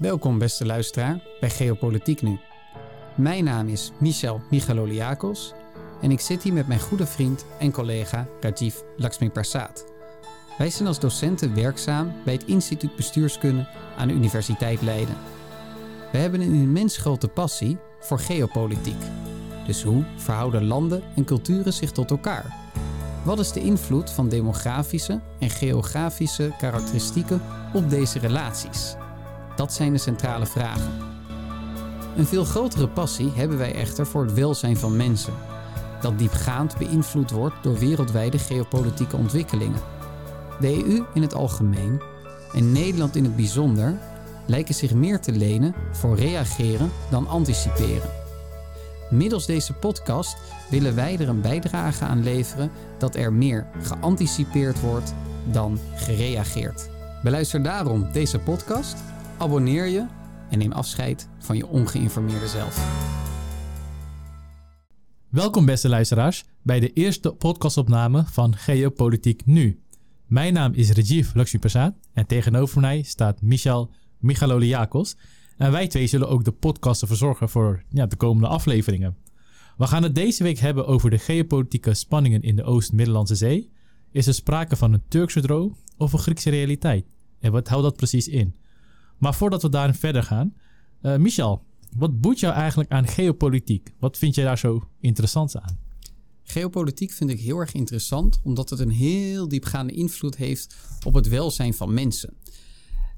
Welkom 0.00 0.38
beste 0.38 0.66
luisteraar 0.66 1.20
bij 1.40 1.50
Geopolitiek 1.50 2.22
Nu. 2.22 2.38
Mijn 3.14 3.44
naam 3.44 3.68
is 3.68 3.92
Michel 3.98 4.40
Michaloliakos 4.50 5.52
en 6.00 6.10
ik 6.10 6.20
zit 6.20 6.42
hier 6.42 6.52
met 6.52 6.66
mijn 6.66 6.80
goede 6.80 7.06
vriend 7.06 7.46
en 7.58 7.72
collega 7.72 8.26
Rajiv 8.40 8.76
Lakshmi 8.96 9.30
Prasad. 9.30 9.84
Wij 10.58 10.70
zijn 10.70 10.88
als 10.88 11.00
docenten 11.00 11.54
werkzaam 11.54 12.12
bij 12.24 12.34
het 12.34 12.44
Instituut 12.44 12.96
Bestuurskunde 12.96 13.68
aan 13.96 14.08
de 14.08 14.14
Universiteit 14.14 14.82
Leiden. 14.82 15.16
We 16.12 16.18
hebben 16.18 16.40
een 16.40 16.54
immens 16.54 16.96
grote 16.96 17.28
passie 17.28 17.78
voor 17.98 18.18
geopolitiek. 18.18 19.02
Dus 19.66 19.82
hoe 19.82 20.04
verhouden 20.16 20.64
landen 20.64 21.02
en 21.16 21.24
culturen 21.24 21.72
zich 21.72 21.92
tot 21.92 22.10
elkaar? 22.10 22.54
Wat 23.24 23.38
is 23.38 23.52
de 23.52 23.60
invloed 23.60 24.10
van 24.10 24.28
demografische 24.28 25.20
en 25.38 25.50
geografische 25.50 26.52
karakteristieken 26.58 27.42
op 27.74 27.90
deze 27.90 28.18
relaties? 28.18 28.96
Dat 29.60 29.72
zijn 29.72 29.92
de 29.92 29.98
centrale 29.98 30.46
vragen. 30.46 30.92
Een 32.16 32.26
veel 32.26 32.44
grotere 32.44 32.88
passie 32.88 33.32
hebben 33.34 33.58
wij 33.58 33.74
echter 33.74 34.06
voor 34.06 34.22
het 34.24 34.32
welzijn 34.32 34.76
van 34.76 34.96
mensen, 34.96 35.32
dat 36.00 36.18
diepgaand 36.18 36.78
beïnvloed 36.78 37.30
wordt 37.30 37.54
door 37.62 37.78
wereldwijde 37.78 38.38
geopolitieke 38.38 39.16
ontwikkelingen. 39.16 39.80
De 40.60 40.84
EU 40.84 41.04
in 41.14 41.22
het 41.22 41.34
algemeen 41.34 42.00
en 42.52 42.72
Nederland 42.72 43.16
in 43.16 43.24
het 43.24 43.36
bijzonder 43.36 43.98
lijken 44.46 44.74
zich 44.74 44.94
meer 44.94 45.20
te 45.20 45.32
lenen 45.32 45.74
voor 45.92 46.16
reageren 46.16 46.90
dan 47.10 47.28
anticiperen. 47.28 48.10
Middels 49.10 49.46
deze 49.46 49.72
podcast 49.72 50.36
willen 50.70 50.94
wij 50.94 51.18
er 51.18 51.28
een 51.28 51.40
bijdrage 51.40 52.04
aan 52.04 52.22
leveren 52.22 52.70
dat 52.98 53.14
er 53.14 53.32
meer 53.32 53.66
geanticipeerd 53.82 54.80
wordt 54.80 55.14
dan 55.50 55.78
gereageerd. 55.94 56.88
Beluister 57.22 57.62
daarom 57.62 58.08
deze 58.12 58.38
podcast, 58.38 58.96
abonneer 59.40 59.86
je 59.86 60.06
en 60.50 60.58
neem 60.58 60.72
afscheid 60.72 61.28
van 61.38 61.56
je 61.56 61.66
ongeïnformeerde 61.66 62.48
zelf. 62.48 63.08
Welkom 65.28 65.66
beste 65.66 65.88
luisteraars 65.88 66.44
bij 66.62 66.80
de 66.80 66.92
eerste 66.92 67.32
podcastopname 67.32 68.24
van 68.26 68.56
Geopolitiek 68.56 69.46
Nu. 69.46 69.80
Mijn 70.26 70.52
naam 70.52 70.72
is 70.72 70.90
Rajiv 70.90 71.34
Lakshmi 71.34 71.58
Prasad 71.58 71.94
en 72.12 72.26
tegenover 72.26 72.80
mij 72.80 73.02
staat 73.02 73.42
Michal 73.42 73.90
Michaloliakos. 74.18 75.16
En 75.56 75.72
wij 75.72 75.88
twee 75.88 76.06
zullen 76.06 76.28
ook 76.28 76.44
de 76.44 76.52
podcasten 76.52 77.08
verzorgen 77.08 77.48
voor 77.48 77.82
ja, 77.88 78.06
de 78.06 78.16
komende 78.16 78.48
afleveringen. 78.48 79.16
We 79.76 79.86
gaan 79.86 80.02
het 80.02 80.14
deze 80.14 80.42
week 80.42 80.58
hebben 80.58 80.86
over 80.86 81.10
de 81.10 81.18
geopolitieke 81.18 81.94
spanningen 81.94 82.42
in 82.42 82.56
de 82.56 82.64
Oost-Middellandse 82.64 83.34
Zee. 83.34 83.70
Is 84.10 84.26
er 84.26 84.34
sprake 84.34 84.76
van 84.76 84.92
een 84.92 85.02
Turkse 85.08 85.40
droom 85.40 85.76
of 85.96 86.12
een 86.12 86.18
Griekse 86.18 86.50
realiteit? 86.50 87.04
En 87.38 87.52
wat 87.52 87.68
houdt 87.68 87.84
dat 87.84 87.96
precies 87.96 88.28
in? 88.28 88.54
Maar 89.20 89.34
voordat 89.34 89.62
we 89.62 89.68
daarin 89.68 89.94
verder 89.94 90.22
gaan, 90.22 90.54
uh, 91.02 91.16
Michel, 91.16 91.62
wat 91.96 92.20
boeit 92.20 92.40
jou 92.40 92.54
eigenlijk 92.54 92.90
aan 92.90 93.06
geopolitiek? 93.06 93.94
Wat 93.98 94.18
vind 94.18 94.34
jij 94.34 94.44
daar 94.44 94.58
zo 94.58 94.88
interessant 95.00 95.56
aan? 95.56 95.78
Geopolitiek 96.42 97.12
vind 97.12 97.30
ik 97.30 97.40
heel 97.40 97.58
erg 97.58 97.72
interessant, 97.72 98.40
omdat 98.42 98.70
het 98.70 98.78
een 98.78 98.90
heel 98.90 99.48
diepgaande 99.48 99.92
invloed 99.92 100.36
heeft 100.36 100.76
op 101.06 101.14
het 101.14 101.28
welzijn 101.28 101.74
van 101.74 101.94
mensen. 101.94 102.34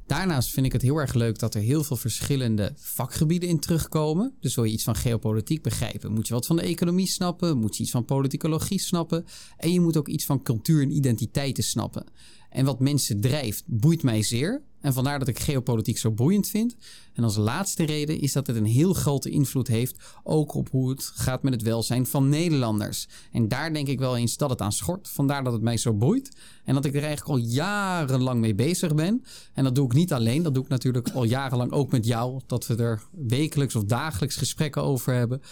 Daarnaast 0.06 0.50
vind 0.50 0.66
ik 0.66 0.72
het 0.72 0.82
heel 0.82 0.96
erg 0.96 1.14
leuk 1.14 1.38
dat 1.38 1.54
er 1.54 1.60
heel 1.60 1.84
veel 1.84 1.96
verschillende 1.96 2.72
vakgebieden 2.76 3.48
in 3.48 3.58
terugkomen. 3.58 4.34
Dus 4.40 4.54
wil 4.54 4.64
je 4.64 4.72
iets 4.72 4.84
van 4.84 4.96
geopolitiek 4.96 5.62
begrijpen, 5.62 6.12
moet 6.12 6.28
je 6.28 6.34
wat 6.34 6.46
van 6.46 6.56
de 6.56 6.62
economie 6.62 7.06
snappen, 7.06 7.58
moet 7.58 7.76
je 7.76 7.82
iets 7.82 7.92
van 7.92 8.04
politicologie 8.04 8.80
snappen 8.80 9.24
en 9.56 9.72
je 9.72 9.80
moet 9.80 9.96
ook 9.96 10.08
iets 10.08 10.24
van 10.24 10.42
cultuur 10.42 10.82
en 10.82 10.90
identiteiten 10.90 11.64
snappen. 11.64 12.04
En 12.52 12.64
wat 12.64 12.80
mensen 12.80 13.20
drijft, 13.20 13.62
boeit 13.66 14.02
mij 14.02 14.22
zeer. 14.22 14.62
En 14.80 14.92
vandaar 14.92 15.18
dat 15.18 15.28
ik 15.28 15.38
geopolitiek 15.38 15.98
zo 15.98 16.10
boeiend 16.10 16.48
vind. 16.48 16.76
En 17.12 17.24
als 17.24 17.36
laatste 17.36 17.84
reden 17.84 18.20
is 18.20 18.32
dat 18.32 18.46
het 18.46 18.56
een 18.56 18.64
heel 18.64 18.92
grote 18.92 19.30
invloed 19.30 19.68
heeft 19.68 19.98
ook 20.22 20.54
op 20.54 20.70
hoe 20.70 20.90
het 20.90 21.12
gaat 21.14 21.42
met 21.42 21.52
het 21.52 21.62
welzijn 21.62 22.06
van 22.06 22.28
Nederlanders. 22.28 23.08
En 23.32 23.48
daar 23.48 23.72
denk 23.72 23.88
ik 23.88 23.98
wel 23.98 24.16
eens 24.16 24.36
dat 24.36 24.50
het 24.50 24.60
aan 24.60 24.72
schort. 24.72 25.08
Vandaar 25.08 25.44
dat 25.44 25.52
het 25.52 25.62
mij 25.62 25.76
zo 25.76 25.94
boeit. 25.94 26.36
En 26.64 26.74
dat 26.74 26.84
ik 26.84 26.94
er 26.94 27.04
eigenlijk 27.04 27.38
al 27.38 27.46
jarenlang 27.48 28.40
mee 28.40 28.54
bezig 28.54 28.94
ben. 28.94 29.24
En 29.54 29.64
dat 29.64 29.74
doe 29.74 29.86
ik 29.86 29.92
niet 29.92 30.12
alleen. 30.12 30.42
Dat 30.42 30.54
doe 30.54 30.62
ik 30.62 30.68
natuurlijk 30.68 31.10
al 31.10 31.24
jarenlang 31.24 31.72
ook 31.72 31.90
met 31.90 32.06
jou. 32.06 32.40
Dat 32.46 32.66
we 32.66 32.76
er 32.76 33.02
wekelijks 33.10 33.74
of 33.74 33.84
dagelijks 33.84 34.36
gesprekken 34.36 34.82
over 34.82 35.14
hebben 35.14 35.42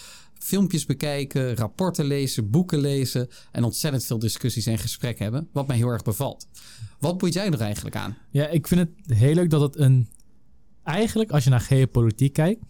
filmpjes 0.44 0.86
bekijken, 0.86 1.56
rapporten 1.56 2.04
lezen, 2.04 2.50
boeken 2.50 2.78
lezen 2.78 3.28
en 3.52 3.64
ontzettend 3.64 4.04
veel 4.04 4.18
discussies 4.18 4.66
en 4.66 4.78
gesprekken 4.78 5.22
hebben, 5.22 5.48
wat 5.52 5.66
mij 5.66 5.76
heel 5.76 5.88
erg 5.88 6.02
bevalt. 6.02 6.48
Wat 6.98 7.18
boeit 7.18 7.34
jij 7.34 7.50
er 7.50 7.60
eigenlijk 7.60 7.96
aan? 7.96 8.16
Ja, 8.30 8.48
ik 8.48 8.66
vind 8.66 8.80
het 8.80 9.18
heel 9.18 9.34
leuk 9.34 9.50
dat 9.50 9.60
het 9.60 9.76
een. 9.76 10.08
Eigenlijk, 10.84 11.30
als 11.30 11.44
je 11.44 11.50
naar 11.50 11.60
geopolitiek 11.60 12.32
kijkt, 12.32 12.60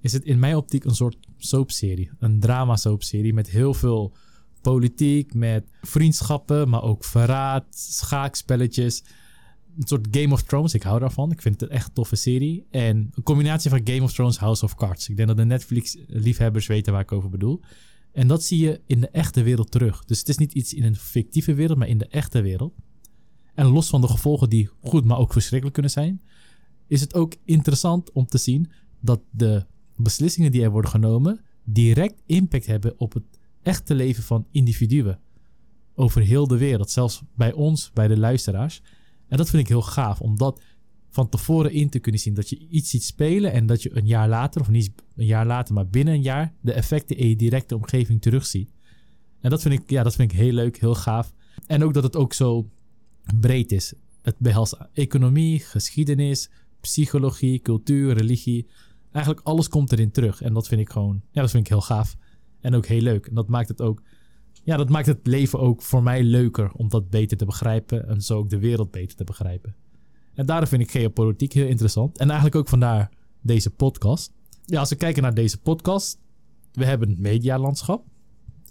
is 0.00 0.12
het 0.12 0.24
in 0.24 0.38
mijn 0.38 0.56
optiek 0.56 0.84
een 0.84 0.94
soort 0.94 1.16
soapserie. 1.36 2.10
Een 2.18 2.40
drama-soapserie 2.40 3.34
met 3.34 3.50
heel 3.50 3.74
veel 3.74 4.16
politiek, 4.62 5.34
met 5.34 5.64
vriendschappen, 5.80 6.68
maar 6.68 6.82
ook 6.82 7.04
verraad, 7.04 7.64
schaakspelletjes. 7.70 9.02
Een 9.78 9.86
soort 9.86 10.08
Game 10.10 10.32
of 10.32 10.42
Thrones, 10.42 10.74
ik 10.74 10.82
hou 10.82 11.00
daarvan. 11.00 11.30
Ik 11.30 11.42
vind 11.42 11.60
het 11.60 11.70
echt 11.70 11.86
een 11.86 11.92
toffe 11.92 12.16
serie. 12.16 12.66
En 12.70 12.96
een 13.14 13.22
combinatie 13.22 13.70
van 13.70 13.80
Game 13.84 14.02
of 14.02 14.12
Thrones, 14.12 14.38
House 14.38 14.64
of 14.64 14.74
Cards. 14.74 15.08
Ik 15.08 15.16
denk 15.16 15.28
dat 15.28 15.36
de 15.36 15.44
Netflix-liefhebbers 15.44 16.66
weten 16.66 16.92
waar 16.92 17.02
ik 17.02 17.12
over 17.12 17.30
bedoel. 17.30 17.60
En 18.12 18.28
dat 18.28 18.44
zie 18.44 18.58
je 18.58 18.80
in 18.86 19.00
de 19.00 19.08
echte 19.08 19.42
wereld 19.42 19.70
terug. 19.70 20.04
Dus 20.04 20.18
het 20.18 20.28
is 20.28 20.36
niet 20.36 20.52
iets 20.52 20.74
in 20.74 20.84
een 20.84 20.96
fictieve 20.96 21.54
wereld, 21.54 21.78
maar 21.78 21.88
in 21.88 21.98
de 21.98 22.08
echte 22.08 22.40
wereld. 22.40 22.74
En 23.54 23.66
los 23.66 23.88
van 23.88 24.00
de 24.00 24.08
gevolgen 24.08 24.48
die 24.48 24.70
goed, 24.80 25.04
maar 25.04 25.18
ook 25.18 25.32
verschrikkelijk 25.32 25.72
kunnen 25.72 25.92
zijn, 25.92 26.22
is 26.86 27.00
het 27.00 27.14
ook 27.14 27.34
interessant 27.44 28.12
om 28.12 28.26
te 28.26 28.38
zien 28.38 28.70
dat 29.00 29.20
de 29.30 29.66
beslissingen 29.96 30.52
die 30.52 30.62
er 30.62 30.70
worden 30.70 30.90
genomen 30.90 31.40
direct 31.64 32.22
impact 32.26 32.66
hebben 32.66 32.98
op 32.98 33.12
het 33.12 33.24
echte 33.62 33.94
leven 33.94 34.22
van 34.22 34.46
individuen. 34.50 35.20
Over 35.94 36.22
heel 36.22 36.46
de 36.46 36.56
wereld, 36.56 36.90
zelfs 36.90 37.22
bij 37.34 37.52
ons, 37.52 37.90
bij 37.92 38.08
de 38.08 38.18
luisteraars. 38.18 38.82
En 39.30 39.36
dat 39.36 39.50
vind 39.50 39.62
ik 39.62 39.68
heel 39.68 39.82
gaaf, 39.82 40.20
om 40.20 40.36
dat 40.36 40.62
van 41.10 41.28
tevoren 41.28 41.72
in 41.72 41.90
te 41.90 41.98
kunnen 41.98 42.20
zien. 42.20 42.34
Dat 42.34 42.48
je 42.48 42.66
iets 42.68 42.90
ziet 42.90 43.04
spelen 43.04 43.52
en 43.52 43.66
dat 43.66 43.82
je 43.82 43.96
een 43.96 44.06
jaar 44.06 44.28
later, 44.28 44.60
of 44.60 44.68
niet 44.68 44.92
een 45.16 45.26
jaar 45.26 45.46
later, 45.46 45.74
maar 45.74 45.88
binnen 45.88 46.14
een 46.14 46.22
jaar, 46.22 46.54
de 46.60 46.72
effecten 46.72 47.16
in 47.16 47.28
je 47.28 47.36
directe 47.36 47.74
omgeving 47.74 48.20
terugziet. 48.20 48.70
En 49.40 49.50
dat 49.50 49.62
vind 49.62 49.74
ik, 49.74 49.90
ja, 49.90 50.02
dat 50.02 50.14
vind 50.14 50.32
ik 50.32 50.38
heel 50.38 50.52
leuk, 50.52 50.80
heel 50.80 50.94
gaaf. 50.94 51.32
En 51.66 51.84
ook 51.84 51.94
dat 51.94 52.02
het 52.02 52.16
ook 52.16 52.32
zo 52.32 52.70
breed 53.40 53.72
is. 53.72 53.92
Het 54.22 54.38
behelst 54.38 54.78
economie, 54.92 55.60
geschiedenis, 55.60 56.50
psychologie, 56.80 57.60
cultuur, 57.60 58.14
religie. 58.14 58.66
Eigenlijk 59.12 59.46
alles 59.46 59.68
komt 59.68 59.92
erin 59.92 60.10
terug. 60.10 60.42
En 60.42 60.54
dat 60.54 60.68
vind 60.68 60.80
ik 60.80 60.90
gewoon, 60.90 61.22
ja, 61.30 61.40
dat 61.40 61.50
vind 61.50 61.64
ik 61.64 61.68
heel 61.68 61.80
gaaf. 61.80 62.16
En 62.60 62.74
ook 62.74 62.86
heel 62.86 63.00
leuk. 63.00 63.26
En 63.26 63.34
dat 63.34 63.48
maakt 63.48 63.68
het 63.68 63.80
ook, 63.80 64.02
ja, 64.70 64.76
dat 64.76 64.88
maakt 64.88 65.06
het 65.06 65.26
leven 65.26 65.58
ook 65.58 65.82
voor 65.82 66.02
mij 66.02 66.22
leuker 66.22 66.72
om 66.72 66.88
dat 66.88 67.10
beter 67.10 67.36
te 67.36 67.44
begrijpen. 67.44 68.08
En 68.08 68.20
zo 68.20 68.38
ook 68.38 68.50
de 68.50 68.58
wereld 68.58 68.90
beter 68.90 69.16
te 69.16 69.24
begrijpen. 69.24 69.74
En 70.34 70.46
daarom 70.46 70.68
vind 70.68 70.82
ik 70.82 70.90
geopolitiek 70.90 71.52
heel 71.52 71.66
interessant. 71.66 72.18
En 72.18 72.26
eigenlijk 72.26 72.56
ook 72.56 72.68
vandaar 72.68 73.10
deze 73.40 73.70
podcast. 73.70 74.32
Ja, 74.64 74.80
als 74.80 74.88
we 74.88 74.96
kijken 74.96 75.22
naar 75.22 75.34
deze 75.34 75.60
podcast. 75.60 76.18
We 76.72 76.84
hebben 76.84 77.08
het 77.08 77.18
medialandschap. 77.18 78.04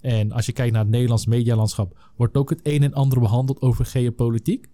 En 0.00 0.32
als 0.32 0.46
je 0.46 0.52
kijkt 0.52 0.72
naar 0.72 0.82
het 0.82 0.90
Nederlands 0.90 1.26
medialandschap, 1.26 1.98
wordt 2.16 2.36
ook 2.36 2.50
het 2.50 2.60
een 2.62 2.82
en 2.82 2.94
ander 2.94 3.20
behandeld 3.20 3.60
over 3.60 3.86
geopolitiek. 3.86 4.66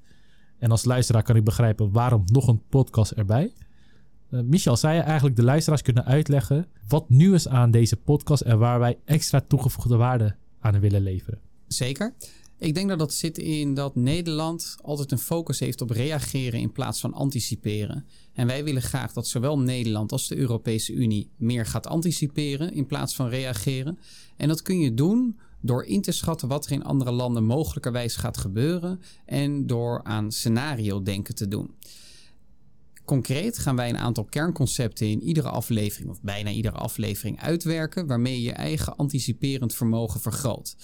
En 0.59 0.71
als 0.71 0.85
luisteraar 0.85 1.23
kan 1.23 1.37
ik 1.37 1.45
begrijpen 1.45 1.93
waarom 1.93 2.23
nog 2.27 2.49
een 2.49 2.63
podcast 2.69 3.11
erbij. 3.11 3.53
Uh, 4.31 4.41
Michel, 4.41 4.77
je 4.81 4.87
eigenlijk 4.87 5.37
de 5.37 5.43
luisteraars 5.43 5.83
kunnen 5.83 6.05
uitleggen 6.05 6.67
wat 6.89 7.09
nieuw 7.09 7.35
is 7.35 7.49
aan 7.49 7.71
deze 7.71 7.97
podcast 7.97 8.43
en 8.43 8.59
waar 8.59 8.79
wij 8.79 8.99
extra 9.05 9.41
toegevoegde 9.41 9.97
waarde 9.97 10.37
aan 10.75 10.81
willen 10.81 11.03
leveren? 11.03 11.41
Zeker. 11.67 12.15
Ik 12.59 12.75
denk 12.75 12.89
dat 12.89 12.99
dat 12.99 13.13
zit 13.13 13.39
in 13.39 13.75
dat 13.75 13.95
Nederland 13.95 14.77
altijd 14.83 15.13
een 15.13 15.19
focus 15.19 15.59
heeft 15.59 15.81
op 15.81 15.91
reageren 15.91 16.61
in 16.61 16.73
plaats 16.73 17.01
van 17.01 17.13
anticiperen. 17.13 18.07
En 18.33 18.47
wij 18.47 18.65
willen 18.65 18.83
graag 18.83 19.13
dat 19.13 19.27
zowel 19.27 19.59
Nederland 19.59 20.13
als 20.13 20.29
de 20.29 20.37
Europese 20.37 20.93
Unie 20.93 21.31
meer 21.37 21.67
gaat 21.67 21.87
anticiperen 21.87 22.73
in 22.73 22.87
plaats 22.87 23.15
van 23.15 23.29
reageren. 23.29 23.99
En 24.37 24.49
dat 24.49 24.63
kun 24.63 24.81
je 24.81 24.95
doen 24.95 25.39
door 25.61 25.85
in 25.85 26.03
te 26.03 26.13
schatten 26.13 26.49
wat 26.49 26.67
er 26.67 26.73
in 26.73 26.85
andere 26.85 27.11
landen 27.11 27.45
mogelijkerwijs 27.45 28.17
gaat 28.17 28.37
gebeuren 28.37 29.01
en 29.25 29.67
door 29.67 30.03
aan 30.03 30.33
scenario 30.33 31.03
denken 31.03 31.35
te 31.35 31.49
doen. 31.49 31.75
Concreet 33.07 33.59
gaan 33.59 33.77
wij 33.77 33.89
een 33.89 33.99
aantal 33.99 34.25
kernconcepten 34.25 35.07
in 35.07 35.23
iedere 35.23 35.49
aflevering, 35.49 36.11
of 36.11 36.23
bijna 36.23 36.51
iedere 36.51 36.77
aflevering, 36.77 37.41
uitwerken, 37.41 38.07
waarmee 38.07 38.35
je 38.35 38.43
je 38.43 38.53
eigen 38.53 38.97
anticiperend 38.97 39.75
vermogen 39.75 40.21
vergroot. 40.21 40.77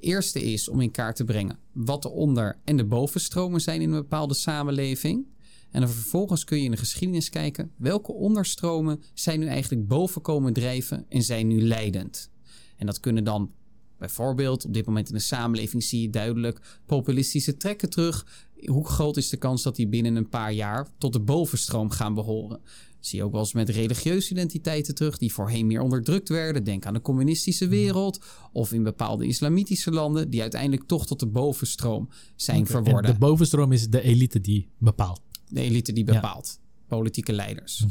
Eerste 0.00 0.42
is 0.42 0.68
om 0.68 0.80
in 0.80 0.90
kaart 0.90 1.16
te 1.16 1.24
brengen 1.24 1.58
wat 1.72 2.02
de 2.02 2.10
onder- 2.10 2.58
en 2.64 2.76
de 2.76 2.84
bovenstromen 2.84 3.60
zijn 3.60 3.80
in 3.80 3.92
een 3.92 4.00
bepaalde 4.00 4.34
samenleving. 4.34 5.26
En 5.70 5.88
vervolgens 5.88 6.44
kun 6.44 6.58
je 6.58 6.64
in 6.64 6.70
de 6.70 6.76
geschiedenis 6.76 7.28
kijken 7.28 7.72
welke 7.76 8.12
onderstromen 8.12 9.02
zijn 9.14 9.40
nu 9.40 9.46
eigenlijk 9.46 9.88
boven 9.88 10.22
komen 10.22 10.52
drijven 10.52 11.06
en 11.08 11.22
zijn 11.22 11.46
nu 11.46 11.62
leidend. 11.62 12.30
En 12.76 12.86
dat 12.86 13.00
kunnen 13.00 13.24
dan 13.24 13.52
bijvoorbeeld 14.06 14.64
op 14.64 14.74
dit 14.74 14.86
moment 14.86 15.08
in 15.08 15.14
de 15.14 15.20
samenleving 15.20 15.82
zie 15.82 16.00
je 16.00 16.10
duidelijk 16.10 16.60
populistische 16.86 17.56
trekken 17.56 17.90
terug. 17.90 18.26
Hoe 18.64 18.86
groot 18.86 19.16
is 19.16 19.28
de 19.28 19.36
kans 19.36 19.62
dat 19.62 19.76
die 19.76 19.88
binnen 19.88 20.16
een 20.16 20.28
paar 20.28 20.52
jaar 20.52 20.88
tot 20.98 21.12
de 21.12 21.20
bovenstroom 21.20 21.90
gaan 21.90 22.14
behoren? 22.14 22.60
Zie 23.00 23.18
je 23.18 23.24
ook 23.24 23.32
wel 23.32 23.40
eens 23.40 23.52
met 23.52 23.68
religieuze 23.68 24.30
identiteiten 24.30 24.94
terug, 24.94 25.18
die 25.18 25.32
voorheen 25.32 25.66
meer 25.66 25.80
onderdrukt 25.80 26.28
werden. 26.28 26.64
Denk 26.64 26.86
aan 26.86 26.94
de 26.94 27.00
communistische 27.00 27.68
wereld. 27.68 28.24
Of 28.52 28.72
in 28.72 28.82
bepaalde 28.82 29.26
islamitische 29.26 29.90
landen, 29.90 30.30
die 30.30 30.40
uiteindelijk 30.40 30.86
toch 30.86 31.06
tot 31.06 31.20
de 31.20 31.26
bovenstroom 31.26 32.08
zijn 32.36 32.60
Oké, 32.60 32.70
verworden. 32.70 33.04
En 33.04 33.12
de 33.12 33.18
bovenstroom 33.18 33.72
is 33.72 33.88
de 33.88 34.02
elite 34.02 34.40
die 34.40 34.68
bepaalt. 34.78 35.20
De 35.48 35.60
elite 35.60 35.92
die 35.92 36.06
Ja. 36.06 36.12
bepaalt. 36.12 36.58
Politieke 36.88 37.32
leiders. 37.32 37.84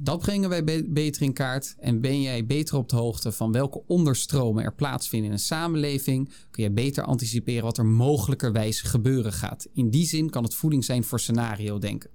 Dat 0.00 0.18
brengen 0.18 0.48
wij 0.48 0.64
be- 0.64 0.86
beter 0.88 1.22
in 1.22 1.32
kaart. 1.32 1.74
En 1.78 2.00
ben 2.00 2.22
jij 2.22 2.46
beter 2.46 2.76
op 2.76 2.88
de 2.88 2.96
hoogte 2.96 3.32
van 3.32 3.52
welke 3.52 3.82
onderstromen 3.86 4.64
er 4.64 4.74
plaatsvinden 4.74 5.28
in 5.28 5.34
een 5.34 5.42
samenleving, 5.42 6.32
kun 6.50 6.62
je 6.62 6.70
beter 6.70 7.04
anticiperen 7.04 7.62
wat 7.62 7.78
er 7.78 7.86
mogelijkerwijs 7.86 8.80
gebeuren 8.80 9.32
gaat. 9.32 9.66
In 9.72 9.90
die 9.90 10.06
zin 10.06 10.30
kan 10.30 10.42
het 10.42 10.54
voeding 10.54 10.84
zijn 10.84 11.04
voor 11.04 11.20
scenario 11.20 11.78
denken. 11.78 12.10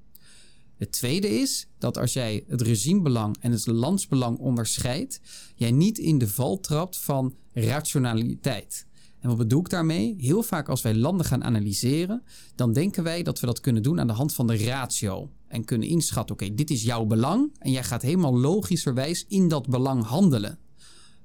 Het 0.78 0.92
tweede 0.92 1.30
is 1.30 1.68
dat 1.78 1.98
als 1.98 2.14
jij 2.14 2.44
het 2.48 2.62
regimebelang 2.62 3.38
en 3.40 3.52
het 3.52 3.68
landsbelang 3.68 4.38
onderscheidt, 4.38 5.22
jij 5.56 5.72
niet 5.72 5.98
in 5.98 6.18
de 6.18 6.28
val 6.28 6.60
trapt 6.60 6.98
van 6.98 7.36
rationaliteit. 7.54 8.86
En 9.20 9.30
wat 9.30 9.38
bedoel 9.38 9.60
ik 9.60 9.70
daarmee? 9.70 10.16
Heel 10.18 10.44
vaak 10.44 10.70
als 10.70 10.82
wij 10.82 10.96
landen 10.96 11.26
gaan 11.26 11.44
analyseren, 11.44 12.24
dan 12.56 12.74
denken 12.74 13.04
wij 13.04 13.24
dat 13.24 13.40
we 13.40 13.46
dat 13.46 13.60
kunnen 13.60 13.84
doen 13.84 14.00
aan 14.00 14.08
de 14.08 14.14
hand 14.14 14.34
van 14.34 14.48
de 14.48 14.58
ratio. 14.58 15.30
En 15.54 15.66
kunnen 15.66 15.88
inschatten, 15.88 16.36
oké, 16.36 16.54
dit 16.54 16.70
is 16.70 16.84
jouw 16.84 17.06
belang. 17.06 17.52
En 17.60 17.72
jij 17.72 17.84
gaat 17.84 18.02
helemaal 18.02 18.38
logischerwijs 18.40 19.26
in 19.28 19.48
dat 19.48 19.68
belang 19.68 20.04
handelen. 20.04 20.60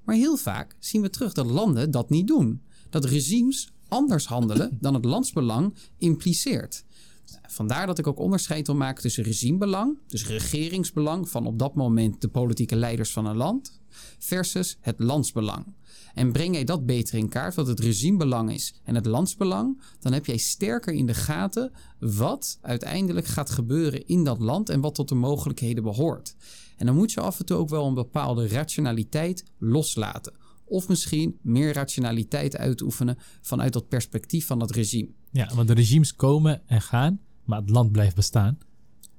Maar 0.05 0.15
heel 0.15 0.37
vaak 0.37 0.77
zien 0.79 1.03
we 1.03 1.11
terug 1.11 1.33
dat 1.33 1.47
landen 1.47 1.91
dat 1.91 2.11
niet 2.11 2.27
doen. 2.27 2.63
Dat 2.91 3.05
regimes 3.05 3.69
anders 3.89 4.27
handelen 4.27 4.79
dan 4.81 4.95
het 4.95 5.05
landsbelang 5.05 5.75
impliceert. 5.99 6.85
Vandaar 7.43 7.87
dat 7.87 7.99
ik 7.99 8.07
ook 8.07 8.19
onderscheid 8.19 8.67
wil 8.67 8.77
maken 8.77 9.03
tussen 9.03 9.25
regimebelang, 9.25 9.99
dus 10.07 10.27
regeringsbelang 10.27 11.29
van 11.29 11.47
op 11.47 11.59
dat 11.59 11.75
moment 11.75 12.21
de 12.21 12.29
politieke 12.29 12.77
leiders 12.77 13.13
van 13.13 13.27
een 13.27 13.37
land, 13.37 13.81
versus 14.19 14.77
het 14.81 14.99
landsbelang. 14.99 15.67
En 16.19 16.32
breng 16.32 16.55
jij 16.55 16.65
dat 16.65 16.87
beter 16.87 17.19
in 17.19 17.29
kaart, 17.29 17.55
wat 17.55 17.67
het 17.67 17.81
regimebelang 17.81 18.53
is 18.53 18.75
en 18.85 18.94
het 18.94 19.06
landsbelang, 19.06 19.82
dan 20.00 20.12
heb 20.12 20.26
jij 20.26 20.37
sterker 20.37 20.93
in 20.93 21.06
de 21.06 21.15
gaten 21.15 21.73
wat 21.99 22.59
uiteindelijk 22.62 23.26
gaat 23.26 23.50
gebeuren 23.50 24.06
in 24.06 24.25
dat 24.25 24.38
land 24.38 24.69
en 24.69 24.81
wat 24.81 24.94
tot 24.94 25.09
de 25.09 25.15
mogelijkheden 25.15 25.82
behoort. 25.82 26.37
En 26.76 26.87
dan 26.87 26.94
moet 26.94 27.12
je 27.12 27.20
af 27.20 27.38
en 27.38 27.47
toe 27.47 27.56
ook 27.56 27.69
wel 27.69 27.87
een 27.87 27.94
bepaalde 27.94 28.49
rationaliteit 28.49 29.44
loslaten. 29.59 30.32
Of 30.65 30.88
misschien 30.88 31.38
meer 31.43 31.73
rationaliteit 31.73 32.56
uitoefenen 32.56 33.19
vanuit 33.41 33.73
dat 33.73 33.88
perspectief 33.88 34.47
van 34.47 34.59
dat 34.59 34.71
regime. 34.71 35.09
Ja, 35.31 35.50
want 35.55 35.69
de 35.69 35.75
regimes 35.75 36.14
komen 36.14 36.62
en 36.67 36.82
gaan, 36.82 37.21
maar 37.44 37.61
het 37.61 37.71
land 37.71 37.93
blijft 37.93 38.17
bestaan. 38.17 38.59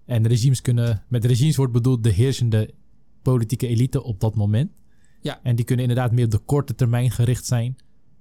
En 0.06 0.28
regimes 0.28 0.62
kunnen, 0.62 1.04
met 1.08 1.26
regimes 1.26 1.56
wordt 1.56 1.74
bedoeld 1.74 2.04
de 2.04 2.12
heersende 2.12 2.74
politieke 3.22 3.68
elite 3.68 4.04
op 4.04 4.20
dat 4.20 4.36
moment. 4.36 4.72
Ja. 5.22 5.40
En 5.44 5.56
die 5.56 5.66
kunnen 5.66 5.86
inderdaad 5.86 6.12
meer 6.12 6.26
op 6.26 6.32
de 6.32 6.38
korte 6.38 6.76
termijn 6.76 7.12
gericht 7.12 7.46
zijn. 7.46 7.76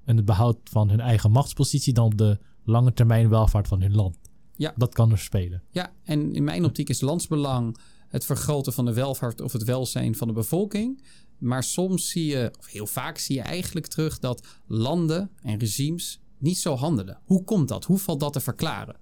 En 0.05 0.17
het 0.17 0.25
behoud 0.25 0.59
van 0.65 0.91
hun 0.91 1.01
eigen 1.01 1.31
machtspositie 1.31 1.93
dan 1.93 2.05
op 2.05 2.19
de 2.19 2.39
lange 2.65 2.93
termijn 2.93 3.29
welvaart 3.29 3.69
van 3.69 3.81
hun 3.81 3.95
land. 3.95 4.17
Ja. 4.57 4.73
Dat 4.77 4.95
kan 4.95 5.11
er 5.11 5.19
spelen. 5.19 5.63
Ja, 5.71 5.93
en 6.05 6.35
in 6.35 6.45
mijn 6.45 6.65
optiek 6.65 6.89
is 6.89 7.01
landsbelang 7.01 7.77
het 8.09 8.25
vergroten 8.25 8.73
van 8.73 8.85
de 8.85 8.93
welvaart 8.93 9.41
of 9.41 9.53
het 9.53 9.65
welzijn 9.65 10.15
van 10.15 10.29
de 10.29 10.35
bevolking. 10.35 11.03
Maar 11.39 11.63
soms 11.63 12.11
zie 12.11 12.27
je, 12.27 12.53
of 12.59 12.67
heel 12.67 12.87
vaak 12.87 13.19
zie 13.19 13.37
je 13.37 13.43
eigenlijk 13.43 13.87
terug 13.87 14.19
dat 14.19 14.47
landen 14.67 15.31
en 15.43 15.59
regimes 15.59 16.21
niet 16.39 16.59
zo 16.59 16.75
handelen. 16.75 17.21
Hoe 17.25 17.45
komt 17.45 17.69
dat? 17.69 17.85
Hoe 17.85 17.99
valt 17.99 18.21
dat 18.21 18.33
te 18.33 18.41
verklaren? 18.41 18.97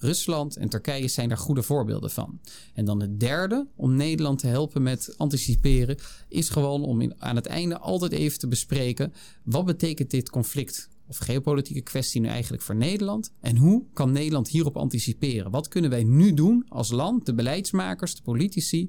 Rusland 0.00 0.56
en 0.56 0.68
Turkije 0.68 1.08
zijn 1.08 1.28
daar 1.28 1.38
goede 1.38 1.62
voorbeelden 1.62 2.10
van. 2.10 2.40
En 2.74 2.84
dan 2.84 3.00
het 3.00 3.20
derde, 3.20 3.66
om 3.76 3.94
Nederland 3.94 4.38
te 4.38 4.46
helpen 4.46 4.82
met 4.82 5.14
anticiperen, 5.16 5.96
is 6.28 6.48
gewoon 6.48 6.82
om 6.84 7.12
aan 7.18 7.36
het 7.36 7.46
einde 7.46 7.78
altijd 7.78 8.12
even 8.12 8.38
te 8.38 8.48
bespreken: 8.48 9.12
wat 9.44 9.64
betekent 9.64 10.10
dit 10.10 10.30
conflict 10.30 10.88
of 11.06 11.16
geopolitieke 11.16 11.80
kwestie 11.80 12.20
nu 12.20 12.28
eigenlijk 12.28 12.62
voor 12.62 12.76
Nederland? 12.76 13.32
En 13.40 13.56
hoe 13.56 13.84
kan 13.92 14.12
Nederland 14.12 14.48
hierop 14.48 14.76
anticiperen? 14.76 15.50
Wat 15.50 15.68
kunnen 15.68 15.90
wij 15.90 16.04
nu 16.04 16.34
doen 16.34 16.64
als 16.68 16.90
land, 16.90 17.26
de 17.26 17.34
beleidsmakers, 17.34 18.14
de 18.14 18.22
politici, 18.22 18.88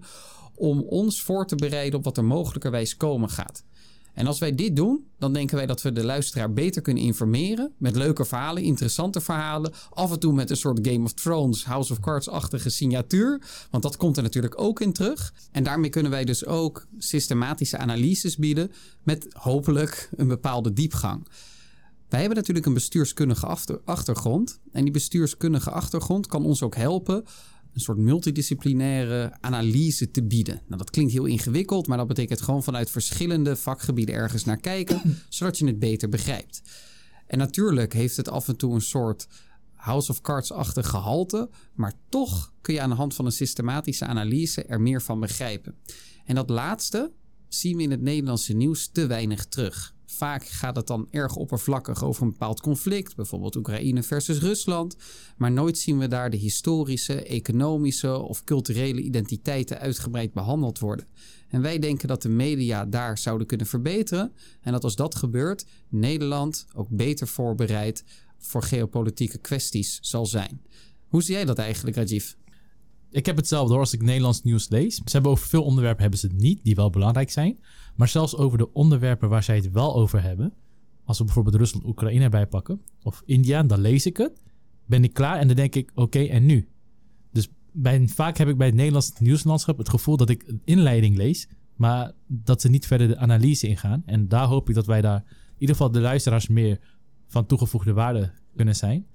om 0.55 0.81
ons 0.81 1.21
voor 1.21 1.47
te 1.47 1.55
bereiden 1.55 1.99
op 1.99 2.05
wat 2.05 2.17
er 2.17 2.25
mogelijkerwijs 2.25 2.97
komen 2.97 3.29
gaat? 3.29 3.63
En 4.13 4.27
als 4.27 4.39
wij 4.39 4.55
dit 4.55 4.75
doen, 4.75 5.05
dan 5.19 5.33
denken 5.33 5.55
wij 5.55 5.65
dat 5.65 5.81
we 5.81 5.91
de 5.91 6.03
luisteraar 6.03 6.53
beter 6.53 6.81
kunnen 6.81 7.03
informeren. 7.03 7.71
Met 7.77 7.95
leuke 7.95 8.25
verhalen, 8.25 8.63
interessante 8.63 9.21
verhalen. 9.21 9.73
Af 9.89 10.11
en 10.11 10.19
toe 10.19 10.33
met 10.33 10.49
een 10.49 10.57
soort 10.57 10.87
Game 10.87 11.03
of 11.03 11.13
Thrones, 11.13 11.65
House 11.65 11.91
of 11.91 11.99
Cards-achtige 11.99 12.69
signatuur. 12.69 13.41
Want 13.71 13.83
dat 13.83 13.97
komt 13.97 14.17
er 14.17 14.23
natuurlijk 14.23 14.61
ook 14.61 14.79
in 14.79 14.93
terug. 14.93 15.33
En 15.51 15.63
daarmee 15.63 15.89
kunnen 15.89 16.11
wij 16.11 16.25
dus 16.25 16.45
ook 16.45 16.87
systematische 16.97 17.77
analyses 17.77 18.37
bieden. 18.37 18.71
Met 19.03 19.27
hopelijk 19.33 20.09
een 20.15 20.27
bepaalde 20.27 20.73
diepgang. 20.73 21.27
Wij 22.09 22.19
hebben 22.19 22.37
natuurlijk 22.37 22.65
een 22.65 22.73
bestuurskundige 22.73 23.45
achter- 23.45 23.81
achtergrond. 23.85 24.59
En 24.71 24.83
die 24.83 24.93
bestuurskundige 24.93 25.71
achtergrond 25.71 26.27
kan 26.27 26.45
ons 26.45 26.61
ook 26.63 26.75
helpen 26.75 27.23
een 27.73 27.81
soort 27.81 27.97
multidisciplinaire 27.97 29.37
analyse 29.39 30.11
te 30.11 30.23
bieden. 30.23 30.61
Nou, 30.65 30.77
dat 30.77 30.89
klinkt 30.89 31.11
heel 31.11 31.25
ingewikkeld, 31.25 31.87
maar 31.87 31.97
dat 31.97 32.07
betekent 32.07 32.41
gewoon 32.41 32.63
vanuit 32.63 32.89
verschillende 32.89 33.55
vakgebieden 33.55 34.15
ergens 34.15 34.45
naar 34.45 34.57
kijken, 34.57 35.01
zodat 35.29 35.57
je 35.57 35.65
het 35.65 35.79
beter 35.79 36.09
begrijpt. 36.09 36.61
En 37.27 37.37
natuurlijk 37.37 37.93
heeft 37.93 38.17
het 38.17 38.29
af 38.29 38.47
en 38.47 38.57
toe 38.57 38.73
een 38.73 38.81
soort 38.81 39.27
House 39.73 40.11
of 40.11 40.21
Cards-achtig 40.21 40.87
gehalte, 40.87 41.49
maar 41.73 41.93
toch 42.09 42.53
kun 42.61 42.73
je 42.73 42.81
aan 42.81 42.89
de 42.89 42.95
hand 42.95 43.15
van 43.15 43.25
een 43.25 43.31
systematische 43.31 44.05
analyse 44.05 44.63
er 44.63 44.81
meer 44.81 45.01
van 45.01 45.19
begrijpen. 45.19 45.75
En 46.25 46.35
dat 46.35 46.49
laatste 46.49 47.11
zien 47.47 47.77
we 47.77 47.83
in 47.83 47.91
het 47.91 48.01
Nederlandse 48.01 48.53
nieuws 48.53 48.87
te 48.87 49.07
weinig 49.07 49.45
terug. 49.45 49.95
Vaak 50.21 50.45
gaat 50.45 50.75
het 50.75 50.87
dan 50.87 51.07
erg 51.11 51.35
oppervlakkig 51.35 52.03
over 52.03 52.23
een 52.23 52.31
bepaald 52.31 52.61
conflict, 52.61 53.15
bijvoorbeeld 53.15 53.55
Oekraïne 53.55 54.03
versus 54.03 54.39
Rusland. 54.39 54.95
Maar 55.37 55.51
nooit 55.51 55.77
zien 55.77 55.97
we 55.97 56.07
daar 56.07 56.29
de 56.29 56.37
historische, 56.37 57.23
economische 57.23 58.17
of 58.17 58.43
culturele 58.43 59.01
identiteiten 59.01 59.79
uitgebreid 59.79 60.33
behandeld 60.33 60.79
worden. 60.79 61.07
En 61.47 61.61
wij 61.61 61.79
denken 61.79 62.07
dat 62.07 62.21
de 62.21 62.29
media 62.29 62.85
daar 62.85 63.17
zouden 63.17 63.47
kunnen 63.47 63.67
verbeteren. 63.67 64.33
En 64.61 64.71
dat 64.71 64.83
als 64.83 64.95
dat 64.95 65.15
gebeurt, 65.15 65.65
Nederland 65.89 66.65
ook 66.75 66.89
beter 66.89 67.27
voorbereid 67.27 68.03
voor 68.37 68.63
geopolitieke 68.63 69.37
kwesties 69.37 69.97
zal 70.01 70.25
zijn. 70.25 70.61
Hoe 71.07 71.23
zie 71.23 71.33
jij 71.33 71.45
dat 71.45 71.57
eigenlijk, 71.57 71.95
Rajiv? 71.95 72.33
Ik 73.11 73.25
heb 73.25 73.35
hetzelfde 73.35 73.71
hoor 73.71 73.81
als 73.81 73.93
ik 73.93 74.01
Nederlands 74.01 74.43
nieuws 74.43 74.69
lees. 74.69 74.95
Ze 74.95 75.01
hebben 75.11 75.31
over 75.31 75.47
veel 75.47 75.63
onderwerpen 75.63 76.01
hebben 76.01 76.19
ze 76.19 76.27
het 76.27 76.37
niet, 76.37 76.63
die 76.63 76.75
wel 76.75 76.89
belangrijk 76.89 77.29
zijn. 77.29 77.59
Maar 77.95 78.07
zelfs 78.07 78.35
over 78.35 78.57
de 78.57 78.73
onderwerpen 78.73 79.29
waar 79.29 79.43
zij 79.43 79.55
het 79.55 79.71
wel 79.71 79.95
over 79.95 80.21
hebben. 80.21 80.53
Als 81.05 81.17
we 81.17 81.23
bijvoorbeeld 81.23 81.55
Rusland, 81.55 81.85
Oekraïne 81.85 82.23
erbij 82.23 82.47
pakken. 82.47 82.81
Of 83.03 83.23
India, 83.25 83.63
dan 83.63 83.79
lees 83.79 84.05
ik 84.05 84.17
het. 84.17 84.41
Ben 84.85 85.03
ik 85.03 85.13
klaar 85.13 85.39
en 85.39 85.47
dan 85.47 85.55
denk 85.55 85.75
ik, 85.75 85.91
oké, 85.95 86.19
en 86.19 86.45
nu? 86.45 86.69
Dus 87.31 87.49
vaak 88.05 88.37
heb 88.37 88.47
ik 88.47 88.57
bij 88.57 88.67
het 88.67 88.75
Nederlands 88.75 89.19
nieuwslandschap 89.19 89.77
het 89.77 89.89
gevoel 89.89 90.17
dat 90.17 90.29
ik 90.29 90.43
een 90.47 90.61
inleiding 90.63 91.17
lees. 91.17 91.47
Maar 91.75 92.11
dat 92.27 92.61
ze 92.61 92.69
niet 92.69 92.87
verder 92.87 93.07
de 93.07 93.17
analyse 93.17 93.67
ingaan. 93.67 94.03
En 94.05 94.27
daar 94.27 94.47
hoop 94.47 94.69
ik 94.69 94.75
dat 94.75 94.85
wij 94.85 95.01
daar, 95.01 95.23
in 95.27 95.55
ieder 95.57 95.75
geval 95.75 95.91
de 95.91 95.99
luisteraars, 95.99 96.47
meer 96.47 96.79
van 97.27 97.45
toegevoegde 97.45 97.93
waarde 97.93 98.31
kunnen 98.55 98.75
zijn. 98.75 99.05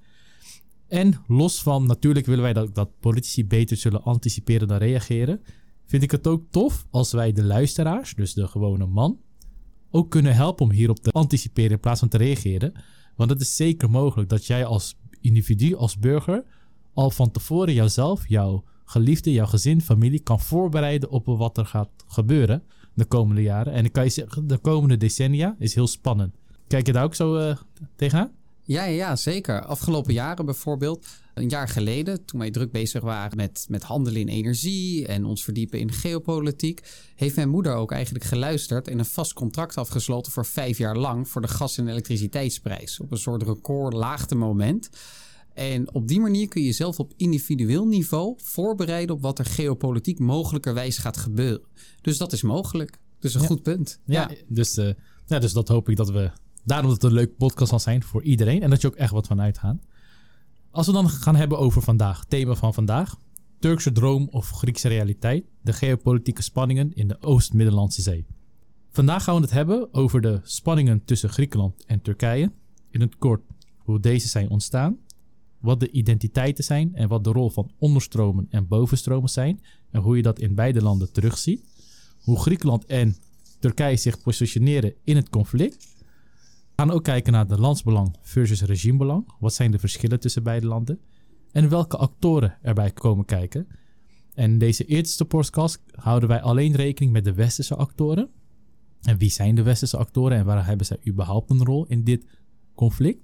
En 0.89 1.15
los 1.27 1.63
van, 1.63 1.87
natuurlijk 1.87 2.27
willen 2.27 2.43
wij 2.43 2.53
dat, 2.53 2.75
dat 2.75 3.01
politici 3.01 3.47
beter 3.47 3.77
zullen 3.77 4.03
anticiperen 4.03 4.69
dan 4.69 4.79
reageren. 4.79 5.41
Vind 5.87 6.03
ik 6.03 6.11
het 6.11 6.27
ook 6.27 6.45
tof 6.51 6.87
als 6.91 7.13
wij 7.13 7.33
de 7.33 7.45
luisteraars, 7.45 8.15
dus 8.15 8.35
de 8.35 8.49
gewone 8.49 8.87
man, 8.87 9.21
ook 9.91 10.11
kunnen 10.11 10.35
helpen 10.35 10.65
om 10.65 10.71
hierop 10.71 10.99
te 10.99 11.11
anticiperen 11.11 11.71
in 11.71 11.81
plaats 11.81 12.01
van 12.01 12.09
te 12.09 12.17
reageren. 12.17 12.73
Want 13.17 13.31
het 13.31 13.41
is 13.41 13.57
zeker 13.57 13.91
mogelijk 13.91 14.29
dat 14.29 14.47
jij 14.47 14.65
als 14.65 14.99
individu, 15.21 15.75
als 15.75 15.99
burger, 15.99 16.45
al 16.95 17.11
van 17.11 17.31
tevoren 17.31 17.75
jouzelf, 17.75 18.29
jouw 18.29 18.65
geliefde, 18.85 19.33
jouw 19.33 19.47
gezin, 19.47 19.81
familie 19.81 20.21
kan 20.21 20.41
voorbereiden 20.41 21.11
op 21.11 21.27
wat 21.27 21.59
er 21.59 21.67
gaat 21.67 21.91
gebeuren 22.07 22.63
de 22.95 23.05
komende 23.05 23.43
jaren. 23.43 23.73
En 23.73 23.83
dan 23.83 23.91
kan 23.91 24.05
je 24.05 24.11
zeggen, 24.11 24.47
de 24.47 24.59
komende 24.59 24.97
decennia 24.97 25.57
is 25.59 25.75
heel 25.75 25.87
spannend. 25.87 26.35
Kijk 26.67 26.87
je 26.87 26.93
daar 26.93 27.05
ook 27.05 27.15
zo 27.15 27.37
eh, 27.37 27.57
tegenaan? 27.97 28.31
Ja, 28.67 28.85
ja, 28.85 29.17
zeker. 29.17 29.65
Afgelopen 29.65 30.13
jaren 30.13 30.45
bijvoorbeeld, 30.45 31.07
een 31.35 31.49
jaar 31.49 31.69
geleden, 31.69 32.25
toen 32.25 32.41
wij 32.41 32.51
druk 32.51 32.71
bezig 32.73 33.03
waren 33.03 33.37
met, 33.37 33.67
met 33.69 33.83
handelen 33.83 34.21
in 34.21 34.29
energie 34.29 35.07
en 35.07 35.25
ons 35.25 35.45
verdiepen 35.45 35.79
in 35.79 35.93
geopolitiek, 35.93 36.81
heeft 37.17 37.37
mijn 37.37 37.49
moeder 37.49 37.75
ook 37.75 37.93
eigenlijk 37.93 38.25
geluisterd 38.25 38.89
en 38.89 38.99
een 38.99 39.05
vast 39.05 39.33
contract 39.33 39.77
afgesloten 39.77 40.33
voor 40.33 40.47
vijf 40.47 40.79
jaar 40.79 40.97
lang 40.97 41.29
voor 41.29 41.41
de 41.41 41.49
gas- 41.49 41.79
en 41.79 41.89
elektriciteitsprijs. 41.89 43.01
Op 43.01 43.11
een 43.13 43.19
soort 43.19 43.43
record 43.43 43.93
laagtemoment. 43.95 44.89
En 45.55 45.95
op 45.95 46.09
die 46.09 46.21
manier 46.21 46.49
kun 46.49 46.61
je 46.61 46.67
jezelf 46.67 46.99
op 46.99 47.13
individueel 47.17 47.87
niveau 47.87 48.35
voorbereiden 48.43 49.15
op 49.15 49.23
wat 49.23 49.39
er 49.39 49.45
geopolitiek 49.45 50.19
mogelijkerwijs 50.19 50.99
gaat 50.99 51.17
gebeuren. 51.17 51.63
Dus 52.01 52.19
dat 52.19 52.33
is 52.33 52.43
mogelijk. 52.43 52.99
Dus 53.21 53.35
een 53.35 53.41
Ja. 53.41 53.47
goed 53.47 53.63
punt. 53.63 54.01
Ja, 54.05 54.31
Dus, 54.49 54.77
eh, 54.77 54.93
ja, 55.27 55.39
dus 55.39 55.53
dat 55.53 55.69
hoop 55.69 55.89
ik 55.89 55.97
dat 55.97 56.11
we. 56.11 56.31
Daarom 56.67 56.91
dat 56.91 57.03
het 57.03 57.11
een 57.11 57.17
leuk 57.17 57.37
podcast 57.37 57.71
zal 57.71 57.79
zijn 57.79 58.03
voor 58.03 58.23
iedereen. 58.23 58.63
En 58.63 58.71
dat 58.71 58.81
je 58.81 58.87
ook 58.87 58.95
echt 58.95 59.13
wat 59.13 59.27
van 59.27 59.41
uitgaan. 59.41 59.81
Als 60.71 60.87
we 60.87 60.93
dan 60.93 61.09
gaan 61.09 61.37
hebben 61.37 61.59
over 61.59 61.83
vandaag, 61.83 62.25
thema 62.25 62.55
van 62.55 62.75
vandaag. 62.75 63.17
Turkse 63.59 63.93
droom 63.93 64.29
of 64.31 64.51
Griekse 64.51 64.89
realiteit, 64.89 65.45
de 65.63 65.73
geopolitieke 65.73 66.43
spanningen 66.43 66.95
in 66.95 67.09
de 67.09 67.17
Oost-Middellandse 67.21 68.03
Zee. 68.03 68.27
Vandaag 68.91 69.25
gaan 69.25 69.35
we 69.35 69.41
het 69.41 69.51
hebben 69.51 69.95
over 69.95 70.21
de 70.21 70.41
spanningen 70.43 71.05
tussen 71.05 71.29
Griekenland 71.29 71.85
en 71.87 72.03
Turkije. 72.03 72.53
In 72.91 73.01
het 73.01 73.17
kort 73.17 73.43
hoe 73.79 74.01
deze 74.01 74.29
zijn 74.29 74.51
ontstaan, 74.51 74.97
wat 75.61 75.81
de 75.81 75.91
identiteiten 75.91 76.65
zijn 76.65 76.95
en 76.95 77.09
wat 77.09 77.25
de 77.25 77.31
rol 77.31 77.51
van 77.51 77.71
onderstromen 77.79 78.47
en 78.51 78.69
bovenstromen 78.69 79.31
zijn 79.31 79.61
en 79.91 80.01
hoe 80.01 80.17
je 80.17 80.23
dat 80.23 80.39
in 80.39 80.55
beide 80.55 80.83
landen 80.83 81.13
terugziet. 81.13 81.65
Hoe 82.21 82.41
Griekenland 82.41 82.85
en 82.85 83.17
Turkije 83.59 83.97
zich 83.97 84.21
positioneren 84.21 84.95
in 85.05 85.17
het 85.17 85.29
conflict. 85.29 85.96
Gaan 86.77 86.91
ook 86.91 87.05
kijken 87.05 87.33
naar 87.33 87.47
de 87.47 87.61
landsbelang 87.61 88.17
versus 88.21 88.63
regimebelang. 88.63 89.33
Wat 89.39 89.55
zijn 89.55 89.71
de 89.71 89.79
verschillen 89.79 90.21
tussen 90.21 90.43
beide 90.43 90.67
landen? 90.67 91.01
En 91.53 91.69
welke 91.69 91.97
actoren 91.97 92.59
erbij 92.63 92.91
komen 92.91 93.25
kijken. 93.25 93.67
En 94.35 94.51
in 94.51 94.59
deze 94.59 94.85
eerste 94.85 95.25
podcast 95.25 95.83
houden 95.91 96.29
wij 96.29 96.41
alleen 96.41 96.75
rekening 96.75 97.13
met 97.13 97.25
de 97.25 97.35
westerse 97.35 97.77
actoren. 97.77 98.31
En 99.03 99.19
wie 99.19 99.31
zijn 99.31 99.55
de 99.55 99.63
westerse 99.63 99.97
actoren 99.97 100.39
en 100.39 100.45
waar 100.45 100.67
hebben 100.67 100.87
zij 100.87 100.99
überhaupt 101.07 101.51
een 101.51 101.65
rol 101.65 101.87
in 101.87 102.05
dit 102.05 102.27
conflict? 102.75 103.21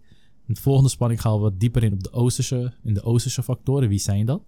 In 0.46 0.54
de 0.54 0.60
volgende 0.60 0.90
spanning 0.90 1.20
gaan 1.20 1.34
we 1.34 1.40
wat 1.40 1.60
dieper 1.60 1.82
in 1.82 1.92
op 1.92 2.02
de 2.02 2.12
oosterse, 2.12 2.74
in 2.82 2.94
de 2.94 3.02
oosterse 3.02 3.42
factoren. 3.42 3.88
Wie 3.88 3.98
zijn 3.98 4.26
dat? 4.26 4.42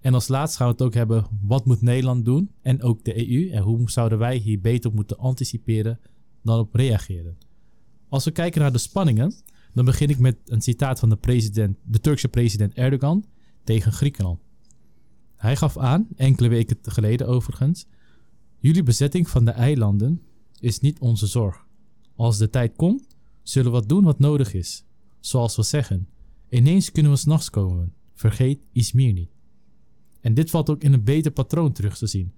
En 0.00 0.14
als 0.14 0.28
laatste 0.28 0.56
gaan 0.56 0.66
we 0.66 0.72
het 0.72 0.82
ook 0.82 0.94
hebben, 0.94 1.26
wat 1.42 1.64
moet 1.64 1.82
Nederland 1.82 2.24
doen? 2.24 2.50
En 2.62 2.82
ook 2.82 3.04
de 3.04 3.30
EU. 3.30 3.50
En 3.50 3.62
hoe 3.62 3.90
zouden 3.90 4.18
wij 4.18 4.36
hier 4.36 4.60
beter 4.60 4.90
op 4.90 4.96
moeten 4.96 5.18
anticiperen 5.18 6.00
dan 6.42 6.58
op 6.58 6.74
reageren? 6.74 7.36
Als 8.12 8.24
we 8.24 8.30
kijken 8.30 8.60
naar 8.60 8.72
de 8.72 8.78
spanningen, 8.78 9.34
dan 9.74 9.84
begin 9.84 10.08
ik 10.08 10.18
met 10.18 10.36
een 10.46 10.60
citaat 10.60 10.98
van 10.98 11.08
de, 11.08 11.16
president, 11.16 11.76
de 11.84 12.00
Turkse 12.00 12.28
president 12.28 12.74
Erdogan 12.74 13.24
tegen 13.64 13.92
Griekenland. 13.92 14.40
Hij 15.36 15.56
gaf 15.56 15.78
aan, 15.78 16.08
enkele 16.16 16.48
weken 16.48 16.76
geleden 16.82 17.26
overigens, 17.26 17.86
jullie 18.58 18.82
bezetting 18.82 19.28
van 19.28 19.44
de 19.44 19.50
eilanden 19.50 20.22
is 20.60 20.80
niet 20.80 20.98
onze 20.98 21.26
zorg. 21.26 21.66
Als 22.16 22.38
de 22.38 22.50
tijd 22.50 22.76
komt, 22.76 23.06
zullen 23.42 23.72
we 23.72 23.86
doen 23.86 24.04
wat 24.04 24.18
nodig 24.18 24.54
is. 24.54 24.84
Zoals 25.20 25.56
we 25.56 25.62
zeggen, 25.62 26.08
ineens 26.48 26.92
kunnen 26.92 27.12
we 27.12 27.18
s'nachts 27.18 27.50
komen. 27.50 27.94
Vergeet 28.14 28.60
Izmir 28.72 29.12
niet. 29.12 29.30
En 30.20 30.34
dit 30.34 30.50
valt 30.50 30.70
ook 30.70 30.82
in 30.82 30.92
een 30.92 31.04
beter 31.04 31.30
patroon 31.30 31.72
terug 31.72 31.98
te 31.98 32.06
zien. 32.06 32.32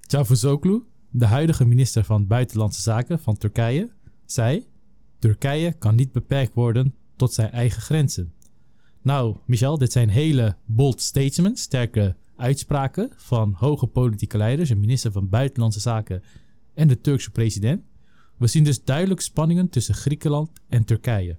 Cavusoglu, 0.00 0.82
de 1.10 1.26
huidige 1.26 1.64
minister 1.64 2.04
van 2.04 2.26
Buitenlandse 2.26 2.80
Zaken 2.80 3.18
van 3.20 3.36
Turkije, 3.36 3.90
zei: 4.24 4.66
Turkije 5.18 5.72
kan 5.72 5.94
niet 5.94 6.12
beperkt 6.12 6.54
worden 6.54 6.94
tot 7.16 7.32
zijn 7.32 7.50
eigen 7.50 7.82
grenzen. 7.82 8.32
Nou, 9.02 9.36
Michel, 9.46 9.78
dit 9.78 9.92
zijn 9.92 10.08
hele 10.08 10.56
bold 10.64 11.00
statements, 11.00 11.62
sterke 11.62 12.16
uitspraken 12.36 13.10
van 13.16 13.54
hoge 13.56 13.86
politieke 13.86 14.36
leiders, 14.36 14.70
een 14.70 14.80
minister 14.80 15.12
van 15.12 15.28
Buitenlandse 15.28 15.80
Zaken 15.80 16.22
en 16.74 16.88
de 16.88 17.00
Turkse 17.00 17.30
president. 17.30 17.82
We 18.36 18.46
zien 18.46 18.64
dus 18.64 18.84
duidelijk 18.84 19.20
spanningen 19.20 19.68
tussen 19.68 19.94
Griekenland 19.94 20.50
en 20.68 20.84
Turkije. 20.84 21.38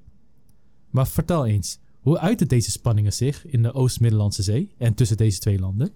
Maar 0.89 1.07
vertel 1.07 1.45
eens, 1.45 1.79
hoe 2.01 2.19
uiten 2.19 2.47
deze 2.47 2.71
spanningen 2.71 3.13
zich 3.13 3.45
in 3.45 3.61
de 3.61 3.73
Oost-Middellandse 3.73 4.43
Zee 4.43 4.71
en 4.77 4.93
tussen 4.93 5.17
deze 5.17 5.39
twee 5.39 5.59
landen? 5.59 5.91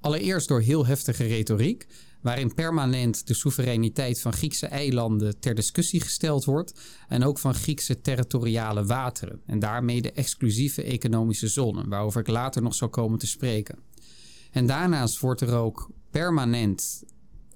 Allereerst 0.00 0.48
door 0.48 0.60
heel 0.60 0.86
heftige 0.86 1.24
retoriek, 1.24 1.86
waarin 2.24 2.54
permanent 2.54 3.26
de 3.26 3.34
soevereiniteit 3.34 4.20
van 4.20 4.32
Griekse 4.32 4.66
eilanden 4.66 5.40
ter 5.40 5.54
discussie 5.54 6.00
gesteld 6.00 6.44
wordt 6.44 6.80
en 7.08 7.24
ook 7.24 7.38
van 7.38 7.54
Griekse 7.54 8.00
territoriale 8.00 8.84
wateren 8.84 9.40
en 9.46 9.58
daarmee 9.58 10.02
de 10.02 10.12
exclusieve 10.12 10.82
economische 10.82 11.48
zone, 11.48 11.88
waarover 11.88 12.20
ik 12.20 12.26
later 12.28 12.62
nog 12.62 12.74
zal 12.74 12.88
komen 12.88 13.18
te 13.18 13.26
spreken. 13.26 13.78
En 14.50 14.66
daarnaast 14.66 15.20
wordt 15.20 15.40
er 15.40 15.54
ook 15.54 15.90
permanent 16.10 17.02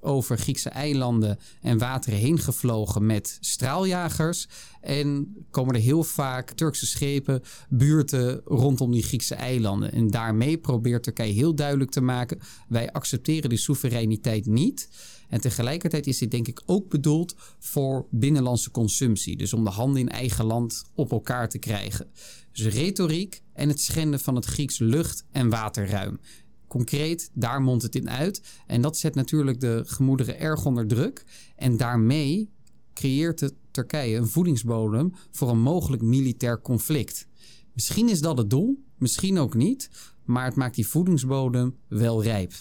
over 0.01 0.39
Griekse 0.39 0.69
eilanden 0.69 1.39
en 1.61 1.79
wateren 1.79 2.19
heen 2.19 2.39
gevlogen 2.39 3.07
met 3.07 3.39
straaljagers. 3.41 4.49
En 4.81 5.37
komen 5.51 5.75
er 5.75 5.81
heel 5.81 6.05
vaak 6.05 6.51
Turkse 6.51 6.87
schepen, 6.87 7.43
buurten 7.69 8.41
rondom 8.45 8.93
die 8.93 9.03
Griekse 9.03 9.35
eilanden. 9.35 9.93
En 9.93 10.11
daarmee 10.11 10.59
probeert 10.59 11.03
Turkije 11.03 11.33
heel 11.33 11.55
duidelijk 11.55 11.91
te 11.91 12.01
maken: 12.01 12.41
wij 12.69 12.93
accepteren 12.93 13.49
die 13.49 13.59
soevereiniteit 13.59 14.47
niet. 14.47 14.89
En 15.29 15.41
tegelijkertijd 15.41 16.07
is 16.07 16.19
dit 16.19 16.31
denk 16.31 16.49
ik 16.49 16.63
ook 16.67 16.89
bedoeld 16.89 17.35
voor 17.59 18.07
binnenlandse 18.11 18.71
consumptie. 18.71 19.37
Dus 19.37 19.53
om 19.53 19.65
de 19.65 19.71
handen 19.71 20.01
in 20.01 20.09
eigen 20.09 20.45
land 20.45 20.85
op 20.95 21.11
elkaar 21.13 21.49
te 21.49 21.59
krijgen. 21.59 22.07
Dus 22.53 22.67
retoriek 22.67 23.43
en 23.53 23.69
het 23.69 23.81
schenden 23.81 24.21
van 24.21 24.35
het 24.35 24.45
Grieks 24.45 24.79
lucht- 24.79 25.25
en 25.31 25.49
waterruim 25.49 26.21
concreet, 26.69 27.31
daar 27.35 27.63
mondt 27.63 27.83
het 27.83 27.95
in 27.95 28.11
uit. 28.11 28.43
En 28.67 28.83
dat 28.83 28.97
zet 28.97 29.15
natuurlijk 29.15 29.61
de 29.61 29.83
gemoederen 29.87 30.39
erg 30.39 30.65
onder 30.65 30.87
druk. 30.87 31.25
En 31.57 31.77
daarmee 31.77 32.51
creëert 32.95 33.39
de 33.39 33.55
Turkije 33.71 34.17
een 34.17 34.27
voedingsbodem 34.27 35.13
voor 35.31 35.51
een 35.51 35.61
mogelijk 35.61 36.03
militair 36.03 36.61
conflict. 36.61 37.29
Misschien 37.73 38.09
is 38.09 38.21
dat 38.21 38.39
het 38.39 38.51
doel, 38.51 38.85
misschien 38.97 39.39
ook 39.39 39.55
niet, 39.55 39.91
maar 40.25 40.45
het 40.45 40.55
maakt 40.55 40.75
die 40.75 40.87
voedingsbodem 40.87 41.77
wel 41.89 42.23
rijp. 42.23 42.53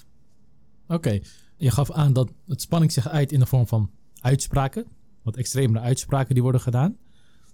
Oké, 0.88 1.20
je 1.58 1.72
gaf 1.72 1.92
aan 1.92 2.14
dat 2.14 2.32
het 2.48 2.62
spanning 2.62 2.92
zich 2.92 3.08
uit 3.08 3.32
in 3.32 3.40
de 3.40 3.46
vorm 3.46 3.68
van 3.68 3.92
uitspraken, 4.22 4.86
wat 5.24 5.36
extremere 5.36 5.80
uitspraken 5.80 6.34
die 6.34 6.44
worden 6.44 6.62
gedaan. 6.62 6.98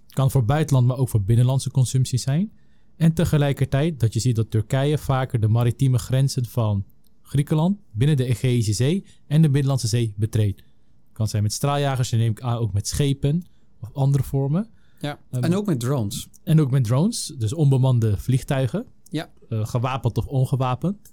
Het 0.04 0.14
kan 0.14 0.30
voor 0.30 0.44
buitenland, 0.44 0.86
maar 0.86 0.96
ook 0.96 1.08
voor 1.08 1.22
binnenlandse 1.22 1.70
consumptie 1.70 2.18
zijn. 2.18 2.52
En 2.96 3.12
tegelijkertijd 3.12 4.00
dat 4.00 4.12
je 4.12 4.20
ziet 4.20 4.36
dat 4.36 4.50
Turkije 4.50 4.98
vaker 4.98 5.40
de 5.40 5.48
maritieme 5.48 5.98
grenzen 5.98 6.44
van 6.44 6.84
Griekenland 7.22 7.78
binnen 7.90 8.16
de 8.16 8.24
Egeïsche 8.24 8.72
Zee 8.72 9.04
en 9.26 9.42
de 9.42 9.48
Middellandse 9.48 9.86
Zee 9.86 10.14
betreedt. 10.16 10.62
Kan 11.12 11.28
zijn 11.28 11.42
met 11.42 11.52
straaljagers 11.52 12.12
en 12.12 12.18
neem 12.18 12.30
ik 12.30 12.40
aan 12.40 12.58
ook 12.58 12.72
met 12.72 12.88
schepen 12.88 13.44
of 13.80 13.92
andere 13.92 14.24
vormen. 14.24 14.68
Ja, 15.00 15.18
ehm, 15.30 15.44
en 15.44 15.54
ook 15.54 15.66
met 15.66 15.80
drones. 15.80 16.28
En 16.42 16.60
ook 16.60 16.70
met 16.70 16.84
drones, 16.84 17.34
dus 17.38 17.52
onbemande 17.52 18.16
vliegtuigen. 18.16 18.86
Ja. 19.10 19.30
Uh, 19.48 19.66
gewapend 19.66 20.18
of 20.18 20.26
ongewapend. 20.26 21.12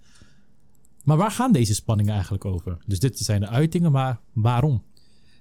Maar 1.04 1.18
waar 1.18 1.32
gaan 1.32 1.52
deze 1.52 1.74
spanningen 1.74 2.14
eigenlijk 2.14 2.46
over? 2.46 2.78
Dus 2.86 3.00
dit 3.00 3.20
zijn 3.20 3.40
de 3.40 3.48
uitingen, 3.48 3.92
maar 3.92 4.20
waarom? 4.34 4.84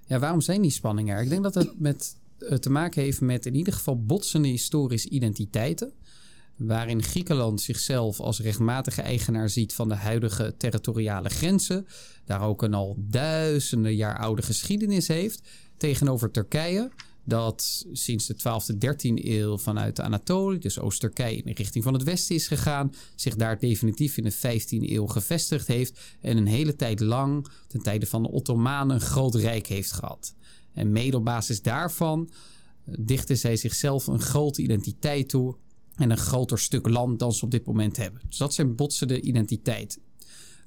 Ja, 0.06 0.18
waarom 0.18 0.40
zijn 0.40 0.62
die 0.62 0.70
spanningen 0.70 1.16
er? 1.16 1.22
Ik 1.22 1.28
denk 1.28 1.42
dat 1.42 1.54
het 1.54 1.80
met, 1.80 2.16
uh, 2.38 2.52
te 2.52 2.70
maken 2.70 3.02
heeft 3.02 3.20
met 3.20 3.46
in 3.46 3.54
ieder 3.54 3.72
geval 3.72 4.04
botsende 4.04 4.48
historische 4.48 5.08
identiteiten 5.08 5.92
waarin 6.60 7.02
Griekenland 7.02 7.60
zichzelf 7.60 8.20
als 8.20 8.40
rechtmatige 8.40 9.02
eigenaar 9.02 9.48
ziet 9.48 9.74
van 9.74 9.88
de 9.88 9.94
huidige 9.94 10.54
territoriale 10.56 11.28
grenzen, 11.28 11.86
daar 12.24 12.42
ook 12.42 12.62
een 12.62 12.74
al 12.74 12.96
duizenden 12.98 13.94
jaar 13.94 14.18
oude 14.18 14.42
geschiedenis 14.42 15.08
heeft, 15.08 15.42
tegenover 15.76 16.30
Turkije, 16.30 16.90
dat 17.24 17.86
sinds 17.92 18.26
de 18.26 18.34
12e, 18.34 18.74
13e 18.74 19.24
eeuw 19.24 19.58
vanuit 19.58 19.96
de 19.96 20.02
Anatolië, 20.02 20.58
dus 20.58 20.78
Oost-Turkije, 20.78 21.36
in 21.36 21.44
de 21.44 21.52
richting 21.52 21.84
van 21.84 21.92
het 21.92 22.02
westen 22.02 22.34
is 22.34 22.46
gegaan, 22.48 22.92
zich 23.14 23.36
daar 23.36 23.58
definitief 23.58 24.16
in 24.16 24.24
de 24.24 24.34
15e 24.34 24.90
eeuw 24.90 25.06
gevestigd 25.06 25.66
heeft 25.66 26.00
en 26.20 26.36
een 26.36 26.46
hele 26.46 26.76
tijd 26.76 27.00
lang, 27.00 27.46
ten 27.66 27.82
tijde 27.82 28.06
van 28.06 28.22
de 28.22 28.30
Ottomanen, 28.30 28.94
een 28.94 29.00
groot 29.00 29.34
rijk 29.34 29.66
heeft 29.66 29.92
gehad. 29.92 30.34
En 30.72 30.92
mede 30.92 31.16
op 31.16 31.24
basis 31.24 31.62
daarvan 31.62 32.30
dichten 32.84 33.38
zij 33.38 33.56
zichzelf 33.56 34.06
een 34.06 34.20
grote 34.20 34.62
identiteit 34.62 35.28
toe 35.28 35.56
en 36.00 36.10
een 36.10 36.16
groter 36.16 36.58
stuk 36.58 36.88
land 36.88 37.18
dan 37.18 37.32
ze 37.32 37.44
op 37.44 37.50
dit 37.50 37.66
moment 37.66 37.96
hebben. 37.96 38.20
Dus 38.28 38.36
dat 38.36 38.54
zijn 38.54 38.74
botsende 38.74 39.20
identiteiten. 39.20 40.02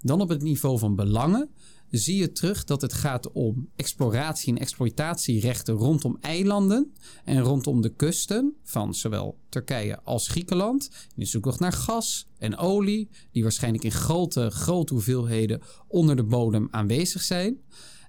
Dan 0.02 0.22
op 0.22 0.30
het 0.30 0.42
niveau 0.42 0.80
van 0.80 0.96
belangen 0.96 1.50
zie 1.90 2.18
je 2.18 2.32
terug 2.32 2.63
dat 2.63 2.82
het 2.82 2.94
gaat 2.94 3.32
om 3.32 3.70
exploratie 3.75 4.54
en 4.54 4.60
exploitatierechten 4.60 5.74
rondom 5.74 6.18
eilanden 6.22 6.94
en 7.24 7.40
rondom 7.40 7.82
de 7.82 7.94
kusten 7.96 8.56
van 8.63 8.96
zowel 8.96 9.38
Turkije 9.50 10.02
als 10.04 10.28
Griekenland. 10.28 10.90
In 11.16 11.28
zoektocht 11.28 11.60
naar 11.60 11.74
gas 11.74 12.25
en 12.38 12.58
olie, 12.58 13.10
die 13.32 13.44
waarschijnlijk 13.44 13.84
in 13.84 13.92
grote, 13.92 14.50
grote 14.50 14.94
hoeveelheden 14.94 15.62
onder 15.88 16.16
de 16.16 16.24
bodem 16.24 16.68
aanwezig 16.72 17.22
zijn. 17.22 17.58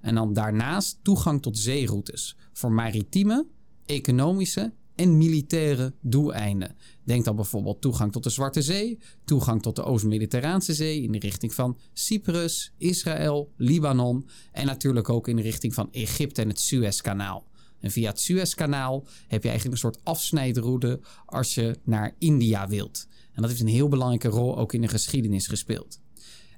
En 0.00 0.14
dan 0.14 0.32
daarnaast 0.32 0.98
toegang 1.02 1.42
tot 1.42 1.58
zeeroutes 1.58 2.36
voor 2.52 2.72
maritieme, 2.72 3.46
economische 3.86 4.72
en 4.94 5.18
militaire 5.18 5.94
doeleinden. 6.00 6.76
Denk 7.04 7.24
dan 7.24 7.36
bijvoorbeeld 7.36 7.80
toegang 7.80 8.12
tot 8.12 8.22
de 8.22 8.30
Zwarte 8.30 8.62
Zee, 8.62 8.98
toegang 9.24 9.62
tot 9.62 9.76
de 9.76 9.82
Oost-Mediterraanse 9.82 10.74
Zee 10.74 11.02
in 11.02 11.12
de 11.12 11.18
richting 11.18 11.54
van 11.54 11.78
Cyprus, 11.92 12.72
Israël, 12.78 13.52
Libanon 13.56 14.28
en 14.52 14.66
natuurlijk 14.66 15.08
ook 15.08 15.28
in 15.28 15.36
de 15.36 15.42
richting 15.42 15.74
van 15.74 15.88
Egypte 15.92 16.42
en 16.42 16.48
het 16.48 16.60
Suezkanaal. 16.60 17.46
En 17.80 17.90
via 17.90 18.08
het 18.10 18.20
Suezkanaal 18.20 19.06
heb 19.28 19.42
je 19.42 19.48
eigenlijk 19.48 19.82
een 19.82 19.90
soort 19.90 20.04
afsnijdroute 20.04 21.00
als 21.26 21.54
je 21.54 21.78
naar 21.84 22.14
India 22.18 22.68
wilt. 22.68 23.06
En 23.32 23.42
dat 23.42 23.50
heeft 23.50 23.62
een 23.62 23.68
heel 23.68 23.88
belangrijke 23.88 24.28
rol 24.28 24.58
ook 24.58 24.72
in 24.72 24.80
de 24.80 24.88
geschiedenis 24.88 25.46
gespeeld. 25.46 26.00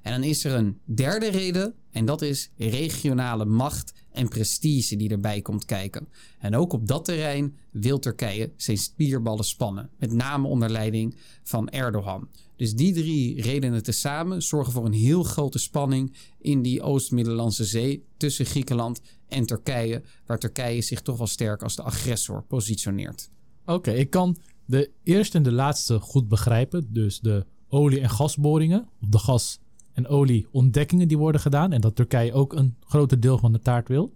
En 0.01 0.11
dan 0.11 0.23
is 0.23 0.43
er 0.43 0.53
een 0.53 0.79
derde 0.85 1.29
reden 1.29 1.73
en 1.91 2.05
dat 2.05 2.21
is 2.21 2.51
regionale 2.57 3.45
macht 3.45 3.93
en 4.17 4.27
prestige 4.27 4.95
die 4.95 5.09
erbij 5.09 5.41
komt 5.41 5.65
kijken. 5.65 6.07
En 6.39 6.55
ook 6.55 6.73
op 6.73 6.87
dat 6.87 7.05
terrein 7.05 7.55
wil 7.71 7.99
Turkije 7.99 8.51
zijn 8.55 8.77
spierballen 8.77 9.45
spannen, 9.45 9.89
met 9.99 10.11
name 10.11 10.47
onder 10.47 10.69
leiding 10.69 11.15
van 11.43 11.69
Erdogan. 11.69 12.27
Dus 12.55 12.73
die 12.75 12.93
drie 12.93 13.41
redenen 13.41 13.83
tezamen 13.83 14.41
zorgen 14.41 14.73
voor 14.73 14.85
een 14.85 14.93
heel 14.93 15.23
grote 15.23 15.59
spanning 15.59 16.15
in 16.39 16.61
die 16.61 16.81
Oost-Middellandse 16.81 17.65
Zee 17.65 18.05
tussen 18.17 18.45
Griekenland 18.45 19.01
en 19.27 19.45
Turkije, 19.45 20.01
waar 20.25 20.39
Turkije 20.39 20.81
zich 20.81 21.01
toch 21.01 21.17
wel 21.17 21.27
sterk 21.27 21.63
als 21.63 21.75
de 21.75 21.81
agressor 21.81 22.43
positioneert. 22.43 23.29
Oké, 23.65 23.91
ik 23.91 24.09
kan 24.09 24.37
de 24.65 24.91
eerste 25.03 25.37
en 25.37 25.43
de 25.43 25.51
laatste 25.51 25.99
goed 25.99 26.27
begrijpen. 26.27 26.87
Dus 26.93 27.19
de 27.19 27.45
olie- 27.67 27.99
en 27.99 28.09
gasboringen, 28.09 28.87
of 29.01 29.07
de 29.09 29.19
gas- 29.19 29.59
en 29.97 30.07
olieontdekkingen 30.07 31.07
die 31.07 31.17
worden 31.17 31.41
gedaan. 31.41 31.71
En 31.71 31.81
dat 31.81 31.95
Turkije 31.95 32.33
ook 32.33 32.53
een 32.53 32.75
groter 32.79 33.19
deel 33.19 33.37
van 33.37 33.51
de 33.51 33.59
taart 33.59 33.87
wil. 33.87 34.13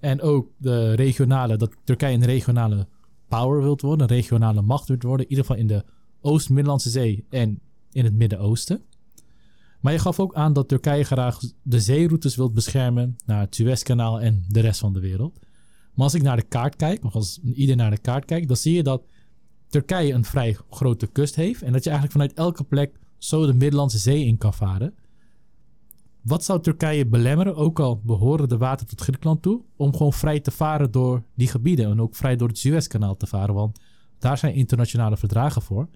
En 0.00 0.20
ook 0.20 0.48
de 0.56 0.92
regionale, 0.92 1.56
dat 1.56 1.76
Turkije 1.84 2.14
een 2.14 2.24
regionale 2.24 2.86
power 3.28 3.62
wilt 3.62 3.80
worden, 3.80 4.08
een 4.08 4.16
regionale 4.16 4.62
macht 4.62 4.88
wilt 4.88 5.02
worden. 5.02 5.26
In 5.26 5.30
ieder 5.30 5.44
geval 5.44 5.60
in 5.60 5.68
de 5.68 5.84
Oost-Middellandse 6.20 6.90
Zee 6.90 7.26
en 7.30 7.60
in 7.92 8.04
het 8.04 8.14
Midden-Oosten. 8.14 8.82
Maar 9.80 9.92
je 9.92 9.98
gaf 9.98 10.20
ook 10.20 10.34
aan 10.34 10.52
dat 10.52 10.68
Turkije 10.68 11.04
graag 11.04 11.40
de 11.62 11.80
zeeroutes 11.80 12.36
wilt 12.36 12.54
beschermen 12.54 13.16
naar 13.26 13.40
het 13.40 13.54
Suezkanaal 13.54 14.20
en 14.20 14.44
de 14.48 14.60
rest 14.60 14.80
van 14.80 14.92
de 14.92 15.00
wereld. 15.00 15.38
Maar 15.94 16.04
als 16.04 16.14
ik 16.14 16.22
naar 16.22 16.36
de 16.36 16.42
kaart 16.48 16.76
kijk, 16.76 17.04
of 17.04 17.14
als 17.14 17.40
ieder 17.54 17.76
naar 17.76 17.90
de 17.90 17.98
kaart 17.98 18.24
kijkt, 18.24 18.48
dan 18.48 18.56
zie 18.56 18.74
je 18.74 18.82
dat 18.82 19.02
Turkije 19.68 20.12
een 20.12 20.24
vrij 20.24 20.56
grote 20.70 21.06
kust 21.06 21.34
heeft. 21.34 21.62
En 21.62 21.72
dat 21.72 21.84
je 21.84 21.90
eigenlijk 21.90 22.18
vanuit 22.18 22.38
elke 22.38 22.64
plek 22.64 23.02
zo 23.18 23.46
de 23.46 23.54
Middellandse 23.54 23.98
Zee 23.98 24.24
in 24.24 24.38
kan 24.38 24.54
varen. 24.54 24.94
Wat 26.22 26.44
zou 26.44 26.60
Turkije 26.60 27.06
belemmeren, 27.06 27.56
ook 27.56 27.80
al 27.80 28.00
behoren 28.04 28.48
de 28.48 28.56
water 28.56 28.86
tot 28.86 29.00
Griekenland 29.00 29.42
toe, 29.42 29.62
om 29.76 29.92
gewoon 29.96 30.12
vrij 30.12 30.40
te 30.40 30.50
varen 30.50 30.90
door 30.90 31.22
die 31.34 31.48
gebieden 31.48 31.90
en 31.90 32.00
ook 32.00 32.16
vrij 32.16 32.36
door 32.36 32.48
het 32.48 32.58
Suezkanaal 32.58 33.16
te 33.16 33.26
varen? 33.26 33.54
Want 33.54 33.80
daar 34.18 34.38
zijn 34.38 34.54
internationale 34.54 35.16
verdragen 35.16 35.62
voor. 35.62 35.88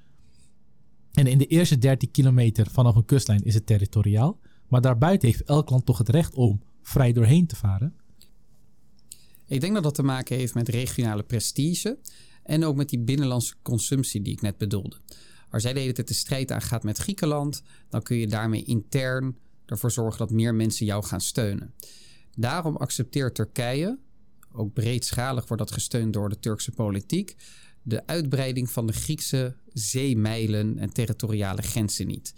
En 1.13 1.27
in 1.27 1.39
de 1.39 1.47
eerste 1.47 1.79
13 1.79 2.11
kilometer 2.11 2.71
vanaf 2.71 2.95
een 2.95 3.05
kustlijn 3.05 3.43
is 3.43 3.55
het 3.55 3.67
territoriaal. 3.67 4.39
Maar 4.69 4.81
daarbuiten 4.81 5.29
heeft 5.29 5.43
elk 5.43 5.71
land 5.71 5.87
toch 5.87 5.99
het 5.99 6.09
recht 6.09 6.35
om 6.35 6.61
vrij 6.83 7.13
doorheen 7.13 7.47
te 7.47 7.57
varen. 7.57 7.95
Ik 9.47 9.61
denk 9.61 9.75
dat 9.75 9.83
dat 9.83 9.95
te 9.95 10.03
maken 10.03 10.37
heeft 10.37 10.55
met 10.55 10.69
regionale 10.69 11.23
prestige 11.23 11.99
en 12.43 12.65
ook 12.65 12.77
met 12.77 12.89
die 12.89 12.99
binnenlandse 12.99 13.55
consumptie 13.63 14.23
die 14.23 14.33
ik 14.33 14.41
net 14.41 14.59
bedoelde. 14.59 14.97
Als 15.51 15.63
jij 15.63 15.73
de 15.73 15.81
hele 15.81 15.93
tijd 15.93 16.09
de 16.09 16.15
strijd 16.15 16.53
aangaat 16.53 16.83
met 16.83 16.99
Griekenland, 16.99 17.63
dan 17.89 18.03
kun 18.03 18.17
je 18.17 18.27
daarmee 18.27 18.65
intern 18.65 19.39
ervoor 19.67 19.91
zorgen 19.91 20.19
dat 20.19 20.31
meer 20.31 20.55
mensen 20.55 20.87
jou 20.87 21.05
gaan 21.05 21.21
steunen. 21.21 21.75
Daarom 22.37 22.77
accepteert 22.77 23.35
Turkije, 23.35 23.99
ook 24.53 24.73
breedschalig 24.73 25.49
wordt 25.49 25.63
dat 25.63 25.73
gesteund 25.73 26.13
door 26.13 26.29
de 26.29 26.39
Turkse 26.39 26.71
politiek, 26.71 27.37
de 27.83 28.07
uitbreiding 28.07 28.71
van 28.71 28.87
de 28.87 28.93
Griekse 28.93 29.57
zeemijlen 29.73 30.79
en 30.79 30.93
territoriale 30.93 31.63
grenzen 31.63 32.07
niet. 32.07 32.35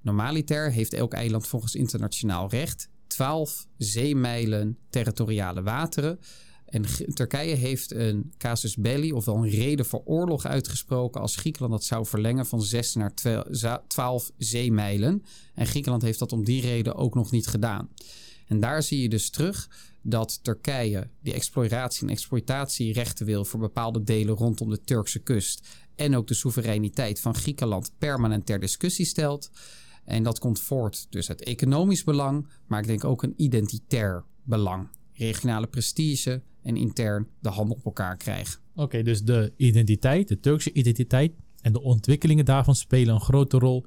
Normaliter 0.00 0.72
heeft 0.72 0.92
elk 0.92 1.12
eiland 1.12 1.46
volgens 1.46 1.74
internationaal 1.74 2.50
recht 2.50 2.88
12 3.06 3.66
zeemijlen 3.76 4.78
territoriale 4.90 5.62
wateren. 5.62 6.18
En 6.68 6.84
Turkije 7.14 7.54
heeft 7.54 7.94
een 7.94 8.32
casus 8.38 8.76
belli, 8.76 9.12
ofwel 9.12 9.36
een 9.36 9.50
reden 9.50 9.86
voor 9.86 10.02
oorlog 10.04 10.46
uitgesproken 10.46 11.20
als 11.20 11.36
Griekenland 11.36 11.72
dat 11.72 11.84
zou 11.84 12.06
verlengen 12.06 12.46
van 12.46 12.62
6 12.62 12.94
naar 12.94 13.12
12 13.86 14.32
zeemijlen. 14.36 15.24
En 15.54 15.66
Griekenland 15.66 16.02
heeft 16.02 16.18
dat 16.18 16.32
om 16.32 16.44
die 16.44 16.60
reden 16.60 16.94
ook 16.94 17.14
nog 17.14 17.30
niet 17.30 17.46
gedaan. 17.46 17.88
En 18.46 18.60
daar 18.60 18.82
zie 18.82 19.02
je 19.02 19.08
dus 19.08 19.30
terug 19.30 19.68
dat 20.02 20.38
Turkije 20.42 21.10
die 21.22 21.34
exploratie 21.34 22.02
en 22.02 22.12
exploitatierechten 22.12 23.26
wil 23.26 23.44
voor 23.44 23.60
bepaalde 23.60 24.02
delen 24.02 24.34
rondom 24.34 24.70
de 24.70 24.80
Turkse 24.80 25.18
kust 25.18 25.68
en 25.94 26.16
ook 26.16 26.26
de 26.26 26.34
soevereiniteit 26.34 27.20
van 27.20 27.34
Griekenland 27.34 27.92
permanent 27.98 28.46
ter 28.46 28.60
discussie 28.60 29.06
stelt. 29.06 29.50
En 30.04 30.22
dat 30.22 30.38
komt 30.38 30.60
voort 30.60 31.06
dus 31.10 31.28
uit 31.28 31.42
economisch 31.42 32.04
belang, 32.04 32.46
maar 32.66 32.80
ik 32.80 32.86
denk 32.86 33.04
ook 33.04 33.22
een 33.22 33.34
identitair 33.36 34.24
belang. 34.42 34.88
Regionale 35.12 35.66
prestige 35.66 36.42
en 36.68 36.76
intern 36.76 37.26
de 37.40 37.48
handen 37.48 37.76
op 37.76 37.84
elkaar 37.84 38.16
krijgen. 38.16 38.60
Oké, 38.74 39.02
dus 39.02 39.22
de 39.22 39.52
identiteit, 39.56 40.28
de 40.28 40.40
Turkse 40.40 40.72
identiteit 40.72 41.32
en 41.60 41.72
de 41.72 41.82
ontwikkelingen 41.82 42.44
daarvan 42.44 42.74
spelen 42.74 43.14
een 43.14 43.20
grote 43.20 43.58
rol 43.58 43.86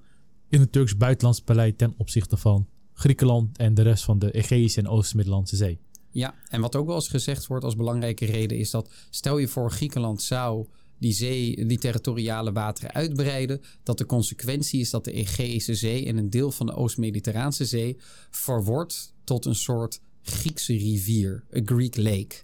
in 0.49 0.59
het 0.59 0.71
Turks 0.71 0.97
buitenlands 0.97 1.43
beleid 1.43 1.77
ten 1.77 1.93
opzichte 1.97 2.37
van 2.37 2.67
Griekenland 2.93 3.57
en 3.57 3.73
de 3.73 3.81
rest 3.81 4.03
van 4.03 4.19
de 4.19 4.31
Egeïsche 4.31 4.79
en 4.79 4.87
Oost-Middellandse 4.87 5.55
Zee. 5.55 5.79
Ja, 6.11 6.35
en 6.49 6.61
wat 6.61 6.75
ook 6.75 6.85
wel 6.85 6.95
eens 6.95 7.07
gezegd 7.07 7.47
wordt 7.47 7.63
als 7.63 7.75
belangrijke 7.75 8.25
reden 8.25 8.57
is 8.57 8.71
dat 8.71 8.91
stel 9.09 9.37
je 9.37 9.47
voor 9.47 9.71
Griekenland 9.71 10.21
zou 10.21 10.65
die 10.97 11.13
zee, 11.13 11.65
die 11.65 11.77
territoriale 11.77 12.51
wateren 12.51 12.93
uitbreiden, 12.93 13.61
dat 13.83 13.97
de 13.97 14.05
consequentie 14.05 14.79
is 14.79 14.89
dat 14.89 15.05
de 15.05 15.11
Egeïsche 15.11 15.75
Zee 15.75 16.05
en 16.05 16.17
een 16.17 16.29
deel 16.29 16.51
van 16.51 16.65
de 16.65 16.75
Oost-Mediterraanse 16.75 17.65
Zee 17.65 17.97
verwordt 18.29 19.13
tot 19.23 19.45
een 19.45 19.55
soort 19.55 20.01
Griekse 20.21 20.73
rivier, 20.73 21.43
een 21.49 21.67
Greek 21.67 21.97
lake. 21.97 22.35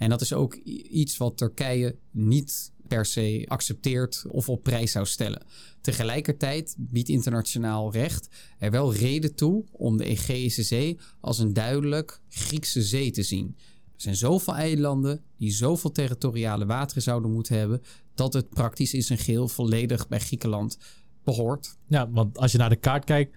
En 0.00 0.08
dat 0.08 0.20
is 0.20 0.32
ook 0.32 0.54
iets 0.54 1.16
wat 1.16 1.36
Turkije 1.36 1.96
niet 2.10 2.72
per 2.88 3.06
se 3.06 3.44
accepteert 3.48 4.24
of 4.28 4.48
op 4.48 4.62
prijs 4.62 4.92
zou 4.92 5.06
stellen. 5.06 5.42
Tegelijkertijd 5.80 6.74
biedt 6.78 7.08
internationaal 7.08 7.92
recht 7.92 8.28
er 8.58 8.70
wel 8.70 8.94
reden 8.94 9.34
toe 9.34 9.64
om 9.72 9.96
de 9.96 10.04
Egeïsche 10.04 10.62
Zee 10.62 10.98
als 11.20 11.38
een 11.38 11.52
duidelijk 11.52 12.20
Griekse 12.28 12.82
zee 12.82 13.10
te 13.10 13.22
zien. 13.22 13.56
Er 13.56 14.00
zijn 14.02 14.16
zoveel 14.16 14.54
eilanden 14.54 15.22
die 15.36 15.50
zoveel 15.50 15.92
territoriale 15.92 16.66
wateren 16.66 17.02
zouden 17.02 17.32
moeten 17.32 17.58
hebben, 17.58 17.82
dat 18.14 18.32
het 18.32 18.48
praktisch 18.48 18.94
in 18.94 19.02
zijn 19.02 19.18
geheel 19.18 19.48
volledig 19.48 20.08
bij 20.08 20.20
Griekenland 20.20 20.78
behoort. 21.24 21.78
Ja, 21.86 22.10
want 22.10 22.38
als 22.38 22.52
je 22.52 22.58
naar 22.58 22.68
de 22.68 22.76
kaart 22.76 23.04
kijkt, 23.04 23.36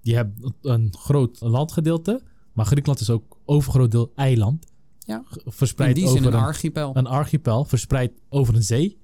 je 0.00 0.14
hebt 0.14 0.52
een 0.62 0.94
groot 0.98 1.40
landgedeelte, 1.40 2.22
maar 2.52 2.66
Griekenland 2.66 3.00
is 3.00 3.10
ook 3.10 3.38
overgroot 3.44 3.90
deel 3.90 4.12
eiland. 4.14 4.71
Ja, 5.12 5.24
verspreid 5.44 5.88
in 5.88 5.94
die 5.94 6.04
over 6.04 6.22
zin 6.22 6.32
een 6.32 6.38
archipel. 6.38 6.96
Een 6.96 7.06
archipel, 7.06 7.64
verspreid 7.64 8.12
over 8.28 8.54
een 8.54 8.62
zee. 8.62 9.00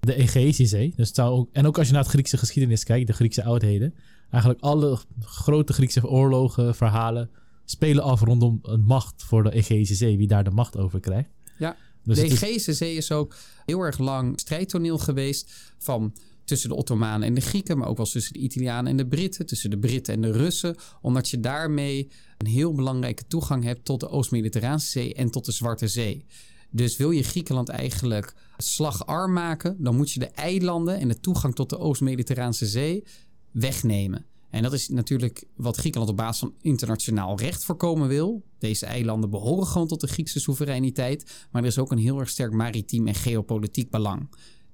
De 0.00 0.14
Egeïsche 0.14 0.66
Zee. 0.66 0.92
Dus 0.96 1.14
zou 1.14 1.30
ook, 1.30 1.48
en 1.52 1.66
ook 1.66 1.78
als 1.78 1.86
je 1.86 1.92
naar 1.92 2.02
het 2.02 2.10
Griekse 2.10 2.36
geschiedenis 2.36 2.84
kijkt, 2.84 3.06
de 3.06 3.12
Griekse 3.12 3.44
oudheden. 3.44 3.94
Eigenlijk 4.30 4.62
alle 4.62 4.98
grote 5.20 5.72
Griekse 5.72 6.08
oorlogen, 6.08 6.74
verhalen 6.74 7.30
spelen 7.64 8.02
af 8.02 8.20
rondom 8.20 8.58
een 8.62 8.84
macht 8.84 9.22
voor 9.22 9.42
de 9.42 9.52
Egeïsche 9.52 9.94
Zee. 9.94 10.16
Wie 10.16 10.28
daar 10.28 10.44
de 10.44 10.50
macht 10.50 10.76
over 10.76 11.00
krijgt. 11.00 11.28
Ja, 11.58 11.76
dus 12.04 12.16
de 12.16 12.24
Egeïsche 12.24 12.72
Zee 12.72 12.96
is 12.96 13.12
ook 13.12 13.36
heel 13.64 13.80
erg 13.80 13.98
lang 13.98 14.40
strijdtoneel 14.40 14.98
geweest 14.98 15.52
van 15.78 16.14
tussen 16.50 16.68
de 16.68 16.76
Ottomanen 16.76 17.28
en 17.28 17.34
de 17.34 17.40
Grieken, 17.40 17.78
maar 17.78 17.88
ook 17.88 17.96
wel 17.96 18.06
tussen 18.06 18.32
de 18.32 18.38
Italianen 18.38 18.90
en 18.90 18.96
de 18.96 19.06
Britten, 19.06 19.46
tussen 19.46 19.70
de 19.70 19.78
Britten 19.78 20.14
en 20.14 20.20
de 20.20 20.32
Russen, 20.32 20.76
omdat 21.02 21.28
je 21.28 21.40
daarmee 21.40 22.10
een 22.38 22.46
heel 22.46 22.72
belangrijke 22.72 23.26
toegang 23.26 23.64
hebt 23.64 23.84
tot 23.84 24.00
de 24.00 24.08
Oost-Mediterraanse 24.08 24.88
Zee 24.88 25.14
en 25.14 25.30
tot 25.30 25.44
de 25.44 25.52
Zwarte 25.52 25.88
Zee. 25.88 26.24
Dus 26.70 26.96
wil 26.96 27.10
je 27.10 27.22
Griekenland 27.22 27.68
eigenlijk 27.68 28.34
slagarm 28.56 29.32
maken, 29.32 29.76
dan 29.78 29.96
moet 29.96 30.10
je 30.10 30.20
de 30.20 30.26
eilanden 30.26 30.98
en 30.98 31.08
de 31.08 31.20
toegang 31.20 31.54
tot 31.54 31.70
de 31.70 31.78
Oost-Mediterraanse 31.78 32.66
Zee 32.66 33.04
wegnemen. 33.50 34.24
En 34.50 34.62
dat 34.62 34.72
is 34.72 34.88
natuurlijk 34.88 35.44
wat 35.56 35.76
Griekenland 35.76 36.10
op 36.10 36.16
basis 36.16 36.38
van 36.38 36.54
internationaal 36.60 37.38
recht 37.38 37.64
voorkomen 37.64 38.08
wil. 38.08 38.42
Deze 38.58 38.86
eilanden 38.86 39.30
behoren 39.30 39.66
gewoon 39.66 39.88
tot 39.88 40.00
de 40.00 40.06
Griekse 40.06 40.40
soevereiniteit. 40.40 41.46
Maar 41.50 41.62
er 41.62 41.68
is 41.68 41.78
ook 41.78 41.92
een 41.92 41.98
heel 41.98 42.18
erg 42.18 42.28
sterk 42.28 42.52
maritiem 42.52 43.06
en 43.06 43.14
geopolitiek 43.14 43.90
belang. 43.90 44.28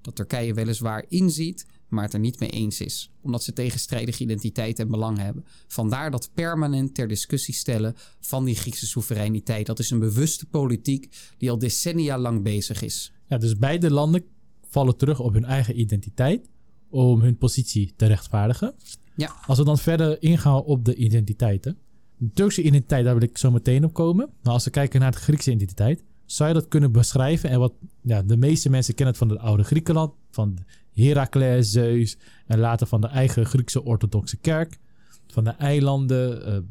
Dat 0.06 0.16
Turkije 0.16 0.54
weliswaar 0.54 1.04
inziet, 1.08 1.66
maar 1.88 2.04
het 2.04 2.12
er 2.12 2.20
niet 2.20 2.40
mee 2.40 2.50
eens 2.50 2.80
is. 2.80 3.10
Omdat 3.22 3.42
ze 3.42 3.52
tegenstrijdige 3.52 4.22
identiteit 4.22 4.78
en 4.78 4.88
belang 4.88 5.18
hebben. 5.18 5.44
Vandaar 5.66 6.10
dat 6.10 6.30
permanent 6.34 6.94
ter 6.94 7.08
discussie 7.08 7.54
stellen 7.54 7.94
van 8.20 8.44
die 8.44 8.54
Griekse 8.54 8.86
soevereiniteit. 8.86 9.66
Dat 9.66 9.78
is 9.78 9.90
een 9.90 9.98
bewuste 9.98 10.46
politiek 10.46 11.08
die 11.38 11.50
al 11.50 11.58
decennia 11.58 12.18
lang 12.18 12.42
bezig 12.42 12.82
is. 12.82 13.12
Ja, 13.28 13.38
dus 13.38 13.56
beide 13.56 13.90
landen 13.90 14.24
vallen 14.68 14.96
terug 14.96 15.20
op 15.20 15.32
hun 15.32 15.44
eigen 15.44 15.80
identiteit 15.80 16.48
om 16.90 17.20
hun 17.20 17.36
positie 17.36 17.92
te 17.96 18.06
rechtvaardigen. 18.06 18.74
Ja. 19.16 19.36
Als 19.46 19.58
we 19.58 19.64
dan 19.64 19.78
verder 19.78 20.22
ingaan 20.22 20.62
op 20.62 20.84
de 20.84 20.94
identiteiten. 20.94 21.78
De 22.16 22.30
Turkse 22.30 22.62
identiteit, 22.62 23.04
daar 23.04 23.18
wil 23.18 23.28
ik 23.28 23.38
zo 23.38 23.50
meteen 23.50 23.84
op 23.84 23.92
komen. 23.92 24.30
Maar 24.42 24.52
als 24.52 24.64
we 24.64 24.70
kijken 24.70 25.00
naar 25.00 25.12
de 25.12 25.18
Griekse 25.18 25.50
identiteit, 25.50 26.04
zou 26.26 26.48
je 26.48 26.54
dat 26.54 26.68
kunnen 26.68 26.92
beschrijven? 26.92 27.50
En 27.50 27.58
wat 27.58 27.72
ja, 28.00 28.22
de 28.22 28.36
meeste 28.36 28.70
mensen 28.70 28.94
kennen 28.94 29.14
het 29.14 29.24
van 29.24 29.36
het 29.36 29.46
oude 29.46 29.64
Griekenland, 29.64 30.12
van 30.30 30.58
Herakles, 30.92 31.70
Zeus 31.70 32.16
en 32.46 32.58
later 32.58 32.86
van 32.86 33.00
de 33.00 33.06
eigen 33.06 33.46
Griekse 33.46 33.84
orthodoxe 33.84 34.36
kerk, 34.36 34.78
van 35.26 35.44
de 35.44 35.50
eilanden, 35.50 36.46
ehm, 36.46 36.62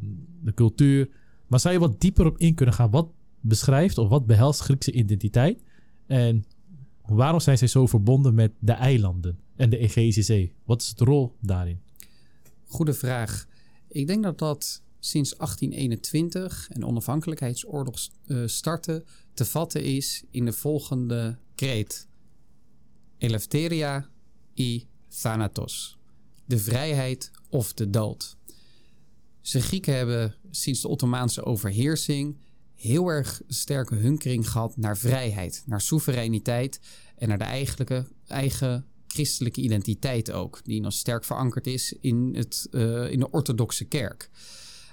de 0.42 0.54
cultuur. 0.54 1.10
Maar 1.48 1.60
zou 1.60 1.74
je 1.74 1.80
wat 1.80 2.02
dieper 2.02 2.26
op 2.26 2.38
in 2.38 2.56
kunnen 2.56 2.76
gaan? 2.76 2.90
Wat 2.90 3.08
beschrijft 3.40 3.98
of 3.98 4.10
wat 4.10 4.26
behelst 4.26 4.60
Griekse 4.60 4.92
identiteit? 4.92 5.64
En 6.08 6.46
waarom 7.06 7.40
zijn 7.40 7.58
zij 7.58 7.68
zo 7.68 7.86
verbonden 7.86 8.34
met 8.34 8.52
de 8.60 8.72
eilanden 8.72 9.40
en 9.56 9.70
de 9.70 9.78
Egeïsche 9.78 10.22
Zee? 10.22 10.54
Wat 10.64 10.82
is 10.82 10.94
de 10.94 11.06
rol 11.06 11.36
daarin? 11.42 11.80
Goede 12.66 12.94
vraag. 12.94 13.48
Ik 13.88 14.08
denk 14.08 14.24
dat 14.24 14.40
dat 14.40 14.82
sinds 15.00 15.38
1821 15.38 16.70
en 16.70 16.86
onafhankelijkheidsoorlog 16.86 17.96
uh, 18.26 18.48
startte 18.48 19.04
te 19.36 19.46
vatten 19.46 19.84
is 19.84 20.24
in 20.32 20.46
de 20.46 20.54
volgende 20.54 21.38
kreet. 21.56 22.08
Eleftheria 23.18 24.10
i 24.56 24.88
thanatos. 25.22 25.98
De 26.46 26.58
vrijheid 26.58 27.32
of 27.50 27.74
de 27.74 27.90
dood. 27.90 28.38
De 29.42 29.62
Grieken 29.62 29.96
hebben 29.96 30.36
sinds 30.52 30.82
de 30.82 30.88
Ottomaanse 30.88 31.44
overheersing 31.44 32.38
heel 32.76 33.08
erg 33.08 33.42
sterke 33.48 33.96
hunkering 33.96 34.50
gehad 34.50 34.78
naar 34.78 34.98
vrijheid, 34.98 35.64
naar 35.66 35.82
soevereiniteit 35.82 36.80
en 37.16 37.28
naar 37.28 37.38
de 37.38 37.44
eigenlijke, 37.44 38.08
eigen 38.28 38.86
christelijke 39.08 39.62
identiteit 39.62 40.32
ook, 40.32 40.62
die 40.64 40.82
nog 40.82 40.94
sterk 40.94 41.24
verankerd 41.24 41.68
is 41.68 41.94
in, 42.02 42.34
het, 42.36 42.68
uh, 42.72 43.12
in 43.12 43.20
de 43.20 43.32
orthodoxe 43.32 43.86
kerk. 43.86 44.30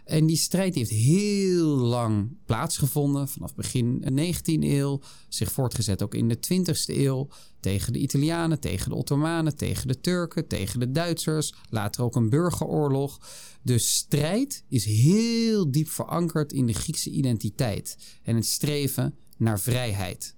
En 0.05 0.27
die 0.27 0.37
strijd 0.37 0.75
heeft 0.75 0.91
heel 0.91 1.67
lang 1.67 2.37
plaatsgevonden, 2.47 3.29
vanaf 3.29 3.55
begin 3.55 4.05
19e 4.11 4.63
eeuw, 4.63 5.01
zich 5.29 5.53
voortgezet 5.53 6.03
ook 6.03 6.15
in 6.15 6.29
de 6.29 6.37
20e 6.37 6.97
eeuw, 6.97 7.29
tegen 7.61 7.93
de 7.93 7.99
Italianen, 7.99 8.61
tegen 8.61 8.89
de 8.89 8.97
Ottomanen, 8.97 9.57
tegen 9.57 9.89
de 9.89 10.01
Turken, 10.01 10.47
tegen 10.47 10.81
de 10.81 10.91
Duitsers, 10.91 11.55
later 11.71 12.03
ook 12.03 12.17
een 12.17 12.29
burgeroorlog. 12.29 13.21
De 13.63 13.79
strijd 13.79 14.65
is 14.69 14.85
heel 14.85 15.71
diep 15.71 15.89
verankerd 15.89 16.53
in 16.53 16.67
de 16.67 16.73
Griekse 16.73 17.11
identiteit 17.11 17.97
en 18.23 18.37
het 18.37 18.47
streven 18.47 19.15
naar 19.37 19.61
vrijheid. 19.61 20.35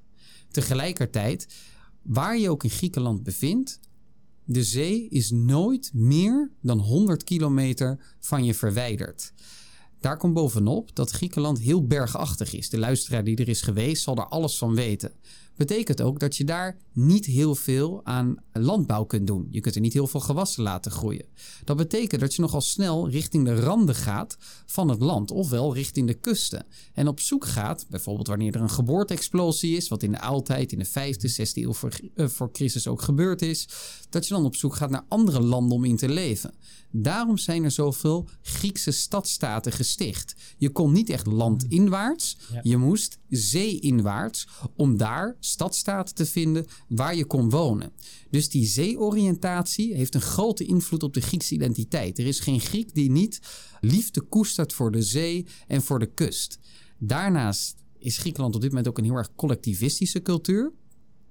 Tegelijkertijd, 0.50 1.46
waar 2.03 2.38
je 2.38 2.50
ook 2.50 2.64
in 2.64 2.70
Griekenland 2.70 3.22
bevindt, 3.22 3.81
de 4.45 4.65
zee 4.65 5.09
is 5.09 5.31
nooit 5.31 5.91
meer 5.95 6.51
dan 6.61 6.79
100 6.79 7.25
kilometer 7.25 8.15
van 8.21 8.45
je 8.45 8.55
verwijderd. 8.55 9.33
Daar 10.01 10.17
komt 10.17 10.35
bovenop 10.35 10.97
dat 10.97 11.11
Griekenland 11.11 11.59
heel 11.59 11.87
bergachtig 11.87 12.53
is. 12.55 12.69
De 12.69 12.79
luisteraar 12.79 13.25
die 13.25 13.37
er 13.37 13.49
is 13.49 13.63
geweest 13.63 14.03
zal 14.03 14.15
daar 14.15 14.29
alles 14.29 14.59
van 14.59 14.75
weten 14.75 15.13
betekent 15.57 16.03
ook 16.03 16.21
dat 16.21 16.37
je 16.37 16.45
daar 16.45 16.79
niet 16.93 17.27
heel 17.27 17.55
veel 17.55 18.01
aan 18.05 18.37
landbouw 18.53 19.05
kunt 19.05 19.27
doen. 19.27 19.47
Je 19.51 19.61
kunt 19.61 19.75
er 19.75 19.81
niet 19.81 19.93
heel 19.93 20.07
veel 20.07 20.21
gewassen 20.21 20.62
laten 20.62 20.90
groeien. 20.90 21.27
Dat 21.64 21.77
betekent 21.77 22.21
dat 22.21 22.35
je 22.35 22.43
nogal 22.43 22.61
snel 22.61 23.09
richting 23.09 23.45
de 23.45 23.61
randen 23.61 23.95
gaat 23.95 24.37
van 24.67 24.88
het 24.88 25.01
land, 25.01 25.31
ofwel 25.31 25.75
richting 25.75 26.07
de 26.07 26.14
kusten. 26.14 26.67
En 26.93 27.09
op 27.09 27.21
zoek 27.21 27.45
gaat, 27.47 27.87
bijvoorbeeld 27.88 28.27
wanneer 28.27 28.55
er 28.55 28.61
een 28.61 28.71
geboorteexplosie 28.71 29.77
is, 29.77 29.88
wat 29.88 30.03
in 30.03 30.12
de 30.12 30.21
oudheid, 30.21 30.73
in 30.73 30.79
de 30.79 30.87
5e, 30.87 31.31
6e 31.40 31.53
eeuw 31.53 31.73
voor, 31.73 32.01
uh, 32.14 32.29
voor 32.29 32.49
Christus 32.53 32.87
ook 32.87 33.03
gebeurd 33.03 33.43
is, 33.43 33.69
dat 34.11 34.27
je 34.27 34.35
dan 34.35 34.45
op 34.45 34.57
zoek 34.57 34.75
gaat 34.75 34.90
naar 34.90 35.05
andere 35.09 35.40
landen 35.40 35.77
om 35.77 35.85
in 35.85 35.97
te 35.97 36.09
leven. 36.09 36.55
Daarom 36.90 37.38
zijn 37.38 37.64
er 37.64 37.71
zoveel 37.71 38.29
Griekse 38.43 38.90
stadstaten 38.90 39.73
gesticht. 39.73 40.35
Je 40.59 40.71
kon 40.71 40.93
niet 40.93 41.11
echt 41.11 41.27
landinwaarts, 41.27 42.37
je 42.62 42.77
moest 42.77 43.19
zeeinwaarts 43.29 44.49
om 44.77 44.97
daar 44.97 45.37
stadstaten 45.45 46.15
te 46.15 46.27
vinden 46.27 46.67
waar 46.89 47.17
je 47.17 47.25
kon 47.25 47.51
wonen. 47.51 47.93
Dus 48.31 48.49
die 48.49 48.67
zeeoriëntatie 48.67 49.95
heeft 49.95 50.15
een 50.15 50.21
grote 50.21 50.65
invloed 50.65 51.03
op 51.03 51.15
de 51.15 51.21
Griekse 51.21 51.55
identiteit. 51.55 52.19
Er 52.19 52.27
is 52.27 52.41
geen 52.41 52.61
Griek 52.61 52.95
die 52.95 53.11
niet 53.11 53.41
liefde 53.81 54.21
koestert 54.21 54.73
voor 54.73 54.91
de 54.91 55.03
zee 55.03 55.47
en 55.67 55.83
voor 55.83 55.99
de 55.99 56.15
kust. 56.15 56.59
Daarnaast 56.99 57.75
is 57.99 58.19
Griekenland 58.19 58.55
op 58.55 58.61
dit 58.61 58.71
moment 58.71 58.89
ook 58.89 58.99
een 58.99 59.05
heel 59.05 59.15
erg 59.15 59.35
collectivistische 59.35 60.23
cultuur. 60.23 60.73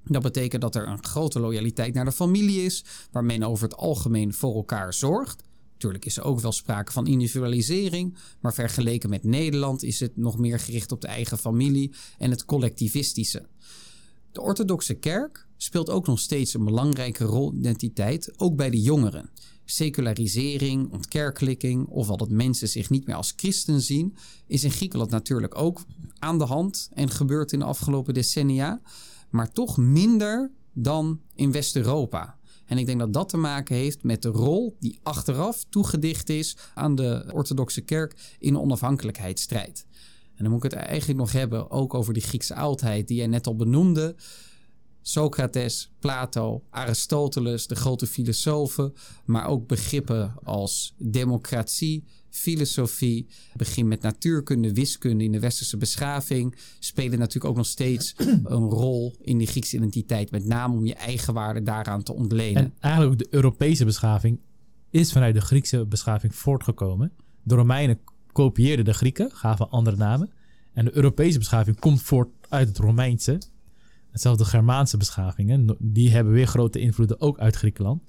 Dat 0.04 0.22
betekent 0.22 0.62
dat 0.62 0.76
er 0.76 0.88
een 0.88 1.04
grote 1.04 1.40
loyaliteit 1.40 1.94
naar 1.94 2.06
de 2.06 2.12
familie 2.12 2.62
is, 2.62 2.84
waar 3.12 3.24
men 3.24 3.44
over 3.44 3.64
het 3.64 3.78
algemeen 3.78 4.34
voor 4.34 4.56
elkaar 4.56 4.94
zorgt. 4.94 5.44
Natuurlijk 5.72 6.06
is 6.06 6.18
er 6.18 6.24
ook 6.24 6.40
wel 6.40 6.52
sprake 6.52 6.92
van 6.92 7.08
individualisering, 7.08 8.18
maar 8.42 8.54
vergeleken 8.54 9.10
met 9.10 9.24
Nederland 9.24 9.84
is 9.84 10.00
het 10.00 10.18
nog 10.18 10.38
meer 10.38 10.60
gericht 10.60 10.92
op 10.92 11.02
de 11.02 11.08
eigen 11.08 11.38
familie 11.38 11.94
en 12.18 12.30
het 12.30 12.46
collectivistische. 12.46 13.48
De 14.34 14.42
orthodoxe 14.42 14.94
kerk 14.94 15.48
speelt 15.58 15.90
ook 15.90 16.08
nog 16.08 16.20
steeds 16.20 16.54
een 16.54 16.64
belangrijke 16.64 17.24
rol 17.24 17.52
in 17.52 17.58
identiteit, 17.58 18.34
ook 18.40 18.56
bij 18.56 18.70
de 18.70 18.82
jongeren. 18.82 19.30
Secularisering, 19.66 20.92
ontkerkelijking, 20.92 21.88
ofwel 21.88 22.18
dat 22.18 22.30
mensen 22.30 22.68
zich 22.68 22.90
niet 22.90 23.06
meer 23.06 23.16
als 23.16 23.34
christen 23.36 23.82
zien, 23.82 24.16
is 24.48 24.64
in 24.64 24.72
Griekenland 24.72 25.12
natuurlijk 25.12 25.58
ook 25.58 25.82
aan 26.20 26.38
de 26.38 26.44
hand 26.44 26.90
en 26.94 27.10
gebeurt 27.10 27.52
in 27.52 27.60
de 27.60 27.66
afgelopen 27.66 28.14
decennia, 28.14 28.82
maar 29.30 29.52
toch 29.52 29.78
minder 29.78 30.52
dan 30.74 31.22
in 31.36 31.52
West-Europa. 31.52 32.38
En 32.66 32.78
ik 32.78 32.86
denk 32.86 33.00
dat 33.00 33.14
dat 33.14 33.30
te 33.30 33.38
maken 33.38 33.76
heeft 33.76 34.04
met 34.04 34.22
de 34.22 34.30
rol 34.30 34.76
die 34.80 35.00
achteraf 35.04 35.66
toegedicht 35.70 36.30
is 36.30 36.58
aan 36.74 36.96
de 36.96 37.30
orthodoxe 37.34 37.82
kerk 37.82 38.36
in 38.40 38.54
de 38.54 38.60
onafhankelijkheidsstrijd. 38.60 39.86
En 40.36 40.44
dan 40.44 40.52
moet 40.52 40.64
ik 40.64 40.72
het 40.72 40.80
eigenlijk 40.80 41.20
nog 41.20 41.32
hebben 41.32 41.72
ook 41.72 41.94
over 41.94 42.14
die 42.14 42.24
Griekse 42.24 42.56
oudheid 42.56 43.08
die 43.08 43.18
jij 43.18 43.28
net 43.28 43.48
al 43.48 43.56
benoemde. 43.56 44.16
Socrates, 45.02 45.92
Plato, 46.00 46.64
Aristoteles, 46.70 47.68
de 47.68 47.76
grote 47.76 48.08
filosofen, 48.08 48.94
maar 49.26 49.48
ook 49.48 49.68
begrippen 49.68 50.34
als 50.44 50.96
democratie, 50.98 52.04
filosofie, 52.30 53.28
begin 53.56 53.88
met 53.88 54.02
natuurkunde, 54.02 54.74
wiskunde 54.74 55.24
in 55.24 55.32
de 55.32 55.40
westerse 55.40 55.78
beschaving, 55.78 56.56
spelen 56.80 57.20
natuurlijk 57.20 57.46
ook 57.46 57.56
nog 57.56 57.66
steeds 57.66 58.16
een 58.44 58.70
rol 58.70 59.16
in 59.22 59.38
die 59.38 59.48
Griekse 59.48 59.76
identiteit, 59.76 60.32
met 60.32 60.46
name 60.46 60.76
om 60.76 60.86
je 60.86 60.96
eigen 60.96 61.34
waarde 61.34 61.64
daaraan 61.64 62.04
te 62.04 62.14
ontlenen. 62.14 62.64
En 62.64 62.74
eigenlijk 62.80 63.14
ook 63.14 63.30
de 63.30 63.36
Europese 63.36 63.86
beschaving 63.86 64.40
is 64.90 65.12
vanuit 65.12 65.34
de 65.34 65.42
Griekse 65.42 65.86
beschaving 65.86 66.36
voortgekomen. 66.36 67.12
De 67.44 67.56
Romeinen 67.56 68.00
kopieerden 68.34 68.86
de 68.86 68.94
Grieken, 68.94 69.32
gaven 69.32 69.70
andere 69.70 69.96
namen. 69.96 70.32
En 70.74 70.86
de 70.86 70.96
Europese 70.96 71.38
beschaving 71.38 71.80
komt 71.80 72.02
voort 72.02 72.30
uit 72.50 72.68
het 72.68 72.78
Romeinse. 72.78 73.42
Hetzelfde 74.12 74.46
Germaanse 74.46 74.98
beschavingen, 74.98 75.76
die 75.80 76.12
hebben 76.12 76.34
weer 76.34 76.48
grote 76.48 76.80
invloeden 76.80 77.22
ook 77.22 77.40
uit 77.40 77.56
Griekenland. 77.56 78.02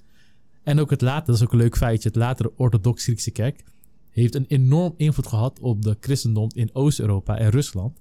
En 0.63 0.79
ook 0.79 0.89
het 0.89 1.01
later, 1.01 1.25
dat 1.25 1.35
is 1.35 1.43
ook 1.43 1.51
een 1.51 1.57
leuk 1.57 1.77
feitje, 1.77 2.07
het 2.07 2.17
latere 2.17 2.51
orthodox-Griekse 2.55 3.31
kerk 3.31 3.63
heeft 4.09 4.35
een 4.35 4.45
enorm 4.47 4.93
invloed 4.97 5.27
gehad 5.27 5.59
op 5.59 5.81
de 5.81 5.97
christendom 5.99 6.49
in 6.53 6.69
Oost-Europa 6.73 7.37
en 7.37 7.49
Rusland. 7.49 7.99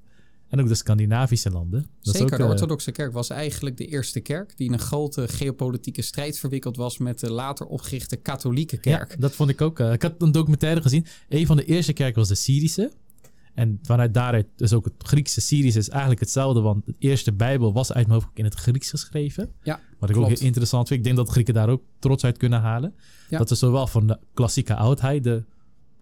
En 0.48 0.60
ook 0.60 0.68
de 0.68 0.74
Scandinavische 0.74 1.50
landen. 1.50 1.86
Dat 2.00 2.16
Zeker, 2.16 2.38
de 2.38 2.42
eh, 2.42 2.48
orthodoxe 2.48 2.92
kerk 2.92 3.12
was 3.12 3.30
eigenlijk 3.30 3.76
de 3.76 3.86
eerste 3.86 4.20
kerk 4.20 4.56
die 4.56 4.66
in 4.66 4.72
een 4.72 4.78
grote 4.78 5.28
geopolitieke 5.28 6.02
strijd 6.02 6.38
verwikkeld 6.38 6.76
was 6.76 6.98
met 6.98 7.20
de 7.20 7.30
later 7.30 7.66
opgerichte 7.66 8.16
katholieke 8.16 8.76
kerk. 8.76 9.10
Ja, 9.10 9.16
dat 9.18 9.34
vond 9.34 9.50
ik 9.50 9.60
ook. 9.60 9.78
Uh, 9.80 9.92
ik 9.92 10.02
had 10.02 10.14
een 10.18 10.32
documentaire 10.32 10.82
gezien. 10.82 11.06
Een 11.28 11.46
van 11.46 11.56
de 11.56 11.64
eerste 11.64 11.92
kerken 11.92 12.18
was 12.18 12.28
de 12.28 12.34
Syrische. 12.34 12.92
En 13.54 13.78
vanuit 13.82 14.14
daaruit, 14.14 14.46
dus 14.56 14.72
ook 14.72 14.84
het 14.84 14.94
Griekse 14.98 15.40
Syrische 15.40 15.78
is 15.78 15.88
eigenlijk 15.88 16.20
hetzelfde, 16.20 16.60
want 16.60 16.86
de 16.86 16.94
eerste 16.98 17.32
Bijbel 17.32 17.72
was 17.72 17.92
uit 17.92 18.06
mijn 18.06 18.20
hoofd 18.20 18.36
in 18.36 18.44
het 18.44 18.54
Grieks 18.54 18.90
geschreven. 18.90 19.52
Ja, 19.62 19.80
Wat 19.98 20.10
ik 20.10 20.16
ook 20.16 20.28
heel 20.28 20.38
interessant 20.40 20.88
vind. 20.88 20.98
Ik 20.98 21.04
denk 21.04 21.16
dat 21.16 21.28
Grieken 21.28 21.54
daar 21.54 21.68
ook 21.68 21.82
trots 21.98 22.24
uit 22.24 22.36
kunnen 22.36 22.60
halen. 22.60 22.94
Dat 23.28 23.50
is 23.50 23.58
zowel 23.58 23.86
van 23.86 24.06
de 24.06 24.18
klassieke 24.34 24.74
oudheid, 24.74 25.24
de 25.24 25.44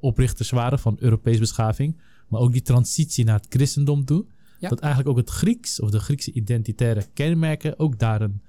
oprichters 0.00 0.50
waren 0.50 0.78
van 0.78 0.96
Europese 1.00 1.40
beschaving, 1.40 2.00
maar 2.33 2.40
ook 2.40 2.53
die 2.53 2.62
transitie 2.62 3.25
naar 3.25 3.37
het 3.37 3.47
christendom 3.49 4.05
toe. 4.05 4.25
Dat 4.61 4.81
eigenlijk 4.81 5.11
ook 5.11 5.16
het 5.16 5.31
Grieks 5.31 5.81
of 5.81 5.90
de 5.90 5.99
Griekse 5.99 6.33
identitaire 6.33 7.07
kenmerken 7.14 7.79
ook 7.79 7.99
daar 7.99 8.21
een 8.21 8.40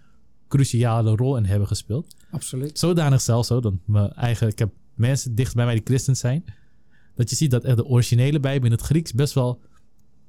cruciale 0.48 1.15
rol 1.15 1.38
in 1.38 1.46
hebben 1.46 1.67
gespeeld. 1.67 2.15
Absoluut. 2.32 2.80
Zodanig 2.80 3.22
zelfs 3.22 3.48
zo 3.48 3.60
dat 3.60 3.74
eigen, 4.15 4.48
ik 4.48 4.60
heb 4.60 4.72
mensen 4.93 5.36
dicht 5.36 5.56
bij 5.56 5.65
mij 5.65 5.74
die 5.74 5.84
christen 5.84 6.15
zijn, 6.15 6.43
dat 7.15 7.30
je 7.30 7.36
ziet 7.36 7.52
dat 7.52 7.62
de 7.62 7.86
originele 7.86 8.39
Bijbel 8.39 8.65
in 8.65 8.72
het 8.72 8.82
Grieks 8.82 9.13
best 9.13 9.34
wel 9.34 9.62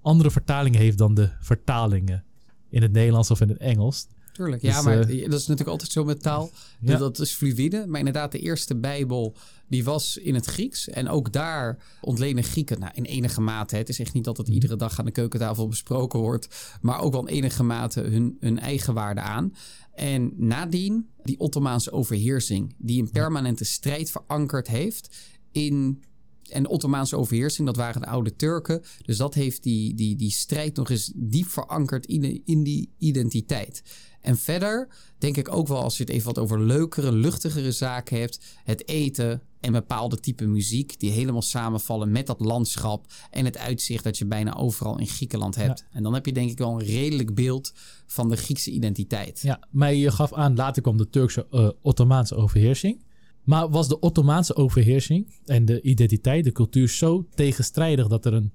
andere 0.01 0.31
vertalingen 0.31 0.81
heeft 0.81 0.99
dan 0.99 1.14
de 1.14 1.31
vertalingen 1.40 2.25
in 2.69 2.83
het 2.83 2.93
Nederlands 2.93 3.31
of 3.31 3.40
in 3.40 3.49
het 3.49 3.59
Engels. 3.59 4.07
Tuurlijk, 4.35 4.62
ja, 4.62 4.75
dus, 4.75 4.85
maar 4.85 4.99
eh, 4.99 5.31
dat 5.31 5.40
is 5.40 5.47
natuurlijk 5.47 5.68
altijd 5.68 5.92
zo 5.92 6.05
met 6.05 6.23
taal. 6.23 6.51
Ja. 6.81 6.97
Dat 6.97 7.18
is 7.18 7.33
fluïde. 7.33 7.85
Maar 7.87 7.99
inderdaad, 7.99 8.33
de 8.33 8.38
eerste 8.38 8.77
Bijbel 8.77 9.37
die 9.68 9.85
was 9.85 10.16
in 10.16 10.35
het 10.35 10.47
Grieks. 10.47 10.88
En 10.88 11.09
ook 11.09 11.33
daar 11.33 11.79
ontlenen 12.01 12.44
Grieken, 12.44 12.81
nou, 12.81 12.92
in 12.94 13.05
enige 13.05 13.40
mate. 13.40 13.77
Het 13.77 13.88
is 13.88 13.99
echt 13.99 14.12
niet 14.12 14.25
dat 14.25 14.37
het 14.37 14.49
iedere 14.49 14.77
dag 14.77 14.99
aan 14.99 15.05
de 15.05 15.11
keukentafel 15.11 15.68
besproken 15.68 16.18
wordt. 16.18 16.77
Maar 16.81 17.01
ook 17.01 17.12
wel 17.12 17.27
in 17.27 17.35
enige 17.35 17.62
mate 17.62 18.01
hun, 18.01 18.37
hun 18.40 18.59
eigen 18.59 18.94
waarde 18.94 19.20
aan. 19.20 19.55
En 19.92 20.33
nadien 20.37 21.09
die 21.23 21.38
Ottomaanse 21.38 21.92
overheersing, 21.92 22.75
die 22.79 23.03
een 23.03 23.11
permanente 23.11 23.64
strijd 23.64 24.11
verankerd 24.11 24.68
heeft 24.68 25.16
in 25.53 26.03
en 26.51 26.62
de 26.62 26.68
Ottomaanse 26.68 27.16
overheersing, 27.16 27.66
dat 27.66 27.77
waren 27.77 28.01
de 28.01 28.07
oude 28.07 28.37
Turken. 28.37 28.83
Dus 29.03 29.16
dat 29.16 29.35
heeft 29.35 29.62
die, 29.62 29.94
die, 29.94 30.16
die 30.16 30.31
strijd 30.31 30.77
nog 30.77 30.90
eens 30.90 31.12
diep 31.14 31.47
verankerd 31.47 32.07
in, 32.07 32.42
in 32.44 32.62
die 32.62 32.90
identiteit. 32.99 33.83
En 34.25 34.37
verder 34.37 34.89
denk 35.19 35.37
ik 35.37 35.55
ook 35.55 35.69
wel, 35.69 35.83
als 35.83 35.97
je 35.97 36.03
het 36.03 36.13
even 36.13 36.27
wat 36.27 36.39
over 36.39 36.61
leukere, 36.61 37.13
luchtigere 37.13 37.73
zaken 37.73 38.19
hebt, 38.19 38.41
het 38.65 38.89
eten 38.89 39.43
en 39.61 39.73
bepaalde 39.73 40.21
type 40.21 40.47
muziek 40.47 41.01
die 41.01 41.11
helemaal 41.11 41.43
samenvallen 41.43 42.11
met 42.11 42.27
dat 42.27 42.41
landschap 42.41 43.07
en 43.31 43.45
het 43.45 43.59
uitzicht 43.59 44.05
dat 44.05 44.19
je 44.19 44.27
bijna 44.27 44.57
overal 44.57 44.99
in 44.99 45.07
Griekenland 45.07 45.55
hebt. 45.55 45.87
En 45.91 46.03
dan 46.03 46.15
heb 46.15 46.27
je 46.27 46.33
denk 46.33 46.51
ik 46.51 46.59
wel 46.59 46.81
een 46.81 46.87
redelijk 46.87 47.35
beeld 47.35 47.73
van 48.07 48.29
de 48.29 48.37
Griekse 48.37 48.71
identiteit. 48.71 49.41
Ja, 49.43 49.61
maar 49.71 49.95
je 49.95 50.11
gaf 50.11 50.33
aan, 50.33 50.55
later 50.55 50.83
kwam 50.83 50.97
de 50.97 51.11
Turkse 51.11 51.47
uh, 51.51 51.71
Ottomaanse 51.83 52.35
overheersing. 52.35 53.03
Maar 53.43 53.71
was 53.71 53.89
de 53.89 54.01
Ottomaanse 54.01 54.57
overheersing 54.57 55.35
en 55.45 55.65
de 55.65 55.83
identiteit, 55.83 56.45
de 56.45 56.53
cultuur 56.53 56.89
zo 56.89 57.27
tegenstrijdig 57.35 58.09
dat 58.09 58.25
er 58.25 58.33
een 58.33 58.53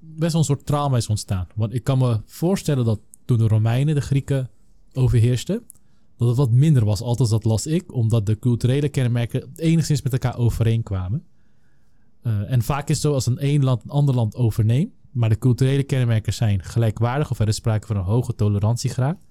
best 0.00 0.32
wel 0.32 0.40
een 0.40 0.46
soort 0.46 0.66
trauma 0.66 0.96
is 0.96 1.08
ontstaan? 1.08 1.46
Want 1.54 1.74
ik 1.74 1.84
kan 1.84 1.98
me 1.98 2.20
voorstellen 2.26 2.84
dat 2.84 3.00
toen 3.24 3.38
de 3.38 3.48
Romeinen 3.48 3.94
de 3.94 4.00
Grieken 4.00 4.50
overheersten, 4.92 5.62
dat 6.16 6.28
het 6.28 6.36
wat 6.36 6.50
minder 6.50 6.84
was. 6.84 7.00
Althans, 7.00 7.30
dat 7.30 7.44
las 7.44 7.66
ik, 7.66 7.94
omdat 7.94 8.26
de 8.26 8.38
culturele 8.38 8.88
kenmerken 8.88 9.52
enigszins 9.56 10.02
met 10.02 10.12
elkaar 10.12 10.38
overeenkwamen. 10.38 11.24
Uh, 12.22 12.52
en 12.52 12.62
vaak 12.62 12.88
is 12.88 12.94
het 12.94 13.04
zo 13.04 13.12
als 13.12 13.26
een 13.26 13.38
één 13.38 13.64
land 13.64 13.82
een 13.84 13.90
ander 13.90 14.14
land 14.14 14.36
overneemt, 14.36 14.92
maar 15.10 15.28
de 15.28 15.38
culturele 15.38 15.82
kenmerken 15.82 16.32
zijn 16.32 16.62
gelijkwaardig 16.62 17.30
of 17.30 17.38
er 17.38 17.48
is 17.48 17.56
sprake 17.56 17.86
van 17.86 17.96
een 17.96 18.02
hoge 18.02 18.34
tolerantiegraad, 18.34 19.26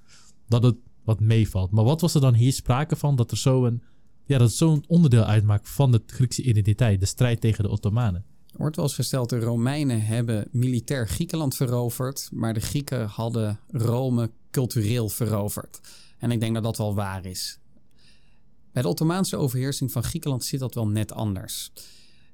dat 0.47 0.63
het 0.63 0.75
wat 1.03 1.19
meevalt. 1.19 1.71
Maar 1.71 1.83
wat 1.83 2.01
was 2.01 2.15
er 2.15 2.21
dan 2.21 2.33
hier 2.33 2.53
sprake 2.53 2.95
van 2.95 3.15
dat 3.15 3.31
er 3.31 3.37
zo 3.37 3.65
een, 3.65 3.83
ja, 4.25 4.37
dat 4.37 4.51
zo'n 4.51 4.83
onderdeel 4.87 5.23
uitmaakt 5.23 5.69
van 5.69 5.91
de 5.91 6.01
Griekse 6.05 6.43
identiteit, 6.43 6.99
de 6.99 7.05
strijd 7.05 7.41
tegen 7.41 7.63
de 7.63 7.69
Ottomanen? 7.69 8.25
Wordt 8.53 8.75
wel 8.75 8.85
eens 8.85 8.95
gesteld, 8.95 9.29
de 9.29 9.39
Romeinen 9.39 10.01
hebben 10.01 10.47
militair 10.51 11.07
Griekenland 11.07 11.55
veroverd, 11.55 12.29
maar 12.31 12.53
de 12.53 12.59
Grieken 12.59 13.07
hadden 13.07 13.59
Rome 13.67 14.31
cultureel 14.51 15.09
veroverd. 15.09 15.79
En 16.17 16.31
ik 16.31 16.39
denk 16.39 16.53
dat 16.53 16.63
dat 16.63 16.77
wel 16.77 16.95
waar 16.95 17.25
is. 17.25 17.59
Bij 18.71 18.81
de 18.81 18.87
Ottomaanse 18.87 19.37
overheersing 19.37 19.91
van 19.91 20.03
Griekenland 20.03 20.45
zit 20.45 20.59
dat 20.59 20.73
wel 20.73 20.87
net 20.87 21.11
anders. 21.11 21.71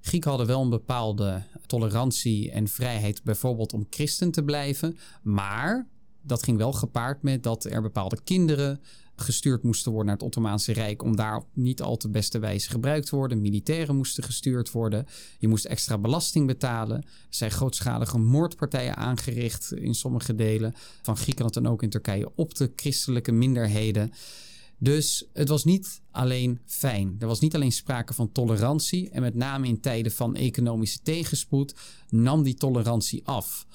Grieken 0.01 0.29
hadden 0.29 0.47
wel 0.47 0.61
een 0.61 0.69
bepaalde 0.69 1.43
tolerantie 1.65 2.51
en 2.51 2.67
vrijheid, 2.67 3.23
bijvoorbeeld 3.23 3.73
om 3.73 3.87
christen 3.89 4.31
te 4.31 4.43
blijven. 4.43 4.97
Maar 5.21 5.87
dat 6.21 6.43
ging 6.43 6.57
wel 6.57 6.73
gepaard 6.73 7.23
met 7.23 7.43
dat 7.43 7.63
er 7.63 7.81
bepaalde 7.81 8.17
kinderen 8.23 8.81
gestuurd 9.15 9.63
moesten 9.63 9.91
worden 9.91 10.07
naar 10.07 10.17
het 10.17 10.25
Ottomaanse 10.25 10.73
Rijk 10.73 11.03
om 11.03 11.15
daar 11.15 11.43
niet 11.53 11.81
al 11.81 11.97
te 11.97 12.09
beste 12.09 12.39
wijze 12.39 12.69
gebruikt 12.69 13.07
te 13.07 13.15
worden. 13.15 13.41
Militairen 13.41 13.95
moesten 13.95 14.23
gestuurd 14.23 14.71
worden. 14.71 15.05
Je 15.39 15.47
moest 15.47 15.65
extra 15.65 15.97
belasting 15.97 16.47
betalen. 16.47 16.97
Er 16.97 17.07
zijn 17.29 17.51
grootschalige 17.51 18.17
moordpartijen 18.17 18.95
aangericht 18.95 19.71
in 19.73 19.95
sommige 19.95 20.35
delen 20.35 20.73
van 21.01 21.17
Griekenland 21.17 21.55
en 21.55 21.67
ook 21.67 21.83
in 21.83 21.89
Turkije 21.89 22.31
op 22.35 22.55
de 22.55 22.71
christelijke 22.75 23.31
minderheden. 23.31 24.11
Dus 24.77 25.29
het 25.33 25.47
was 25.47 25.63
niet 25.63 26.01
alleen 26.11 26.59
fijn. 26.65 27.15
Er 27.19 27.27
was 27.27 27.39
niet 27.39 27.55
alleen 27.55 27.71
sprake 27.71 28.13
van 28.13 28.31
tolerantie. 28.31 29.09
En 29.09 29.21
met 29.21 29.35
name 29.35 29.67
in 29.67 29.79
tijden 29.79 30.11
van 30.11 30.35
economische 30.35 30.99
tegenspoed 31.03 31.75
nam 32.09 32.43
die 32.43 32.55
tolerantie 32.55 33.27
af. 33.27 33.65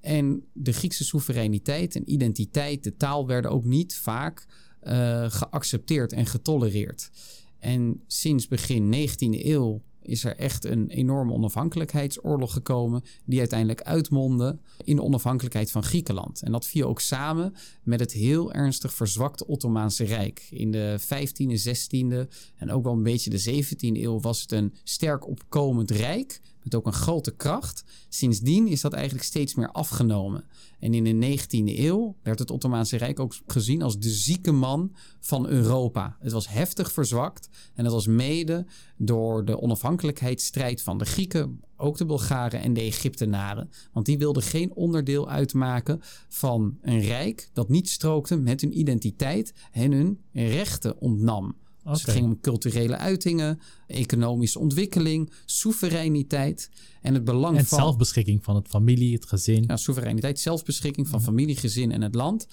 En 0.00 0.44
de 0.52 0.72
Griekse 0.72 1.04
soevereiniteit 1.04 1.96
en 1.96 2.12
identiteit, 2.12 2.84
de 2.84 2.96
taal 2.96 3.26
werden 3.26 3.50
ook 3.50 3.64
niet 3.64 3.96
vaak 3.96 4.46
uh, 4.84 5.30
geaccepteerd 5.30 6.12
en 6.12 6.26
getolereerd. 6.26 7.10
En 7.58 8.02
sinds 8.06 8.48
begin 8.48 8.94
19e 8.94 9.44
eeuw 9.44 9.82
is 10.02 10.24
er 10.24 10.36
echt 10.36 10.64
een 10.64 10.88
enorme 10.88 11.32
onafhankelijkheidsoorlog 11.32 12.52
gekomen, 12.52 13.02
die 13.24 13.38
uiteindelijk 13.38 13.82
uitmondde 13.82 14.58
in 14.84 14.96
de 14.96 15.02
onafhankelijkheid 15.02 15.70
van 15.70 15.82
Griekenland. 15.82 16.42
En 16.42 16.52
dat 16.52 16.66
viel 16.66 16.88
ook 16.88 17.00
samen 17.00 17.54
met 17.82 18.00
het 18.00 18.12
heel 18.12 18.52
ernstig 18.52 18.94
verzwakte 18.94 19.46
Ottomaanse 19.46 20.04
Rijk. 20.04 20.46
In 20.50 20.70
de 20.70 20.98
15e, 21.00 21.68
16e 21.68 22.28
en 22.56 22.70
ook 22.70 22.84
wel 22.84 22.92
een 22.92 23.02
beetje 23.02 23.30
de 23.30 23.64
17e 23.64 23.76
eeuw 23.78 24.20
was 24.20 24.40
het 24.40 24.52
een 24.52 24.74
sterk 24.84 25.28
opkomend 25.28 25.90
rijk 25.90 26.40
met 26.62 26.74
ook 26.74 26.86
een 26.86 26.92
grote 26.92 27.34
kracht. 27.36 27.84
Sindsdien 28.08 28.68
is 28.68 28.80
dat 28.80 28.92
eigenlijk 28.92 29.24
steeds 29.24 29.54
meer 29.54 29.70
afgenomen. 29.70 30.44
En 30.82 30.94
in 30.94 31.20
de 31.20 31.38
19e 31.38 31.78
eeuw 31.78 32.16
werd 32.22 32.38
het 32.38 32.50
Ottomaanse 32.50 32.96
Rijk 32.96 33.20
ook 33.20 33.34
gezien 33.46 33.82
als 33.82 33.98
de 33.98 34.10
zieke 34.10 34.52
man 34.52 34.94
van 35.20 35.46
Europa. 35.46 36.16
Het 36.20 36.32
was 36.32 36.48
heftig 36.48 36.92
verzwakt 36.92 37.48
en 37.74 37.84
dat 37.84 37.92
was 37.92 38.06
mede 38.06 38.66
door 38.96 39.44
de 39.44 39.60
onafhankelijkheidsstrijd 39.60 40.82
van 40.82 40.98
de 40.98 41.04
Grieken, 41.04 41.60
ook 41.76 41.96
de 41.96 42.06
Bulgaren 42.06 42.60
en 42.60 42.72
de 42.72 42.80
Egyptenaren. 42.80 43.70
Want 43.92 44.06
die 44.06 44.18
wilden 44.18 44.42
geen 44.42 44.74
onderdeel 44.74 45.28
uitmaken 45.28 46.00
van 46.28 46.78
een 46.80 47.00
rijk 47.00 47.50
dat 47.52 47.68
niet 47.68 47.88
strookte 47.88 48.36
met 48.36 48.60
hun 48.60 48.78
identiteit 48.78 49.54
en 49.72 49.92
hun 49.92 50.20
rechten 50.32 51.00
ontnam. 51.00 51.56
Dus 51.84 52.02
het 52.02 52.10
ging 52.10 52.24
om 52.24 52.40
culturele 52.40 52.96
uitingen, 52.96 53.60
economische 53.86 54.58
ontwikkeling, 54.58 55.32
soevereiniteit 55.44 56.70
en 57.00 57.14
het 57.14 57.24
belang 57.24 57.56
en 57.56 57.64
van... 57.64 57.78
zelfbeschikking 57.78 58.44
van 58.44 58.54
het 58.54 58.68
familie, 58.68 59.14
het 59.14 59.26
gezin. 59.26 59.64
Ja, 59.66 59.76
soevereiniteit, 59.76 60.40
zelfbeschikking 60.40 61.08
van 61.08 61.22
familie, 61.22 61.56
gezin 61.56 61.92
en 61.92 62.02
het 62.02 62.14
land. 62.14 62.46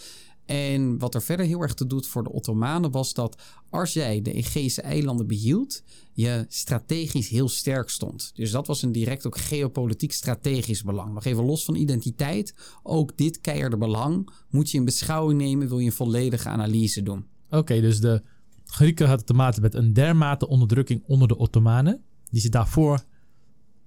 En 0.45 0.97
wat 0.97 1.15
er 1.15 1.21
verder 1.21 1.45
heel 1.45 1.61
erg 1.61 1.73
te 1.73 1.87
doet 1.87 2.07
voor 2.07 2.23
de 2.23 2.31
Ottomanen 2.31 2.91
was 2.91 3.13
dat 3.13 3.41
als 3.69 3.93
jij 3.93 4.21
de 4.21 4.33
Egeïsche 4.33 4.81
eilanden 4.81 5.27
behield, 5.27 5.83
je 6.13 6.45
strategisch 6.47 7.29
heel 7.29 7.49
sterk 7.49 7.89
stond. 7.89 8.31
Dus 8.33 8.51
dat 8.51 8.67
was 8.67 8.81
een 8.81 8.91
direct 8.91 9.25
ook 9.25 9.37
geopolitiek 9.37 10.11
strategisch 10.11 10.83
belang. 10.83 11.13
Nog 11.13 11.25
even 11.25 11.45
los 11.45 11.65
van 11.65 11.75
identiteit, 11.75 12.53
ook 12.83 13.17
dit 13.17 13.41
keiharde 13.41 13.77
belang 13.77 14.29
moet 14.49 14.71
je 14.71 14.77
in 14.77 14.85
beschouwing 14.85 15.41
nemen, 15.41 15.67
wil 15.67 15.79
je 15.79 15.85
een 15.85 15.91
volledige 15.91 16.49
analyse 16.49 17.03
doen. 17.03 17.25
Oké, 17.49 17.81
dus 17.81 17.99
de 17.99 18.21
Grieken 18.69 19.07
hadden 19.07 19.25
te 19.25 19.33
maken 19.33 19.61
met 19.61 19.73
een 19.73 19.93
dermate 19.93 20.47
onderdrukking 20.47 21.03
onder 21.05 21.27
de 21.27 21.37
Ottomanen, 21.37 22.03
die 22.29 22.41
ze 22.41 22.49
daarvoor 22.49 23.03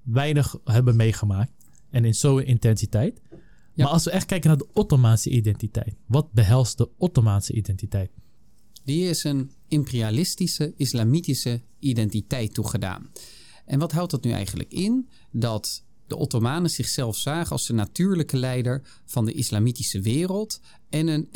weinig 0.03 0.57
hebben 0.65 0.97
meegemaakt. 0.97 1.53
En 1.91 2.05
in 2.05 2.15
zo'n 2.15 2.45
intensiteit. 2.45 3.21
Maar 3.75 3.87
als 3.87 4.05
we 4.05 4.11
echt 4.11 4.27
kijken 4.27 4.49
naar 4.49 4.59
de 4.59 4.69
Ottomaanse 4.73 5.31
identiteit, 5.31 5.95
wat 6.07 6.33
behelst 6.33 6.79
de 6.79 6.89
Ottomaanse 6.99 7.53
identiteit? 7.53 8.11
Die 8.85 9.09
is 9.09 9.25
een 9.25 9.51
imperialistische 9.69 10.73
islamitische 10.77 11.61
identiteit 11.79 12.55
toegedaan. 12.55 13.11
En 13.65 13.79
wat 13.79 13.93
houdt 13.93 14.11
dat 14.11 14.25
nu 14.25 14.31
eigenlijk 14.31 14.73
in? 14.73 15.09
Dat 15.31 15.85
de 16.07 16.17
Ottomanen 16.17 16.71
zichzelf 16.71 17.17
zagen 17.17 17.53
als 17.53 17.67
de 17.67 17.73
natuurlijke 17.73 18.37
leider 18.37 18.83
van 19.05 19.25
de 19.25 19.33
islamitische 19.33 20.01
wereld 20.01 20.61
en 20.91 21.07
een 21.07 21.29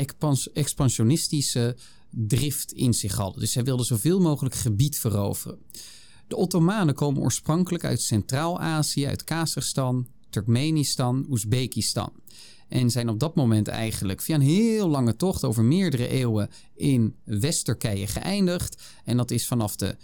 expansionistische 0.52 1.76
drift 2.18 2.72
in 2.72 2.94
zich 2.94 3.14
hadden. 3.14 3.40
Dus 3.40 3.52
zij 3.52 3.64
wilden 3.64 3.86
zoveel 3.86 4.20
mogelijk 4.20 4.54
gebied 4.54 4.98
veroveren. 4.98 5.58
De 6.26 6.36
Ottomanen 6.36 6.94
komen 6.94 7.22
oorspronkelijk 7.22 7.84
uit 7.84 8.00
Centraal-Azië, 8.00 9.06
uit 9.06 9.24
Kazachstan, 9.24 10.06
Turkmenistan, 10.30 11.26
Oezbekistan. 11.30 12.12
En 12.68 12.90
zijn 12.90 13.08
op 13.08 13.20
dat 13.20 13.34
moment 13.34 13.68
eigenlijk 13.68 14.22
via 14.22 14.34
een 14.34 14.40
heel 14.40 14.88
lange 14.88 15.16
tocht 15.16 15.44
over 15.44 15.64
meerdere 15.64 16.08
eeuwen 16.08 16.50
in 16.74 17.14
West-Turkije 17.24 18.06
geëindigd. 18.06 18.82
En 19.04 19.16
dat 19.16 19.30
is 19.30 19.46
vanaf 19.46 19.76
de 19.76 19.96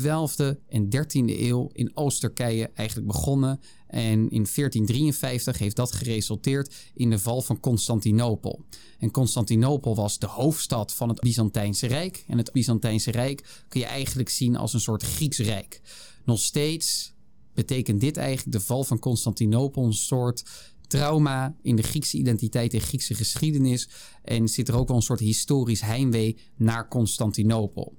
12e 0.00 0.56
en 0.68 0.84
13e 0.84 1.40
eeuw 1.40 1.70
in 1.72 1.96
Oost-Turkije 1.96 2.70
eigenlijk 2.74 3.08
begonnen. 3.08 3.60
En 3.86 4.18
in 4.18 4.46
1453 4.54 5.58
heeft 5.58 5.76
dat 5.76 5.92
geresulteerd 5.92 6.74
in 6.94 7.10
de 7.10 7.18
val 7.18 7.42
van 7.42 7.60
Constantinopel. 7.60 8.64
En 8.98 9.10
Constantinopel 9.10 9.94
was 9.94 10.18
de 10.18 10.26
hoofdstad 10.26 10.94
van 10.94 11.08
het 11.08 11.20
Byzantijnse 11.20 11.86
Rijk. 11.86 12.24
En 12.26 12.38
het 12.38 12.52
Byzantijnse 12.52 13.10
Rijk 13.10 13.64
kun 13.68 13.80
je 13.80 13.86
eigenlijk 13.86 14.28
zien 14.28 14.56
als 14.56 14.72
een 14.72 14.80
soort 14.80 15.02
Grieks 15.02 15.38
Rijk. 15.38 15.80
Nog 16.24 16.40
steeds 16.40 17.12
betekent 17.54 18.00
dit 18.00 18.16
eigenlijk 18.16 18.52
de 18.52 18.64
val 18.64 18.84
van 18.84 18.98
Constantinopel 18.98 19.84
een 19.84 19.92
soort 19.92 20.42
trauma 20.86 21.56
in 21.62 21.76
de 21.76 21.82
Griekse 21.82 22.16
identiteit 22.16 22.74
en 22.74 22.80
Griekse 22.80 23.14
geschiedenis. 23.14 23.88
En 24.22 24.48
zit 24.48 24.68
er 24.68 24.76
ook 24.76 24.88
wel 24.88 24.96
een 24.96 25.02
soort 25.02 25.20
historisch 25.20 25.80
heimwee 25.80 26.36
naar 26.56 26.88
Constantinopel. 26.88 27.94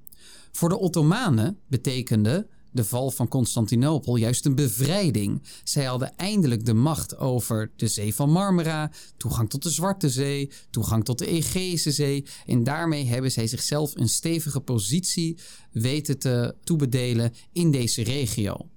Voor 0.52 0.70
de 0.70 0.80
Ottomanen 0.80 1.60
betekende 1.68 2.48
de 2.72 2.84
val 2.86 3.12
van 3.12 3.28
Constantinopel 3.28 4.16
juist 4.16 4.46
een 4.46 4.56
bevrijding. 4.56 5.42
Zij 5.64 5.84
hadden 5.84 6.16
eindelijk 6.16 6.66
de 6.66 6.74
macht 6.74 7.18
over 7.18 7.72
de 7.76 7.88
Zee 7.88 8.16
van 8.16 8.32
Marmara, 8.32 8.92
toegang 9.18 9.50
tot 9.50 9.64
de 9.64 9.70
Zwarte 9.70 10.10
Zee, 10.10 10.52
toegang 10.70 11.06
tot 11.06 11.18
de 11.18 11.28
Egeïsche 11.28 11.92
Zee. 11.92 12.26
En 12.46 12.64
daarmee 12.64 13.06
hebben 13.06 13.32
zij 13.32 13.48
zichzelf 13.48 13.96
een 13.96 14.10
stevige 14.10 14.60
positie 14.60 15.38
weten 15.72 16.20
te 16.20 16.56
toebedelen 16.64 17.34
in 17.52 17.72
deze 17.72 18.04
regio. 18.04 18.70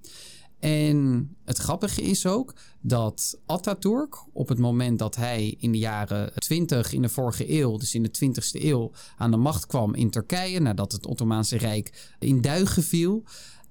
En 0.59 1.29
het 1.45 1.57
grappige 1.57 2.01
is 2.01 2.25
ook 2.25 2.55
dat 2.81 3.39
Atatürk 3.45 4.25
op 4.33 4.47
het 4.47 4.57
moment 4.57 4.99
dat 4.99 5.15
hij 5.15 5.55
in 5.59 5.71
de 5.71 5.77
jaren 5.77 6.33
20 6.35 6.93
in 6.93 7.01
de 7.01 7.09
vorige 7.09 7.51
eeuw, 7.59 7.77
dus 7.77 7.95
in 7.95 8.03
de 8.03 8.11
20ste 8.25 8.63
eeuw, 8.63 8.91
aan 9.17 9.31
de 9.31 9.37
macht 9.37 9.65
kwam 9.65 9.95
in 9.95 10.09
Turkije, 10.09 10.59
nadat 10.59 10.91
het 10.91 11.05
Ottomaanse 11.05 11.57
Rijk 11.57 12.13
in 12.19 12.41
duigen 12.41 12.83
viel, 12.83 13.23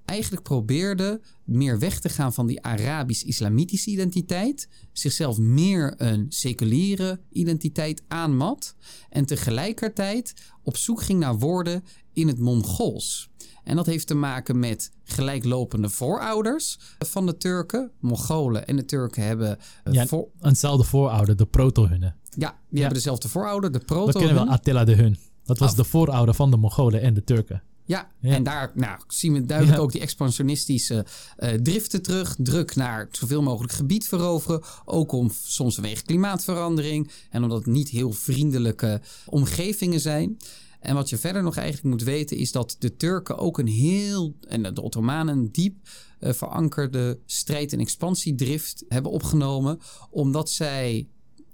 eigenlijk 0.04 0.42
probeerde 0.42 1.20
meer 1.44 1.78
weg 1.78 2.00
te 2.00 2.08
gaan 2.08 2.32
van 2.32 2.46
die 2.46 2.62
Arabisch-islamitische 2.62 3.90
identiteit, 3.90 4.68
zichzelf 4.92 5.38
meer 5.38 5.94
een 5.96 6.26
seculiere 6.28 7.20
identiteit 7.32 8.02
aanmat 8.08 8.74
en 9.10 9.26
tegelijkertijd 9.26 10.34
op 10.62 10.76
zoek 10.76 11.02
ging 11.02 11.20
naar 11.20 11.38
woorden 11.38 11.84
in 12.12 12.28
het 12.28 12.38
Mongools. 12.38 13.30
En 13.64 13.76
dat 13.76 13.86
heeft 13.86 14.06
te 14.06 14.14
maken 14.14 14.58
met 14.58 14.90
gelijklopende 15.04 15.88
voorouders 15.88 16.78
van 16.98 17.26
de 17.26 17.36
Turken. 17.36 17.90
Mongolen 18.00 18.66
en 18.66 18.76
de 18.76 18.84
Turken 18.84 19.22
hebben 19.22 19.58
eh, 19.84 19.92
ja, 19.92 20.06
voor... 20.06 20.28
eenzelfde 20.40 20.84
voorouder, 20.84 21.36
de 21.36 21.46
proto-Hunnen. 21.46 22.16
Ja, 22.36 22.58
die 22.68 22.78
hebben 22.80 22.98
dezelfde 22.98 23.28
voorouder, 23.28 23.72
de 23.72 23.78
proto 23.78 24.06
We 24.06 24.12
kennen 24.12 24.34
wel 24.34 24.48
Attila 24.54 24.84
de 24.84 24.94
Hun. 24.94 25.18
Dat 25.44 25.58
was 25.58 25.74
de 25.74 25.84
voorouder 25.84 26.34
van 26.34 26.50
de 26.50 26.56
Mongolen 26.56 27.00
en 27.00 27.14
de 27.14 27.24
Turken. 27.24 27.62
Ja, 27.86 28.10
Ja. 28.18 28.34
en 28.34 28.42
daar 28.42 28.72
nou, 28.74 29.00
zien 29.08 29.32
we 29.32 29.46
duidelijk 29.46 29.76
Ja. 29.76 29.82
ook 29.82 29.92
die 29.92 30.00
expansionistische 30.00 31.06
eh, 31.36 31.52
driften 31.52 32.02
terug. 32.02 32.34
Druk 32.38 32.76
naar 32.76 33.08
zoveel 33.10 33.42
mogelijk 33.42 33.72
gebied 33.72 34.08
veroveren. 34.08 34.62
Ook 34.84 35.12
om 35.12 35.30
soms 35.44 35.74
vanwege 35.74 36.02
klimaatverandering. 36.02 37.10
En 37.30 37.42
omdat 37.42 37.58
het 37.58 37.66
niet 37.66 37.88
heel 37.88 38.12
vriendelijke 38.12 39.00
omgevingen 39.26 40.00
zijn. 40.00 40.36
En 40.84 40.94
wat 40.94 41.08
je 41.08 41.18
verder 41.18 41.42
nog 41.42 41.56
eigenlijk 41.56 41.86
moet 41.86 42.02
weten 42.02 42.36
is 42.36 42.52
dat 42.52 42.76
de 42.78 42.96
Turken 42.96 43.38
ook 43.38 43.58
een 43.58 43.66
heel, 43.66 44.36
en 44.48 44.74
de 44.74 44.82
Ottomanen 44.82 45.50
diep 45.52 45.88
eh, 46.18 46.32
verankerde 46.32 47.18
strijd- 47.26 47.72
en 47.72 47.80
expansiedrift 47.80 48.84
hebben 48.88 49.12
opgenomen. 49.12 49.78
Omdat 50.10 50.50
zij 50.50 51.08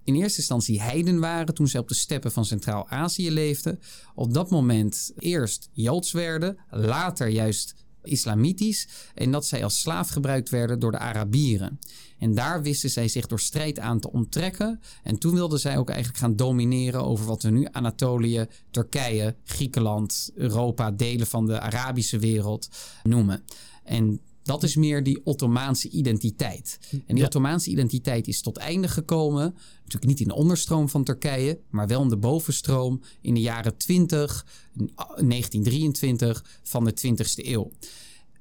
in 0.04 0.14
eerste 0.14 0.38
instantie 0.38 0.80
heiden 0.80 1.20
waren 1.20 1.54
toen 1.54 1.68
zij 1.68 1.80
op 1.80 1.88
de 1.88 1.94
steppen 1.94 2.32
van 2.32 2.44
Centraal-Azië 2.44 3.30
leefden. 3.30 3.80
Op 4.14 4.34
dat 4.34 4.50
moment 4.50 5.12
eerst 5.18 5.68
Joods 5.72 6.12
werden, 6.12 6.58
later 6.70 7.28
juist 7.28 7.74
islamitisch. 8.02 8.88
En 9.14 9.30
dat 9.30 9.46
zij 9.46 9.64
als 9.64 9.80
slaaf 9.80 10.08
gebruikt 10.08 10.48
werden 10.48 10.78
door 10.78 10.90
de 10.90 10.98
Arabieren. 10.98 11.78
En 12.18 12.34
daar 12.34 12.62
wisten 12.62 12.90
zij 12.90 13.08
zich 13.08 13.26
door 13.26 13.40
strijd 13.40 13.78
aan 13.78 14.00
te 14.00 14.12
onttrekken. 14.12 14.80
En 15.02 15.18
toen 15.18 15.34
wilden 15.34 15.60
zij 15.60 15.78
ook 15.78 15.88
eigenlijk 15.88 16.18
gaan 16.18 16.36
domineren 16.36 17.04
over 17.04 17.26
wat 17.26 17.42
we 17.42 17.50
nu 17.50 17.68
Anatolië, 17.70 18.46
Turkije, 18.70 19.34
Griekenland, 19.44 20.30
Europa, 20.34 20.90
delen 20.90 21.26
van 21.26 21.46
de 21.46 21.60
Arabische 21.60 22.18
wereld 22.18 22.68
noemen. 23.02 23.42
En 23.84 24.20
dat 24.50 24.62
is 24.62 24.76
meer 24.76 25.02
die 25.02 25.20
Ottomaanse 25.24 25.88
identiteit. 25.88 26.78
En 26.90 27.00
die 27.06 27.16
Ja. 27.16 27.24
Ottomaanse 27.24 27.70
identiteit 27.70 28.28
is 28.28 28.40
tot 28.40 28.56
einde 28.56 28.88
gekomen. 28.88 29.54
Natuurlijk 29.76 30.04
niet 30.04 30.20
in 30.20 30.28
de 30.28 30.34
onderstroom 30.34 30.88
van 30.88 31.04
Turkije, 31.04 31.60
maar 31.70 31.86
wel 31.86 32.02
in 32.02 32.08
de 32.08 32.16
bovenstroom 32.16 33.00
in 33.20 33.34
de 33.34 33.40
jaren 33.40 33.76
20, 33.76 34.46
1923 34.74 36.44
van 36.62 36.84
de 36.84 36.92
20ste 36.92 37.46
eeuw. 37.46 37.70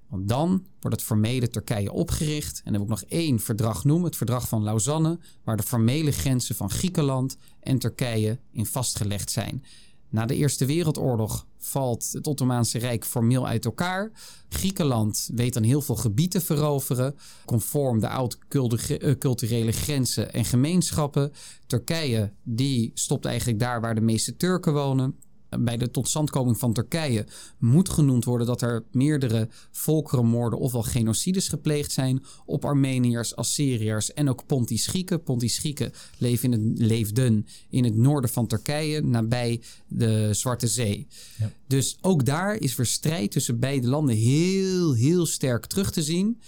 Want 0.07 0.27
dan 0.27 0.65
wordt 0.79 0.97
het 0.97 1.05
formele 1.05 1.49
Turkije 1.49 1.91
opgericht. 1.91 2.57
En 2.57 2.63
dan 2.63 2.73
heb 2.73 2.81
ik 2.81 2.89
nog 2.89 3.03
één 3.03 3.39
verdrag 3.39 3.83
noemen, 3.83 4.05
het 4.05 4.15
verdrag 4.15 4.47
van 4.47 4.63
Lausanne, 4.63 5.19
waar 5.43 5.57
de 5.57 5.63
formele 5.63 6.11
grenzen 6.11 6.55
van 6.55 6.69
Griekenland 6.69 7.37
en 7.59 7.79
Turkije 7.79 8.39
in 8.51 8.65
vastgelegd 8.65 9.31
zijn. 9.31 9.63
Na 10.09 10.25
de 10.25 10.35
Eerste 10.35 10.65
Wereldoorlog 10.65 11.47
valt 11.57 12.11
het 12.11 12.27
Ottomaanse 12.27 12.77
Rijk 12.77 13.05
formeel 13.05 13.47
uit 13.47 13.65
elkaar. 13.65 14.11
Griekenland 14.49 15.29
weet 15.35 15.53
dan 15.53 15.63
heel 15.63 15.81
veel 15.81 15.95
gebieden 15.95 16.41
veroveren, 16.41 17.15
conform 17.45 17.99
de 17.99 18.09
oud-culturele 18.09 19.71
grenzen 19.71 20.33
en 20.33 20.45
gemeenschappen. 20.45 21.31
Turkije 21.67 22.31
die 22.43 22.91
stopt 22.93 23.25
eigenlijk 23.25 23.59
daar 23.59 23.81
waar 23.81 23.95
de 23.95 24.01
meeste 24.01 24.35
Turken 24.35 24.73
wonen 24.73 25.15
bij 25.59 25.77
de 25.77 25.91
totstandkoming 25.91 26.57
van 26.57 26.73
Turkije 26.73 27.25
moet 27.57 27.89
genoemd 27.89 28.25
worden 28.25 28.47
dat 28.47 28.61
er 28.61 28.83
meerdere 28.91 29.47
volkerenmoorden 29.71 30.59
ofwel 30.59 30.83
genocides 30.83 31.47
gepleegd 31.47 31.91
zijn 31.91 32.23
op 32.45 32.65
Armeniërs, 32.65 33.35
Assyriërs 33.35 34.13
en 34.13 34.29
ook 34.29 34.45
Pontisch 34.45 34.87
Grieken. 34.87 35.23
Pontisch 35.23 35.57
Grieken 35.57 35.91
leven 36.17 36.53
in 36.53 36.69
het, 36.69 36.79
leefden 36.79 37.45
in 37.69 37.83
het 37.83 37.95
noorden 37.95 38.29
van 38.29 38.47
Turkije, 38.47 39.01
nabij 39.01 39.61
de 39.87 40.33
Zwarte 40.33 40.67
Zee. 40.67 41.07
Ja. 41.37 41.51
Dus 41.67 41.97
ook 42.01 42.25
daar 42.25 42.55
is 42.55 42.75
weer 42.75 42.85
strijd 42.85 43.31
tussen 43.31 43.59
beide 43.59 43.87
landen 43.87 44.15
heel, 44.15 44.93
heel 44.93 45.25
sterk 45.25 45.65
terug 45.65 45.91
te 45.91 46.03
zien. 46.03 46.41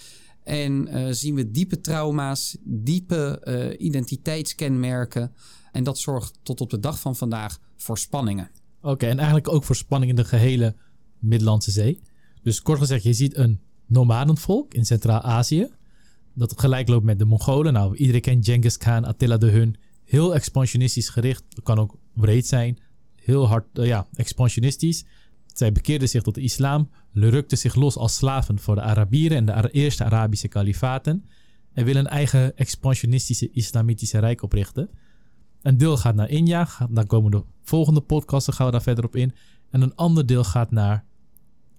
En 0.43 0.87
eh, 0.87 1.07
zien 1.11 1.35
we 1.35 1.51
diepe 1.51 1.81
trauma's, 1.81 2.57
diepe 2.63 3.39
eh, 3.39 3.85
identiteitskenmerken. 3.85 5.33
En 5.71 5.83
dat 5.83 5.97
zorgt 5.97 6.39
tot 6.43 6.61
op 6.61 6.69
de 6.69 6.79
dag 6.79 6.99
van 6.99 7.15
vandaag 7.15 7.59
voor 7.77 7.97
spanningen. 7.97 8.51
Oké, 8.81 9.05
en 9.05 9.17
eigenlijk 9.17 9.49
ook 9.49 9.63
voor 9.63 9.75
spanning 9.75 10.11
in 10.11 10.17
de 10.17 10.25
gehele 10.25 10.75
Middellandse 11.19 11.71
Zee. 11.71 11.99
Dus 12.43 12.61
kort 12.61 12.79
gezegd, 12.79 13.03
je 13.03 13.13
ziet 13.13 13.37
een 13.37 13.59
nomadenvolk 13.85 14.73
in 14.73 14.85
Centraal-Azië. 14.85 15.69
Dat 16.33 16.59
gelijk 16.59 16.87
loopt 16.87 17.05
met 17.05 17.19
de 17.19 17.25
Mongolen. 17.25 17.73
Nou, 17.73 17.95
iedereen 17.95 18.21
kent 18.21 18.45
Genghis 18.45 18.77
Khan, 18.77 19.05
Attila 19.05 19.37
de 19.37 19.49
Hun. 19.49 19.75
Heel 20.03 20.35
expansionistisch 20.35 21.09
gericht. 21.09 21.43
Dat 21.49 21.63
kan 21.63 21.79
ook 21.79 21.97
breed 22.13 22.47
zijn. 22.47 22.79
Heel 23.15 23.47
hard, 23.47 23.79
eh, 23.79 23.85
ja, 23.85 24.07
expansionistisch. 24.13 25.05
Zij 25.45 25.71
bekeerden 25.71 26.09
zich 26.09 26.21
tot 26.21 26.35
de 26.35 26.41
islam. 26.41 26.89
Rukten 27.13 27.57
zich 27.57 27.75
los 27.75 27.97
als 27.97 28.15
slaven 28.15 28.59
voor 28.59 28.75
de 28.75 28.81
Arabieren 28.81 29.37
en 29.37 29.45
de 29.45 29.71
eerste 29.71 30.03
Arabische 30.03 30.47
kalifaten. 30.47 31.25
En 31.73 31.85
willen 31.85 32.05
een 32.05 32.11
eigen 32.11 32.57
expansionistische 32.57 33.49
islamitische 33.51 34.19
rijk 34.19 34.43
oprichten. 34.43 34.89
Een 35.61 35.77
deel 35.77 35.97
gaat 35.97 36.15
naar 36.15 36.29
India. 36.29 36.67
Daar 36.89 37.05
komen 37.05 37.31
de 37.31 37.43
volgende 37.63 38.01
podcasten 38.01 38.53
gaan 38.53 38.65
we 38.65 38.71
daar 38.71 38.81
verder 38.81 39.05
op 39.05 39.15
in. 39.15 39.33
En 39.69 39.81
een 39.81 39.95
ander 39.95 40.25
deel 40.25 40.43
gaat 40.43 40.71
naar 40.71 41.05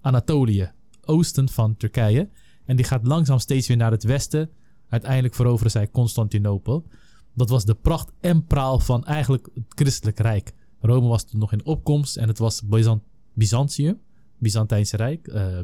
Anatolië, 0.01 0.71
oosten 1.05 1.49
van 1.49 1.77
Turkije. 1.77 2.29
En 2.65 2.75
die 2.75 2.85
gaat 2.85 3.07
langzaam 3.07 3.39
steeds 3.39 3.67
weer 3.67 3.77
naar 3.77 3.91
het 3.91 4.03
westen. 4.03 4.49
Uiteindelijk 4.89 5.35
veroveren 5.35 5.71
zij 5.71 5.89
Constantinopel. 5.89 6.87
Dat 7.33 7.49
was 7.49 7.65
de 7.65 7.75
pracht 7.75 8.11
en 8.19 8.45
praal 8.45 8.79
van 8.79 9.05
eigenlijk 9.05 9.49
het 9.53 9.63
christelijk 9.67 10.19
rijk. 10.19 10.53
Rome 10.79 11.07
was 11.07 11.23
toen 11.23 11.39
nog 11.39 11.51
in 11.51 11.65
opkomst 11.65 12.17
en 12.17 12.27
het 12.27 12.37
was 12.37 12.63
Byzant 12.63 13.01
Byzantium, 13.33 13.99
Byzantijnse 14.37 14.97
Rijk. 14.97 15.27
eh, 15.27 15.57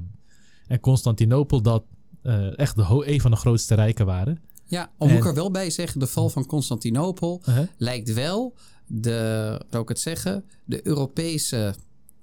en 0.68 0.80
Constantinopel, 0.80 1.62
dat 1.62 1.84
eh, 2.22 2.58
echt 2.58 2.76
de 2.76 3.04
een 3.06 3.22
van 3.22 3.32
de 3.32 3.38
grootste 3.38 3.76
rijken 3.76 4.06
waren. 4.06 4.42
Ja, 4.70 4.92
al 4.98 5.08
moet 5.08 5.18
ik 5.18 5.26
er 5.26 5.34
wel 5.34 5.52
bij 5.52 5.70
zeggen, 5.70 6.00
de 6.00 6.08
val 6.08 6.30
van 6.30 6.46
Constantinopel 6.46 7.42
Uh-huh. 7.48 7.68
lijkt 7.78 8.14
wel 8.14 8.56
de, 8.88 9.62
zou 9.70 9.84
ik 9.84 9.90
het 9.90 10.00
zeggen, 10.00 10.46
de 10.66 10.88
Europese 10.88 11.76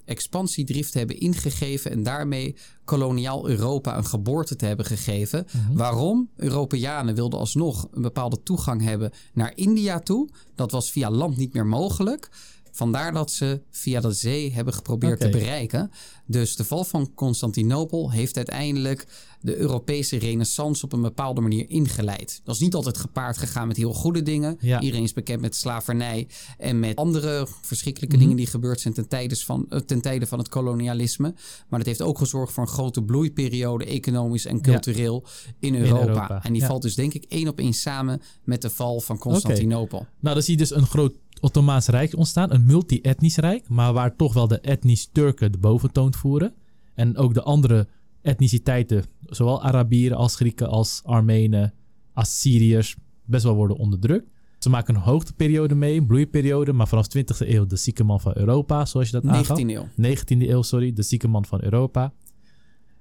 expansiedrift 0.05 0.95
hebben 0.95 1.21
ingegeven 1.21 1.91
en 1.91 2.03
daarmee 2.03 2.57
koloniaal 2.85 3.49
Europa 3.49 3.97
een 3.97 4.07
geboorte 4.07 4.57
te 4.57 4.67
hebben 4.67 4.87
gegeven. 4.87 5.47
Waarom? 5.73 6.31
Europeanen 6.37 7.15
wilden 7.15 7.39
alsnog 7.39 7.89
een 7.93 8.03
bepaalde 8.03 8.43
toegang 8.43 8.83
hebben 8.83 9.13
naar 9.33 9.53
India 9.55 9.99
toe. 9.99 10.29
Dat 10.55 10.71
was 10.71 10.91
via 10.91 11.11
land 11.11 11.37
niet 11.37 11.53
meer 11.53 11.67
mogelijk. 11.67 12.29
Vandaar 12.77 13.13
dat 13.13 13.31
ze 13.31 13.61
via 13.71 14.01
de 14.01 14.13
zee 14.13 14.53
hebben 14.53 14.75
geprobeerd 14.75 15.21
te 15.21 15.29
bereiken. 15.29 15.91
Dus 16.27 16.57
de 16.57 16.65
val 16.65 16.85
van 16.85 17.15
Constantinopel 17.15 18.11
heeft 18.11 18.37
uiteindelijk 18.37 19.07
de 19.41 19.57
Europese 19.57 20.19
renaissance 20.19 20.85
op 20.85 20.93
een 20.93 21.03
bepaalde 21.03 21.41
manier 21.41 21.71
ingeleid. 21.71 22.41
Dat 22.45 22.55
is 22.55 22.61
niet 22.61 22.75
altijd 22.75 22.97
gepaard 22.99 23.39
gegaan 23.39 23.67
met 23.69 23.77
heel 23.77 23.93
goede 23.93 24.23
dingen. 24.23 24.57
Ja. 24.61 24.81
Iedereen 24.81 25.05
is 25.05 25.13
bekend 25.13 25.41
met 25.41 25.57
slavernij 25.57 26.29
en 26.59 26.81
met 26.81 26.97
andere 26.97 27.47
verschrikkelijke 27.63 28.15
Mhm. 28.17 28.25
dingen 28.25 28.37
die 28.39 28.47
gebeurd 28.47 28.81
zijn 28.81 28.95
ten 28.95 29.09
tijde, 29.09 29.37
van, 29.37 29.67
eh, 29.69 29.79
ten 29.81 30.01
tijde 30.01 30.27
van 30.27 30.39
het 30.39 30.49
kolonialisme. 30.49 31.35
Maar 31.69 31.79
dat 31.79 31.89
heeft 31.89 32.03
ook 32.03 32.19
gezorgd 32.19 32.53
voor 32.53 32.63
een 32.63 32.69
grote 32.69 33.03
bloeiperiode, 33.03 33.85
economisch 33.85 34.47
en 34.47 34.61
cultureel, 34.61 35.25
in 35.61 35.75
Europa. 35.75 36.01
Europa, 36.07 36.41
En 36.45 36.53
die 36.53 36.63
ja. 36.63 36.69
valt 36.69 36.83
dus 36.83 36.95
denk 36.95 37.15
ik 37.15 37.25
één 37.29 37.49
op 37.49 37.59
één 37.59 37.73
samen 37.73 38.23
met 38.45 38.63
de 38.63 38.71
val 38.71 39.01
van 39.01 39.19
Constantinopel. 39.19 40.07
Nou, 40.21 40.35
dan 40.35 40.43
zie 40.45 40.53
je 40.53 40.59
dus 40.59 40.71
een 40.75 40.87
groot 40.87 41.15
Ottomaans 41.41 41.87
Rijk 41.87 42.17
ontstaan. 42.17 42.53
Een 42.53 42.67
multi-etnisch 42.67 43.37
rijk, 43.37 43.69
maar 43.69 43.93
waar 43.93 44.17
toch 44.17 44.33
wel 44.33 44.49
de 44.49 44.61
etnisch 44.61 45.09
Turken 45.13 45.53
de 45.53 45.59
boventoon 45.59 46.15
voeren. 46.15 46.55
En 46.95 47.17
ook 47.17 47.35
de 47.35 47.43
andere 47.43 47.89
etniciteiten, 48.23 49.05
zowel 49.27 49.63
Arabieren 49.63 50.17
als 50.17 50.37
Grieken 50.37 50.69
als 50.69 51.01
Armenen, 51.05 51.75
Assyriërs, 52.13 52.97
best 53.25 53.45
wel 53.45 53.55
worden 53.55 53.77
onderdrukt. 53.77 54.31
Ze 54.59 54.71
maken 54.71 54.95
een 54.95 55.01
hoogteperiode 55.01 55.75
mee, 55.75 55.99
een 55.99 56.07
bloeiperiode, 56.07 56.73
maar 56.73 56.89
vanaf 56.89 57.07
20e 57.17 57.23
eeuw 57.39 57.67
de 57.67 57.77
zieke 57.77 58.05
man 58.05 58.21
van 58.21 58.33
Europa, 58.37 58.85
zoals 58.85 59.11
je 59.11 59.21
dat 59.21 59.27
aangaf. 59.27 59.61
19e 59.61 59.65
eeuw. 59.65 59.87
19e 59.87 60.49
eeuw, 60.49 60.63
sorry, 60.63 60.93
de 60.93 61.03
zieke 61.03 61.29
man 61.29 61.45
van 61.45 61.63
Europa. 61.63 62.13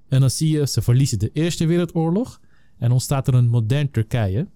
En 0.07 0.19
dan 0.19 0.29
zie 0.29 0.57
je, 0.57 0.67
ze 0.67 0.81
verliezen 0.81 1.19
de 1.19 1.29
Eerste 1.33 1.65
Wereldoorlog 1.65 2.39
en 2.77 2.91
ontstaat 2.91 3.27
er 3.27 3.33
een 3.33 3.47
modern 3.47 3.91
Turkije. 3.91 4.47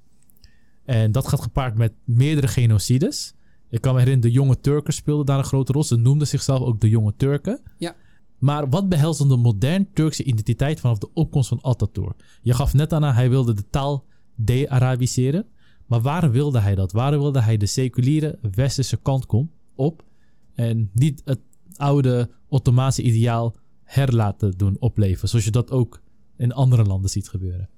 En 0.85 1.11
dat 1.11 1.27
gaat 1.27 1.41
gepaard 1.41 1.77
met 1.77 1.93
meerdere 2.03 2.47
genocides. 2.47 3.33
Ik 3.69 3.81
kan 3.81 3.93
me 3.93 3.99
herinneren, 3.99 4.31
de 4.31 4.39
jonge 4.39 4.59
Turken 4.59 4.93
speelden 4.93 5.25
daar 5.25 5.37
een 5.37 5.43
grote 5.43 5.71
rol. 5.71 5.83
Ze 5.83 5.95
noemden 5.95 6.27
zichzelf 6.27 6.59
ook 6.59 6.79
de 6.79 6.89
jonge 6.89 7.13
Turken. 7.17 7.61
Ja. 7.77 7.95
Maar 8.37 8.69
wat 8.69 8.89
behelst 8.89 9.19
dan 9.19 9.29
de 9.29 9.37
modern 9.37 9.87
Turkse 9.93 10.23
identiteit 10.23 10.79
vanaf 10.79 10.97
de 10.97 11.09
opkomst 11.13 11.49
van 11.49 11.61
Atatürk? 11.61 12.39
Je 12.41 12.53
gaf 12.53 12.73
net 12.73 12.93
aan, 12.93 13.03
hij 13.03 13.29
wilde 13.29 13.53
de 13.53 13.69
taal 13.69 14.05
de-Arabiseren. 14.35 15.45
Maar 15.85 16.01
waarom 16.01 16.31
wilde 16.31 16.59
hij 16.59 16.75
dat? 16.75 16.91
Waarom 16.91 17.19
wilde 17.19 17.41
hij 17.41 17.57
de 17.57 17.65
seculiere 17.65 18.39
westerse 18.51 18.97
kant 18.97 19.25
kom, 19.25 19.51
op 19.75 20.03
en 20.53 20.89
niet 20.93 21.21
het 21.25 21.39
oude 21.75 22.29
Ottomaanse 22.47 23.01
ideaal 23.01 23.55
herlaten 23.83 24.57
doen 24.57 24.75
opleven, 24.79 25.29
zoals 25.29 25.45
je 25.45 25.51
dat 25.51 25.71
ook 25.71 26.01
in 26.37 26.53
andere 26.53 26.83
landen 26.83 27.09
ziet 27.09 27.29
gebeuren? 27.29 27.69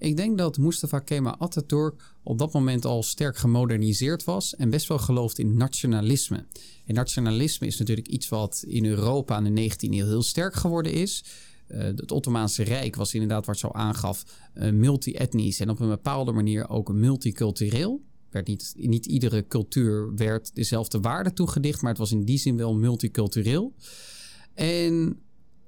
Ik 0.00 0.16
denk 0.16 0.38
dat 0.38 0.58
Mustafa 0.58 0.98
Kemal 0.98 1.36
Atatürk 1.38 2.14
op 2.22 2.38
dat 2.38 2.52
moment 2.52 2.84
al 2.84 3.02
sterk 3.02 3.36
gemoderniseerd 3.36 4.24
was 4.24 4.56
en 4.56 4.70
best 4.70 4.88
wel 4.88 4.98
gelooft 4.98 5.38
in 5.38 5.56
nationalisme. 5.56 6.46
En 6.86 6.94
nationalisme 6.94 7.66
is 7.66 7.78
natuurlijk 7.78 8.08
iets 8.08 8.28
wat 8.28 8.64
in 8.66 8.84
Europa 8.84 9.38
in 9.38 9.54
de 9.54 9.70
19e 9.70 9.76
eeuw 9.78 10.06
heel 10.06 10.22
sterk 10.22 10.54
geworden 10.54 10.92
is. 10.92 11.24
Eh, 11.66 11.80
het 11.80 12.12
Ottomaanse 12.12 12.62
Rijk 12.62 12.96
was 12.96 13.14
inderdaad, 13.14 13.46
wat 13.46 13.58
zo 13.58 13.68
aangaf, 13.68 14.24
eh, 14.54 14.70
multi-etnisch 14.70 15.60
en 15.60 15.70
op 15.70 15.80
een 15.80 15.88
bepaalde 15.88 16.32
manier 16.32 16.68
ook 16.68 16.92
multicultureel. 16.92 18.02
Niet, 18.44 18.74
niet 18.76 19.06
iedere 19.06 19.46
cultuur 19.46 20.14
werd 20.14 20.54
dezelfde 20.54 21.00
waarde 21.00 21.32
toegedicht, 21.32 21.80
maar 21.80 21.90
het 21.90 21.98
was 21.98 22.12
in 22.12 22.24
die 22.24 22.38
zin 22.38 22.56
wel 22.56 22.74
multicultureel. 22.74 23.74
En 24.54 25.20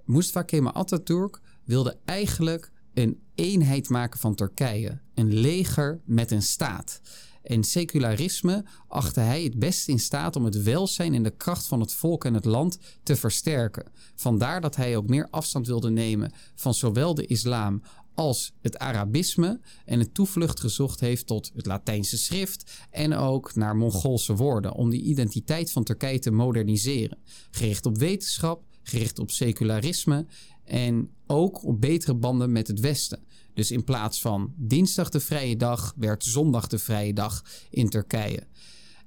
Mustafa 0.05 0.43
Kemal 0.43 0.72
Atatürk 0.72 1.41
wilde 1.64 1.97
eigenlijk 2.05 2.72
een 2.95 3.22
eenheid 3.43 3.88
maken 3.88 4.20
van 4.20 4.34
Turkije. 4.34 5.01
Een 5.14 5.34
leger 5.34 6.01
met 6.05 6.30
een 6.30 6.43
staat. 6.43 7.01
En 7.43 7.64
secularisme 7.64 8.64
achtte 8.88 9.20
hij 9.20 9.43
het 9.43 9.59
best 9.59 9.88
in 9.88 9.99
staat 9.99 10.36
om 10.36 10.45
het 10.45 10.62
welzijn 10.62 11.14
en 11.14 11.22
de 11.22 11.36
kracht 11.36 11.66
van 11.66 11.80
het 11.80 11.93
volk 11.93 12.24
en 12.24 12.34
het 12.34 12.45
land 12.45 12.78
te 13.03 13.16
versterken. 13.16 13.90
Vandaar 14.14 14.61
dat 14.61 14.76
hij 14.76 14.97
ook 14.97 15.09
meer 15.09 15.28
afstand 15.30 15.66
wilde 15.66 15.90
nemen 15.90 16.32
van 16.55 16.74
zowel 16.74 17.14
de 17.14 17.26
islam 17.26 17.82
als 18.14 18.53
het 18.61 18.78
Arabisme 18.78 19.61
en 19.84 20.01
een 20.01 20.12
toevlucht 20.12 20.61
gezocht 20.61 21.01
heeft 21.01 21.26
tot 21.26 21.51
het 21.55 21.66
Latijnse 21.66 22.18
schrift 22.18 22.86
en 22.90 23.14
ook 23.14 23.55
naar 23.55 23.76
Mongoolse 23.76 24.34
woorden 24.34 24.74
om 24.74 24.90
die 24.90 25.03
identiteit 25.03 25.72
van 25.72 25.84
Turkije 25.84 26.18
te 26.18 26.30
moderniseren. 26.30 27.18
Gericht 27.51 27.86
op 27.86 27.99
wetenschap, 27.99 28.64
gericht 28.82 29.18
op 29.18 29.30
secularisme 29.30 30.26
en 30.64 31.11
ook 31.26 31.64
op 31.64 31.80
betere 31.80 32.14
banden 32.14 32.53
met 32.53 32.66
het 32.66 32.80
Westen. 32.80 33.20
Dus 33.55 33.70
in 33.70 33.84
plaats 33.84 34.20
van 34.20 34.55
dinsdag 34.57 35.09
de 35.09 35.20
vrije 35.20 35.57
dag 35.57 35.94
werd 35.96 36.24
zondag 36.24 36.66
de 36.66 36.78
vrije 36.78 37.12
dag 37.12 37.44
in 37.70 37.88
Turkije. 37.88 38.46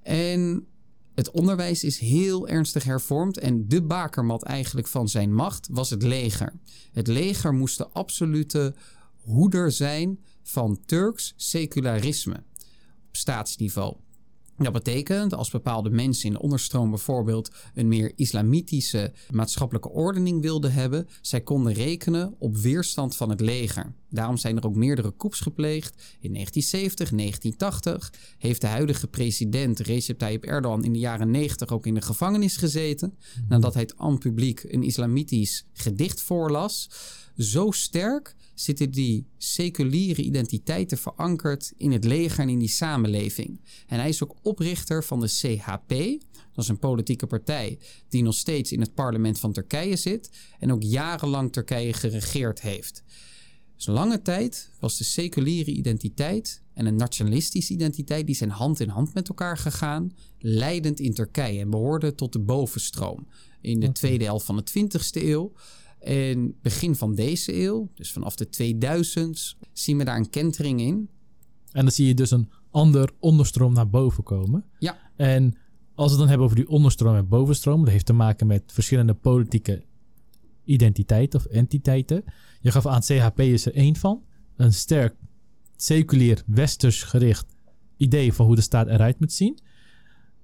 En 0.02 0.68
het 1.16 1.32
onderwijs 1.32 1.84
is 1.84 2.00
heel 2.00 2.48
ernstig 2.48 2.84
hervormd 2.84 3.38
en 3.38 3.68
de 3.68 3.84
bakermat 3.84 4.44
eigenlijk 4.44 4.88
van 4.88 5.10
zijn 5.10 5.34
macht 5.34 5.68
was 5.72 5.90
het 5.90 6.04
leger. 6.04 6.54
Het 6.92 7.08
leger 7.08 7.54
moest 7.54 7.78
de 7.78 7.88
absolute 7.88 8.76
hoeder 9.22 9.72
zijn 9.72 10.20
van 10.44 10.80
Turks 10.86 11.34
secularisme 11.36 12.44
op 13.08 13.16
staatsniveau. 13.16 13.96
Dat 14.58 14.74
betekent 14.74 15.34
als 15.34 15.50
bepaalde 15.50 15.90
mensen 15.90 16.26
in 16.26 16.34
de 16.34 16.42
onderstroom 16.42 16.90
bijvoorbeeld 16.90 17.52
een 17.74 17.88
meer 17.88 18.12
islamitische 18.16 19.14
maatschappelijke 19.32 19.90
ordening 19.90 20.42
wilden 20.42 20.74
hebben, 20.74 21.08
zij 21.22 21.42
konden 21.42 21.74
rekenen 21.74 22.36
op 22.40 22.58
weerstand 22.58 23.16
van 23.16 23.30
het 23.30 23.40
leger. 23.40 23.94
Daarom 24.10 24.38
zijn 24.38 24.58
er 24.58 24.66
ook 24.66 24.76
meerdere 24.76 25.14
coups 25.18 25.40
gepleegd. 25.40 25.94
In 26.20 26.34
1970, 26.34 27.10
1980 27.10 28.14
heeft 28.38 28.62
de 28.62 28.68
huidige 28.68 29.08
president 29.08 29.80
Recep 29.80 30.18
Tayyip 30.18 30.44
Erdogan 30.44 30.84
in 30.84 30.94
de 30.94 31.00
jaren 31.00 31.32
90 31.32 31.70
ook 31.70 31.86
in 31.86 31.94
de 31.94 32.02
gevangenis 32.02 32.58
gezeten, 32.58 33.18
nadat 33.48 33.74
hij 33.74 33.82
het 33.82 33.98
aan 33.98 34.18
publiek 34.18 34.64
een 34.64 34.84
islamitisch 34.84 35.66
gedicht 35.74 36.22
voorlas. 36.22 36.90
Zo 37.38 37.72
sterk 37.72 38.36
zitten 38.56 38.92
die 38.92 39.26
seculiere 39.38 40.22
identiteiten 40.22 40.98
verankerd 40.98 41.74
in 41.78 41.92
het 41.92 42.04
leger 42.04 42.40
en 42.40 42.50
in 42.50 42.60
die 42.60 42.68
samenleving. 42.68 43.62
En 43.88 44.00
hij 44.00 44.10
is 44.10 44.24
ook 44.24 44.36
oprichter 44.42 45.04
van 45.04 45.20
de 45.20 45.28
CHP. 45.28 45.90
Dat 46.54 46.64
is 46.64 46.68
een 46.68 46.80
politieke 46.80 47.28
partij 47.28 47.80
die 48.10 48.24
nog 48.24 48.36
steeds 48.36 48.72
in 48.72 48.80
het 48.80 48.94
parlement 48.94 49.40
van 49.40 49.54
Turkije 49.54 49.96
zit 49.96 50.30
en 50.60 50.72
ook 50.72 50.84
jarenlang 50.84 51.52
Turkije 51.52 51.94
geregeerd 51.94 52.62
heeft. 52.62 53.04
Dus 53.76 53.86
lange 53.86 54.22
tijd 54.22 54.70
was 54.80 54.98
de 54.98 55.04
seculiere 55.04 55.72
identiteit 55.72 56.62
en 56.74 56.86
een 56.86 56.96
nationalistische 56.96 57.74
identiteit 57.74 58.26
die 58.26 58.36
zijn 58.36 58.50
hand 58.50 58.80
in 58.80 58.90
hand 58.90 59.14
met 59.14 59.30
elkaar 59.30 59.58
gegaan, 59.58 60.14
leidend 60.40 61.00
in 61.00 61.14
Turkije 61.14 61.60
en 61.60 61.70
behoorde 61.70 62.16
tot 62.16 62.34
de 62.34 62.40
bovenstroom. 62.40 63.28
In 63.62 63.80
de 63.80 63.92
tweede 63.92 64.24
helft 64.24 64.46
van 64.46 64.56
de 64.56 64.64
20e 64.80 65.24
eeuw 65.24 65.54
en 66.06 66.56
begin 66.62 66.96
van 66.96 67.16
deze 67.16 67.62
eeuw, 67.62 67.90
dus 67.94 68.12
vanaf 68.12 68.36
de 68.36 68.48
2000s, 68.48 69.68
zien 69.74 69.98
we 69.98 70.04
daar 70.04 70.18
een 70.18 70.30
kentering 70.30 70.80
in. 70.82 71.10
En 71.72 71.82
dan 71.82 71.92
zie 71.92 72.08
je 72.08 72.14
dus 72.14 72.32
een 72.32 72.52
ander 72.72 73.10
onderstroom 73.20 73.74
naar 73.74 73.90
boven 73.90 74.24
komen. 74.24 74.66
Ja. 74.80 74.98
En 75.16 75.44
als 75.96 76.06
we 76.06 76.12
het 76.12 76.20
dan 76.20 76.28
hebben 76.28 76.46
over 76.46 76.56
die 76.56 76.70
onderstroom 76.70 77.16
en 77.16 77.28
bovenstroom, 77.28 77.84
dat 77.84 77.90
heeft 77.90 78.06
te 78.06 78.14
maken 78.14 78.48
met 78.48 78.64
verschillende 78.68 79.14
politieke 79.14 79.84
identiteiten 80.64 81.40
of 81.40 81.46
entiteiten. 81.46 82.24
Je 82.60 82.72
gaf 82.72 82.86
aan, 82.86 83.02
CHP 83.02 83.40
is 83.40 83.66
er 83.66 83.74
één 83.74 83.96
van. 83.96 84.24
Een 84.56 84.74
sterk, 84.74 85.16
seculier, 85.76 86.44
westers 86.46 87.04
gericht 87.04 87.46
idee 87.98 88.34
van 88.34 88.46
hoe 88.46 88.56
de 88.56 88.62
staat 88.62 88.88
eruit 88.88 89.20
moet 89.20 89.34
zien. 89.34 89.60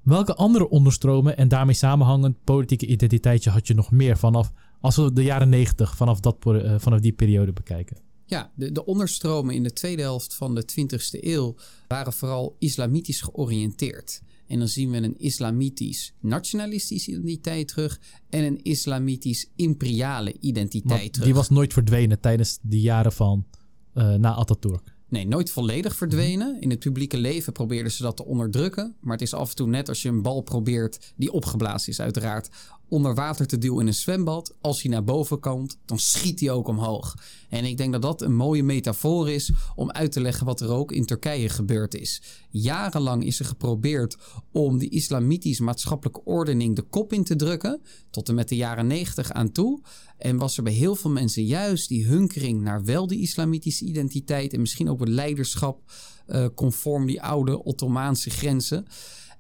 Welke 0.02 0.36
andere 0.36 0.70
onderstromen 0.70 1.38
en 1.38 1.48
daarmee 1.48 1.76
samenhangend 1.76 2.44
politieke 2.44 2.86
identiteitje 2.86 3.50
had 3.50 3.68
je 3.68 3.74
nog 3.74 3.92
meer 3.92 4.18
vanaf 4.18 4.52
als 4.82 4.96
we 4.96 5.14
de 5.14 5.24
jaren 5.24 5.50
negentig 5.50 5.96
vanaf, 5.96 6.20
dat, 6.20 6.38
uh, 6.48 6.76
vanaf 6.78 7.00
die 7.00 7.14
periode 7.14 7.54
bekijken. 7.54 7.98
Ja, 8.26 8.52
de, 8.56 8.72
de 8.72 8.86
onderstromen 8.86 9.56
in 9.56 9.64
de 9.64 9.74
tweede 9.74 10.02
helft 10.02 10.36
van 10.36 10.56
de 10.56 10.66
20e 10.72 11.24
eeuw 11.24 11.56
waren 11.88 12.14
vooral 12.14 12.56
islamitisch 12.60 13.22
georiënteerd. 13.22 14.22
En 14.48 14.60
dan 14.60 14.68
zien 14.68 14.92
we 14.92 14.98
een 14.98 15.20
islamitisch 15.20 16.14
nationalistische 16.20 17.12
identiteit 17.12 17.68
terug 17.68 18.00
en 18.30 18.44
een 18.44 18.64
islamitisch 18.64 19.50
imperiale 19.56 20.36
identiteit 20.40 21.14
terug. 21.14 21.28
Die 21.28 21.36
was 21.36 21.50
nooit 21.50 21.74
verdwenen 21.74 22.20
tijdens 22.20 22.60
de 22.62 22.80
jaren 22.80 23.12
van 23.12 23.46
uh, 23.94 24.14
na 24.14 24.36
Atatürk. 24.36 24.96
Nee, 25.12 25.28
nooit 25.28 25.52
volledig 25.52 25.96
verdwenen. 25.96 26.62
In 26.62 26.70
het 26.70 26.80
publieke 26.80 27.18
leven 27.18 27.54
probeerden 27.54 27.92
ze 27.92 28.02
dat 28.02 28.18
te 28.18 28.26
onderdrukken. 28.26 28.96
Maar 29.00 29.14
het 29.14 29.22
is 29.22 29.34
af 29.34 29.50
en 29.50 29.56
toe 29.56 29.68
net 29.68 29.90
als 29.90 30.02
je 30.02 30.10
een 30.10 30.22
bal 30.22 30.42
probeert, 30.42 31.14
die 31.16 31.32
opgeblazen 31.32 31.92
is 31.92 32.00
uiteraard, 32.00 32.50
onder 32.92 33.16
water 33.16 33.48
te 33.48 33.58
duwen 33.58 33.82
in 33.82 33.88
een 33.88 33.94
zwembad. 33.94 34.56
Als 34.62 34.82
hij 34.82 34.92
naar 34.92 35.04
boven 35.04 35.40
komt, 35.40 35.78
dan 35.86 36.00
schiet 36.00 36.40
hij 36.40 36.50
ook 36.50 36.68
omhoog. 36.68 37.16
En 37.50 37.66
ik 37.66 37.78
denk 37.78 37.92
dat 37.92 38.02
dat 38.02 38.22
een 38.22 38.36
mooie 38.36 38.64
metafoor 38.64 39.30
is 39.30 39.52
om 39.76 39.92
uit 39.92 40.12
te 40.12 40.22
leggen 40.22 40.46
wat 40.46 40.62
er 40.62 40.70
ook 40.70 40.92
in 40.92 41.06
Turkije 41.06 41.50
gebeurd 41.50 41.96
is. 41.96 42.22
Jarenlang 42.50 43.26
is 43.26 43.40
er 43.40 43.46
geprobeerd 43.46 44.18
om 44.52 44.78
die 44.78 44.90
islamitisch 44.90 45.60
maatschappelijke 45.60 46.24
ordening 46.24 46.76
de 46.76 46.82
kop 46.82 47.14
in 47.14 47.24
te 47.24 47.36
drukken, 47.36 47.82
tot 48.10 48.30
en 48.30 48.36
met 48.36 48.50
de 48.50 48.56
jaren 48.56 48.88
negentig 48.88 49.32
aan 49.32 49.52
toe. 49.52 49.82
En 50.18 50.38
was 50.38 50.58
er 50.58 50.64
bij 50.64 50.74
heel 50.74 50.96
veel 50.96 51.12
mensen 51.12 51.46
juist 51.46 51.88
die 51.88 52.06
hunkering 52.06 52.62
naar 52.62 52.84
wel 52.84 53.08
die 53.08 53.22
islamitische 53.22 53.86
identiteit 53.86 54.54
en 54.54 54.60
misschien 54.60 54.90
ook 54.90 55.00
het 55.00 55.10
leiderschap 55.10 55.92
uh, 56.28 56.46
conform 56.56 57.06
die 57.06 57.22
oude 57.22 57.64
Ottomaanse 57.64 58.30
grenzen. 58.30 58.86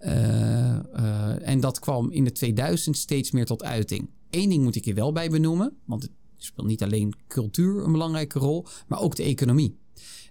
Uh, 0.05 0.79
uh, 0.95 1.47
en 1.47 1.59
dat 1.59 1.79
kwam 1.79 2.11
in 2.11 2.23
de 2.23 2.31
2000 2.31 2.97
steeds 2.97 3.31
meer 3.31 3.45
tot 3.45 3.63
uiting. 3.63 4.09
Eén 4.29 4.49
ding 4.49 4.63
moet 4.63 4.75
ik 4.75 4.85
hier 4.85 4.95
wel 4.95 5.11
bij 5.11 5.29
benoemen, 5.29 5.77
want 5.85 6.01
het 6.01 6.11
speelt 6.37 6.67
niet 6.67 6.83
alleen 6.83 7.13
cultuur 7.27 7.83
een 7.83 7.91
belangrijke 7.91 8.39
rol, 8.39 8.65
maar 8.87 8.99
ook 8.99 9.15
de 9.15 9.23
economie. 9.23 9.79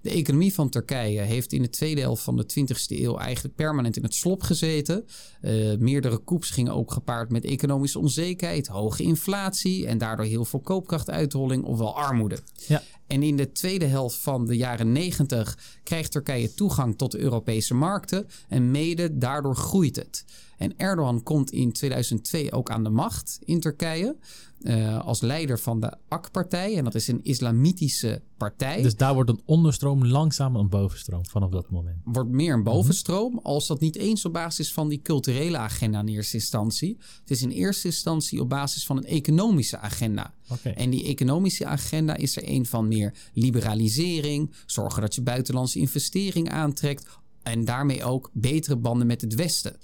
De 0.03 0.11
economie 0.11 0.55
van 0.55 0.69
Turkije 0.69 1.21
heeft 1.21 1.53
in 1.53 1.63
de 1.63 1.71
tweede 1.71 2.01
helft 2.01 2.23
van 2.23 2.37
de 2.37 2.47
20e 2.61 3.01
eeuw 3.01 3.17
eigenlijk 3.17 3.55
permanent 3.55 3.97
in 3.97 4.03
het 4.03 4.15
slop 4.15 4.43
gezeten. 4.43 5.05
Uh, 5.43 5.77
meerdere 5.79 6.25
coups 6.25 6.51
gingen 6.51 6.75
ook 6.75 6.93
gepaard 6.93 7.31
met 7.31 7.45
economische 7.45 7.99
onzekerheid, 7.99 8.67
hoge 8.67 9.03
inflatie 9.03 9.87
en 9.87 9.99
daardoor 9.99 10.27
heel 10.27 10.45
veel 10.45 10.61
koopkrachtuitholling 10.61 11.65
ofwel 11.65 11.97
armoede. 11.97 12.39
Ja. 12.67 12.83
En 13.07 13.23
in 13.23 13.37
de 13.37 13.53
tweede 13.53 13.85
helft 13.85 14.17
van 14.17 14.47
de 14.47 14.57
jaren 14.57 14.93
90 14.93 15.59
krijgt 15.83 16.13
Turkije 16.13 16.55
toegang 16.55 16.99
tot 16.99 17.13
de 17.13 17.19
Europese 17.19 17.75
markten 17.75 18.27
en 18.49 18.71
mede 18.71 19.19
daardoor 19.19 19.57
groeit 19.57 19.97
het. 19.97 20.25
En 20.57 20.75
Erdogan 20.77 21.23
komt 21.23 21.51
in 21.51 21.73
2002 21.73 22.53
ook 22.53 22.71
aan 22.71 22.85
de 22.85 22.91
macht 22.91 23.39
in 23.45 23.61
Turkije. 23.61 24.17
Uh, 24.61 25.01
als 25.01 25.21
leider 25.21 25.59
van 25.59 25.81
de 25.81 25.97
AK-partij. 26.09 26.77
En 26.77 26.85
dat 26.85 26.95
is 26.95 27.09
een 27.09 27.21
islamitische 27.23 28.23
partij. 28.37 28.83
Dus 28.83 28.97
daar 28.97 29.15
wordt 29.15 29.31
een 29.31 29.41
onderstroom 29.45 30.07
langzaam 30.07 30.57
een 30.57 30.69
bovenstroom 30.69 31.27
vanaf 31.27 31.51
dat 31.51 31.71
moment. 31.71 31.97
Wordt 32.05 32.31
meer 32.31 32.55
een 32.55 32.63
bovenstroom. 32.63 33.41
Als 33.43 33.67
dat 33.67 33.81
niet 33.81 33.97
eens 33.97 34.25
op 34.25 34.33
basis 34.33 34.73
van 34.73 34.89
die 34.89 35.03
culturele 35.03 35.57
agenda 35.57 36.01
in 36.01 36.09
eerste 36.09 36.37
instantie. 36.37 36.97
Het 37.21 37.31
is 37.31 37.43
in 37.43 37.51
eerste 37.51 37.87
instantie 37.87 38.41
op 38.41 38.49
basis 38.49 38.87
van 38.87 38.97
een 38.97 39.05
economische 39.05 39.79
agenda. 39.79 40.35
Okay. 40.49 40.73
En 40.73 40.91
die 40.91 41.05
economische 41.05 41.67
agenda 41.67 42.17
is 42.17 42.37
er 42.37 42.49
een 42.49 42.67
van 42.67 42.89
meer 42.89 43.15
liberalisering. 43.35 44.55
Zorgen 44.67 45.03
dat 45.03 45.15
je 45.15 45.23
buitenlandse 45.23 45.79
investering 45.79 46.51
aantrekt. 46.51 47.07
En 47.43 47.65
daarmee 47.65 48.05
ook 48.05 48.31
betere 48.33 48.77
banden 48.77 49.07
met 49.07 49.21
het 49.21 49.35
Westen. 49.35 49.77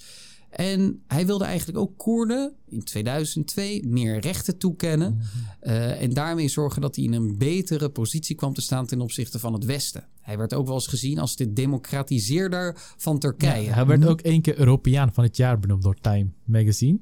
En 0.56 1.02
hij 1.06 1.26
wilde 1.26 1.44
eigenlijk 1.44 1.78
ook 1.78 1.96
Koerden 1.96 2.52
in 2.66 2.84
2002 2.84 3.86
meer 3.86 4.18
rechten 4.18 4.58
toekennen. 4.58 5.12
Mm 5.12 5.20
-hmm. 5.20 5.72
uh, 5.72 6.02
en 6.02 6.14
daarmee 6.14 6.48
zorgen 6.48 6.80
dat 6.80 6.96
hij 6.96 7.04
in 7.04 7.12
een 7.12 7.38
betere 7.38 7.88
positie 7.88 8.36
kwam 8.36 8.54
te 8.54 8.60
staan 8.60 8.86
ten 8.86 9.00
opzichte 9.00 9.38
van 9.38 9.52
het 9.52 9.64
Westen. 9.64 10.08
Hij 10.20 10.38
werd 10.38 10.54
ook 10.54 10.66
wel 10.66 10.74
eens 10.74 10.86
gezien 10.86 11.18
als 11.18 11.36
de 11.36 11.52
democratiseerder 11.52 12.74
van 12.96 13.18
Turkije. 13.18 13.62
Ja, 13.62 13.72
hij 13.72 13.86
werd 13.86 14.06
ook 14.06 14.20
één 14.20 14.42
keer 14.42 14.58
Europeaan 14.58 15.12
van 15.12 15.24
het 15.24 15.36
jaar 15.36 15.58
benoemd 15.58 15.82
door 15.82 15.96
Time 16.00 16.28
Magazine. 16.44 16.98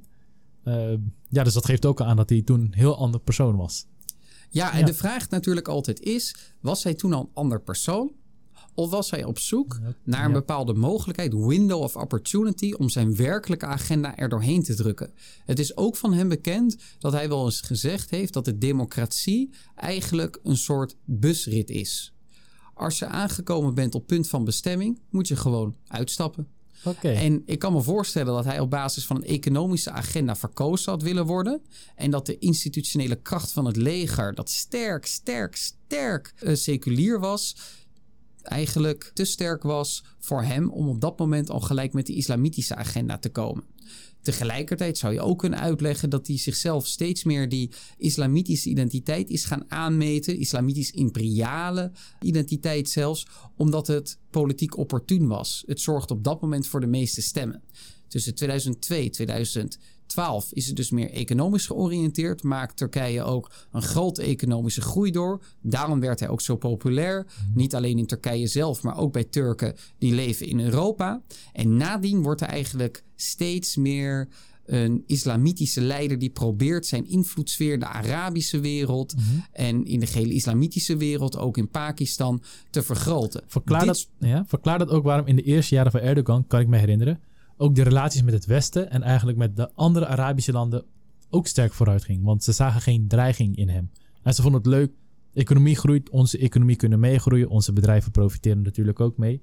Uh, 0.64 0.92
ja, 1.28 1.44
dus 1.44 1.54
dat 1.54 1.64
geeft 1.64 1.86
ook 1.86 2.00
aan 2.00 2.16
dat 2.16 2.28
hij 2.28 2.42
toen 2.42 2.60
een 2.60 2.74
heel 2.74 2.96
ander 2.96 3.20
persoon 3.20 3.56
was. 3.56 3.86
Ja, 4.50 4.72
en 4.72 4.78
ja. 4.78 4.86
de 4.86 4.94
vraag 4.94 5.30
natuurlijk 5.30 5.68
altijd 5.68 6.00
is: 6.00 6.36
was 6.60 6.84
hij 6.84 6.94
toen 6.94 7.12
al 7.12 7.20
een 7.20 7.30
ander 7.34 7.60
persoon? 7.60 8.12
Of 8.74 8.90
was 8.90 9.10
hij 9.10 9.24
op 9.24 9.38
zoek 9.38 9.80
naar 10.04 10.24
een 10.24 10.32
bepaalde 10.32 10.74
mogelijkheid, 10.74 11.34
window 11.34 11.82
of 11.82 11.96
opportunity, 11.96 12.72
om 12.72 12.88
zijn 12.88 13.16
werkelijke 13.16 13.66
agenda 13.66 14.16
er 14.16 14.28
doorheen 14.28 14.62
te 14.62 14.74
drukken? 14.74 15.12
Het 15.44 15.58
is 15.58 15.76
ook 15.76 15.96
van 15.96 16.12
hem 16.12 16.28
bekend 16.28 16.76
dat 16.98 17.12
hij 17.12 17.28
wel 17.28 17.44
eens 17.44 17.60
gezegd 17.60 18.10
heeft 18.10 18.32
dat 18.32 18.44
de 18.44 18.58
democratie 18.58 19.50
eigenlijk 19.74 20.38
een 20.42 20.56
soort 20.56 20.96
busrit 21.04 21.70
is. 21.70 22.12
Als 22.74 22.98
je 22.98 23.06
aangekomen 23.06 23.74
bent 23.74 23.94
op 23.94 24.06
punt 24.06 24.28
van 24.28 24.44
bestemming, 24.44 25.00
moet 25.10 25.28
je 25.28 25.36
gewoon 25.36 25.76
uitstappen. 25.86 26.48
En 27.02 27.42
ik 27.46 27.58
kan 27.58 27.72
me 27.72 27.82
voorstellen 27.82 28.34
dat 28.34 28.44
hij 28.44 28.60
op 28.60 28.70
basis 28.70 29.06
van 29.06 29.16
een 29.16 29.24
economische 29.24 29.90
agenda 29.90 30.36
verkozen 30.36 30.92
had 30.92 31.02
willen 31.02 31.26
worden. 31.26 31.62
En 31.96 32.10
dat 32.10 32.26
de 32.26 32.38
institutionele 32.38 33.16
kracht 33.16 33.52
van 33.52 33.64
het 33.64 33.76
leger, 33.76 34.34
dat 34.34 34.50
sterk, 34.50 35.06
sterk, 35.06 35.56
sterk 35.56 36.32
eh, 36.36 36.54
seculier 36.54 37.20
was, 37.20 37.56
eigenlijk 38.44 39.10
te 39.14 39.24
sterk 39.24 39.62
was 39.62 40.04
voor 40.18 40.42
hem 40.42 40.70
om 40.70 40.88
op 40.88 41.00
dat 41.00 41.18
moment 41.18 41.50
al 41.50 41.60
gelijk 41.60 41.92
met 41.92 42.06
de 42.06 42.14
islamitische 42.14 42.74
agenda 42.74 43.18
te 43.18 43.28
komen. 43.28 43.64
Tegelijkertijd 44.22 44.98
zou 44.98 45.12
je 45.12 45.20
ook 45.20 45.38
kunnen 45.38 45.60
uitleggen 45.60 46.10
dat 46.10 46.26
hij 46.26 46.38
zichzelf 46.38 46.86
steeds 46.86 47.24
meer 47.24 47.48
die 47.48 47.70
islamitische 47.98 48.68
identiteit 48.68 49.30
is 49.30 49.44
gaan 49.44 49.70
aanmeten, 49.70 50.38
islamitisch-imperiale 50.38 51.92
identiteit 52.20 52.88
zelfs, 52.88 53.26
omdat 53.56 53.86
het 53.86 54.18
politiek 54.30 54.76
opportun 54.76 55.26
was. 55.26 55.62
Het 55.66 55.80
zorgt 55.80 56.10
op 56.10 56.24
dat 56.24 56.40
moment 56.40 56.66
voor 56.66 56.80
de 56.80 56.86
meeste 56.86 57.22
stemmen. 57.22 57.62
Tussen 58.08 58.34
2002 58.34 59.10
en 59.10 59.68
2012 60.06 60.52
is 60.52 60.66
het 60.66 60.76
dus 60.76 60.90
meer 60.90 61.10
economisch 61.10 61.66
georiënteerd. 61.66 62.42
Maakt 62.42 62.76
Turkije 62.76 63.22
ook 63.22 63.50
een 63.72 63.82
grote 63.82 64.22
economische 64.22 64.80
groei 64.80 65.10
door. 65.10 65.42
Daarom 65.60 66.00
werd 66.00 66.20
hij 66.20 66.28
ook 66.28 66.40
zo 66.40 66.56
populair. 66.56 67.26
Niet 67.54 67.74
alleen 67.74 67.98
in 67.98 68.06
Turkije 68.06 68.46
zelf, 68.46 68.82
maar 68.82 68.98
ook 68.98 69.12
bij 69.12 69.24
Turken 69.24 69.74
die 69.98 70.14
leven 70.14 70.46
in 70.46 70.60
Europa. 70.60 71.22
En 71.52 71.76
nadien 71.76 72.22
wordt 72.22 72.40
hij 72.40 72.48
eigenlijk 72.48 73.04
steeds 73.16 73.76
meer 73.76 74.28
een 74.64 75.02
islamitische 75.06 75.80
leider 75.80 76.18
die 76.18 76.30
probeert 76.30 76.86
zijn 76.86 77.08
invloedssfeer 77.08 77.72
in 77.72 77.80
de 77.80 77.86
Arabische 77.86 78.60
wereld 78.60 79.14
en 79.52 79.84
in 79.84 80.00
de 80.00 80.06
gehele 80.06 80.32
islamitische 80.32 80.96
wereld, 80.96 81.38
ook 81.38 81.56
in 81.56 81.68
Pakistan, 81.68 82.42
te 82.70 82.82
vergroten. 82.82 83.42
Verklaar, 83.46 83.78
Dit- 83.84 83.88
dat, 83.88 84.08
ja, 84.30 84.44
verklaar 84.46 84.78
dat 84.78 84.88
ook 84.88 85.04
waarom 85.04 85.26
in 85.26 85.36
de 85.36 85.42
eerste 85.42 85.74
jaren 85.74 85.90
van 85.90 86.00
Erdogan, 86.00 86.46
kan 86.46 86.60
ik 86.60 86.66
me 86.68 86.78
herinneren, 86.78 87.20
ook 87.56 87.74
de 87.74 87.82
relaties 87.82 88.22
met 88.22 88.34
het 88.34 88.46
Westen 88.46 88.90
en 88.90 89.02
eigenlijk 89.02 89.38
met 89.38 89.56
de 89.56 89.72
andere 89.74 90.06
Arabische 90.06 90.52
landen 90.52 90.84
ook 91.30 91.46
sterk 91.46 91.72
vooruit 91.72 92.04
ging. 92.04 92.24
Want 92.24 92.44
ze 92.44 92.52
zagen 92.52 92.80
geen 92.80 93.08
dreiging 93.08 93.56
in 93.56 93.68
hem. 93.68 93.90
En 94.22 94.34
ze 94.34 94.42
vonden 94.42 94.60
het 94.60 94.70
leuk. 94.70 94.92
Economie 95.32 95.76
groeit, 95.76 96.10
onze 96.10 96.38
economie 96.38 96.76
kunnen 96.76 97.00
meegroeien. 97.00 97.48
Onze 97.48 97.72
bedrijven 97.72 98.10
profiteren 98.10 98.62
natuurlijk 98.62 99.00
ook 99.00 99.16
mee. 99.16 99.42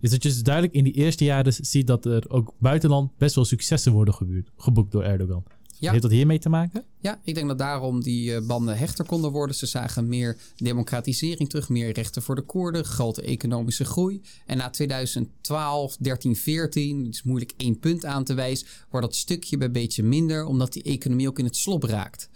Dus 0.00 0.10
dat 0.10 0.22
je 0.22 0.28
dus 0.28 0.42
duidelijk 0.42 0.74
in 0.74 0.84
die 0.84 0.92
eerste 0.92 1.24
jaren 1.24 1.52
ziet 1.52 1.86
dat 1.86 2.04
er 2.04 2.30
ook 2.30 2.54
buitenland 2.58 3.16
best 3.18 3.34
wel 3.34 3.44
successen 3.44 3.92
worden 3.92 4.14
geboekt 4.56 4.92
door 4.92 5.02
Erdogan. 5.02 5.42
Ja. 5.82 5.90
Heeft 5.90 6.02
dat 6.02 6.10
hiermee 6.10 6.38
te 6.38 6.48
maken? 6.48 6.84
Ja, 7.00 7.20
ik 7.24 7.34
denk 7.34 7.48
dat 7.48 7.58
daarom 7.58 8.02
die 8.02 8.34
eh, 8.34 8.46
banden 8.46 8.78
hechter 8.78 9.04
konden 9.04 9.30
worden. 9.30 9.56
Ze 9.56 9.66
zagen 9.66 10.08
meer 10.08 10.36
democratisering 10.56 11.48
terug, 11.48 11.68
meer 11.68 11.92
rechten 11.92 12.22
voor 12.22 12.34
de 12.34 12.42
Koerden, 12.42 12.84
grote 12.84 13.22
economische 13.22 13.84
groei. 13.84 14.22
En 14.46 14.56
na 14.56 14.70
2012, 14.70 15.96
13, 15.96 16.36
14, 16.36 17.04
het 17.04 17.14
is 17.14 17.22
moeilijk 17.22 17.52
één 17.56 17.78
punt 17.78 18.04
aan 18.04 18.24
te 18.24 18.34
wijzen, 18.34 18.66
wordt 18.90 19.06
dat 19.06 19.16
stukje 19.16 19.56
bij 19.56 19.70
beetje 19.70 20.02
minder, 20.02 20.44
omdat 20.44 20.72
die 20.72 20.82
economie 20.82 21.28
ook 21.28 21.38
in 21.38 21.44
het 21.44 21.56
slop 21.56 21.82
raakt. 21.82 22.28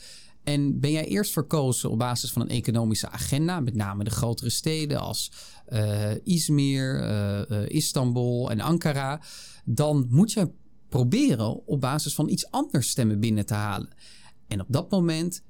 En 0.44 0.80
ben 0.80 0.90
jij 0.90 1.06
eerst 1.06 1.32
verkozen 1.32 1.90
op 1.90 1.98
basis 1.98 2.30
van 2.30 2.42
een 2.42 2.48
economische 2.48 3.08
agenda, 3.08 3.60
met 3.60 3.74
name 3.74 4.04
de 4.04 4.10
grotere 4.10 4.50
steden 4.50 5.00
als 5.00 5.32
eh, 5.66 6.10
Izmir, 6.24 7.00
eh, 7.00 7.68
Istanbul 7.68 8.50
en 8.50 8.60
Ankara, 8.60 9.20
dan 9.64 10.06
moet 10.10 10.32
je 10.32 10.50
proberen 10.96 11.66
op 11.66 11.80
basis 11.80 12.14
van 12.14 12.28
iets 12.28 12.50
anders 12.50 12.88
stemmen 12.88 13.20
binnen 13.20 13.46
te 13.46 13.54
halen. 13.54 13.88
En 14.48 14.60
op 14.60 14.66
dat 14.68 14.90
moment 14.90 15.42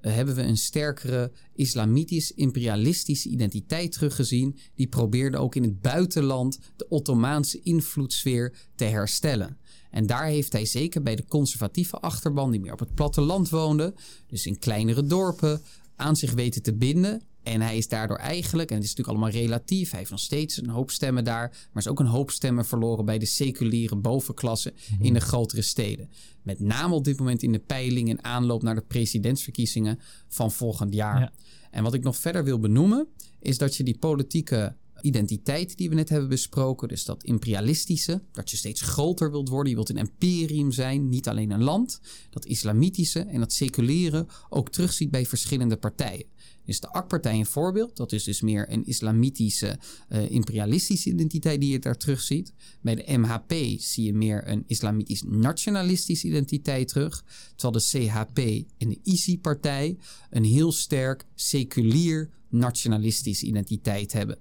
eh, 0.00 0.14
hebben 0.14 0.34
we 0.34 0.42
een 0.42 0.56
sterkere 0.56 1.32
islamitisch-imperialistische 1.54 3.28
identiteit 3.28 3.92
teruggezien. 3.92 4.58
Die 4.74 4.86
probeerde 4.86 5.38
ook 5.38 5.54
in 5.54 5.62
het 5.62 5.80
buitenland 5.80 6.58
de 6.76 6.88
Ottomaanse 6.88 7.60
invloedssfeer 7.62 8.54
te 8.74 8.84
herstellen. 8.84 9.58
En 9.90 10.06
daar 10.06 10.26
heeft 10.26 10.52
hij 10.52 10.64
zeker 10.64 11.02
bij 11.02 11.16
de 11.16 11.24
conservatieve 11.24 11.98
achterban, 11.98 12.50
die 12.50 12.60
meer 12.60 12.72
op 12.72 12.78
het 12.78 12.94
platteland 12.94 13.48
woonde, 13.48 13.94
dus 14.26 14.46
in 14.46 14.58
kleinere 14.58 15.06
dorpen, 15.06 15.62
aan 15.96 16.16
zich 16.16 16.32
weten 16.32 16.62
te 16.62 16.74
binden. 16.74 17.22
En 17.42 17.60
hij 17.60 17.76
is 17.76 17.88
daardoor 17.88 18.16
eigenlijk, 18.16 18.70
en 18.70 18.76
het 18.76 18.84
is 18.84 18.90
natuurlijk 18.94 19.18
allemaal 19.18 19.40
relatief, 19.42 19.90
hij 19.90 19.98
heeft 19.98 20.10
nog 20.10 20.20
steeds 20.20 20.56
een 20.56 20.68
hoop 20.68 20.90
stemmen 20.90 21.24
daar, 21.24 21.48
maar 21.72 21.82
is 21.82 21.88
ook 21.88 22.00
een 22.00 22.06
hoop 22.06 22.30
stemmen 22.30 22.66
verloren 22.66 23.04
bij 23.04 23.18
de 23.18 23.26
seculiere 23.26 23.96
bovenklasse 23.96 24.72
in 25.00 25.14
de 25.14 25.20
grotere 25.20 25.62
steden. 25.62 26.10
Met 26.42 26.60
name 26.60 26.94
op 26.94 27.04
dit 27.04 27.18
moment 27.18 27.42
in 27.42 27.52
de 27.52 27.58
peiling 27.58 28.08
en 28.08 28.24
aanloop 28.24 28.62
naar 28.62 28.74
de 28.74 28.84
presidentsverkiezingen 28.88 29.98
van 30.28 30.52
volgend 30.52 30.94
jaar. 30.94 31.20
Ja. 31.20 31.32
En 31.70 31.82
wat 31.82 31.94
ik 31.94 32.02
nog 32.02 32.16
verder 32.16 32.44
wil 32.44 32.58
benoemen, 32.58 33.06
is 33.40 33.58
dat 33.58 33.76
je 33.76 33.84
die 33.84 33.98
politieke 33.98 34.76
identiteit 35.02 35.76
die 35.76 35.88
we 35.88 35.94
net 35.94 36.08
hebben 36.08 36.28
besproken, 36.28 36.88
dus 36.88 37.04
dat 37.04 37.24
imperialistische, 37.24 38.22
dat 38.32 38.50
je 38.50 38.56
steeds 38.56 38.80
groter 38.80 39.30
wilt 39.30 39.48
worden, 39.48 39.68
je 39.68 39.74
wilt 39.74 39.88
een 39.88 39.96
imperium 39.96 40.72
zijn, 40.72 41.08
niet 41.08 41.28
alleen 41.28 41.50
een 41.50 41.62
land, 41.62 42.00
dat 42.30 42.44
islamitische 42.44 43.20
en 43.20 43.40
dat 43.40 43.52
seculiere 43.52 44.26
ook 44.48 44.70
terugziet 44.70 45.10
bij 45.10 45.26
verschillende 45.26 45.76
partijen. 45.76 46.26
Is 46.64 46.80
de 46.80 46.92
AK-partij 46.92 47.38
een 47.38 47.46
voorbeeld? 47.46 47.96
Dat 47.96 48.12
is 48.12 48.24
dus 48.24 48.40
meer 48.40 48.72
een 48.72 48.86
islamitische, 48.86 49.78
eh, 50.08 50.30
imperialistische 50.30 51.10
identiteit 51.10 51.60
die 51.60 51.70
je 51.70 51.78
daar 51.78 51.96
terugziet. 51.96 52.52
Bij 52.80 52.94
de 52.94 53.18
MHP 53.18 53.52
zie 53.78 54.04
je 54.04 54.14
meer 54.14 54.48
een 54.48 54.64
islamitisch-nationalistische 54.66 56.26
identiteit 56.26 56.88
terug. 56.88 57.24
Terwijl 57.56 57.84
de 57.84 57.88
CHP 57.88 58.38
en 58.78 58.88
de 58.88 58.98
ISI-partij 59.02 59.96
een 60.30 60.44
heel 60.44 60.72
sterk 60.72 61.24
seculier-nationalistische 61.34 63.46
identiteit 63.46 64.12
hebben. 64.12 64.38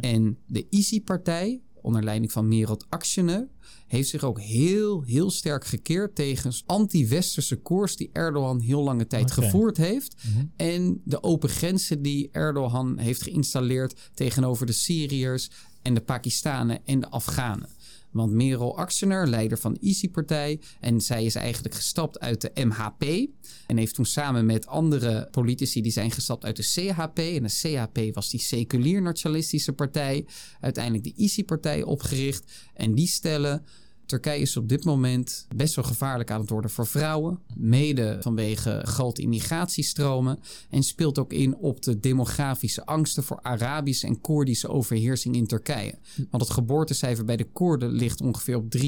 En 0.00 0.38
de 0.46 0.66
ISI-partij, 0.70 1.60
onder 1.84 2.02
leiding 2.02 2.32
van 2.32 2.48
Merot 2.48 2.86
Akşener, 2.88 3.48
heeft 3.86 4.08
zich 4.08 4.24
ook 4.24 4.40
heel, 4.40 5.02
heel 5.02 5.30
sterk 5.30 5.64
gekeerd 5.64 6.14
tegen 6.14 6.52
anti-westerse 6.66 7.56
koers 7.56 7.96
die 7.96 8.10
Erdogan 8.12 8.60
heel 8.60 8.82
lange 8.82 9.06
tijd 9.06 9.30
gevoerd 9.30 9.76
heeft. 9.76 10.16
En 10.56 11.00
de 11.04 11.22
open 11.22 11.48
grenzen 11.48 12.02
die 12.02 12.28
Erdogan 12.32 12.98
heeft 12.98 13.22
geïnstalleerd 13.22 14.10
tegenover 14.14 14.66
de 14.66 14.72
Syriërs 14.72 15.50
en 15.82 15.94
de 15.94 16.00
Pakistanen 16.00 16.80
en 16.84 17.00
de 17.00 17.08
Afghanen. 17.08 17.68
Want 18.14 18.32
Merel 18.32 18.78
Aksener, 18.78 19.28
leider 19.28 19.58
van 19.58 19.72
de 19.72 19.80
ISI-partij, 19.80 20.60
en 20.80 21.00
zij 21.00 21.24
is 21.24 21.34
eigenlijk 21.34 21.74
gestapt 21.74 22.20
uit 22.20 22.40
de 22.40 22.50
MHP. 22.64 23.28
En 23.66 23.76
heeft 23.76 23.94
toen 23.94 24.04
samen 24.04 24.46
met 24.46 24.66
andere 24.66 25.28
politici 25.30 25.80
die 25.82 25.92
zijn 25.92 26.10
gestapt 26.10 26.44
uit 26.44 26.56
de 26.56 26.62
CHP. 26.62 27.18
En 27.18 27.42
de 27.42 27.48
CHP 27.48 28.14
was 28.14 28.30
die 28.30 28.40
seculier-nationalistische 28.40 29.72
partij. 29.72 30.26
Uiteindelijk 30.60 31.04
de 31.04 31.22
ISI-partij 31.22 31.82
opgericht. 31.82 32.52
En 32.74 32.94
die 32.94 33.06
stellen. 33.06 33.64
Turkije 34.06 34.40
is 34.40 34.56
op 34.56 34.68
dit 34.68 34.84
moment 34.84 35.46
best 35.56 35.74
wel 35.74 35.84
gevaarlijk 35.84 36.30
aan 36.30 36.40
het 36.40 36.50
worden 36.50 36.70
voor 36.70 36.86
vrouwen. 36.86 37.38
Mede 37.56 38.18
vanwege 38.20 38.80
grote 38.84 39.22
immigratiestromen. 39.22 40.38
En 40.70 40.82
speelt 40.82 41.18
ook 41.18 41.32
in 41.32 41.56
op 41.56 41.82
de 41.82 42.00
demografische 42.00 42.86
angsten 42.86 43.22
voor 43.22 43.38
Arabische 43.42 44.06
en 44.06 44.20
Koerdische 44.20 44.68
overheersing 44.68 45.36
in 45.36 45.46
Turkije. 45.46 45.94
Want 46.30 46.42
het 46.42 46.52
geboortecijfer 46.52 47.24
bij 47.24 47.36
de 47.36 47.44
Koerden 47.52 47.90
ligt 47.90 48.20
ongeveer 48.20 48.56
op 48.56 48.76
3,4. 48.76 48.82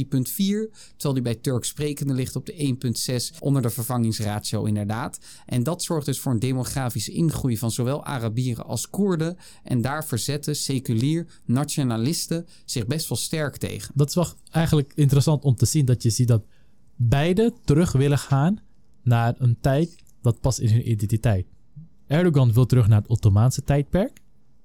Terwijl 0.96 1.14
die 1.14 1.22
bij 1.22 1.34
Turks 1.34 1.68
sprekenden 1.68 2.16
ligt 2.16 2.36
op 2.36 2.46
de 2.46 2.76
1,6 3.32 3.38
onder 3.38 3.62
de 3.62 3.70
vervangingsratio 3.70 4.64
inderdaad. 4.64 5.18
En 5.46 5.62
dat 5.62 5.82
zorgt 5.82 6.06
dus 6.06 6.20
voor 6.20 6.32
een 6.32 6.38
demografische 6.38 7.12
ingroei 7.12 7.58
van 7.58 7.70
zowel 7.70 8.04
Arabieren 8.04 8.64
als 8.66 8.90
Koerden. 8.90 9.36
En 9.62 9.80
daar 9.80 10.04
verzetten 10.04 10.56
seculier 10.56 11.26
nationalisten 11.44 12.46
zich 12.64 12.86
best 12.86 13.08
wel 13.08 13.18
sterk 13.18 13.56
tegen. 13.56 13.92
Dat 13.94 14.08
is 14.08 14.14
wel 14.14 14.28
eigenlijk 14.50 14.92
interessant 15.06 15.44
om 15.44 15.54
te 15.54 15.66
zien 15.66 15.84
dat 15.84 16.02
je 16.02 16.10
ziet 16.10 16.28
dat 16.28 16.44
beide 16.96 17.52
terug 17.64 17.92
willen 17.92 18.18
gaan 18.18 18.58
naar 19.02 19.34
een 19.38 19.56
tijd 19.60 19.96
dat 20.22 20.40
past 20.40 20.58
in 20.58 20.70
hun 20.70 20.90
identiteit. 20.90 21.46
Erdogan 22.06 22.52
wil 22.52 22.66
terug 22.66 22.88
naar 22.88 23.00
het 23.00 23.08
Ottomaanse 23.10 23.62
tijdperk, 23.62 24.20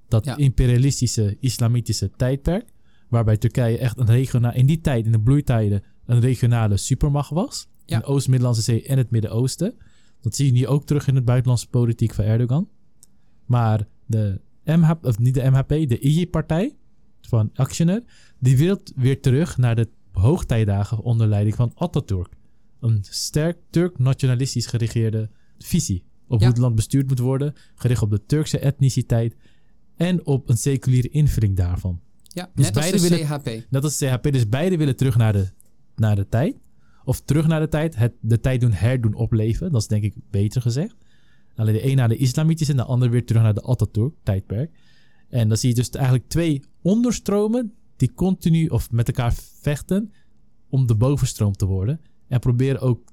dat 0.08 0.26
Ja. 0.26 0.38
imperialistische 0.38 1.38
islamitische 1.40 2.12
tijdperk, 2.18 2.74
waarbij 3.10 3.38
Turkije 3.38 3.78
echt 3.78 3.98
een 3.98 4.06
regionaal 4.06 4.54
in 4.54 4.66
die 4.66 4.82
tijd, 4.82 5.06
in 5.06 5.12
de 5.12 5.20
bloeitijden, 5.20 5.84
een 6.06 6.20
regionale 6.20 6.78
supermacht 6.78 7.30
was. 7.30 7.68
Ja. 7.86 7.96
In 7.96 8.02
de 8.02 8.08
Oost-Middellandse 8.08 8.62
Zee 8.62 8.84
en 8.86 8.98
het 8.98 9.10
Midden-Oosten. 9.10 9.74
Dat 10.22 10.36
zie 10.36 10.46
je 10.46 10.52
nu 10.52 10.68
ook 10.68 10.86
terug 10.86 11.08
in 11.08 11.16
het 11.16 11.26
buitenlandse 11.26 11.68
politiek 11.68 12.14
van 12.14 12.26
Erdogan. 12.26 12.70
Maar 13.46 13.88
de 14.06 14.42
MHP, 14.66 15.06
of 15.06 15.20
niet 15.20 15.34
de 15.34 15.50
MHP, 15.50 15.70
de 15.70 16.00
IJ-partij 16.00 16.76
van 17.22 17.50
Akşener, 17.54 18.04
die 18.40 18.58
wil 18.58 18.82
weer 18.96 19.22
terug 19.22 19.58
naar 19.58 19.76
de 19.76 19.90
hoogtijdagen 20.12 21.00
onder 21.00 21.28
leiding 21.28 21.56
van 21.56 21.72
Atatürk. 21.76 22.34
Een 22.80 23.00
sterk 23.10 23.58
Turk-nationalistisch 23.70 24.66
geregeerde 24.66 25.30
visie 25.58 26.04
op 26.28 26.40
Ja. 26.40 26.46
hoe 26.46 26.48
het 26.54 26.58
land 26.58 26.76
bestuurd 26.76 27.08
moet 27.08 27.20
worden, 27.20 27.54
gericht 27.76 28.02
op 28.02 28.10
de 28.10 28.26
Turkse 28.26 28.60
etniciteit 28.60 29.36
en 29.96 30.26
op 30.26 30.50
een 30.50 30.58
seculiere 30.58 31.10
invulling 31.10 31.56
daarvan. 31.56 32.00
Ja, 32.24 32.50
Dus 32.56 32.66
net 32.66 32.76
als 32.78 32.86
de 32.86 32.92
beide 32.92 33.10
willen- 33.10 33.28
CHP. 33.40 33.66
Dat 33.70 33.84
is 33.84 33.98
CHP, 33.98 34.32
dus 34.32 34.50
beide 34.50 34.78
willen 34.78 34.96
terug 34.96 35.18
naar 35.18 35.34
de, 35.34 35.50
naar 35.96 36.16
de 36.16 36.28
tijd. 36.30 36.56
Of 37.06 37.22
terug 37.22 37.48
naar 37.48 37.60
de 37.60 37.68
tijd, 37.68 37.96
het, 37.96 38.14
de 38.22 38.40
tijd 38.40 38.62
doen 38.62 38.72
herdoen 38.72 39.14
opleven. 39.14 39.72
Dat 39.72 39.82
is 39.82 39.88
denk 39.88 40.04
ik 40.04 40.14
beter 40.30 40.62
gezegd. 40.62 40.96
Alleen 41.56 41.74
de 41.74 41.86
een 41.90 41.96
naar 41.96 42.08
de 42.10 42.18
islamitische 42.18 42.72
en 42.72 42.78
de 42.78 42.84
ander 42.86 43.10
weer 43.10 43.26
terug 43.26 43.42
naar 43.42 43.54
de 43.54 43.62
Atatürk-tijdperk. 43.64 44.72
En 45.30 45.48
dan 45.48 45.58
zie 45.58 45.70
je 45.70 45.76
dus 45.76 45.90
eigenlijk 45.90 46.28
twee 46.28 46.62
onderstromen 46.82 47.74
die 48.02 48.14
continu 48.14 48.68
of 48.68 48.92
met 48.92 49.08
elkaar 49.08 49.34
vechten 49.62 50.14
om 50.70 50.88
de 50.88 50.96
bovenstroom 50.96 51.54
te 51.54 51.66
worden. 51.66 52.02
En 52.28 52.40
proberen 52.40 52.82
ook 52.82 53.04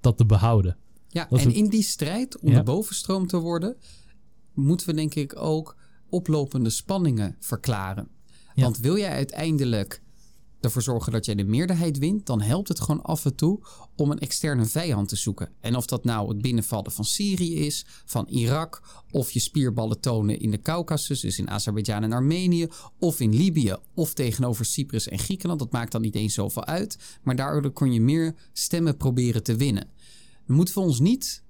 dat 0.00 0.16
te 0.16 0.26
behouden. 0.26 0.76
Ja, 1.08 1.26
Dat 1.30 1.40
en 1.40 1.52
in 1.54 1.68
die 1.68 1.82
strijd 1.82 2.38
om 2.40 2.50
Ja. 2.50 2.56
de 2.58 2.62
bovenstroom 2.62 3.26
te 3.26 3.36
worden, 3.38 3.76
moeten 4.54 4.86
we 4.86 4.94
denk 4.94 5.14
ik 5.14 5.36
ook 5.40 5.76
oplopende 6.08 6.70
spanningen 6.70 7.36
verklaren. 7.40 8.08
Ja. 8.54 8.62
Want 8.62 8.78
wil 8.78 8.96
jij 8.98 9.10
uiteindelijk 9.12 10.02
ervoor 10.60 10.82
zorgen 10.82 11.12
dat 11.12 11.24
jij 11.24 11.34
de 11.34 11.44
meerderheid 11.44 11.98
wint, 11.98 12.26
dan 12.26 12.40
helpt 12.40 12.68
het 12.68 12.80
gewoon 12.80 13.02
af 13.02 13.24
en 13.24 13.34
toe 13.34 13.60
om 13.96 14.10
een 14.10 14.18
externe 14.18 14.64
vijand 14.64 15.08
te 15.08 15.16
zoeken. 15.16 15.50
En 15.60 15.76
of 15.76 15.86
dat 15.86 16.04
nou 16.04 16.28
het 16.28 16.42
binnenvallen 16.42 16.92
van 16.92 17.04
Syrië 17.04 17.54
is, 17.54 17.86
van 18.04 18.26
Irak, 18.28 18.82
of 19.10 19.30
je 19.30 19.40
spierballen 19.40 20.00
tonen 20.00 20.40
in 20.40 20.50
de 20.50 20.60
Caucasus, 20.60 21.20
dus 21.20 21.38
in 21.38 21.50
Azerbeidzjan 21.50 22.02
en 22.02 22.12
Armenië, 22.12 22.68
of 22.98 23.20
in 23.20 23.34
Libië, 23.34 23.76
of 23.94 24.14
tegenover 24.14 24.64
Cyprus 24.64 25.08
en 25.08 25.18
Griekenland, 25.18 25.60
dat 25.60 25.72
maakt 25.72 25.92
dan 25.92 26.00
niet 26.00 26.14
eens 26.14 26.34
zoveel 26.34 26.64
uit. 26.64 26.98
Maar 27.22 27.36
daardoor 27.36 27.72
kon 27.72 27.92
je 27.92 28.00
meer 28.00 28.34
stemmen 28.52 28.96
proberen 28.96 29.42
te 29.42 29.56
winnen. 29.56 29.88
Dan 30.46 30.56
moeten 30.56 30.74
we 30.74 30.80
ons 30.80 31.00
niet 31.00 31.42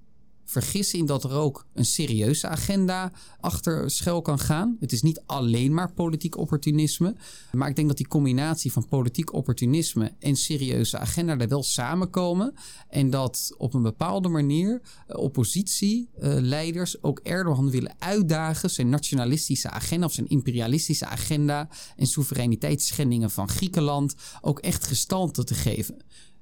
vergissen 0.49 0.99
in 0.99 1.05
dat 1.05 1.23
er 1.23 1.31
ook 1.31 1.65
een 1.73 1.85
serieuze 1.85 2.47
agenda 2.47 3.11
achter 3.39 3.91
schuil 3.91 4.21
kan 4.21 4.39
gaan. 4.39 4.77
Het 4.79 4.91
is 4.91 5.01
niet 5.01 5.21
alleen 5.25 5.73
maar 5.73 5.93
politiek 5.93 6.37
opportunisme. 6.37 7.15
Maar 7.51 7.69
ik 7.69 7.75
denk 7.75 7.87
dat 7.87 7.97
die 7.97 8.07
combinatie 8.07 8.71
van 8.71 8.87
politiek 8.87 9.33
opportunisme 9.33 10.13
en 10.19 10.35
serieuze 10.35 10.97
agenda 10.97 11.37
er 11.37 11.47
wel 11.47 11.63
samenkomen. 11.63 12.53
En 12.89 13.09
dat 13.09 13.53
op 13.57 13.73
een 13.73 13.81
bepaalde 13.81 14.29
manier 14.29 14.81
eh, 15.07 15.17
oppositieleiders 15.17 17.03
ook 17.03 17.19
Erdogan 17.19 17.69
willen 17.69 17.95
uitdagen 17.99 18.69
zijn 18.69 18.89
nationalistische 18.89 19.69
agenda 19.69 20.05
of 20.05 20.13
zijn 20.13 20.27
imperialistische 20.27 21.05
agenda 21.05 21.69
en 21.95 22.07
soevereiniteitsschendingen 22.07 23.31
van 23.31 23.49
Griekenland 23.49 24.15
ook 24.41 24.59
echt 24.59 24.87
gestalte 24.87 25.43
te 25.43 25.53
geven. 25.53 25.97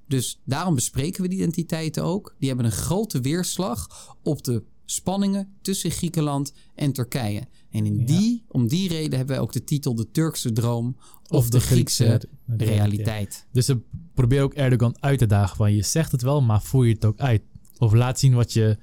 Dus 0.08 0.42
daarom 0.46 0.76
bespreken 0.76 1.22
we 1.22 1.28
die 1.28 1.38
identiteiten 1.38 2.04
ook. 2.04 2.36
Die 2.40 2.48
hebben 2.48 2.66
een 2.66 2.72
grote 2.72 3.22
weerslag 3.22 4.16
op 4.24 4.44
de 4.44 4.64
spanningen 4.86 5.54
tussen 5.62 5.92
Griekenland 5.92 6.54
en 6.76 6.92
Turkije. 6.92 7.48
En 7.70 7.86
in 7.86 8.06
die, 8.06 8.44
om 8.48 8.68
die 8.68 8.90
reden 8.90 9.18
hebben 9.18 9.36
wij 9.36 9.44
ook 9.44 9.52
de 9.52 9.64
titel 9.64 9.96
De 9.96 10.12
Turkse 10.12 10.52
Droom 10.52 10.98
of, 11.28 11.50
de, 11.50 11.60
Griekse, 11.60 12.22
realiteit. 12.48 13.48
Dus 13.52 13.66
ze 13.66 13.80
proberen 14.14 14.44
ook 14.44 14.54
Erdogan 14.54 14.96
uit 15.00 15.20
te 15.20 15.26
dagen 15.26 15.58
van 15.58 15.74
je 15.74 15.84
zegt 15.84 16.12
het 16.12 16.22
wel, 16.22 16.42
maar 16.42 16.62
voer 16.62 16.88
je 16.88 16.94
het 16.94 17.06
ook 17.06 17.20
uit. 17.20 17.42
Of 17.78 17.94
laat 17.94 18.20
zien 18.20 18.34
wat 18.34 18.54
je, 18.54 18.78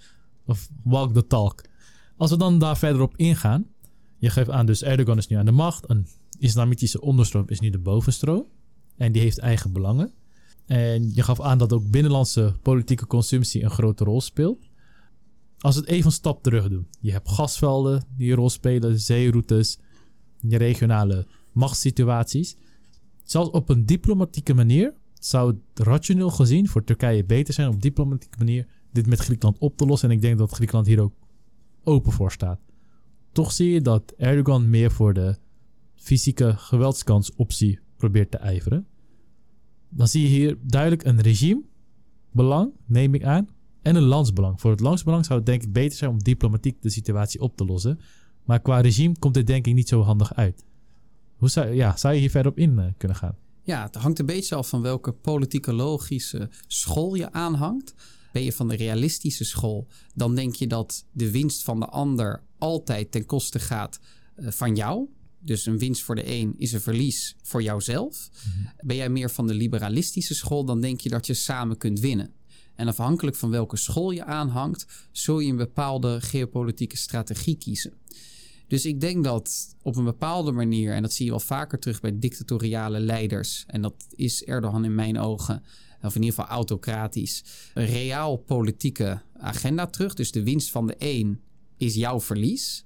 of 0.46 0.68
walk 0.82 1.14
the 1.14 1.26
talk. 1.26 1.64
Als 2.16 2.30
we 2.30 2.36
dan 2.36 2.58
daar 2.58 2.78
verder 2.78 3.02
op 3.02 3.16
ingaan. 3.16 3.66
Je 4.18 4.30
geeft 4.30 4.50
aan, 4.50 4.66
dus 4.66 4.82
Erdogan 4.82 5.18
is 5.18 5.26
nu 5.26 5.36
aan 5.36 5.44
de 5.44 5.52
macht. 5.52 5.90
Een 5.90 6.06
islamitische 6.38 7.00
onderstroom 7.00 7.44
is 7.48 7.60
nu 7.60 7.70
de 7.70 7.78
bovenstroom. 7.78 8.46
En 8.96 9.12
die 9.12 9.22
heeft 9.22 9.38
eigen 9.38 9.72
belangen. 9.72 10.12
En 10.66 11.14
je 11.14 11.22
gaf 11.22 11.40
aan 11.40 11.58
dat 11.58 11.72
ook 11.72 11.90
binnenlandse 11.90 12.54
politieke 12.62 13.06
consumptie 13.06 13.62
een 13.62 13.70
grote 13.70 14.04
rol 14.04 14.20
speelt. 14.20 14.68
Als 15.58 15.74
we 15.74 15.80
het 15.80 15.90
even 15.90 16.06
een 16.06 16.12
stap 16.12 16.42
terug 16.42 16.68
doen. 16.68 16.86
Je 17.00 17.12
hebt 17.12 17.30
gasvelden 17.30 18.04
die 18.16 18.30
een 18.30 18.36
rol 18.36 18.50
spelen, 18.50 19.00
zeeroutes, 19.00 19.78
je 20.40 20.56
regionale 20.56 21.26
machtssituaties. 21.52 22.56
Zelfs 23.24 23.50
op 23.50 23.68
een 23.68 23.86
diplomatieke 23.86 24.54
manier 24.54 24.94
zou 25.14 25.50
het 25.50 25.86
rationeel 25.86 26.30
gezien 26.30 26.68
voor 26.68 26.84
Turkije 26.84 27.24
beter 27.24 27.54
zijn 27.54 27.68
op 27.68 27.82
diplomatieke 27.82 28.38
manier 28.38 28.66
dit 28.92 29.06
met 29.06 29.18
Griekenland 29.18 29.58
op 29.58 29.76
te 29.76 29.86
lossen. 29.86 30.08
En 30.08 30.14
ik 30.14 30.22
denk 30.22 30.38
dat 30.38 30.52
Griekenland 30.52 30.86
hier 30.86 31.00
ook 31.00 31.14
open 31.84 32.12
voor 32.12 32.32
staat. 32.32 32.60
Toch 33.32 33.52
zie 33.52 33.70
je 33.70 33.80
dat 33.80 34.12
Erdogan 34.16 34.70
meer 34.70 34.90
voor 34.90 35.14
de 35.14 35.36
fysieke 35.94 36.54
geweldskansoptie 36.56 37.78
probeert 37.96 38.30
te 38.30 38.36
ijveren. 38.36 38.86
Dan 39.96 40.08
zie 40.08 40.22
je 40.22 40.28
hier 40.28 40.58
duidelijk 40.62 41.04
een 41.04 41.20
regimebelang, 41.20 42.72
neem 42.86 43.14
ik 43.14 43.24
aan, 43.24 43.48
en 43.82 43.96
een 43.96 44.02
landsbelang. 44.02 44.60
Voor 44.60 44.70
het 44.70 44.80
landsbelang 44.80 45.24
zou 45.24 45.38
het 45.38 45.46
denk 45.46 45.62
ik 45.62 45.72
beter 45.72 45.98
zijn 45.98 46.10
om 46.10 46.22
diplomatiek 46.22 46.82
de 46.82 46.90
situatie 46.90 47.40
op 47.40 47.56
te 47.56 47.64
lossen. 47.64 48.00
Maar 48.44 48.60
qua 48.60 48.80
regime 48.80 49.18
komt 49.18 49.34
dit 49.34 49.46
denk 49.46 49.66
ik 49.66 49.74
niet 49.74 49.88
zo 49.88 50.02
handig 50.02 50.34
uit. 50.34 50.64
Hoe 51.36 51.48
zou, 51.48 51.72
ja, 51.72 51.96
zou 51.96 52.14
je 52.14 52.20
hier 52.20 52.30
verder 52.30 52.52
op 52.52 52.58
in 52.58 52.78
eh, 52.78 52.86
kunnen 52.96 53.16
gaan? 53.16 53.36
Ja, 53.62 53.82
het 53.82 53.94
hangt 53.94 54.18
een 54.18 54.26
beetje 54.26 54.54
af 54.54 54.68
van 54.68 54.82
welke 54.82 55.12
politieke 55.12 55.72
logische 55.72 56.48
school 56.66 57.14
je 57.14 57.32
aanhangt. 57.32 57.94
Ben 58.32 58.42
je 58.42 58.52
van 58.52 58.68
de 58.68 58.76
realistische 58.76 59.44
school, 59.44 59.86
dan 60.14 60.34
denk 60.34 60.54
je 60.54 60.66
dat 60.66 61.04
de 61.12 61.30
winst 61.30 61.62
van 61.62 61.80
de 61.80 61.86
ander 61.86 62.42
altijd 62.58 63.10
ten 63.10 63.26
koste 63.26 63.58
gaat 63.58 64.00
eh, 64.34 64.50
van 64.50 64.76
jou. 64.76 65.08
Dus 65.44 65.66
een 65.66 65.78
winst 65.78 66.02
voor 66.02 66.14
de 66.14 66.30
een 66.30 66.54
is 66.58 66.72
een 66.72 66.80
verlies 66.80 67.36
voor 67.42 67.62
jouzelf. 67.62 68.30
Ben 68.80 68.96
jij 68.96 69.08
meer 69.08 69.30
van 69.30 69.46
de 69.46 69.54
liberalistische 69.54 70.34
school, 70.34 70.64
dan 70.64 70.80
denk 70.80 71.00
je 71.00 71.08
dat 71.08 71.26
je 71.26 71.34
samen 71.34 71.76
kunt 71.76 72.00
winnen. 72.00 72.32
En 72.74 72.88
afhankelijk 72.88 73.36
van 73.36 73.50
welke 73.50 73.76
school 73.76 74.10
je 74.10 74.24
aanhangt, 74.24 74.86
zul 75.12 75.40
je 75.40 75.50
een 75.50 75.56
bepaalde 75.56 76.20
geopolitieke 76.20 76.96
strategie 76.96 77.56
kiezen. 77.56 77.92
Dus 78.66 78.84
ik 78.84 79.00
denk 79.00 79.24
dat 79.24 79.76
op 79.82 79.96
een 79.96 80.04
bepaalde 80.04 80.52
manier, 80.52 80.92
en 80.92 81.02
dat 81.02 81.12
zie 81.12 81.24
je 81.24 81.30
wel 81.30 81.40
vaker 81.40 81.78
terug 81.78 82.00
bij 82.00 82.18
dictatoriale 82.18 83.00
leiders, 83.00 83.64
en 83.66 83.82
dat 83.82 84.06
is 84.10 84.44
Erdogan 84.44 84.84
in 84.84 84.94
mijn 84.94 85.18
ogen, 85.18 85.62
of 86.02 86.14
in 86.14 86.22
ieder 86.22 86.38
geval 86.38 86.56
autocratisch, 86.56 87.44
een 87.74 87.86
reaal 87.86 88.36
politieke 88.36 89.22
agenda 89.36 89.86
terug. 89.86 90.14
Dus 90.14 90.32
de 90.32 90.42
winst 90.42 90.70
van 90.70 90.86
de 90.86 90.94
een 90.98 91.40
is 91.76 91.94
jouw 91.94 92.20
verlies. 92.20 92.84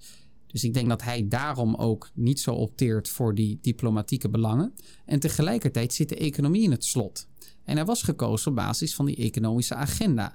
Dus 0.49 0.65
ik 0.65 0.75
denk 0.75 0.89
dat 0.89 1.03
hij 1.03 1.29
daarom 1.29 1.75
ook 1.75 2.11
niet 2.15 2.41
zo 2.41 2.53
opteert 2.53 3.09
voor 3.09 3.35
die 3.35 3.59
diplomatieke 3.63 4.29
belangen. 4.29 4.75
En 5.05 5.21
tegelijkertijd 5.21 5.95
zit 5.95 6.09
de 6.09 6.17
economie 6.17 6.63
in 6.63 6.71
het 6.71 6.85
slot. 6.85 7.29
En 7.65 7.77
hij 7.77 7.85
was 7.85 8.03
gekozen 8.03 8.51
op 8.51 8.57
basis 8.57 8.95
van 8.95 9.07
die 9.07 9.17
economische 9.17 9.75
agenda. 9.75 10.35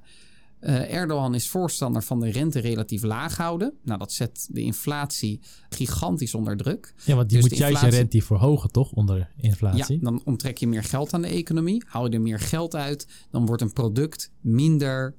Uh, 0.62 0.94
Erdogan 0.94 1.36
is 1.36 1.50
voorstander 1.50 2.04
van 2.04 2.20
de 2.20 2.32
rente 2.32 2.60
relatief 2.60 3.04
laag 3.04 3.38
houden. 3.38 3.74
Nou, 3.84 4.00
dat 4.00 4.12
zet 4.12 4.48
de 4.52 4.62
inflatie 4.62 5.40
gigantisch 5.70 6.36
onder 6.36 6.58
druk. 6.58 6.94
Ja, 7.06 7.16
want 7.16 7.30
die 7.30 7.42
Dus 7.42 7.50
moet 7.50 7.60
juist 7.60 7.82
je 7.82 7.88
rente 7.88 8.22
verhogen, 8.22 8.72
toch? 8.72 8.92
Onder 8.92 9.30
inflatie. 9.38 9.96
Ja, 9.96 10.02
dan 10.02 10.22
onttrek 10.26 10.58
je 10.58 10.68
meer 10.68 10.84
geld 10.84 11.14
aan 11.14 11.22
de 11.22 11.28
economie. 11.28 11.84
Hou 11.88 12.10
je 12.10 12.16
er 12.16 12.22
meer 12.22 12.40
geld 12.40 12.76
uit, 12.76 13.08
dan 13.30 13.46
wordt 13.46 13.62
een 13.62 13.74
product 13.74 14.32
minder, 14.42 15.16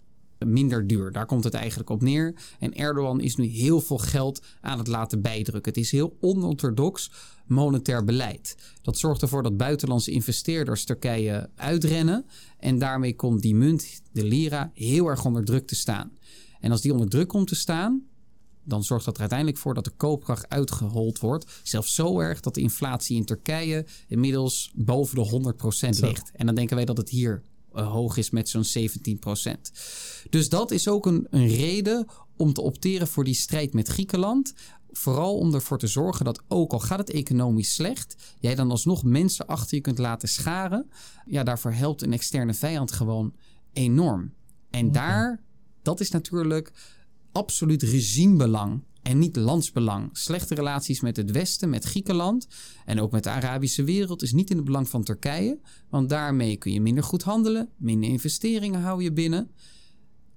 minder 0.47 0.87
duur. 0.87 1.13
Daar 1.13 1.27
komt 1.27 1.45
het 1.45 1.55
eigenlijk 1.55 1.91
op 1.91 2.03
neer. 2.03 2.35
En 2.59 2.75
Erdogan 2.75 3.21
is 3.21 3.37
nu 3.37 3.47
heel 3.47 3.81
veel 3.81 3.99
geld 3.99 4.43
aan 4.61 4.79
het 4.79 4.87
laten 4.87 5.21
bijdrukken. 5.21 5.73
Het 5.73 5.81
is 5.81 5.91
heel 5.91 6.17
onorthodox 6.21 7.11
monetair 7.47 8.05
beleid. 8.05 8.57
Dat 8.83 8.99
zorgt 8.99 9.23
ervoor 9.23 9.43
dat 9.43 9.57
buitenlandse 9.57 10.11
investeerders 10.11 10.85
Turkije 10.85 11.51
uitrennen. 11.55 12.27
En 12.59 12.79
daarmee 12.79 13.17
komt 13.17 13.43
die 13.43 13.55
munt, 13.55 14.03
de 14.13 14.25
lira, 14.25 14.71
heel 14.75 15.07
erg 15.07 15.25
onder 15.25 15.45
druk 15.45 15.67
te 15.67 15.75
staan. 15.75 16.13
En 16.61 16.71
als 16.71 16.81
die 16.81 16.93
onder 16.93 17.09
druk 17.09 17.29
komt 17.29 17.49
te 17.49 17.55
staan, 17.55 18.03
dan 18.65 18.85
zorgt 18.85 19.05
dat 19.05 19.15
er 19.15 19.21
uiteindelijk 19.21 19.59
voor 19.59 19.75
dat 19.75 19.85
de 19.85 19.91
koopkracht 19.91 20.49
uitgehold 20.49 21.19
wordt. 21.19 21.61
Zelfs 21.63 21.95
zo 21.95 22.21
erg 22.21 22.41
dat 22.41 22.55
de 22.55 22.61
inflatie 22.61 23.17
in 23.17 23.25
Turkije 23.25 23.87
inmiddels 24.09 24.73
boven 24.75 25.17
de 25.17 25.55
100% 25.55 25.97
Zo. 25.97 26.07
ligt. 26.07 26.31
En 26.33 26.47
dan 26.47 26.55
denken 26.55 26.77
wij 26.77 26.85
dat 26.85 26.97
het 26.97 27.09
hier 27.09 27.43
eh, 27.75 27.93
hoog 27.93 28.17
is 28.17 28.31
met 28.31 28.49
zo'n 28.49 28.65
17%. 28.65 29.73
Dus 30.31 30.49
dat 30.49 30.71
is 30.71 30.89
ook 30.89 31.07
een, 31.07 31.27
een 31.31 31.49
reden 31.49 32.07
om 32.37 32.53
te 32.53 32.61
opteren 32.61 33.09
voor 33.09 33.25
die 33.25 33.35
strijd 33.35 33.75
met 33.75 33.89
Griekenland. 33.89 34.55
Vooral 34.91 35.39
om 35.39 35.55
ervoor 35.55 35.79
te 35.79 35.87
zorgen 35.87 36.25
dat 36.25 36.43
ook 36.49 36.73
al 36.73 36.79
gaat 36.79 36.99
het 36.99 37.11
economisch 37.11 37.75
slecht, 37.75 38.35
jij 38.41 38.55
dan 38.55 38.71
alsnog 38.71 39.05
mensen 39.05 39.47
achter 39.47 39.77
je 39.77 39.83
kunt 39.83 39.99
laten 39.99 40.29
scharen. 40.29 40.91
Ja, 41.27 41.43
daarvoor 41.43 41.73
helpt 41.73 42.03
een 42.03 42.13
externe 42.13 42.55
vijand 42.55 42.93
gewoon 42.93 43.35
enorm. 43.73 44.33
En 44.71 44.93
daar, 44.93 45.43
dat 45.83 46.01
is 46.01 46.11
natuurlijk 46.11 46.73
absoluut 47.33 47.83
regimebelang 47.83 48.83
en 49.05 49.19
niet 49.19 49.37
landsbelang. 49.37 50.09
Slechte 50.13 50.55
relaties 50.55 51.01
met 51.01 51.17
het 51.17 51.31
Westen, 51.31 51.69
met 51.69 51.85
Griekenland 51.85 52.49
en 52.85 53.01
ook 53.01 53.11
met 53.11 53.23
de 53.23 53.31
Arabische 53.31 53.85
wereld 53.85 54.23
is 54.23 54.33
niet 54.33 54.51
in 54.51 54.57
het 54.57 54.65
belang 54.65 54.89
van 54.89 55.05
Turkije, 55.05 55.59
want 55.89 56.09
daarmee 56.09 56.57
kun 56.57 56.73
je 56.73 56.81
minder 56.81 57.05
goed 57.05 57.23
handelen, 57.23 57.69
minder 57.77 58.11
investeringen 58.11 58.81
hou 58.81 59.03
je 59.03 59.13
binnen. 59.13 59.51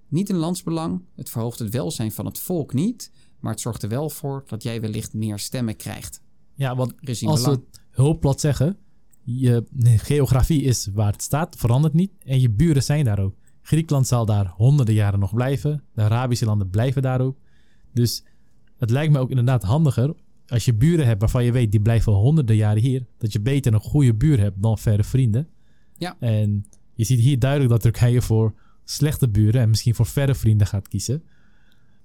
Niet 0.08 0.30
een 0.30 0.36
landsbelang, 0.36 1.02
het 1.16 1.30
verhoogt 1.30 1.60
het 1.60 1.70
welzijn 1.70 2.12
van 2.12 2.26
het 2.26 2.40
volk 2.40 2.74
niet, 2.74 3.12
maar 3.40 3.52
het 3.52 3.62
zorgt 3.62 3.84
er 3.84 3.90
wel 3.90 4.10
voor 4.10 4.44
dat 4.48 4.64
jij 4.64 4.82
wellicht 4.82 5.14
meer 5.14 5.40
stemmen 5.40 5.76
krijgt. 5.76 6.22
Ja, 6.54 6.76
want 6.76 6.94
als 7.26 7.44
we 7.44 7.50
het 7.50 7.82
heel 7.92 8.20
plat 8.20 8.40
zeggen, 8.40 8.78
je 9.24 9.66
geografie 9.98 10.62
is 10.62 10.90
waar 10.94 11.12
het 11.12 11.22
staat, 11.22 11.56
verandert 11.56 11.94
niet. 11.94 12.12
En 12.20 12.40
je 12.40 12.50
buren 12.50 12.84
zijn 12.84 13.06
daar 13.06 13.20
ook. 13.20 13.36
Griekenland 13.62 14.08
zal 14.08 14.26
daar 14.26 14.48
honderden 14.48 14.96
jaren 14.96 15.20
nog 15.20 15.34
blijven. 15.34 15.84
De 15.94 16.02
Arabische 16.02 16.46
landen 16.46 16.70
blijven 16.70 17.02
daar 17.02 17.22
ook. 17.22 17.38
Dus 17.94 18.24
het 18.78 18.90
lijkt 18.90 19.14
me 19.14 19.20
ook 19.20 19.30
inderdaad 19.30 19.64
handiger 19.64 20.16
als 20.48 20.66
je 20.66 20.74
buren 20.74 21.06
hebt 21.06 21.20
waarvan 21.20 21.44
je 21.44 21.52
weet 21.52 21.72
die 21.72 21.80
blijven 21.80 22.14
honderden 22.14 22.56
jaren 22.56 22.82
hier, 22.82 23.06
dat 23.18 23.34
je 23.34 23.40
beter 23.40 23.74
een 23.74 23.80
goede 23.80 24.14
buur 24.14 24.40
hebt 24.40 24.62
dan 24.62 24.78
verre 24.78 25.04
vrienden. 25.04 25.48
Ja. 25.98 26.16
En 26.20 26.66
je 26.94 27.04
ziet 27.04 27.20
hier 27.20 27.40
duidelijk 27.40 27.72
dat 27.72 27.82
Turkije 27.82 28.22
voor 28.22 28.54
slechte 28.84 29.30
buren 29.30 29.62
en 29.62 29.70
misschien 29.70 29.96
voor 29.96 30.06
verre 30.06 30.36
vrienden 30.36 30.68
gaat 30.68 30.88
kiezen. 30.88 31.24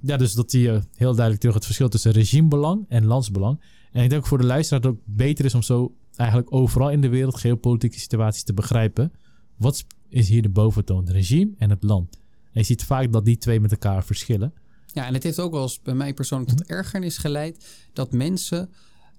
Ja, 0.01 0.16
dus 0.16 0.33
dat 0.33 0.51
zie 0.51 0.62
je 0.62 0.81
heel 0.97 1.12
duidelijk 1.12 1.39
terug 1.41 1.55
het 1.55 1.64
verschil 1.64 1.89
tussen 1.89 2.12
regimebelang 2.12 2.85
en 2.89 3.05
landsbelang. 3.05 3.61
En 3.93 4.03
ik 4.03 4.11
denk 4.11 4.23
ook 4.23 4.29
voor 4.29 4.39
de 4.39 4.47
luisteraar 4.47 4.81
dat 4.81 4.91
het 4.91 5.01
ook 5.01 5.07
beter 5.16 5.45
is 5.45 5.55
om 5.55 5.62
zo 5.62 5.95
eigenlijk 6.16 6.53
overal 6.55 6.91
in 6.91 7.01
de 7.01 7.09
wereld 7.09 7.37
geopolitieke 7.37 7.99
situaties 7.99 8.43
te 8.43 8.53
begrijpen. 8.53 9.12
Wat 9.57 9.85
is 10.09 10.29
hier 10.29 10.43
de 10.43 10.49
boventoon? 10.49 11.05
Het 11.05 11.11
regime 11.11 11.51
en 11.59 11.70
het 11.70 11.83
land. 11.83 12.20
En 12.43 12.61
je 12.61 12.62
ziet 12.62 12.85
vaak 12.85 13.12
dat 13.12 13.25
die 13.25 13.37
twee 13.37 13.61
met 13.61 13.70
elkaar 13.70 14.05
verschillen. 14.05 14.53
Ja, 14.93 15.07
en 15.07 15.14
het 15.14 15.22
heeft 15.22 15.40
ook 15.40 15.53
wel 15.53 15.62
eens 15.62 15.80
bij 15.80 15.95
mij 15.95 16.14
persoonlijk 16.14 16.51
tot 16.51 16.66
ergernis 16.66 17.18
geleid 17.18 17.66
dat 17.93 18.12
mensen 18.12 18.70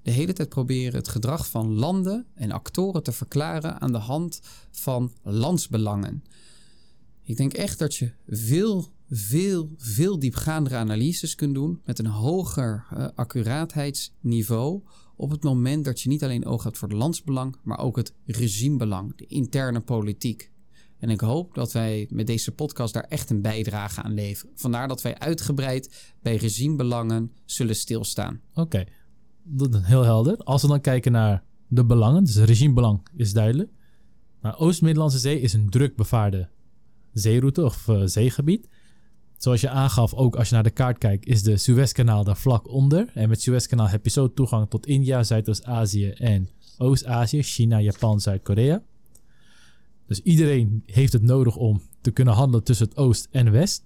de 0.02 0.12
hele 0.12 0.34
tijd 0.34 0.50
proberen 0.50 0.96
het 0.96 1.08
gedrag 1.08 1.50
van 1.50 1.74
landen 1.74 2.26
en 2.34 2.52
actoren 2.52 3.04
te 3.04 3.12
verklaren 3.12 3.82
aan 3.82 3.92
de 3.92 3.98
hand 3.98 4.42
van 4.72 5.12
landsbelangen. 5.22 6.24
Ik 7.24 7.38
denk 7.38 7.54
echt 7.54 7.80
dat 7.80 7.96
je 7.96 8.12
veel, 8.28 8.92
veel, 9.10 9.70
veel 9.78 10.20
diepgaandere 10.20 10.76
analyses 10.76 11.36
kunt 11.36 11.54
doen 11.54 11.82
met 11.86 12.00
een 12.00 12.06
hoger 12.06 12.86
uh, 12.94 13.08
accuraatheidsniveau 13.16 14.82
op 15.16 15.30
het 15.30 15.44
moment 15.44 15.86
dat 15.86 16.02
je 16.02 16.10
niet 16.10 16.24
alleen 16.24 16.46
oog 16.46 16.64
hebt 16.64 16.78
voor 16.78 16.88
het 16.88 16.98
landsbelang, 16.98 17.56
maar 17.64 17.80
ook 17.80 17.96
het 17.96 18.14
regimebelang, 18.26 19.16
de 19.16 19.26
interne 19.26 19.80
politiek. 19.80 20.52
En 21.04 21.10
ik 21.10 21.22
hoop 21.22 21.54
dat 21.54 21.72
wij 21.72 22.08
met 22.10 22.28
deze 22.28 22.52
podcast 22.52 22.94
daar 22.94 23.04
echt 23.04 23.30
een 23.30 23.42
bijdrage 23.42 24.02
aan 24.02 24.14
leveren. 24.14 24.54
Vandaar 24.56 24.88
dat 24.88 25.02
wij 25.02 25.18
uitgebreid 25.18 26.14
bij 26.22 26.36
regimebelangen 26.36 27.32
zullen 27.46 27.76
stilstaan. 27.76 28.42
Oké, 28.54 28.86
dat 29.44 29.74
is 29.74 29.82
heel 29.84 30.04
helder. 30.04 30.38
Als 30.38 30.62
we 30.62 30.68
dan 30.68 30.82
kijken 30.82 31.12
naar 31.12 31.44
de 31.68 31.86
belangen, 31.86 32.24
dus 32.24 32.36
regimebelang 32.36 33.08
is 33.16 33.34
duidelijk. 33.34 33.72
Maar 34.42 34.60
Oost-Middellandse 34.60 35.18
Zee 35.18 35.40
is 35.40 35.54
een 35.54 35.70
druk 35.70 35.96
bevaarde 35.96 36.50
zeeroute 37.14 37.64
of 37.64 37.88
uh, 37.88 38.02
zeegebied. 38.06 38.70
Zoals 39.38 39.62
je 39.62 39.70
aangaf, 39.70 40.14
ook 40.14 40.36
als 40.36 40.48
je 40.48 40.54
naar 40.54 40.64
de 40.64 40.70
kaart 40.70 40.98
kijkt, 40.98 41.26
is 41.26 41.44
de 41.44 41.58
Suezkanaal 41.58 42.24
daar 42.24 42.38
vlak 42.38 42.68
onder. 42.68 43.12
En 43.14 43.30
met 43.30 43.42
Suezkanaal 43.42 43.90
heb 43.90 44.04
je 44.04 44.12
zo 44.12 44.34
toegang 44.34 44.70
tot 44.70 44.86
India, 44.86 45.24
Zuidoost-Azië 45.24 46.10
en 46.10 46.50
Oost-Azië, 46.78 47.42
China, 47.42 47.80
Japan, 47.80 48.20
Zuid-Korea. 48.20 48.84
Dus 50.08 50.22
iedereen 50.22 50.84
heeft 50.86 51.14
het 51.14 51.22
nodig 51.22 51.56
om 51.56 51.82
te 52.02 52.12
kunnen 52.12 52.34
handelen 52.34 52.64
tussen 52.64 52.88
het 52.88 52.98
Oost 52.98 53.28
en 53.32 53.52
West. 53.52 53.86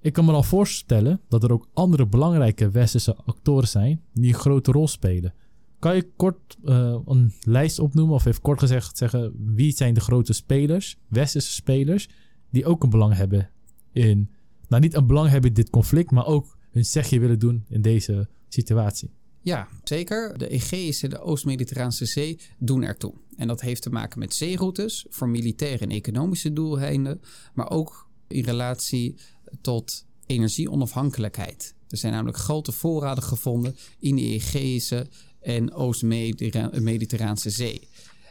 Ik 0.00 0.12
kan 0.12 0.24
me 0.24 0.32
al 0.32 0.42
voorstellen 0.42 1.20
dat 1.28 1.42
er 1.42 1.52
ook 1.52 1.68
andere 1.72 2.06
belangrijke 2.06 2.70
westerse 2.70 3.16
actoren 3.16 3.68
zijn 3.68 4.02
die 4.12 4.32
een 4.32 4.40
grote 4.40 4.72
rol 4.72 4.88
spelen. 4.88 5.34
Kan 5.78 5.96
je 5.96 6.10
kort 6.16 6.56
uh, 6.64 6.98
een 7.06 7.32
lijst 7.40 7.78
opnoemen 7.78 8.14
of 8.14 8.24
even 8.24 8.42
kort 8.42 8.58
gezegd 8.58 8.98
zeggen 8.98 9.54
wie 9.54 9.72
zijn 9.72 9.94
de 9.94 10.00
grote 10.00 10.32
spelers, 10.32 10.96
westerse 11.08 11.52
spelers, 11.52 12.08
die 12.50 12.66
ook 12.66 12.82
een 12.82 12.90
belang 12.90 13.14
hebben 13.14 13.50
in, 13.92 14.30
nou 14.68 14.82
niet 14.82 14.94
een 14.94 15.06
belang 15.06 15.28
hebben 15.28 15.48
in 15.50 15.56
dit 15.56 15.70
conflict, 15.70 16.10
maar 16.10 16.26
ook 16.26 16.56
hun 16.70 16.84
zegje 16.84 17.20
willen 17.20 17.38
doen 17.38 17.64
in 17.68 17.82
deze 17.82 18.28
situatie? 18.48 19.10
Ja, 19.40 19.68
zeker. 19.84 20.38
De 20.38 20.48
Egeïsche 20.48 21.04
en 21.04 21.10
de 21.10 21.20
Oost-Mediterraanse 21.20 22.06
Zee 22.06 22.38
doen 22.58 22.82
ertoe. 22.82 23.14
En 23.36 23.46
dat 23.46 23.60
heeft 23.60 23.82
te 23.82 23.90
maken 23.90 24.18
met 24.18 24.34
zeeroutes 24.34 25.06
voor 25.08 25.28
militaire 25.28 25.84
en 25.84 25.90
economische 25.90 26.52
doeleinden, 26.52 27.20
maar 27.54 27.70
ook 27.70 28.08
in 28.28 28.44
relatie 28.44 29.16
tot 29.60 30.06
energieonafhankelijkheid. 30.26 31.74
Er 31.88 31.96
zijn 31.96 32.12
namelijk 32.12 32.38
grote 32.38 32.72
voorraden 32.72 33.24
gevonden 33.24 33.76
in 33.98 34.16
de 34.16 34.22
Egeïsche 34.22 35.06
en 35.40 35.72
Oost-Mediterraanse 35.72 37.50
Zee. 37.50 37.88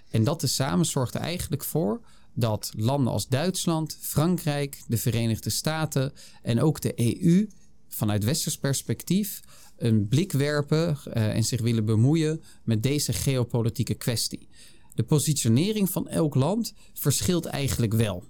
En 0.09 0.23
dat 0.23 0.39
tezamen 0.39 0.85
zorgt 0.85 1.15
er 1.15 1.21
eigenlijk 1.21 1.63
voor 1.63 2.01
dat 2.33 2.71
landen 2.77 3.13
als 3.13 3.27
Duitsland, 3.27 3.97
Frankrijk, 4.01 4.83
de 4.87 4.97
Verenigde 4.97 5.49
Staten 5.49 6.13
en 6.41 6.61
ook 6.61 6.81
de 6.81 7.21
EU 7.23 7.47
vanuit 7.87 8.23
westers 8.23 8.57
perspectief 8.57 9.41
een 9.77 10.07
blik 10.07 10.31
werpen 10.31 10.97
uh, 11.07 11.35
en 11.35 11.43
zich 11.43 11.61
willen 11.61 11.85
bemoeien 11.85 12.41
met 12.63 12.83
deze 12.83 13.13
geopolitieke 13.13 13.93
kwestie. 13.93 14.47
De 14.95 15.03
positionering 15.03 15.89
van 15.89 16.07
elk 16.07 16.35
land 16.35 16.73
verschilt 16.93 17.45
eigenlijk 17.45 17.93
wel. 17.93 18.23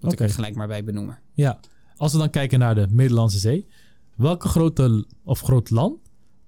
Moet 0.00 0.12
okay. 0.12 0.12
ik 0.12 0.20
er 0.20 0.30
gelijk 0.30 0.54
maar 0.54 0.68
bij 0.68 0.84
benoemen. 0.84 1.18
Ja, 1.34 1.60
als 1.96 2.12
we 2.12 2.18
dan 2.18 2.30
kijken 2.30 2.58
naar 2.58 2.74
de 2.74 2.86
Middellandse 2.90 3.38
Zee. 3.38 3.66
Welke 4.16 4.48
grote 4.48 5.06
of 5.24 5.40
groot 5.40 5.70
land 5.70 5.98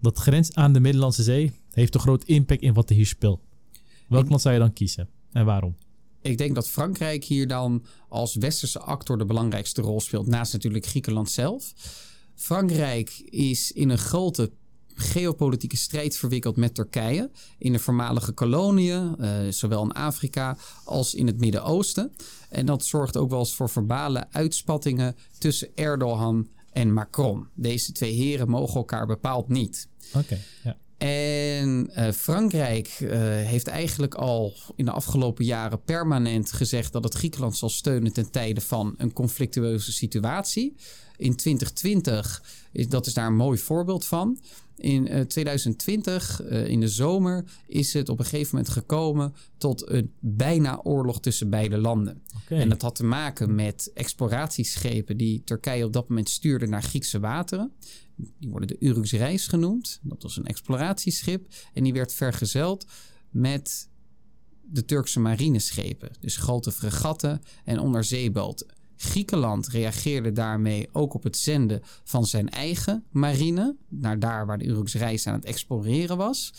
dat 0.01 0.19
grenst 0.19 0.55
aan 0.55 0.73
de 0.73 0.81
Middellandse 0.81 1.23
Zee 1.23 1.53
heeft 1.71 1.95
een 1.95 2.01
groot 2.01 2.25
impact 2.25 2.63
in 2.63 2.73
wat 2.73 2.91
er 2.91 2.97
hier 2.97 3.07
speelt? 3.07 3.41
Welk 4.09 4.29
land 4.29 4.41
zou 4.41 4.55
je 4.55 4.61
dan 4.61 4.73
kiezen 4.73 5.09
en 5.33 5.45
waarom? 5.45 5.77
Ik 6.23 6.39
denk 6.39 6.55
dat 6.55 6.69
Frankrijk 6.69 7.25
hier 7.25 7.49
dan 7.49 7.85
als 8.09 8.35
westerse 8.35 8.79
actor 8.79 9.19
de 9.19 9.25
belangrijkste 9.25 9.83
rol 9.83 10.01
speelt, 10.01 10.27
naast 10.27 10.53
natuurlijk 10.53 10.87
Griekenland 10.87 11.31
zelf. 11.31 11.73
Frankrijk 12.35 13.11
is 13.25 13.73
in 13.73 13.89
een 13.89 13.99
grote 13.99 14.51
geopolitieke 14.95 15.77
strijd 15.77 16.17
verwikkeld 16.17 16.57
met 16.57 16.75
Turkije. 16.75 17.31
In 17.59 17.73
de 17.73 17.79
voormalige 17.79 18.33
koloniën, 18.33 19.15
uh, 19.21 19.29
zowel 19.51 19.83
in 19.83 19.93
Afrika 19.93 20.57
als 20.85 21.15
in 21.15 21.27
het 21.27 21.41
Midden-Oosten. 21.41 22.13
En 22.49 22.67
dat 22.67 22.85
zorgt 22.85 23.17
ook 23.17 23.31
wel 23.31 23.39
eens 23.39 23.55
voor 23.55 23.71
verbale 23.71 24.27
uitspattingen 24.31 25.17
tussen 25.39 25.69
Erdogan 25.75 26.49
en 26.73 26.93
Macron. 26.93 27.47
Deze 27.55 27.93
twee 27.93 28.13
heren 28.13 28.49
mogen 28.49 28.75
elkaar 28.75 29.07
bepaald 29.07 29.49
niet. 29.49 29.89
Oké. 30.15 30.39
ja. 30.63 30.77
En 31.03 31.91
uh, 31.97 32.11
Frankrijk 32.11 32.99
uh, 33.01 33.11
heeft 33.23 33.67
eigenlijk 33.67 34.15
al 34.15 34.57
in 34.77 34.85
de 34.85 34.91
afgelopen 34.91 35.45
jaren 35.45 35.83
permanent 35.83 36.53
gezegd 36.53 36.93
dat 36.93 37.05
het 37.05 37.15
Griekenland 37.15 37.57
zal 37.57 37.69
steunen 37.69 38.13
ten 38.13 38.31
tijde 38.31 38.61
van 38.61 38.95
een 38.97 39.13
conflictueuze 39.13 39.93
situatie. 39.93 40.77
In 41.17 41.37
2020, 41.37 42.43
is, 42.73 42.89
dat 42.89 43.07
is 43.07 43.15
daar 43.15 43.27
een 43.27 43.37
mooi 43.37 43.59
voorbeeld 43.59 44.05
van. 44.05 44.39
In 44.77 45.07
uh, 45.07 45.21
2020, 45.21 46.43
in 46.43 46.81
de 46.81 46.89
zomer, 46.89 47.45
is 47.67 47.93
het 47.93 48.09
op 48.09 48.19
een 48.19 48.25
gegeven 48.25 48.57
moment 48.57 48.73
gekomen 48.73 49.35
tot 49.59 49.91
een 49.91 50.13
bijna 50.21 50.81
oorlog 50.83 51.21
tussen 51.21 51.51
beide 51.51 51.79
landen. 51.79 52.23
Okay. 52.45 52.61
En 52.61 52.69
dat 52.69 52.83
had 52.83 52.95
te 52.95 53.05
maken 53.05 53.55
met 53.55 53.91
exploratieschepen 53.95 55.17
die 55.17 55.43
Turkije 55.45 55.85
op 55.85 55.93
dat 55.93 56.09
moment 56.09 56.29
stuurde 56.29 56.67
naar 56.67 56.83
Griekse 56.83 57.21
wateren. 57.21 57.73
Die 58.39 58.51
worden 58.51 58.69
de 58.69 58.77
Urux 58.79 59.13
Reis 59.13 59.47
genoemd. 59.47 60.01
Dat 60.03 60.23
was 60.23 60.37
een 60.37 60.47
exploratieschip. 60.47 61.47
En 61.73 61.85
die 61.85 61.93
werd 61.93 62.13
vergezeld 62.13 62.87
met 63.31 63.89
de 64.63 64.85
Turkse 64.85 65.21
marineschepen. 65.21 66.11
Dus 66.21 66.37
grote 66.37 66.73
fregatten 66.73 67.43
en 67.65 67.79
onderzeeboten. 67.79 68.67
Griekenland 69.03 69.69
reageerde 69.69 70.33
daarmee 70.33 70.89
ook 70.93 71.15
op 71.15 71.23
het 71.23 71.37
zenden 71.37 71.81
van 72.05 72.27
zijn 72.27 72.49
eigen 72.49 73.05
marine. 73.11 73.77
Naar 73.89 74.19
daar 74.19 74.47
waar 74.47 74.59
de 74.59 74.65
Urux 74.65 74.95
Reis 74.95 75.27
aan 75.27 75.35
het 75.35 75.45
exploreren 75.45 76.17
was. 76.17 76.53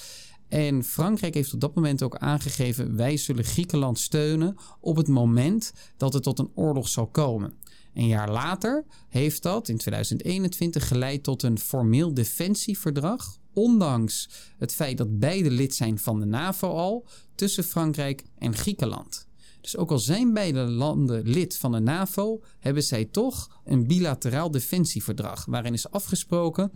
En 0.48 0.84
Frankrijk 0.84 1.34
heeft 1.34 1.54
op 1.54 1.60
dat 1.60 1.76
moment 1.76 2.02
ook 2.02 2.18
aangegeven: 2.18 2.96
wij 2.96 3.18
zullen 3.18 3.44
Griekenland 3.44 4.00
steunen 4.00 4.56
op 4.80 4.96
het 4.96 5.08
moment 5.08 5.74
dat 5.98 6.14
het 6.14 6.24
tot 6.24 6.40
een 6.40 6.52
oorlog 6.56 6.88
zal 6.88 7.08
komen. 7.08 7.54
Een 7.94 8.08
jaar 8.08 8.32
later 8.32 8.86
heeft 9.10 9.44
dat 9.44 9.70
in 9.70 9.78
2021 9.78 10.88
geleid 10.88 11.24
tot 11.24 11.44
een 11.44 11.60
formeel 11.60 12.14
defensieverdrag, 12.14 13.38
ondanks 13.54 14.30
het 14.58 14.74
feit 14.74 14.98
dat 14.98 15.20
beide 15.20 15.52
lid 15.52 15.76
zijn 15.76 16.00
van 16.00 16.20
de 16.20 16.26
NAVO 16.26 16.68
al, 16.68 17.06
tussen 17.36 17.64
Frankrijk 17.64 18.24
en 18.38 18.56
Griekenland. 18.56 19.28
Dus 19.64 19.78
ook 19.78 19.92
al 19.92 20.00
zijn 20.00 20.34
beide 20.34 20.60
landen 20.60 21.28
lid 21.28 21.58
van 21.58 21.72
de 21.72 21.80
NAVO, 21.80 22.42
hebben 22.60 22.84
zij 22.84 23.06
toch 23.06 23.62
een 23.66 23.88
bilateraal 23.88 24.52
defensieverdrag 24.52 25.46
waarin 25.46 25.74
is 25.74 25.92
afgesproken 25.92 26.72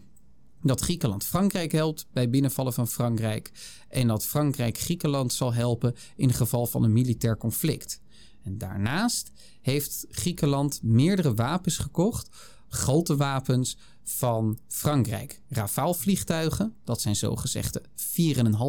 dat 0.61 0.81
Griekenland 0.81 1.23
Frankrijk 1.23 1.71
helpt 1.71 2.07
bij 2.11 2.29
binnenvallen 2.29 2.73
van 2.73 2.87
Frankrijk 2.87 3.51
en 3.89 4.07
dat 4.07 4.25
Frankrijk 4.25 4.77
Griekenland 4.77 5.33
zal 5.33 5.53
helpen 5.53 5.95
in 6.15 6.33
geval 6.33 6.65
van 6.65 6.83
een 6.83 6.93
militair 6.93 7.37
conflict. 7.37 8.01
En 8.43 8.57
daarnaast 8.57 9.31
heeft 9.61 10.05
Griekenland 10.09 10.83
meerdere 10.83 11.33
wapens 11.33 11.77
gekocht, 11.77 12.29
grote 12.67 13.15
wapens 13.15 13.77
van 14.09 14.57
Frankrijk. 14.67 15.41
Rafale-vliegtuigen, 15.49 16.73
dat 16.83 17.01
zijn 17.01 17.15
zogezegde 17.15 17.81
4,5 17.95 17.95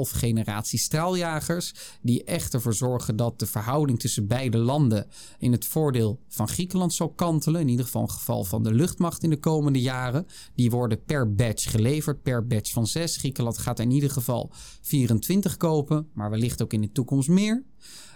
generatie 0.01 0.79
straaljagers, 0.79 1.75
die 2.03 2.25
echt 2.25 2.55
ervoor 2.55 2.75
zorgen 2.75 3.17
dat 3.17 3.39
de 3.39 3.47
verhouding 3.47 4.01
tussen 4.01 4.27
beide 4.27 4.59
landen 4.59 5.07
in 5.39 5.53
het 5.53 5.67
voordeel 5.67 6.21
van 6.29 6.49
Griekenland 6.49 6.95
zal 6.95 7.09
kantelen. 7.09 7.61
In 7.61 7.69
ieder 7.69 7.85
geval 7.85 8.03
in 8.03 8.11
geval 8.11 8.45
van 8.45 8.63
de 8.63 8.73
luchtmacht 8.73 9.23
in 9.23 9.31
de 9.31 9.39
komende 9.39 9.81
jaren. 9.81 10.27
Die 10.55 10.71
worden 10.71 11.05
per 11.05 11.35
batch 11.35 11.71
geleverd, 11.71 12.23
per 12.23 12.47
batch 12.47 12.73
van 12.73 12.87
6. 12.87 13.17
Griekenland 13.17 13.59
gaat 13.59 13.79
in 13.79 13.91
ieder 13.91 14.11
geval 14.11 14.51
24 14.81 15.57
kopen, 15.57 16.09
maar 16.13 16.31
wellicht 16.31 16.63
ook 16.63 16.73
in 16.73 16.81
de 16.81 16.93
toekomst 16.93 17.29
meer. 17.29 17.65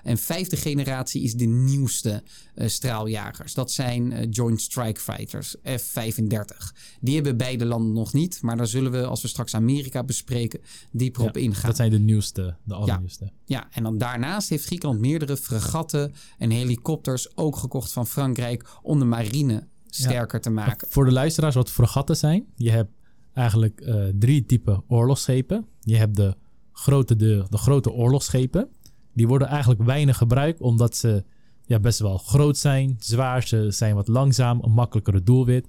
En 0.02 0.18
vijfde 0.18 0.56
generatie 0.56 1.22
is 1.22 1.34
de 1.34 1.44
nieuwste 1.44 2.22
uh, 2.54 2.68
straaljagers. 2.68 3.54
Dat 3.54 3.70
zijn 3.70 4.10
uh, 4.10 4.26
Joint 4.30 4.60
Strike 4.60 5.00
Fighters, 5.00 5.56
F-35. 5.64 6.72
Die 7.00 7.14
hebben 7.14 7.36
beide 7.36 7.64
landen 7.64 7.92
nog 7.92 8.12
niet. 8.12 8.42
Maar 8.42 8.56
daar 8.56 8.66
zullen 8.66 8.92
we, 8.92 9.04
als 9.04 9.22
we 9.22 9.28
straks 9.28 9.54
Amerika 9.54 10.04
bespreken, 10.04 10.60
dieper 10.90 11.22
op 11.22 11.36
ingaan. 11.36 11.66
Dat 11.66 11.76
zijn 11.76 11.90
de 11.90 11.98
nieuwste, 11.98 12.56
de 12.64 12.74
allernieuwste. 12.74 13.24
Ja, 13.24 13.32
ja, 13.44 13.68
en 13.70 13.82
dan 13.82 13.98
daarnaast 13.98 14.48
heeft 14.48 14.64
Griekenland 14.64 15.00
meerdere 15.00 15.36
fregatten 15.36 16.12
en 16.38 16.50
helikopters 16.50 17.36
ook 17.36 17.56
gekocht 17.56 17.92
van 17.92 18.06
Frankrijk 18.06 18.68
om 18.82 18.98
de 18.98 19.04
marine 19.04 19.66
sterker 19.86 20.40
te 20.40 20.50
maken. 20.50 20.88
Voor 20.90 21.04
de 21.04 21.12
luisteraars 21.12 21.54
wat 21.54 21.70
fregatten 21.70 22.16
zijn. 22.16 22.46
Je 22.54 22.70
hebt 22.70 22.90
eigenlijk 23.34 23.80
uh, 23.80 24.04
drie 24.18 24.46
typen 24.46 24.84
oorlogsschepen. 24.88 25.66
Je 25.80 25.96
hebt 25.96 26.16
de 26.16 26.34
grote, 26.72 27.16
de, 27.16 27.46
de 27.50 27.58
grote 27.58 27.90
oorlogsschepen. 27.90 28.68
Die 29.12 29.28
worden 29.28 29.48
eigenlijk 29.48 29.82
weinig 29.82 30.16
gebruikt 30.16 30.60
omdat 30.60 30.96
ze 30.96 31.24
ja, 31.66 31.78
best 31.78 31.98
wel 31.98 32.18
groot 32.18 32.58
zijn, 32.58 32.96
zwaar, 32.98 33.42
ze 33.42 33.70
zijn 33.70 33.94
wat 33.94 34.08
langzaam, 34.08 34.60
een 34.62 34.72
makkelijkere 34.72 35.22
doelwit. 35.22 35.66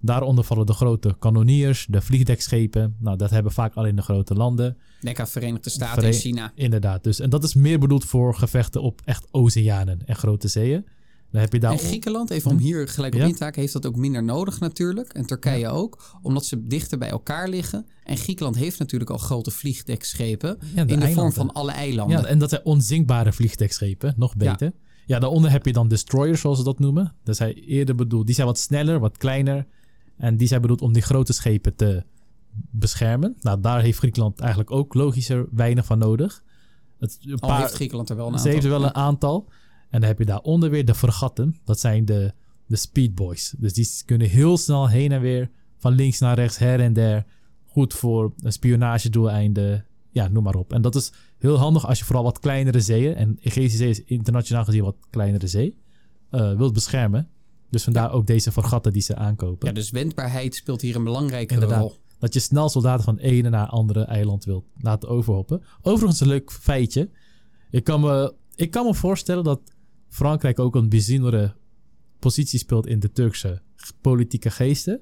Daaronder 0.00 0.44
vallen 0.44 0.66
de 0.66 0.72
grote 0.72 1.16
kanoniers, 1.18 1.86
de 1.88 2.00
vliegdekschepen. 2.00 2.96
Nou, 2.98 3.16
dat 3.16 3.30
hebben 3.30 3.52
vaak 3.52 3.74
alleen 3.74 3.96
de 3.96 4.02
grote 4.02 4.34
landen. 4.34 4.76
Denk 5.00 5.20
aan 5.20 5.28
Verenigde 5.28 5.70
Staten 5.70 6.02
en 6.02 6.12
China. 6.12 6.52
Inderdaad, 6.54 7.04
dus. 7.04 7.20
En 7.20 7.30
dat 7.30 7.44
is 7.44 7.54
meer 7.54 7.78
bedoeld 7.78 8.04
voor 8.04 8.34
gevechten 8.34 8.82
op 8.82 9.00
echt 9.04 9.26
oceanen 9.30 9.98
en 10.06 10.16
grote 10.16 10.48
zeeën. 10.48 10.86
Dan 11.30 11.40
heb 11.40 11.52
je 11.52 11.60
daar 11.60 11.72
en 11.72 11.78
Griekenland, 11.78 12.30
even 12.30 12.50
om 12.50 12.58
hier 12.58 12.88
gelijk 12.88 13.14
op 13.14 13.20
in 13.20 13.34
te 13.34 13.44
haken, 13.44 13.60
heeft 13.60 13.72
dat 13.72 13.86
ook 13.86 13.96
minder 13.96 14.24
nodig 14.24 14.60
natuurlijk. 14.60 15.12
En 15.12 15.26
Turkije 15.26 15.68
ook, 15.68 16.18
omdat 16.22 16.44
ze 16.44 16.66
dichter 16.66 16.98
bij 16.98 17.08
elkaar 17.08 17.48
liggen. 17.48 17.86
En 18.04 18.16
Griekenland 18.16 18.56
heeft 18.56 18.78
natuurlijk 18.78 19.10
al 19.10 19.18
grote 19.18 19.50
vliegdekschepen 19.50 20.58
in 20.74 21.00
de 21.00 21.12
vorm 21.12 21.32
van 21.32 21.52
alle 21.52 21.72
eilanden. 21.72 22.20
Ja, 22.20 22.26
en 22.26 22.38
dat 22.38 22.50
zijn 22.50 22.64
onzinkbare 22.64 23.32
vliegdekschepen, 23.32 24.14
nog 24.16 24.36
beter. 24.36 24.72
Ja. 25.06 25.18
daaronder 25.18 25.50
heb 25.50 25.66
je 25.66 25.72
dan 25.72 25.88
destroyers, 25.88 26.40
zoals 26.40 26.58
ze 26.58 26.64
dat 26.64 26.78
noemen. 26.78 27.14
Dat 27.24 27.36
zijn 27.36 27.52
eerder 27.52 27.94
bedoeld, 27.94 28.26
die 28.26 28.34
zijn 28.34 28.46
wat 28.46 28.58
sneller, 28.58 28.98
wat 28.98 29.16
kleiner. 29.16 29.66
En 30.16 30.36
die 30.36 30.48
zijn 30.48 30.60
bedoeld 30.60 30.80
om 30.82 30.92
die 30.92 31.02
grote 31.02 31.32
schepen 31.32 31.76
te 31.76 32.04
beschermen. 32.70 33.36
Nou, 33.40 33.60
daar 33.60 33.80
heeft 33.82 33.98
Griekenland 33.98 34.40
eigenlijk 34.40 34.70
ook 34.70 34.94
logischer 34.94 35.46
weinig 35.50 35.84
van 35.84 35.98
nodig. 35.98 36.42
Het, 36.98 37.18
een 37.20 37.38
paar, 37.38 37.60
heeft 37.60 37.74
Griekenland 37.74 38.10
er 38.10 38.16
wel 38.16 38.26
een 38.26 38.32
aantal. 38.32 38.46
Ze 38.46 38.52
heeft 38.52 38.64
er 38.64 38.70
wel 38.70 38.84
een 38.84 38.94
aantal. 38.94 39.48
En 39.90 40.00
dan 40.00 40.08
heb 40.08 40.18
je 40.18 40.24
daaronder 40.24 40.70
weer 40.70 40.84
de 40.84 40.94
fregatten. 40.94 41.56
Dat 41.64 41.80
zijn 41.80 42.04
de, 42.04 42.32
de 42.66 42.76
speedboys. 42.76 43.54
Dus 43.58 43.72
die 43.72 43.88
kunnen 44.04 44.28
heel 44.28 44.58
snel 44.58 44.88
heen 44.88 45.12
en 45.12 45.20
weer 45.20 45.50
van 45.78 45.92
links 45.92 46.18
naar 46.18 46.34
rechts, 46.34 46.58
her 46.58 46.80
en 46.80 46.92
der. 46.92 47.26
Goed 47.66 47.94
voor 47.94 48.32
een 48.38 48.52
spionagedoeleinden. 48.52 49.86
Ja, 50.10 50.28
noem 50.28 50.42
maar 50.42 50.54
op. 50.54 50.72
En 50.72 50.82
dat 50.82 50.94
is 50.94 51.12
heel 51.38 51.56
handig 51.56 51.86
als 51.86 51.98
je 51.98 52.04
vooral 52.04 52.24
wat 52.24 52.38
kleinere 52.38 52.80
zeeën... 52.80 53.14
en 53.14 53.38
Egeïsche 53.40 53.76
Zee 53.76 53.90
is 53.90 54.04
internationaal 54.04 54.64
gezien 54.64 54.82
wat 54.82 54.96
kleinere 55.10 55.46
zee... 55.46 55.78
Uh, 56.30 56.56
wilt 56.56 56.72
beschermen. 56.72 57.28
Dus 57.70 57.84
vandaar 57.84 58.12
ook 58.12 58.26
deze 58.26 58.52
fregatten 58.52 58.92
die 58.92 59.02
ze 59.02 59.16
aankopen. 59.16 59.68
Ja, 59.68 59.74
dus 59.74 59.90
wendbaarheid 59.90 60.54
speelt 60.54 60.80
hier 60.80 60.96
een 60.96 61.04
belangrijke 61.04 61.54
rol. 61.54 61.98
Dat 62.18 62.34
je 62.34 62.40
snel 62.40 62.68
soldaten 62.68 63.04
van 63.04 63.18
ene 63.18 63.48
naar 63.48 63.66
andere 63.66 64.02
eiland 64.02 64.44
wilt 64.44 64.64
laten 64.76 65.08
overhoppen. 65.08 65.62
Overigens 65.82 66.20
een 66.20 66.26
leuk 66.26 66.52
feitje. 66.52 67.10
Ik 67.70 67.84
kan 67.84 68.00
me, 68.00 68.34
ik 68.54 68.70
kan 68.70 68.86
me 68.86 68.94
voorstellen 68.94 69.44
dat 69.44 69.60
Frankrijk 70.10 70.58
ook 70.58 70.74
een 70.74 70.88
bijzondere 70.88 71.54
positie 72.18 72.58
speelt 72.58 72.86
in 72.86 73.00
de 73.00 73.12
Turkse 73.12 73.62
politieke 74.00 74.50
geesten. 74.50 75.00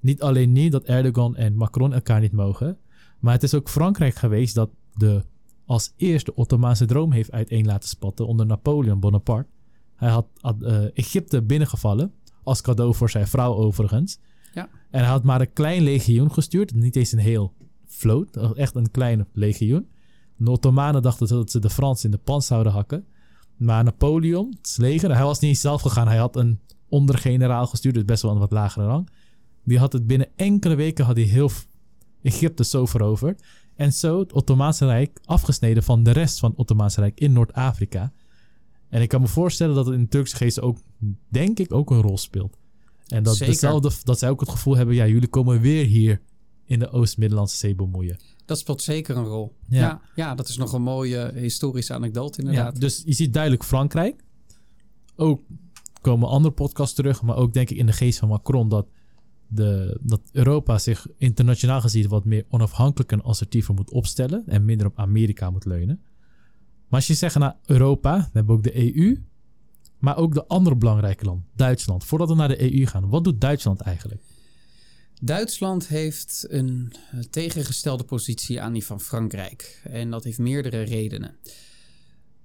Niet 0.00 0.22
alleen 0.22 0.52
niet 0.52 0.72
dat 0.72 0.84
Erdogan 0.84 1.36
en 1.36 1.56
Macron 1.56 1.92
elkaar 1.92 2.20
niet 2.20 2.32
mogen, 2.32 2.78
maar 3.18 3.32
het 3.32 3.42
is 3.42 3.54
ook 3.54 3.68
Frankrijk 3.68 4.14
geweest 4.14 4.54
dat 4.54 4.70
de 4.94 5.22
als 5.66 5.92
eerste 5.96 6.34
Ottomaanse 6.34 6.84
droom 6.84 7.12
heeft 7.12 7.30
uiteen 7.30 7.66
laten 7.66 7.88
spatten 7.88 8.26
onder 8.26 8.46
Napoleon 8.46 9.00
Bonaparte. 9.00 9.48
Hij 9.94 10.10
had, 10.10 10.26
uh, 10.60 10.84
Egypte 10.96 11.42
binnengevallen, 11.42 12.12
als 12.42 12.60
cadeau 12.60 12.94
voor 12.94 13.10
zijn 13.10 13.28
vrouw 13.28 13.54
overigens. 13.54 14.18
Ja. 14.54 14.68
En 14.90 15.00
hij 15.00 15.08
had 15.08 15.24
maar 15.24 15.40
een 15.40 15.52
klein 15.52 15.82
legioen 15.82 16.32
gestuurd, 16.32 16.74
niet 16.74 16.96
eens 16.96 17.12
een 17.12 17.18
heel 17.18 17.54
vloot, 17.86 18.56
echt 18.56 18.74
een 18.74 18.90
klein 18.90 19.26
legioen. 19.32 19.88
De 20.36 20.50
Ottomanen 20.50 21.02
dachten 21.02 21.28
dat 21.28 21.50
ze 21.50 21.58
de 21.58 21.70
Fransen 21.70 22.10
in 22.10 22.16
de 22.16 22.22
pan 22.24 22.42
zouden 22.42 22.72
hakken. 22.72 23.06
Maar 23.56 23.84
Napoleon, 23.84 24.54
het 24.60 24.76
leger, 24.78 25.14
hij 25.14 25.24
was 25.24 25.40
niet 25.40 25.58
zelf 25.58 25.82
gegaan. 25.82 26.08
Hij 26.08 26.16
had 26.16 26.36
een 26.36 26.60
ondergeneraal 26.88 27.66
gestuurd, 27.66 27.94
dus 27.94 28.04
best 28.04 28.22
wel 28.22 28.32
een 28.32 28.38
wat 28.38 28.50
lagere 28.50 28.86
rang. 28.86 29.08
Die 29.64 29.78
had 29.78 29.92
het 29.92 30.06
binnen 30.06 30.28
enkele 30.36 30.74
weken 30.74 31.04
had 31.04 31.16
hij 31.16 31.24
heel 31.24 31.50
Egypte 32.22 32.64
zo 32.64 32.86
veroverd. 32.86 33.42
En 33.76 33.92
zo 33.92 34.18
het 34.18 34.32
Ottomaanse 34.32 34.86
Rijk 34.86 35.20
afgesneden 35.24 35.82
van 35.82 36.02
de 36.02 36.10
rest 36.10 36.38
van 36.38 36.50
het 36.50 36.58
Ottomaanse 36.58 37.00
Rijk 37.00 37.20
in 37.20 37.32
Noord-Afrika. 37.32 38.12
En 38.88 39.02
ik 39.02 39.08
kan 39.08 39.20
me 39.20 39.26
voorstellen 39.26 39.74
dat 39.74 39.86
het 39.86 39.94
in 39.94 40.02
de 40.02 40.08
Turkse 40.08 40.36
geest 40.36 40.60
ook, 40.60 40.78
denk 41.28 41.58
ik, 41.58 41.72
ook 41.72 41.90
een 41.90 42.00
rol 42.00 42.18
speelt. 42.18 42.56
En 43.06 43.22
dat, 43.22 43.38
dezelfde, 43.38 43.90
dat 44.04 44.18
zij 44.18 44.30
ook 44.30 44.40
het 44.40 44.48
gevoel 44.48 44.76
hebben, 44.76 44.94
ja, 44.94 45.06
jullie 45.06 45.28
komen 45.28 45.60
weer 45.60 45.84
hier 45.84 46.20
in 46.64 46.78
de 46.78 46.90
Oost-Middellandse 46.90 47.56
Zee 47.56 47.74
bemoeien. 47.74 48.18
Dat 48.44 48.58
speelt 48.58 48.82
zeker 48.82 49.16
een 49.16 49.24
rol. 49.24 49.56
Ja. 49.68 50.00
ja, 50.14 50.34
dat 50.34 50.48
is 50.48 50.56
nog 50.56 50.72
een 50.72 50.82
mooie 50.82 51.32
historische 51.34 51.94
anekdote 51.94 52.38
inderdaad. 52.38 52.74
Ja, 52.74 52.80
dus 52.80 53.02
je 53.04 53.12
ziet 53.12 53.32
duidelijk 53.32 53.64
Frankrijk. 53.64 54.24
Ook 55.16 55.40
komen 56.00 56.28
andere 56.28 56.54
podcasts 56.54 56.94
terug, 56.94 57.22
maar 57.22 57.36
ook 57.36 57.52
denk 57.52 57.70
ik 57.70 57.76
in 57.76 57.86
de 57.86 57.92
geest 57.92 58.18
van 58.18 58.28
Macron 58.28 58.68
dat, 58.68 58.86
de, 59.46 59.98
dat 60.02 60.20
Europa 60.32 60.78
zich 60.78 61.06
internationaal 61.16 61.80
gezien 61.80 62.08
wat 62.08 62.24
meer 62.24 62.44
onafhankelijk 62.48 63.12
en 63.12 63.22
assertiever 63.22 63.74
moet 63.74 63.90
opstellen 63.90 64.42
en 64.46 64.64
minder 64.64 64.86
op 64.86 64.98
Amerika 64.98 65.50
moet 65.50 65.64
leunen. 65.64 66.00
Maar 66.88 67.00
als 67.00 67.06
je 67.06 67.14
zegt 67.14 67.38
naar 67.38 67.56
Europa, 67.66 68.16
dan 68.16 68.30
hebben 68.32 68.46
we 68.46 68.52
ook 68.52 68.62
de 68.62 68.96
EU, 68.96 69.22
maar 69.98 70.16
ook 70.16 70.34
de 70.34 70.46
andere 70.46 70.76
belangrijke 70.76 71.24
land, 71.24 71.44
Duitsland. 71.56 72.04
Voordat 72.04 72.28
we 72.28 72.34
naar 72.34 72.48
de 72.48 72.78
EU 72.78 72.86
gaan, 72.86 73.08
wat 73.08 73.24
doet 73.24 73.40
Duitsland 73.40 73.80
eigenlijk? 73.80 74.22
Duitsland 75.24 75.88
heeft 75.88 76.46
een 76.48 76.92
eh, 77.10 77.20
tegengestelde 77.20 78.04
positie 78.04 78.60
aan 78.60 78.72
die 78.72 78.84
van 78.84 79.00
Frankrijk. 79.00 79.80
En 79.84 80.10
dat 80.10 80.24
heeft 80.24 80.38
meerdere 80.38 80.82
redenen. 80.82 81.36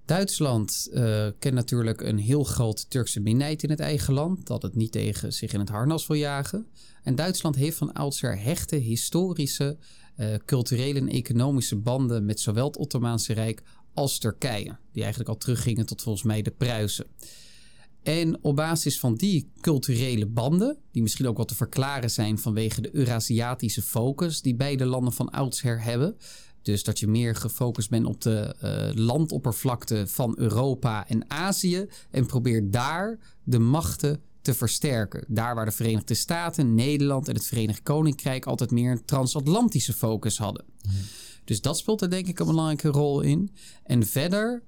Duitsland 0.06 0.90
uh, 0.92 1.28
kent 1.40 1.56
natuurlijk 1.56 2.02
een 2.02 2.18
heel 2.18 2.44
groot 2.44 2.90
Turkse 2.90 3.20
minderheid 3.20 3.64
in 3.64 3.70
het 3.70 3.80
eigen 3.80 4.14
land, 4.14 4.48
dat 4.48 4.62
het 4.62 4.76
niet 4.76 4.92
tegen 4.92 5.34
zich 5.34 5.54
in 5.54 5.60
het 5.60 5.70
harnas 5.70 6.08
wil 6.08 6.18
jagen. 6.18 6.68
En 7.04 7.16
Duitsland 7.16 7.56
heeft 7.56 7.78
van 7.78 7.94
oudsher 7.94 8.42
hechte 8.42 8.76
historische, 8.76 9.78
uh, 10.18 10.36
culturele 10.46 11.00
en 11.00 11.10
economische 11.10 11.76
banden 11.76 12.26
met 12.26 12.40
zowel 12.40 12.68
het 12.68 12.78
Ottomaanse 12.78 13.34
Rijk 13.34 13.62
als 13.94 14.20
Turkije, 14.20 14.78
die 14.92 15.02
eigenlijk 15.02 15.30
al 15.30 15.38
teruggingen 15.38 15.86
tot 15.86 16.02
volgens 16.02 16.24
mij 16.24 16.42
de 16.42 16.52
Pruisen. 16.52 17.08
En 18.08 18.44
op 18.44 18.56
basis 18.56 19.00
van 19.00 19.16
die 19.16 19.52
culturele 19.62 20.26
banden, 20.26 20.78
die 20.92 21.02
misschien 21.02 21.28
ook 21.28 21.38
wel 21.38 21.46
te 21.46 21.56
verklaren 21.56 22.12
zijn 22.12 22.40
vanwege 22.40 22.82
de 22.82 22.96
Eurasiatische 22.96 23.82
focus 23.82 24.42
die 24.42 24.56
beide 24.56 24.86
landen 24.86 25.14
van 25.14 25.30
oudsher 25.30 25.84
hebben. 25.84 26.18
Dus 26.62 26.84
dat 26.84 27.00
je 27.00 27.08
meer 27.08 27.36
gefocust 27.36 27.90
bent 27.90 28.06
op 28.06 28.22
de 28.22 28.56
uh, 28.64 29.06
landoppervlakte 29.06 30.08
van 30.08 30.36
Europa 30.38 31.08
en 31.08 31.30
Azië. 31.30 31.88
En 32.12 32.26
probeert 32.26 32.74
daar 32.74 33.20
de 33.44 33.60
machten 33.60 34.22
te 34.42 34.54
versterken. 34.54 35.26
Daar 35.28 35.56
waar 35.56 35.66
de 35.66 35.72
Verenigde 35.72 36.14
Staten, 36.14 36.76
Nederland 36.76 37.28
en 37.28 37.36
het 37.36 37.46
Verenigd 37.46 37.84
Koninkrijk 37.84 38.46
altijd 38.46 38.72
meer 38.72 38.92
een 38.92 39.06
transatlantische 39.06 39.94
focus 39.94 40.38
hadden. 40.38 40.66
Mhm. 40.82 40.96
Dus 41.44 41.62
dat 41.62 41.78
speelt 41.78 42.02
er 42.02 42.10
denk 42.10 42.28
ik 42.28 42.40
een 42.40 42.46
belangrijke 42.46 42.88
rol 42.88 43.22
in. 43.22 43.52
En 43.84 44.06
verder 44.06 44.64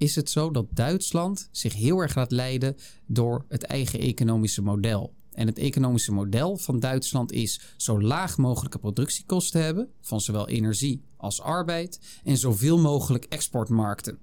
is 0.00 0.16
het 0.16 0.30
zo 0.30 0.50
dat 0.50 0.66
Duitsland 0.70 1.48
zich 1.50 1.74
heel 1.74 1.98
erg 1.98 2.14
laat 2.14 2.30
leiden 2.30 2.76
door 3.06 3.44
het 3.48 3.62
eigen 3.62 3.98
economische 3.98 4.62
model. 4.62 5.14
En 5.32 5.46
het 5.46 5.58
economische 5.58 6.12
model 6.12 6.56
van 6.56 6.80
Duitsland 6.80 7.32
is 7.32 7.60
zo 7.76 8.00
laag 8.00 8.36
mogelijke 8.36 8.78
productiekosten 8.78 9.62
hebben, 9.62 9.88
van 10.00 10.20
zowel 10.20 10.48
energie 10.48 11.02
als 11.16 11.40
arbeid, 11.40 12.00
en 12.24 12.36
zoveel 12.36 12.78
mogelijk 12.78 13.24
exportmarkten. 13.24 14.18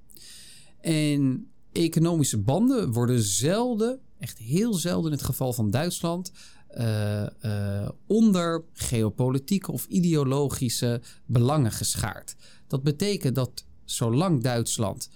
En 0.81 1.47
economische 1.71 2.37
banden 2.37 2.91
worden 2.91 3.21
zelden, 3.21 3.99
echt 4.19 4.37
heel 4.37 4.73
zelden 4.73 5.11
in 5.11 5.17
het 5.17 5.25
geval 5.25 5.53
van 5.53 5.71
Duitsland, 5.71 6.31
uh, 6.77 7.25
uh, 7.41 7.89
onder 8.07 8.63
geopolitieke 8.73 9.71
of 9.71 9.85
ideologische 9.85 11.01
belangen 11.25 11.71
geschaard. 11.71 12.35
Dat 12.67 12.83
betekent 12.83 13.35
dat 13.35 13.65
zolang 13.85 14.43
Duitsland 14.43 15.09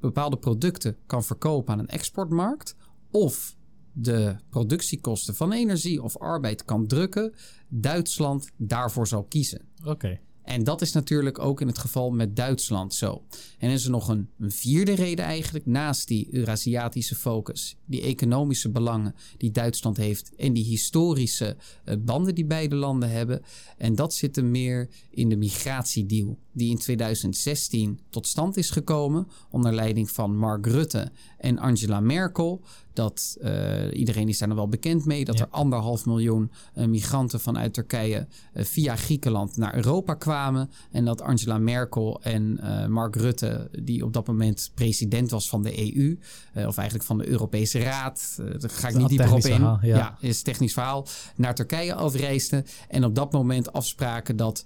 bepaalde 0.00 0.36
producten 0.36 0.96
kan 1.06 1.24
verkopen 1.24 1.72
aan 1.72 1.78
een 1.78 1.88
exportmarkt 1.88 2.76
of 3.10 3.56
de 3.92 4.36
productiekosten 4.48 5.34
van 5.34 5.52
energie 5.52 6.02
of 6.02 6.18
arbeid 6.18 6.64
kan 6.64 6.86
drukken, 6.86 7.34
Duitsland 7.68 8.50
daarvoor 8.56 9.06
zal 9.06 9.24
kiezen. 9.24 9.60
Oké. 9.84 10.20
En 10.46 10.64
dat 10.64 10.82
is 10.82 10.92
natuurlijk 10.92 11.38
ook 11.38 11.60
in 11.60 11.66
het 11.66 11.78
geval 11.78 12.10
met 12.10 12.36
Duitsland 12.36 12.94
zo. 12.94 13.22
En 13.58 13.70
is 13.70 13.84
er 13.84 13.90
nog 13.90 14.08
een, 14.08 14.28
vierde 14.40 14.94
reden 14.94 15.24
eigenlijk, 15.24 15.66
naast 15.66 16.08
die 16.08 16.28
Eurasiatische 16.30 17.14
focus, 17.14 17.76
die 17.84 18.02
economische 18.02 18.70
belangen 18.70 19.14
die 19.36 19.50
Duitsland 19.50 19.96
heeft 19.96 20.34
en 20.36 20.52
die 20.52 20.64
historische 20.64 21.56
uh, 21.84 21.94
banden 21.98 22.34
die 22.34 22.44
beide 22.44 22.74
landen 22.74 23.10
hebben. 23.10 23.42
En 23.78 23.94
dat 23.94 24.14
zit 24.14 24.36
er 24.36 24.44
meer 24.44 24.88
in 25.10 25.28
de 25.28 25.36
migratiedeal, 25.36 26.38
die 26.52 26.70
in 26.70 26.78
2016 26.78 28.00
tot 28.10 28.26
stand 28.26 28.56
is 28.56 28.70
gekomen 28.70 29.28
onder 29.50 29.74
leiding 29.74 30.10
van 30.10 30.36
Mark 30.36 30.66
Rutte 30.66 31.12
en 31.36 31.58
Angela 31.58 32.00
Merkel 32.00 32.62
dat 32.96 33.36
uh, 33.42 33.98
iedereen 33.98 34.28
is 34.28 34.38
daar 34.38 34.48
nog 34.48 34.56
wel 34.56 34.68
bekend 34.68 35.04
mee 35.04 35.24
dat 35.24 35.40
er 35.40 35.48
anderhalf 35.50 36.06
miljoen 36.06 36.50
uh, 36.74 36.86
migranten 36.86 37.40
vanuit 37.40 37.74
Turkije 37.74 38.26
uh, 38.54 38.64
via 38.64 38.96
Griekenland 38.96 39.56
naar 39.56 39.74
Europa 39.74 40.14
kwamen. 40.14 40.70
En 40.90 41.04
dat 41.04 41.20
Angela 41.20 41.58
Merkel 41.58 42.20
en 42.22 42.60
Mark 42.88 43.16
Rutte, 43.16 43.70
die 43.82 44.04
op 44.04 44.12
dat 44.12 44.26
moment 44.26 44.70
president 44.74 45.30
was 45.30 45.48
van 45.48 45.62
de 45.62 45.94
EU, 45.94 46.18
of 46.66 46.76
eigenlijk 46.76 47.06
van 47.08 47.18
de 47.18 47.28
Europese 47.28 47.78
Raad, 47.78 48.34
daar 48.58 48.70
ga 48.70 48.88
ik 48.88 48.96
niet 48.96 49.08
dieper 49.08 49.32
op 49.32 49.44
in. 49.44 49.54
Verhaal, 49.54 49.78
ja. 49.82 49.96
ja, 49.96 50.16
is 50.20 50.42
technisch 50.42 50.72
verhaal. 50.72 51.06
Naar 51.36 51.54
Turkije 51.54 51.94
afreisden. 51.94 52.64
En 52.88 53.04
op 53.04 53.14
dat 53.14 53.32
moment 53.32 53.72
afspraken 53.72 54.36
dat 54.36 54.64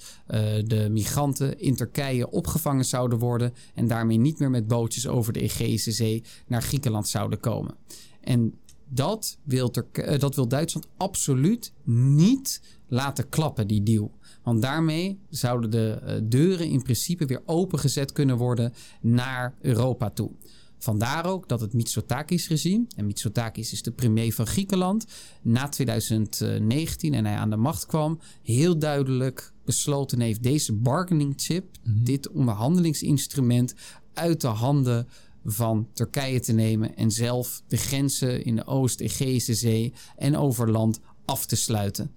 de 0.65 0.89
migranten 0.91 1.61
in 1.61 1.77
Turkije 1.77 2.31
opgevangen 2.31 2.85
zouden 2.85 3.19
worden. 3.19 3.55
En 3.75 3.89
daarmee 3.89 4.19
niet 4.19 4.39
meer 4.39 4.51
met 4.51 4.67
bootjes 4.67 5.07
over 5.07 5.33
de 5.33 5.41
Egeïsche 5.41 5.93
Zee 5.93 6.25
naar 6.47 6.60
Griekenland 6.63 7.09
zouden 7.09 7.41
komen. 7.41 7.75
En 8.21 8.55
dat 8.89 9.39
wil, 9.43 9.71
Turk 9.71 10.21
dat 10.21 10.35
wil 10.35 10.49
Duitsland 10.49 10.87
absoluut 10.97 11.73
niet 11.85 12.61
laten 12.87 13.29
klappen, 13.29 13.67
die 13.67 13.83
deal. 13.83 14.19
Want 14.43 14.63
daarmee 14.63 15.19
zouden 15.29 15.71
de 15.71 16.01
uh, 16.03 16.15
deuren 16.23 16.69
in 16.69 16.83
principe 16.83 17.27
weer 17.27 17.43
opengezet 17.47 18.13
kunnen 18.13 18.37
worden 18.37 18.73
naar 19.01 19.55
Europa 19.61 20.11
toe. 20.11 20.31
Vandaar 20.79 21.27
ook 21.27 21.49
dat 21.49 21.61
het 21.61 21.73
Mitsotakis-regime, 21.73 22.85
en 22.97 23.07
Mitsotakis 23.07 23.73
is 23.73 23.83
de 23.83 23.91
premier 23.91 24.35
van 24.35 24.47
Griekenland, 24.47 25.07
na 25.43 25.69
2019 25.69 27.15
en 27.15 27.25
hij 27.25 27.37
aan 27.37 27.51
de 27.51 27.57
macht 27.57 27.87
kwam, 27.87 28.19
heel 28.43 28.79
duidelijk 28.79 29.53
besloten 29.65 30.21
heeft 30.21 30.43
deze 30.43 30.73
bargaining 30.73 31.35
chip, 31.37 31.65
mm 31.83 32.05
dit 32.05 32.31
onderhandelingsinstrument, 32.31 33.75
uit 34.15 34.41
de 34.41 34.47
handen 34.47 35.09
van 35.45 35.89
Turkije 35.93 36.41
te 36.41 36.53
nemen 36.53 36.97
en 36.97 37.11
zelf 37.11 37.63
de 37.67 37.77
grenzen 37.77 38.45
in 38.45 38.57
de 38.57 38.67
Oost-Egeïsche 38.67 39.55
Zee 39.55 39.93
en 40.17 40.37
over 40.37 40.71
land 40.71 41.01
af 41.25 41.47
te 41.47 41.57
sluiten. 41.57 42.15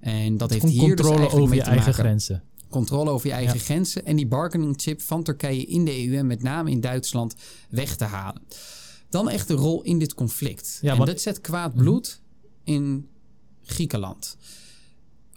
En 0.00 0.36
dat 0.36 0.50
heeft 0.50 0.64
hier 0.64 0.96
dus 0.96 1.06
controle 1.06 1.30
dus 1.30 1.40
over 1.40 1.54
je 1.54 1.62
eigen 1.62 1.94
grenzen. 1.94 2.42
Controle 2.68 3.10
over 3.10 3.26
je 3.26 3.32
eigen 3.32 3.60
grenzen 3.60 4.06
en 4.06 4.16
die 4.16 4.26
bargaining 4.26 4.74
chip 4.76 5.00
van 5.00 5.22
Turkije 5.22 5.64
in 5.64 5.84
de 5.84 6.06
EU 6.06 6.16
en 6.16 6.26
met 6.26 6.42
name 6.42 6.70
in 6.70 6.80
Duitsland 6.80 7.34
weg 7.70 7.96
te 7.96 8.04
halen. 8.04 8.42
Dan 9.08 9.28
echt 9.28 9.48
de 9.48 9.54
rol 9.54 9.82
in 9.82 9.98
dit 9.98 10.14
conflict. 10.14 10.78
Ja, 10.82 10.96
en 10.96 11.04
dat 11.04 11.20
zet 11.20 11.40
kwaad 11.40 11.74
bloed 11.74 12.20
in 12.64 13.08
Griekenland. 13.62 14.36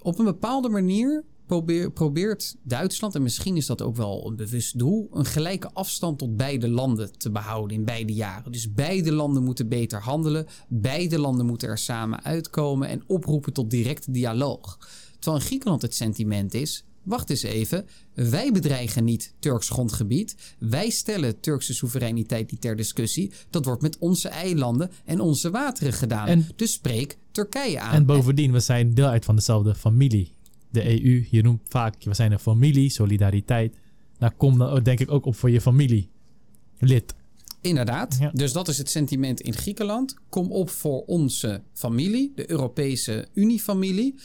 Op 0.01 0.19
een 0.19 0.25
bepaalde 0.25 0.69
manier 0.69 1.23
probeer, 1.49 1.91
probeert 1.91 2.55
Duitsland, 2.63 3.15
en 3.15 3.21
misschien 3.21 3.57
is 3.57 3.65
dat 3.65 3.81
ook 3.81 3.95
wel 3.95 4.27
een 4.27 4.35
bewust 4.35 4.79
doel, 4.79 5.09
een 5.11 5.25
gelijke 5.25 5.69
afstand 5.73 6.17
tot 6.17 6.37
beide 6.37 6.69
landen 6.69 7.17
te 7.17 7.31
behouden 7.31 7.77
in 7.77 7.85
beide 7.85 8.13
jaren. 8.13 8.51
Dus 8.51 8.73
beide 8.73 9.11
landen 9.11 9.43
moeten 9.43 9.67
beter 9.67 10.01
handelen, 10.01 10.47
beide 10.67 11.19
landen 11.19 11.45
moeten 11.45 11.69
er 11.69 11.77
samen 11.77 12.23
uitkomen 12.23 12.87
en 12.87 13.03
oproepen 13.07 13.53
tot 13.53 13.69
directe 13.69 14.11
dialoog. 14.11 14.77
Terwijl 15.19 15.41
in 15.41 15.47
Griekenland 15.47 15.81
het 15.81 15.95
sentiment 15.95 16.53
is: 16.53 16.83
wacht 17.03 17.29
eens 17.29 17.43
even, 17.43 17.85
wij 18.13 18.51
bedreigen 18.51 19.03
niet 19.03 19.33
Turks 19.39 19.69
grondgebied. 19.69 20.55
Wij 20.59 20.89
stellen 20.89 21.39
Turkse 21.39 21.73
soevereiniteit 21.73 22.51
niet 22.51 22.61
ter 22.61 22.75
discussie. 22.75 23.31
Dat 23.49 23.65
wordt 23.65 23.81
met 23.81 23.97
onze 23.97 24.29
eilanden 24.29 24.91
en 25.05 25.19
onze 25.19 25.49
wateren 25.49 25.93
gedaan. 25.93 26.27
En, 26.27 26.47
dus 26.55 26.73
spreek 26.73 27.17
Turkije 27.31 27.79
aan. 27.79 27.93
En 27.93 28.05
bovendien, 28.05 28.51
we 28.51 28.59
zijn 28.59 28.93
deel 28.93 29.07
uit 29.07 29.25
van 29.25 29.35
dezelfde 29.35 29.75
familie 29.75 30.37
de 30.69 31.03
EU, 31.03 31.25
je 31.29 31.41
noemt 31.41 31.61
vaak, 31.67 32.03
we 32.03 32.13
zijn 32.13 32.31
een 32.31 32.39
familie, 32.39 32.89
solidariteit. 32.89 33.77
Nou, 34.19 34.33
kom 34.37 34.57
dan 34.57 34.83
denk 34.83 34.99
ik 34.99 35.11
ook 35.11 35.25
op 35.25 35.35
voor 35.35 35.49
je 35.49 35.61
familie. 35.61 36.09
Lid. 36.79 37.13
Inderdaad. 37.61 38.19
Dus 38.33 38.51
dat 38.51 38.67
is 38.67 38.77
het 38.77 38.89
sentiment 38.89 39.41
in 39.41 39.53
Griekenland. 39.53 40.15
Kom 40.29 40.51
op 40.51 40.69
voor 40.69 41.03
onze 41.05 41.61
familie, 41.73 42.31
de 42.35 42.51
Europese 42.51 43.27
Unie-familie. 43.33 44.15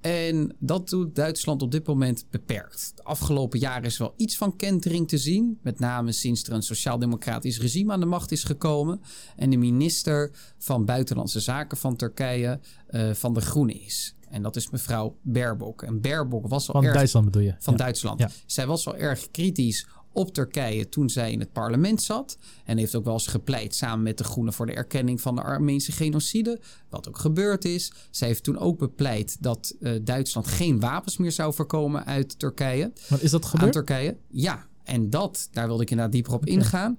En 0.00 0.54
dat 0.58 0.88
doet 0.88 1.14
Duitsland 1.14 1.62
op 1.62 1.70
dit 1.70 1.86
moment 1.86 2.26
beperkt. 2.30 2.92
De 2.94 3.02
afgelopen 3.02 3.58
jaren 3.58 3.84
is 3.84 3.98
wel 3.98 4.14
iets 4.16 4.36
van 4.36 4.56
kentering 4.56 5.08
te 5.08 5.18
zien. 5.18 5.58
Met 5.62 5.78
name 5.78 6.12
sinds 6.12 6.44
er 6.44 6.52
een 6.52 6.62
sociaal-democratisch 6.62 7.60
regime 7.60 7.92
aan 7.92 8.00
de 8.00 8.06
macht 8.06 8.32
is 8.32 8.44
gekomen. 8.44 9.00
En 9.36 9.50
de 9.50 9.56
minister 9.56 10.30
van 10.58 10.84
Buitenlandse 10.84 11.40
Zaken 11.40 11.76
van 11.76 11.96
Turkije 11.96 12.60
uh, 12.90 13.12
van 13.12 13.34
de 13.34 13.40
Groenen 13.40 13.80
is. 13.80 14.15
En 14.36 14.42
dat 14.42 14.56
is 14.56 14.70
mevrouw 14.70 15.16
Baerbock. 15.22 15.82
En 15.82 16.00
Baerbock 16.00 16.48
was 16.48 16.68
al 16.68 16.74
van 16.74 16.84
erg... 16.84 16.94
Duitsland 16.94 17.24
bedoel 17.24 17.42
je? 17.42 17.54
Van 17.58 17.76
Duitsland. 17.76 18.24
Zij 18.46 18.66
was 18.66 18.84
wel 18.84 18.96
erg 18.96 19.30
kritisch 19.30 19.86
op 20.12 20.32
Turkije 20.32 20.88
toen 20.88 21.10
zij 21.10 21.32
in 21.32 21.40
het 21.40 21.52
parlement 21.52 22.02
zat. 22.02 22.38
En 22.64 22.78
heeft 22.78 22.94
ook 22.94 23.04
wel 23.04 23.12
eens 23.12 23.26
gepleit 23.26 23.74
samen 23.74 24.02
met 24.02 24.18
de 24.18 24.24
Groenen 24.24 24.52
voor 24.52 24.66
de 24.66 24.72
erkenning 24.72 25.20
van 25.20 25.34
de 25.34 25.42
Armeense 25.42 25.92
genocide. 25.92 26.60
Wat 26.88 27.08
ook 27.08 27.18
gebeurd 27.18 27.64
is. 27.64 27.92
Zij 28.10 28.28
heeft 28.28 28.42
toen 28.42 28.58
ook 28.58 28.78
bepleit 28.78 29.36
dat 29.40 29.74
uh, 29.80 30.00
Duitsland 30.02 30.46
geen 30.46 30.80
wapens 30.80 31.16
meer 31.16 31.32
zou 31.32 31.54
voorkomen 31.54 32.06
uit 32.06 32.38
Turkije. 32.38 32.92
Maar 33.08 33.22
is 33.22 33.30
dat 33.30 33.44
gebeurd? 33.44 33.76
Aan 33.76 33.84
Turkije. 33.84 34.16
Ja, 34.28 34.66
en 34.84 35.10
dat, 35.10 35.48
daar 35.52 35.66
wilde 35.66 35.82
ik 35.82 35.90
inderdaad 35.90 36.14
dieper 36.14 36.34
op 36.34 36.46
ingaan. 36.46 36.98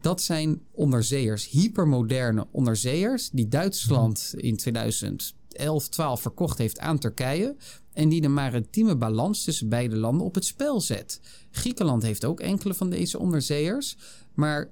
Dat 0.00 0.22
zijn 0.22 0.60
onderzeeërs, 0.70 1.48
hypermoderne 1.48 2.46
onderzeeërs, 2.50 3.30
die 3.30 3.48
Duitsland 3.48 4.32
mhm. 4.32 4.44
in 4.46 4.56
2000 4.56 5.34
11, 5.56 5.88
12 5.88 6.20
verkocht 6.20 6.58
heeft 6.58 6.78
aan 6.78 6.98
Turkije. 6.98 7.56
En 7.92 8.08
die 8.08 8.20
de 8.20 8.28
maritieme 8.28 8.96
balans 8.96 9.44
tussen 9.44 9.68
beide 9.68 9.96
landen 9.96 10.26
op 10.26 10.34
het 10.34 10.44
spel 10.44 10.80
zet. 10.80 11.20
Griekenland 11.50 12.02
heeft 12.02 12.24
ook 12.24 12.40
enkele 12.40 12.74
van 12.74 12.90
deze 12.90 13.18
onderzeeërs. 13.18 13.96
Maar 14.34 14.70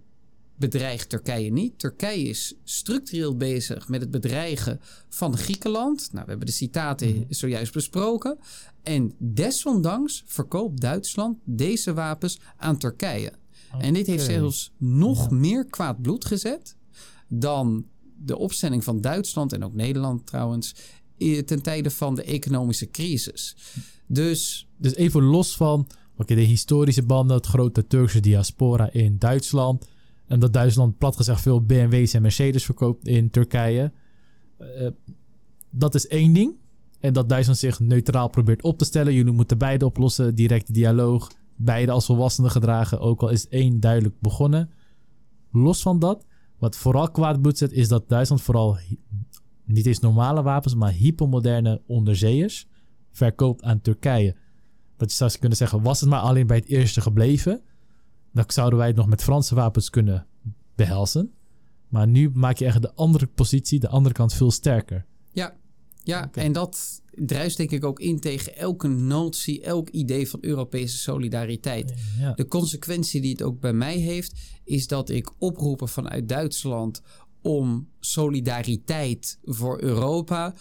bedreigt 0.57 1.09
Turkije 1.09 1.53
niet. 1.53 1.79
Turkije 1.79 2.29
is 2.29 2.55
structureel 2.65 3.37
bezig 3.37 3.89
met 3.89 4.01
het 4.01 4.11
bedreigen 4.11 4.81
van 5.09 5.37
Griekenland. 5.37 6.09
Nou, 6.13 6.25
we 6.25 6.31
hebben 6.31 6.47
de 6.47 6.55
citaten 6.55 7.09
mhm. 7.09 7.25
zojuist 7.29 7.73
besproken. 7.73 8.39
En 8.83 9.15
desondanks 9.19 10.23
verkoopt 10.27 10.81
Duitsland 10.81 11.39
deze 11.45 11.95
wapens 11.95 12.41
aan 12.57 12.79
Turkije. 12.79 13.33
En 13.79 13.95
dit 13.95 14.07
heeft 14.07 14.25
zelfs 14.25 14.73
nog 14.79 15.31
meer 15.31 15.67
kwaad 15.67 16.03
bloed 16.03 16.25
gezet 16.25 16.77
dan 17.29 17.87
de 18.25 18.39
opstelling 18.39 18.85
van 18.85 19.01
Duitsland 19.01 19.53
en 19.53 19.65
ook 19.65 19.75
Nederland 19.75 20.27
trouwens 20.27 20.75
ten 21.45 21.63
tijde 21.63 21.91
van 21.91 22.15
de 22.15 22.23
economische 22.23 22.91
crisis. 22.91 23.57
Dus, 24.07 24.69
dus 24.77 24.95
even 24.95 25.23
los 25.23 25.57
van 25.57 25.87
oké, 26.17 26.35
de 26.35 26.41
historische 26.41 27.03
banden, 27.03 27.37
het 27.37 27.47
grote 27.47 27.87
Turkse 27.87 28.21
diaspora 28.21 28.93
in 28.93 29.19
Duitsland. 29.19 29.89
En 30.27 30.41
dat 30.41 30.53
Duitsland 30.53 30.99
plat 30.99 31.17
gezegd 31.17 31.41
veel 31.41 31.63
BMW's 31.63 32.15
en 32.15 32.23
Mercedes 32.23 32.65
verkoopt 32.65 33.07
in 33.07 33.31
Turkije. 33.31 33.93
Uh, 34.61 34.89
dat 35.71 35.95
is 35.95 36.07
één 36.07 36.33
ding. 36.33 36.55
En 37.01 37.13
dat 37.13 37.29
Duitsland 37.29 37.59
zich 37.59 37.81
neutraal 37.81 38.29
probeert 38.29 38.63
op 38.63 38.79
te 38.79 38.85
stellen. 38.85 39.15
Jullie 39.15 39.33
moeten 39.33 39.59
beide 39.59 39.85
oplossen, 39.85 40.35
directe 40.35 40.73
dialoog. 40.73 41.31
Beide 41.57 41.93
als 41.93 42.07
volwassenen 42.07 42.51
gedragen, 42.51 43.01
ook 43.01 43.23
al 43.23 43.29
is 43.29 43.49
één 43.49 43.81
duidelijk 43.81 44.21
begonnen. 44.21 44.71
Los 45.53 45.83
van 45.83 45.99
dat, 45.99 46.25
wat 46.65 46.77
vooral 46.77 47.11
kwaad 47.11 47.41
bloed 47.43 47.59
zet, 47.59 47.73
is 47.73 47.89
dat 47.89 48.09
Duitsland 48.09 48.43
vooral 48.43 48.79
niet 49.65 49.87
eens 49.87 49.99
normale 49.99 50.43
wapens, 50.43 50.75
maar 50.75 50.93
hypermoderne 50.93 51.83
onderzeeërs 51.87 52.67
verkoopt 53.13 53.63
aan 53.63 53.81
Turkije. 53.81 54.37
Dat 54.97 55.11
je 55.11 55.17
zou 55.17 55.39
kunnen 55.39 55.59
zeggen, 55.59 55.83
was 55.83 56.01
het 56.01 56.09
maar 56.09 56.21
alleen 56.21 56.47
bij 56.47 56.57
het 56.57 56.67
eerste 56.69 57.01
gebleven, 57.01 57.63
dan 58.33 58.45
zouden 58.47 58.79
wij 58.79 58.89
het 58.89 58.97
nog 58.97 59.07
met 59.07 59.23
Franse 59.23 59.55
wapens 59.55 59.91
kunnen 59.91 60.27
behelzen. 60.75 61.33
Maar 61.89 62.07
nu 62.07 62.31
maak 62.35 62.57
je 62.57 62.65
echt 62.65 62.83
de 62.83 62.95
andere 62.95 63.27
positie, 63.27 63.81
de 63.81 63.89
andere 63.89 64.15
kant 64.15 64.33
veel 64.33 64.51
sterker. 64.51 65.05
Ja, 65.33 65.57
ja, 66.03 66.31
en 66.33 66.53
dat 66.53 67.03
druist 67.17 67.57
denk 67.57 67.71
ik 67.71 67.85
ook 67.85 68.01
in 68.01 68.21
tegen 68.21 68.57
elke 68.57 68.89
notie, 68.89 69.63
elk 69.63 69.89
idee 69.89 70.29
van 70.29 70.39
Europese 70.43 70.99
solidariteit. 70.99 71.95
De 72.35 72.49
consequentie 72.49 73.21
die 73.21 73.31
het 73.31 73.43
ook 73.43 73.61
bij 73.61 73.73
mij 73.73 73.97
heeft, 73.97 74.33
is 74.65 74.87
dat 74.87 75.11
ik 75.11 75.33
oproepen 75.39 75.89
vanuit 75.89 76.29
Duitsland 76.29 77.03
om 77.43 77.89
solidariteit 78.01 79.39
voor 79.43 79.83
Europa 79.83 80.55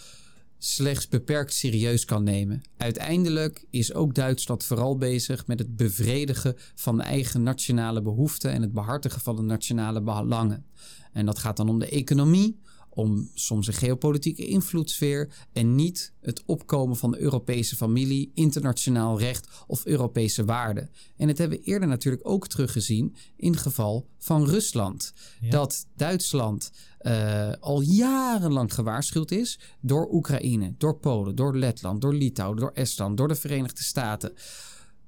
slechts 0.58 1.08
beperkt 1.08 1.54
serieus 1.54 2.06
kan 2.06 2.24
nemen. 2.24 2.62
Uiteindelijk 2.78 3.66
is 3.70 3.94
ook 3.94 4.16
Duitsland 4.16 4.64
vooral 4.64 4.98
bezig 4.98 5.48
met 5.48 5.60
het 5.60 5.76
bevredigen 5.76 6.56
van 6.76 6.98
de 6.98 7.04
eigen 7.04 7.44
nationale 7.44 8.02
behoeften 8.02 8.52
en 8.52 8.62
het 8.62 8.74
behartigen 8.74 9.22
van 9.22 9.36
de 9.36 9.42
nationale 9.42 10.02
belangen. 10.02 10.66
En 11.12 11.26
dat 11.26 11.40
gaat 11.40 11.58
dan 11.58 11.70
om 11.70 11.80
de 11.80 11.90
economie, 11.90 12.60
om 12.94 13.30
soms 13.34 13.68
een 13.68 13.74
geopolitieke 13.74 14.46
invloedssfeer 14.46 15.30
en 15.54 15.76
niet 15.76 16.14
het 16.22 16.44
opkomen 16.46 16.98
van 16.98 17.12
de 17.12 17.20
Europese 17.20 17.76
familie, 17.76 18.32
internationaal 18.34 19.20
recht 19.20 19.48
of 19.68 19.86
Europese 19.86 20.46
waarden. 20.46 20.90
En 21.18 21.28
het 21.28 21.38
hebben 21.38 21.58
we 21.58 21.64
eerder 21.64 21.88
natuurlijk 21.88 22.30
ook 22.30 22.48
teruggezien 22.48 23.16
in 23.36 23.52
het 23.52 23.62
geval 23.62 24.08
van 24.18 24.46
Rusland. 24.46 25.14
Dat 25.50 25.88
Duitsland 25.96 26.72
uh, 27.02 27.52
al 27.60 27.82
jarenlang 27.82 28.74
gewaarschuwd 28.74 29.32
is 29.32 29.60
door 29.82 30.08
Oekraïne, 30.12 30.74
door 30.78 30.98
Polen, 30.98 31.36
door 31.36 31.58
Letland, 31.58 32.02
door 32.02 32.14
Litouwen, 32.14 32.58
door 32.58 32.72
Estland, 32.72 33.18
door 33.18 33.28
de 33.28 33.36
Verenigde 33.36 33.84
Staten. 33.84 34.34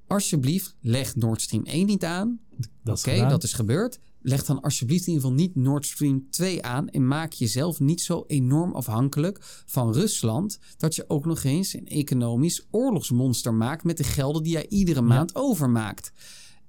Alsjeblieft, 0.06 0.76
leg 0.80 1.16
Nord 1.16 1.42
Stream 1.42 1.64
1 1.64 1.86
niet 1.86 2.04
aan. 2.04 2.40
Oké, 2.84 3.28
dat 3.28 3.42
is 3.42 3.52
gebeurd. 3.52 3.98
Leg 4.26 4.44
dan 4.44 4.60
alsjeblieft 4.60 5.06
in 5.06 5.12
ieder 5.12 5.28
geval 5.28 5.44
niet 5.44 5.56
Nord 5.56 5.86
Stream 5.86 6.26
2 6.30 6.62
aan 6.62 6.88
en 6.88 7.06
maak 7.06 7.32
jezelf 7.32 7.80
niet 7.80 8.00
zo 8.00 8.24
enorm 8.26 8.74
afhankelijk 8.74 9.38
van 9.66 9.92
Rusland 9.92 10.58
dat 10.76 10.94
je 10.94 11.04
ook 11.08 11.24
nog 11.24 11.44
eens 11.44 11.74
een 11.74 11.86
economisch 11.86 12.66
oorlogsmonster 12.70 13.54
maakt 13.54 13.84
met 13.84 13.96
de 13.96 14.04
gelden 14.04 14.42
die 14.42 14.52
jij 14.52 14.68
iedere 14.68 15.00
maand 15.00 15.34
overmaakt. 15.34 16.12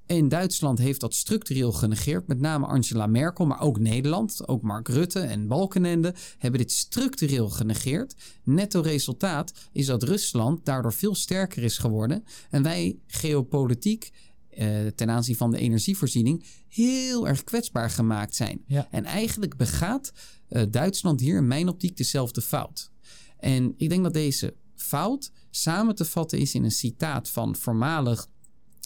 En 0.08 0.28
Duitsland 0.28 0.80
heeft 0.80 0.99
dat 0.99 1.14
structureel 1.14 1.72
genegeerd. 1.72 2.28
Met 2.28 2.39
name 2.39 2.66
Angela 2.66 3.08
Merkel, 3.08 3.45
maar 3.45 3.62
ook 3.62 3.80
Nederland. 3.80 4.47
Ook 4.47 4.62
Mark 4.62 4.88
Rutte 4.88 5.20
en 5.20 5.47
Balkenende 5.47 6.14
hebben 6.38 6.60
dit 6.60 6.72
structureel 6.72 7.49
genegeerd. 7.49 8.16
Netto 8.43 8.82
resultaat 8.82 9.53
is 9.72 9.86
dat 9.86 10.03
Rusland 10.03 10.66
daardoor 10.66 10.93
veel 10.93 11.16
sterker 11.16 11.64
is 11.64 11.78
geworden. 11.78 12.24
En 12.49 12.64
wij 12.64 12.99
geopolitiek 13.08 14.12
eh, 14.58 14.88
ten 14.95 15.10
aanzien 15.10 15.36
van 15.36 15.51
de 15.51 15.58
energievoorziening 15.58 16.43
heel 16.68 17.28
erg 17.28 17.43
kwetsbaar 17.43 17.89
gemaakt 17.89 18.36
zijn. 18.36 18.64
Ja. 18.68 18.88
En 18.91 19.05
eigenlijk 19.05 19.58
begaat 19.58 20.12
eh, 20.47 20.64
Duitsland 20.70 21.20
hier 21.20 21.38
in 21.38 21.47
mijn 21.47 21.68
optiek 21.68 21.97
dezelfde 21.97 22.41
fout. 22.41 22.91
En 23.39 23.74
ik 23.78 23.89
denk 23.89 24.03
dat 24.03 24.14
deze 24.14 24.55
fout 24.76 25.32
samen 25.49 25.95
te 25.95 26.05
vatten 26.05 26.39
is 26.39 26.53
in 26.53 26.64
een 26.64 26.72
citaat 26.72 27.30
van 27.30 27.55
voormalig 27.55 28.28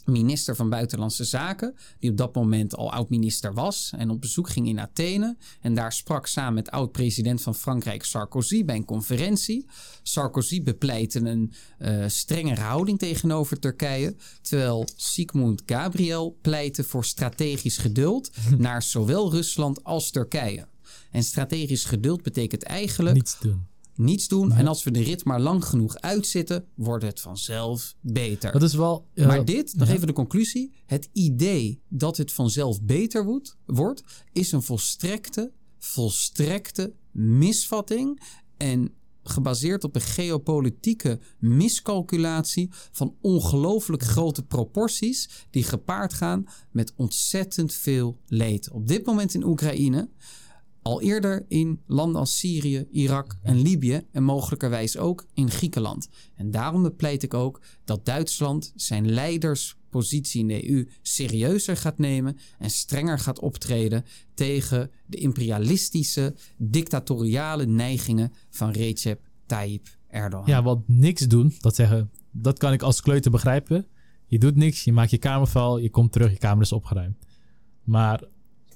minister 0.04 0.56
van 0.56 0.70
Buitenlandse 0.70 1.24
Zaken, 1.24 1.74
die 1.98 2.10
op 2.10 2.16
dat 2.16 2.34
moment 2.34 2.76
al 2.76 2.92
oud-minister 2.92 3.54
was 3.54 3.92
en 3.96 4.10
op 4.10 4.20
bezoek 4.20 4.48
ging 4.48 4.68
in 4.68 4.80
Athene. 4.80 5.36
En 5.60 5.74
daar 5.74 5.92
sprak 5.92 6.26
samen 6.26 6.54
met 6.54 6.70
oud-president 6.70 7.42
van 7.42 7.54
Frankrijk 7.54 8.04
Sarkozy 8.04 8.64
bij 8.64 8.76
een 8.76 8.84
conferentie. 8.84 9.66
Sarkozy 10.02 10.62
bepleitte 10.62 11.20
een 11.20 11.52
uh, 11.78 12.04
strengere 12.06 12.60
houding 12.60 12.98
tegenover 12.98 13.58
Turkije, 13.58 14.16
terwijl 14.42 14.88
Sigmund 14.96 15.62
Gabriel 15.66 16.38
pleitte 16.40 16.84
voor 16.84 17.04
strategisch 17.04 17.78
geduld 17.78 18.30
naar 18.58 18.82
zowel 18.82 19.30
Rusland 19.30 19.84
als 19.84 20.10
Turkije. 20.10 20.66
En 21.10 21.22
strategisch 21.22 21.84
geduld 21.84 22.22
betekent 22.22 22.62
eigenlijk 22.62 23.14
Niets 23.14 23.38
doen. 23.40 23.66
Niets 23.94 24.28
doen. 24.28 24.52
En 24.52 24.66
als 24.66 24.84
we 24.84 24.90
de 24.90 25.02
rit 25.02 25.24
maar 25.24 25.40
lang 25.40 25.64
genoeg 25.64 25.96
uitzitten, 25.96 26.64
wordt 26.74 27.04
het 27.04 27.20
vanzelf 27.20 27.94
beter. 28.00 28.52
Dat 28.52 28.62
is 28.62 28.74
wel... 28.74 29.06
Maar 29.14 29.44
dit, 29.44 29.74
nog 29.76 29.88
ja. 29.88 29.94
even 29.94 30.06
de 30.06 30.12
conclusie. 30.12 30.72
Het 30.86 31.08
idee 31.12 31.82
dat 31.88 32.16
het 32.16 32.32
vanzelf 32.32 32.82
beter 32.82 33.24
wordt, 33.24 33.56
wordt 33.66 34.02
is 34.32 34.52
een 34.52 34.62
volstrekte, 34.62 35.52
volstrekte 35.78 36.92
misvatting. 37.12 38.22
En 38.56 38.94
gebaseerd 39.24 39.84
op 39.84 39.94
een 39.94 40.00
geopolitieke 40.00 41.20
miscalculatie 41.38 42.70
van 42.92 43.16
ongelooflijk 43.20 44.02
grote 44.02 44.42
proporties. 44.42 45.46
die 45.50 45.62
gepaard 45.62 46.12
gaan 46.12 46.44
met 46.70 46.92
ontzettend 46.96 47.72
veel 47.72 48.20
leed. 48.26 48.70
Op 48.70 48.88
dit 48.88 49.06
moment 49.06 49.34
in 49.34 49.44
Oekraïne. 49.44 50.10
Al 50.82 51.02
eerder 51.02 51.44
in 51.48 51.80
landen 51.86 52.20
als 52.20 52.38
Syrië, 52.38 52.86
Irak 52.90 53.38
en 53.42 53.62
Libië 53.62 54.00
en 54.12 54.22
mogelijkerwijs 54.22 54.96
ook 54.96 55.26
in 55.34 55.50
Griekenland. 55.50 56.08
En 56.34 56.50
daarom 56.50 56.82
bepleit 56.82 57.22
ik 57.22 57.34
ook 57.34 57.60
dat 57.84 58.04
Duitsland 58.04 58.72
zijn 58.76 59.10
leiderspositie 59.10 60.40
in 60.40 60.48
de 60.48 60.70
EU 60.70 60.88
serieuzer 61.02 61.76
gaat 61.76 61.98
nemen 61.98 62.36
en 62.58 62.70
strenger 62.70 63.18
gaat 63.18 63.40
optreden 63.40 64.04
tegen 64.34 64.90
de 65.06 65.16
imperialistische, 65.16 66.34
dictatoriale 66.56 67.66
neigingen 67.66 68.32
van 68.50 68.70
Recep 68.70 69.20
Tayyip 69.46 69.88
Erdogan. 70.08 70.48
Ja, 70.48 70.62
want 70.62 70.88
niks 70.88 71.26
doen, 71.26 71.54
dat 71.60 71.74
zeggen, 71.74 72.10
dat 72.30 72.58
kan 72.58 72.72
ik 72.72 72.82
als 72.82 73.00
kleuter 73.00 73.30
begrijpen. 73.30 73.86
Je 74.26 74.38
doet 74.38 74.56
niks, 74.56 74.84
je 74.84 74.92
maakt 74.92 75.10
je 75.10 75.18
kamer 75.18 75.48
vuil, 75.48 75.78
je 75.78 75.90
komt 75.90 76.12
terug, 76.12 76.30
je 76.30 76.38
kamer 76.38 76.62
is 76.62 76.72
opgeruimd. 76.72 77.16
Maar 77.82 78.22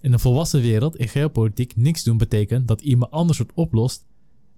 in 0.00 0.12
een 0.12 0.20
volwassen 0.20 0.60
wereld, 0.60 0.96
in 0.96 1.08
geopolitiek, 1.08 1.76
niks 1.76 2.02
doen 2.02 2.16
betekent 2.16 2.68
dat 2.68 2.80
iemand 2.80 3.10
anders 3.10 3.38
het 3.38 3.52
oplost. 3.54 4.04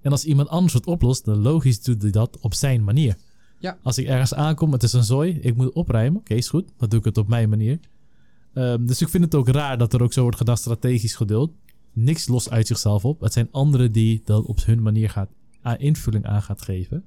En 0.01 0.11
als 0.11 0.25
iemand 0.25 0.49
anders 0.49 0.73
het 0.73 0.87
oplost, 0.87 1.25
dan 1.25 1.39
logisch 1.39 1.83
doet 1.83 2.03
hij 2.03 2.11
dat 2.11 2.39
op 2.41 2.55
zijn 2.55 2.85
manier. 2.85 3.17
Ja. 3.59 3.79
Als 3.83 3.99
ik 3.99 4.07
ergens 4.07 4.35
aankom, 4.35 4.73
het 4.73 4.83
is 4.83 4.93
een 4.93 5.05
zooi, 5.05 5.39
ik 5.41 5.57
moet 5.57 5.73
opruimen. 5.73 6.21
Oké, 6.21 6.35
is 6.35 6.49
goed, 6.49 6.69
dan 6.77 6.89
doe 6.89 6.99
ik 6.99 7.05
het 7.05 7.19
op 7.19 7.29
mijn 7.29 7.49
manier. 7.49 7.79
Ehm, 8.55 8.87
dus 8.87 9.01
ik 9.01 9.09
vind 9.09 9.25
het 9.25 9.35
ook 9.35 9.49
raar 9.49 9.79
dat 9.79 9.93
er 9.93 10.03
ook 10.03 10.13
zo 10.13 10.23
wordt 10.23 10.37
gedaan 10.37 10.57
strategisch 10.57 11.15
geduld. 11.15 11.53
Niks 11.93 12.29
lost 12.29 12.51
uit 12.51 12.67
zichzelf 12.67 13.05
op. 13.05 13.21
Het 13.21 13.33
zijn 13.33 13.49
anderen 13.51 13.93
die 13.93 14.23
dat 14.25 14.45
op 14.45 14.65
hun 14.65 14.83
manier 14.83 15.11
gaat, 15.11 15.31
aan 15.63 15.79
invulling 15.79 16.27
aan 16.27 16.43
gaat 16.43 16.63
geven. 16.63 17.05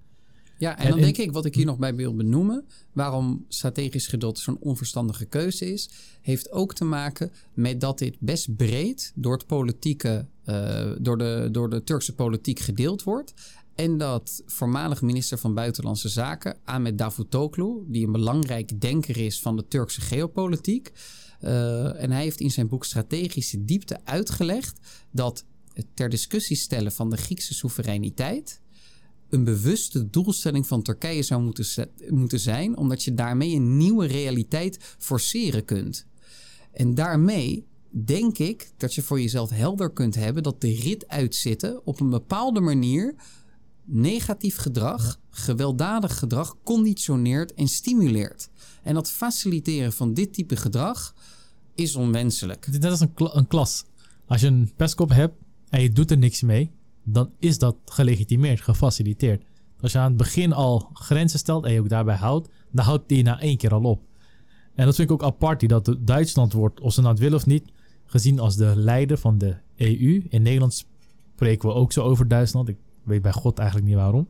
Ja, 0.62 0.78
en, 0.78 0.84
En 0.84 0.89
dan 0.89 1.01
denk 1.01 1.18
ik, 1.18 1.32
wat 1.32 1.45
ik 1.45 1.55
hier 1.55 1.66
nog 1.66 1.78
bij 1.78 1.95
wil 1.95 2.16
benoemen, 2.16 2.66
waarom 2.93 3.45
strategisch 3.47 4.07
geduld 4.07 4.39
zo'n 4.39 4.57
onverstandige 4.59 5.26
keuze 5.26 5.72
is, 5.74 5.89
heeft 6.22 6.51
ook 6.51 6.74
te 6.74 6.86
maken 6.86 7.32
met 7.53 7.82
dat 7.82 7.97
dit 7.97 8.16
best 8.20 8.55
breed 8.55 9.12
door, 9.16 9.34
het 9.34 9.45
politieke, 9.45 10.26
eh, 10.43 10.91
door, 10.99 11.18
de, 11.18 11.49
door 11.51 11.70
de 11.70 11.84
Turkse 11.84 12.16
politiek 12.16 12.59
gedeeld 12.59 13.03
wordt. 13.03 13.34
En 13.76 13.97
dat 13.97 14.43
voormalig 14.45 15.01
minister 15.01 15.38
van 15.38 15.53
Buitenlandse 15.53 16.09
Zaken, 16.09 16.57
Ahmet 16.64 16.97
Davutoglu, 16.97 17.84
die 17.88 18.05
een 18.05 18.12
belangrijk 18.12 18.82
denker 18.82 19.18
is 19.18 19.39
van 19.39 19.55
de 19.55 19.68
Turkse 19.68 20.01
geopolitiek. 20.01 20.91
eh, 21.39 22.03
en 22.03 22.12
hij 22.12 22.24
heeft 22.24 22.39
in 22.39 22.51
zijn 22.51 22.68
boek 22.68 22.86
Strategische 22.86 23.66
Diepte 23.66 23.99
uitgelegd 24.03 24.80
dat 25.12 25.45
het 25.74 25.86
ter 25.93 26.09
discussie 26.09 26.57
stellen 26.57 26.91
van 26.91 27.09
de 27.09 27.18
Griekse 27.18 27.53
soevereiniteit 27.53 28.61
een 29.32 29.43
bewuste 29.43 30.09
doelstelling 30.09 30.67
van 30.67 30.82
Turkije 30.82 31.23
zou 31.23 31.41
moeten, 31.41 31.89
moeten 32.07 32.39
zijn, 32.39 32.77
omdat 32.77 33.03
je 33.03 33.13
daarmee 33.13 33.55
een 33.55 33.77
nieuwe 33.77 34.05
realiteit 34.05 34.95
forceren 34.97 35.65
kunt. 35.65 36.05
En 36.71 36.95
daarmee 36.95 37.67
denk 37.91 38.38
ik 38.38 38.71
dat 38.77 38.95
je 38.95 39.01
voor 39.01 39.21
jezelf 39.21 39.49
helder 39.49 39.91
kunt 39.91 40.15
hebben 40.15 40.43
dat 40.43 40.61
de 40.61 40.75
rit 40.75 41.07
uitzitten 41.07 41.86
op 41.86 41.99
een 41.99 42.09
bepaalde 42.09 42.59
manier 42.59 43.15
negatief 43.86 44.55
gedrag, 44.55 45.19
gewelddadig 45.29 46.17
gedrag 46.17 46.57
conditioneert 46.63 47.53
en 47.53 47.67
stimuleert. 47.67 48.49
En 48.84 48.93
dat 48.93 49.11
faciliteren 49.11 49.93
van 49.93 50.13
dit 50.13 50.34
type 50.34 50.55
gedrag 50.55 51.15
is 51.75 51.95
onwenselijk. 51.95 52.65
Het 52.71 52.84
is 52.84 52.99
een, 52.99 53.11
een 53.15 53.47
klas. 53.47 53.86
Als 54.25 54.41
je 54.41 54.47
een 54.47 54.71
pestkop 54.75 55.09
hebt 55.09 55.36
en 55.69 55.82
je 55.82 55.91
doet 55.91 56.11
er 56.11 56.17
niks 56.17 56.41
mee, 56.41 56.71
dan 57.03 57.31
is 57.39 57.57
dat 57.57 57.75
gelegitimeerd, 57.85 58.61
gefaciliteerd. 58.61 59.43
Als 59.81 59.91
je 59.91 59.97
aan 59.97 60.07
het 60.07 60.17
begin 60.17 60.53
al 60.53 60.89
grenzen 60.93 61.39
stelt 61.39 61.65
en 61.65 61.73
je 61.73 61.79
ook 61.79 61.89
daarbij 61.89 62.15
houdt, 62.15 62.49
dan 62.71 62.85
houdt 62.85 63.09
die 63.09 63.23
na 63.23 63.39
één 63.39 63.57
keer 63.57 63.73
al 63.73 63.83
op. 63.83 64.01
En 64.75 64.85
dat 64.85 64.95
vind 64.95 65.09
ik 65.09 65.13
ook 65.13 65.23
apart, 65.23 65.69
dat 65.69 65.95
Duitsland 65.99 66.53
wordt, 66.53 66.79
of 66.79 66.93
ze 66.93 67.01
nou 67.01 67.11
het 67.11 67.21
willen 67.21 67.37
of 67.37 67.45
niet, 67.45 67.71
gezien 68.05 68.39
als 68.39 68.55
de 68.55 68.73
leider 68.75 69.17
van 69.17 69.37
de 69.37 69.55
EU. 69.75 70.25
In 70.29 70.41
Nederland 70.41 70.85
spreken 71.33 71.69
we 71.69 71.75
ook 71.75 71.91
zo 71.91 72.03
over 72.03 72.27
Duitsland. 72.27 72.67
Ik 72.67 72.77
weet 73.03 73.21
bij 73.21 73.31
God 73.31 73.57
eigenlijk 73.57 73.87
niet 73.87 73.97
waarom. 73.97 74.27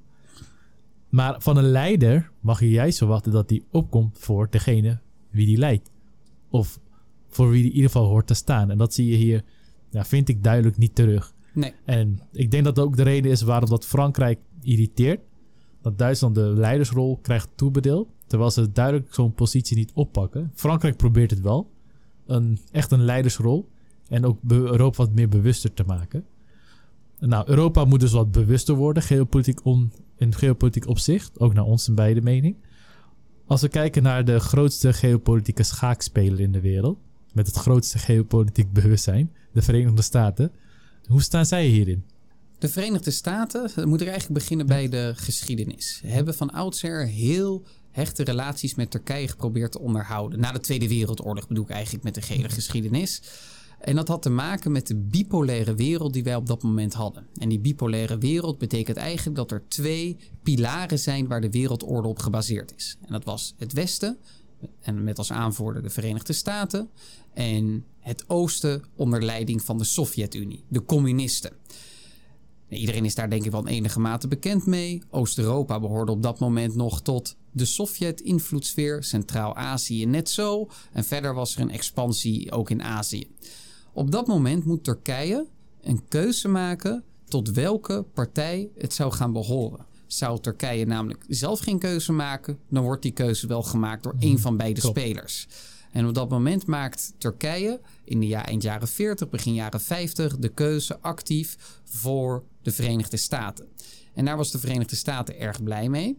Maar 1.09 1.41
van 1.41 1.57
een 1.57 1.71
leider 1.71 2.31
mag 2.39 2.59
je 2.59 2.69
juist 2.69 2.97
verwachten 2.97 3.31
dat 3.31 3.49
die 3.49 3.65
opkomt 3.71 4.17
voor 4.19 4.47
degene 4.49 4.99
wie 5.29 5.45
die 5.45 5.57
leidt. 5.57 5.91
Of 6.49 6.79
voor 7.29 7.49
wie 7.49 7.61
die 7.61 7.69
in 7.69 7.75
ieder 7.75 7.91
geval 7.91 8.07
hoort 8.07 8.27
te 8.27 8.33
staan. 8.33 8.71
En 8.71 8.77
dat 8.77 8.93
zie 8.93 9.09
je 9.09 9.15
hier, 9.15 9.43
ja, 9.89 10.05
vind 10.05 10.29
ik 10.29 10.43
duidelijk 10.43 10.77
niet 10.77 10.95
terug. 10.95 11.33
Nee, 11.53 11.73
En 11.85 12.19
ik 12.31 12.51
denk 12.51 12.63
dat 12.63 12.75
dat 12.75 12.85
ook 12.85 12.95
de 12.95 13.03
reden 13.03 13.31
is 13.31 13.41
waarom 13.41 13.69
dat 13.69 13.85
Frankrijk 13.85 14.39
irriteert. 14.61 15.19
Dat 15.81 15.97
Duitsland 15.97 16.35
de 16.35 16.41
leidersrol 16.41 17.19
krijgt 17.21 17.49
toebedeeld. 17.55 18.07
Terwijl 18.27 18.51
ze 18.51 18.71
duidelijk 18.71 19.13
zo'n 19.13 19.33
positie 19.33 19.77
niet 19.77 19.91
oppakken. 19.93 20.51
Frankrijk 20.53 20.97
probeert 20.97 21.31
het 21.31 21.41
wel. 21.41 21.71
Een, 22.25 22.59
echt 22.71 22.91
een 22.91 23.03
leidersrol. 23.03 23.69
En 24.07 24.25
ook 24.25 24.37
Europa 24.47 24.97
wat 24.97 25.13
meer 25.13 25.29
bewuster 25.29 25.73
te 25.73 25.83
maken. 25.87 26.25
Nou, 27.19 27.49
Europa 27.49 27.85
moet 27.85 27.99
dus 27.99 28.11
wat 28.11 28.31
bewuster 28.31 28.75
worden. 28.75 29.03
Geopolitiek 29.03 29.65
on, 29.65 29.91
in 30.17 30.35
geopolitiek 30.35 30.87
opzicht. 30.87 31.39
Ook 31.39 31.53
naar 31.53 31.63
ons 31.63 31.93
beide 31.93 32.21
mening. 32.21 32.55
Als 33.45 33.61
we 33.61 33.67
kijken 33.67 34.03
naar 34.03 34.25
de 34.25 34.39
grootste 34.39 34.93
geopolitieke 34.93 35.63
schaakspeler 35.63 36.39
in 36.39 36.51
de 36.51 36.61
wereld. 36.61 36.97
Met 37.33 37.47
het 37.47 37.55
grootste 37.55 37.97
geopolitiek 37.97 38.71
bewustzijn. 38.73 39.31
De 39.51 39.61
Verenigde 39.61 40.01
Staten. 40.01 40.51
Hoe 41.07 41.21
staan 41.21 41.45
zij 41.45 41.65
hierin? 41.65 42.03
De 42.57 42.69
Verenigde 42.69 43.11
Staten, 43.11 43.71
we 43.75 43.85
moeten 43.85 44.07
eigenlijk 44.07 44.39
beginnen 44.39 44.65
bij 44.65 44.89
de 44.89 45.13
geschiedenis. 45.15 46.01
Hebben 46.05 46.35
van 46.35 46.51
oudsher 46.51 47.07
heel 47.07 47.65
hechte 47.91 48.23
relaties 48.23 48.75
met 48.75 48.91
Turkije 48.91 49.27
geprobeerd 49.27 49.71
te 49.71 49.79
onderhouden. 49.79 50.39
Na 50.39 50.51
de 50.51 50.59
Tweede 50.59 50.87
Wereldoorlog 50.87 51.47
bedoel 51.47 51.63
ik 51.63 51.69
eigenlijk 51.69 52.03
met 52.03 52.15
de 52.15 52.21
gele 52.21 52.49
geschiedenis. 52.49 53.21
En 53.79 53.95
dat 53.95 54.07
had 54.07 54.21
te 54.21 54.29
maken 54.29 54.71
met 54.71 54.87
de 54.87 54.95
bipolaire 54.95 55.75
wereld 55.75 56.13
die 56.13 56.23
wij 56.23 56.35
op 56.35 56.47
dat 56.47 56.63
moment 56.63 56.93
hadden. 56.93 57.27
En 57.37 57.49
die 57.49 57.59
bipolaire 57.59 58.17
wereld 58.17 58.57
betekent 58.57 58.97
eigenlijk 58.97 59.37
dat 59.37 59.51
er 59.51 59.63
twee 59.67 60.17
pilaren 60.43 60.99
zijn 60.99 61.27
waar 61.27 61.41
de 61.41 61.49
wereldorde 61.49 62.07
op 62.07 62.19
gebaseerd 62.19 62.73
is. 62.75 62.97
En 63.01 63.11
dat 63.11 63.23
was 63.23 63.53
het 63.57 63.73
Westen, 63.73 64.17
en 64.79 65.03
met 65.03 65.17
als 65.17 65.31
aanvoerder 65.31 65.83
de 65.83 65.89
Verenigde 65.89 66.33
Staten. 66.33 66.89
En 67.33 67.85
het 67.99 68.29
Oosten 68.29 68.83
onder 68.95 69.23
leiding 69.23 69.63
van 69.63 69.77
de 69.77 69.83
Sovjet-Unie, 69.83 70.63
de 70.67 70.85
communisten. 70.85 71.51
Iedereen 72.69 73.05
is 73.05 73.15
daar 73.15 73.29
denk 73.29 73.45
ik 73.45 73.51
wel 73.51 73.67
enige 73.67 73.99
mate 73.99 74.27
bekend 74.27 74.65
mee. 74.65 75.01
Oost-Europa 75.09 75.79
behoorde 75.79 76.11
op 76.11 76.23
dat 76.23 76.39
moment 76.39 76.75
nog 76.75 77.01
tot 77.01 77.35
de 77.51 77.65
Sovjet-invloedssfeer, 77.65 79.03
Centraal-Azië 79.03 80.05
net 80.05 80.29
zo. 80.29 80.69
En 80.91 81.03
verder 81.03 81.33
was 81.33 81.55
er 81.55 81.61
een 81.61 81.71
expansie 81.71 82.51
ook 82.51 82.69
in 82.69 82.83
Azië. 82.83 83.27
Op 83.93 84.11
dat 84.11 84.27
moment 84.27 84.65
moet 84.65 84.83
Turkije 84.83 85.47
een 85.81 86.07
keuze 86.07 86.47
maken 86.47 87.03
tot 87.25 87.51
welke 87.51 88.05
partij 88.13 88.69
het 88.77 88.93
zou 88.93 89.11
gaan 89.11 89.33
behoren. 89.33 89.85
Zou 90.13 90.39
Turkije 90.39 90.85
namelijk 90.85 91.23
zelf 91.27 91.59
geen 91.59 91.79
keuze 91.79 92.11
maken, 92.11 92.59
dan 92.69 92.83
wordt 92.83 93.01
die 93.01 93.11
keuze 93.11 93.47
wel 93.47 93.63
gemaakt 93.63 94.03
door 94.03 94.15
één 94.19 94.39
van 94.39 94.57
beide 94.57 94.81
spelers. 94.81 95.47
En 95.91 96.07
op 96.07 96.13
dat 96.13 96.29
moment 96.29 96.65
maakt 96.65 97.13
Turkije 97.17 97.81
in 98.03 98.19
de 98.19 98.35
eind 98.35 98.63
jaren 98.63 98.87
40, 98.87 99.29
begin 99.29 99.53
jaren 99.53 99.81
50 99.81 100.37
de 100.37 100.49
keuze 100.49 100.99
actief 100.99 101.79
voor 101.83 102.43
de 102.61 102.71
Verenigde 102.71 103.17
Staten. 103.17 103.67
En 104.13 104.25
daar 104.25 104.37
was 104.37 104.51
de 104.51 104.59
Verenigde 104.59 104.95
Staten 104.95 105.39
erg 105.39 105.63
blij 105.63 105.89
mee. 105.89 106.17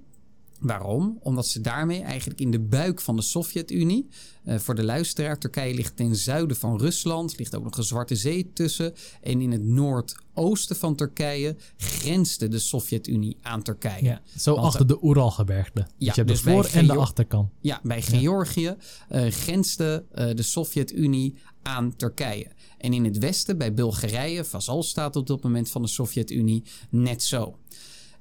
Waarom? 0.63 1.19
Omdat 1.21 1.47
ze 1.47 1.61
daarmee 1.61 2.01
eigenlijk 2.03 2.41
in 2.41 2.51
de 2.51 2.61
buik 2.61 3.01
van 3.01 3.17
de 3.17 3.23
Sovjet-Unie. 3.23 4.09
eh, 4.45 4.59
voor 4.59 4.75
de 4.75 4.85
luisteraar, 4.85 5.39
Turkije 5.39 5.75
ligt 5.75 5.97
ten 5.97 6.17
zuiden 6.17 6.57
van 6.57 6.79
Rusland, 6.79 7.39
ligt 7.39 7.55
ook 7.57 7.65
nog 7.65 7.77
een 7.77 7.85
Zwarte 7.85 8.17
Zee 8.17 8.53
tussen. 8.53 8.93
En 9.21 9.41
in 9.41 9.53
het 9.53 9.63
noordoosten 9.63 10.77
van 10.77 10.95
Turkije 10.97 11.57
grensde 11.77 12.49
de 12.49 12.59
Sovjet-Unie 12.59 13.37
aan 13.43 13.63
Turkije. 13.63 14.05
Ja, 14.05 14.21
zo 14.39 14.55
Want, 14.55 14.67
achter 14.67 14.87
de 14.87 15.05
Oeralgebergte. 15.05 15.81
Dus 15.81 15.85
ja, 15.99 16.07
je 16.07 16.13
hebt 16.13 16.29
dus 16.29 16.43
de 16.43 16.51
voor- 16.51 16.65
en 16.73 16.87
de 16.87 16.95
achterkant. 16.95 17.51
Ja, 17.61 17.81
bij 17.83 18.03
Georgië 18.03 18.77
eh, 19.09 19.27
grensde 19.31 20.05
eh, 20.13 20.35
de 20.35 20.43
Sovjet-Unie 20.43 21.35
aan 21.63 21.97
Turkije. 21.97 22.47
En 22.79 22.93
in 22.93 23.05
het 23.05 23.19
westen, 23.19 23.59
bij 23.59 23.75
Bulgarije, 23.75 24.45
vazalstaat 24.45 25.17
op 25.17 25.27
dat 25.27 25.43
moment 25.43 25.71
van 25.71 25.83
de 25.83 25.89
Sovjet-Unie, 25.89 26.63
net 26.91 27.23
zo. 27.23 27.57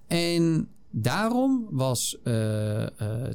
En 0.07 0.67
daarom 0.91 1.67
was 1.69 2.17
eh, 2.23 2.83
eh, 2.83 2.89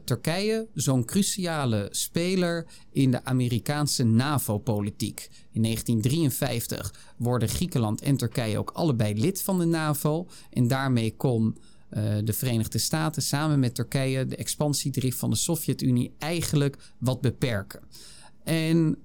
Turkije 0.05 0.69
zo'n 0.75 1.05
cruciale 1.05 1.89
speler 1.91 2.67
in 2.91 3.11
de 3.11 3.25
Amerikaanse 3.25 4.05
NAVO-politiek. 4.05 5.31
In 5.51 5.63
1953 5.63 6.95
worden 7.17 7.49
Griekenland 7.49 8.01
en 8.01 8.17
Turkije 8.17 8.59
ook 8.59 8.71
allebei 8.71 9.21
lid 9.21 9.43
van 9.43 9.59
de 9.59 9.65
NAVO. 9.65 10.27
En 10.51 10.69
daarmee 10.69 11.17
kon 11.17 11.57
eh, 11.89 12.03
de 12.25 12.33
Verenigde 12.33 12.79
Staten 12.79 13.23
samen 13.23 13.61
met 13.61 13.75
Turkije 13.75 14.27
de 14.27 14.37
expansiedrift 14.37 15.19
van 15.19 15.31
de 15.31 15.37
Sovjet-Unie 15.37 16.15
eigenlijk 16.19 16.93
wat 16.99 17.21
beperken. 17.21 17.81
En 18.45 18.99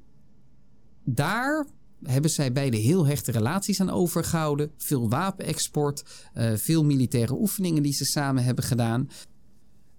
daar 1.04 1.68
hebben 2.04 2.32
zij 2.32 2.52
beide 2.52 2.78
heel 2.78 3.06
hechte 3.06 3.32
relaties 3.32 3.82
aan 3.82 3.90
overgehouden. 3.90 4.72
Veel 4.78 5.10
wapenexport, 5.10 6.04
eh, 6.34 6.54
veel 6.56 6.84
militaire 6.86 7.34
oefeningen 7.34 7.84
die 7.84 7.94
ze 7.94 8.06
samen 8.06 8.44
hebben 8.44 8.64
gedaan. 8.64 9.10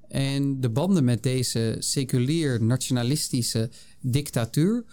En 0.09 0.61
de 0.61 0.71
banden 0.71 1.05
met 1.05 1.23
deze 1.23 1.77
seculier 1.79 2.63
nationalistische 2.63 3.71
dictatuur 4.01 4.85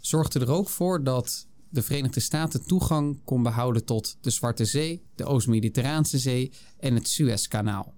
zorgden 0.00 0.42
er 0.42 0.50
ook 0.50 0.68
voor 0.68 1.04
dat 1.04 1.46
de 1.68 1.82
Verenigde 1.82 2.20
Staten 2.20 2.66
toegang 2.66 3.18
kon 3.24 3.42
behouden 3.42 3.84
tot 3.84 4.16
de 4.20 4.30
Zwarte 4.30 4.64
Zee, 4.64 5.02
de 5.14 5.24
Oost-Mediterraanse 5.24 6.18
Zee 6.18 6.52
en 6.78 6.94
het 6.94 7.08
Suezkanaal. 7.08 7.94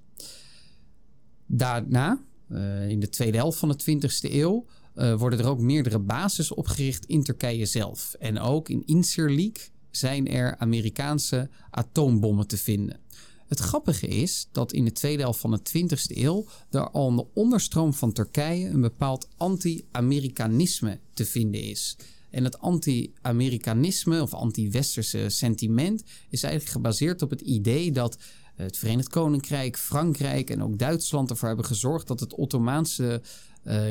Daarna, 1.47 2.20
eh, 2.48 2.89
in 2.89 3.01
de 3.01 3.09
tweede 3.09 3.36
helft 3.36 3.59
van 3.59 3.68
de 3.68 3.76
20e 3.76 4.35
eeuw, 4.35 4.66
eh, 4.94 5.14
worden 5.14 5.38
er 5.38 5.48
ook 5.48 5.60
meerdere 5.60 5.98
bases 5.98 6.52
opgericht 6.52 7.06
in 7.06 7.22
Turkije 7.22 7.66
zelf. 7.66 8.14
En 8.18 8.38
ook 8.38 8.68
in 8.68 8.82
Incirlik 8.86 9.70
zijn 9.90 10.28
er 10.28 10.56
Amerikaanse 10.56 11.48
atoombommen 11.70 12.46
te 12.46 12.56
vinden. 12.56 13.00
Het 13.46 13.58
grappige 13.58 14.06
is 14.06 14.48
dat 14.52 14.72
in 14.72 14.84
de 14.84 14.92
tweede 14.92 15.22
helft 15.22 15.40
van 15.40 15.50
de 15.50 15.60
20e 15.78 16.16
eeuw 16.16 16.46
er 16.70 16.90
al 16.90 17.08
in 17.08 17.16
de 17.16 17.26
onderstroom 17.34 17.94
van 17.94 18.12
Turkije 18.12 18.68
een 18.68 18.80
bepaald 18.80 19.28
anti-Amerikanisme 19.36 20.98
te 21.12 21.24
vinden 21.24 21.62
is. 21.62 21.96
En 22.30 22.44
het 22.44 22.58
anti-Amerikanisme 22.58 24.22
of 24.22 24.34
anti-westerse 24.34 25.28
sentiment 25.28 26.02
is 26.28 26.42
eigenlijk 26.42 26.72
gebaseerd 26.72 27.22
op 27.22 27.30
het 27.30 27.40
idee 27.40 27.92
dat 27.92 28.18
het 28.54 28.78
Verenigd 28.78 29.08
Koninkrijk, 29.08 29.78
Frankrijk 29.78 30.50
en 30.50 30.62
ook 30.62 30.78
Duitsland 30.78 31.30
ervoor 31.30 31.48
hebben 31.48 31.66
gezorgd 31.66 32.06
dat 32.06 32.20
het 32.20 32.34
Ottomaanse 32.34 33.22
eh, 33.22 33.28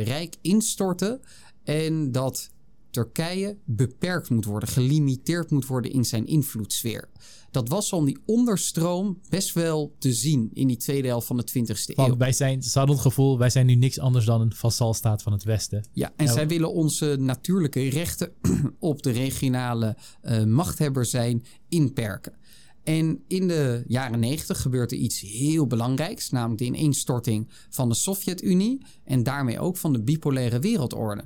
Rijk 0.04 0.36
instortte 0.42 1.20
en 1.64 2.12
dat 2.12 2.52
Turkije 2.94 3.58
beperkt 3.66 4.30
moet 4.30 4.46
worden, 4.46 4.70
gelimiteerd 4.70 5.52
moet 5.52 5.66
worden 5.66 5.92
in 5.92 6.06
zijn 6.06 6.26
invloedssfeer. 6.26 7.10
Dat 7.52 7.70
was 7.70 7.92
al 7.92 8.06
die 8.06 8.18
onderstroom 8.26 9.20
best 9.30 9.54
wel 9.54 9.96
te 10.00 10.14
zien 10.14 10.50
in 10.54 10.68
die 10.68 10.78
tweede 10.78 11.08
helft 11.08 11.28
van 11.28 11.38
de 11.38 11.44
20e 11.44 11.86
eeuw. 11.86 11.96
Want 11.96 12.18
wij 12.18 12.32
zijn, 12.32 12.64
ze 12.64 12.78
hadden 12.78 12.96
het 12.96 13.06
gevoel, 13.06 13.38
wij 13.38 13.50
zijn 13.50 13.66
nu 13.66 13.76
niks 13.76 14.00
anders 14.00 14.26
dan 14.26 14.42
een 14.42 14.54
vassalstaat 14.54 15.22
van 15.22 15.32
het 15.32 15.44
Westen. 15.44 15.86
Ja, 15.92 16.14
en 16.16 16.26
Ja, 16.26 16.32
zij 16.32 16.48
willen 16.48 16.74
onze 16.74 17.16
natuurlijke 17.20 17.90
rechten 17.90 18.32
op 18.80 19.04
de 19.04 19.12
regionale 19.12 19.98
eh, 20.22 20.44
machthebber 20.44 21.06
zijn 21.06 21.46
inperken. 21.70 22.34
En 22.84 23.24
in 23.28 23.48
de 23.48 23.84
jaren 23.88 24.20
90 24.20 24.62
gebeurt 24.62 24.92
er 24.92 24.98
iets 24.98 25.20
heel 25.20 25.68
belangrijks, 25.68 26.30
namelijk 26.30 26.60
de 26.60 26.66
ineenstorting 26.66 27.48
van 27.70 27.90
de 27.90 27.96
Sovjet-Unie 27.96 28.86
en 29.04 29.24
daarmee 29.24 29.60
ook 29.60 29.78
van 29.78 29.94
de 29.94 30.02
bipolaire 30.02 30.60
wereldorde. 30.60 31.24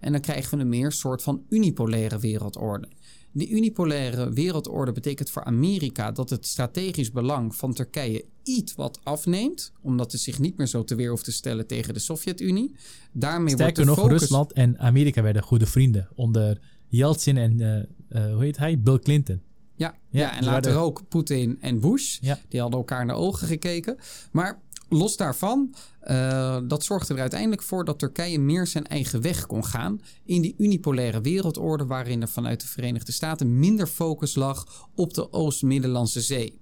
En 0.00 0.12
dan 0.12 0.20
krijgen 0.20 0.56
we 0.56 0.64
een 0.64 0.68
meer 0.68 0.92
soort 0.92 1.22
van 1.22 1.42
unipolaire 1.48 2.18
wereldorde. 2.18 2.88
De 3.32 3.48
unipolaire 3.48 4.32
wereldorde 4.32 4.92
betekent 4.92 5.30
voor 5.30 5.44
Amerika 5.44 6.12
dat 6.12 6.30
het 6.30 6.46
strategisch 6.46 7.10
belang 7.10 7.54
van 7.54 7.74
Turkije 7.74 8.24
iets 8.42 8.74
wat 8.74 9.00
afneemt, 9.02 9.72
omdat 9.80 10.12
het 10.12 10.20
zich 10.20 10.38
niet 10.38 10.56
meer 10.56 10.66
zo 10.66 10.84
te 10.84 10.94
weer 10.94 11.10
hoeft 11.10 11.24
te 11.24 11.32
stellen 11.32 11.66
tegen 11.66 11.94
de 11.94 12.00
Sovjet-Unie. 12.00 12.74
Daarmee 13.12 13.56
wordt 13.56 13.60
Sterker 13.60 13.82
de 13.82 13.88
nog, 13.88 13.98
focus... 13.98 14.20
Rusland 14.20 14.52
en 14.52 14.78
Amerika 14.78 15.22
werden 15.22 15.42
goede 15.42 15.66
vrienden 15.66 16.08
onder 16.14 16.60
Yeltsin 16.88 17.36
en, 17.36 17.60
eh, 17.60 17.78
eh, 18.08 18.32
hoe 18.34 18.42
heet 18.44 18.56
hij? 18.56 18.80
Bill 18.80 18.98
Clinton. 18.98 19.40
Ja, 19.78 19.94
ja, 20.10 20.20
Ja, 20.20 20.36
en 20.36 20.44
later 20.44 20.76
ook 20.76 21.08
Poetin 21.08 21.58
en 21.60 21.80
Bush. 21.80 22.18
Ja. 22.20 22.38
Die 22.48 22.60
hadden 22.60 22.78
elkaar 22.78 23.06
naar 23.06 23.16
ogen 23.16 23.46
gekeken. 23.46 23.96
Maar 24.32 24.62
los 24.88 25.16
daarvan, 25.16 25.74
eh, 26.00 26.58
dat 26.66 26.84
zorgde 26.84 27.14
er 27.14 27.20
uiteindelijk 27.20 27.62
voor 27.62 27.84
dat 27.84 27.98
Turkije 27.98 28.38
meer 28.38 28.66
zijn 28.66 28.86
eigen 28.86 29.20
weg 29.22 29.46
kon 29.46 29.64
gaan. 29.64 30.00
In 30.24 30.42
die 30.42 30.54
unipolaire 30.58 31.20
wereldorde, 31.20 31.86
waarin 31.86 32.22
er 32.22 32.28
vanuit 32.28 32.60
de 32.60 32.66
Verenigde 32.66 33.12
Staten 33.12 33.58
minder 33.58 33.86
focus 33.86 34.34
lag 34.34 34.88
op 34.94 35.14
de 35.14 35.32
Oost-Middellandse 35.32 36.20
Zee. 36.20 36.60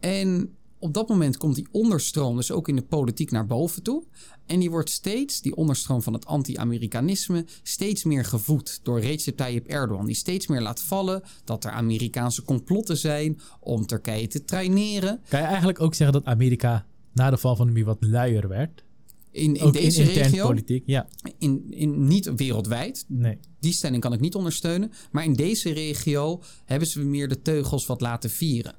En 0.00 0.56
op 0.78 0.94
dat 0.94 1.08
moment 1.08 1.36
komt 1.36 1.54
die 1.54 1.66
onderstroom 1.70 2.36
dus 2.36 2.50
ook 2.50 2.68
in 2.68 2.76
de 2.76 2.82
politiek 2.82 3.30
naar 3.30 3.46
boven 3.46 3.82
toe. 3.82 4.04
En 4.46 4.60
die 4.60 4.70
wordt 4.70 4.90
steeds, 4.90 5.40
die 5.40 5.56
onderstroom 5.56 6.02
van 6.02 6.12
het 6.12 6.26
anti-Amerikanisme, 6.26 7.44
steeds 7.62 8.04
meer 8.04 8.24
gevoed 8.24 8.80
door 8.82 9.00
Recep 9.00 9.36
Tayyip 9.36 9.66
Erdogan. 9.66 10.06
Die 10.06 10.14
steeds 10.14 10.46
meer 10.46 10.60
laat 10.60 10.80
vallen 10.80 11.22
dat 11.44 11.64
er 11.64 11.70
Amerikaanse 11.70 12.42
complotten 12.42 12.96
zijn 12.96 13.40
om 13.60 13.86
Turkije 13.86 14.26
te 14.26 14.44
traineren. 14.44 15.20
Kan 15.28 15.40
je 15.40 15.46
eigenlijk 15.46 15.80
ook 15.80 15.94
zeggen 15.94 16.22
dat 16.22 16.32
Amerika 16.32 16.86
na 17.12 17.30
de 17.30 17.38
val 17.38 17.56
van 17.56 17.66
de 17.66 17.72
muur 17.72 17.84
wat 17.84 17.96
luier 18.00 18.48
werd? 18.48 18.84
In, 19.30 19.54
in 19.54 19.70
deze 19.70 20.02
in 20.02 20.08
regio, 20.08 20.46
politiek, 20.46 20.82
ja. 20.86 21.08
in, 21.38 21.66
in, 21.70 22.06
niet 22.06 22.34
wereldwijd, 22.36 23.04
Nee. 23.08 23.38
die 23.60 23.72
stelling 23.72 24.02
kan 24.02 24.12
ik 24.12 24.20
niet 24.20 24.34
ondersteunen. 24.34 24.92
Maar 25.10 25.24
in 25.24 25.32
deze 25.32 25.72
regio 25.72 26.42
hebben 26.64 26.88
ze 26.88 27.00
meer 27.00 27.28
de 27.28 27.42
teugels 27.42 27.86
wat 27.86 28.00
laten 28.00 28.30
vieren. 28.30 28.74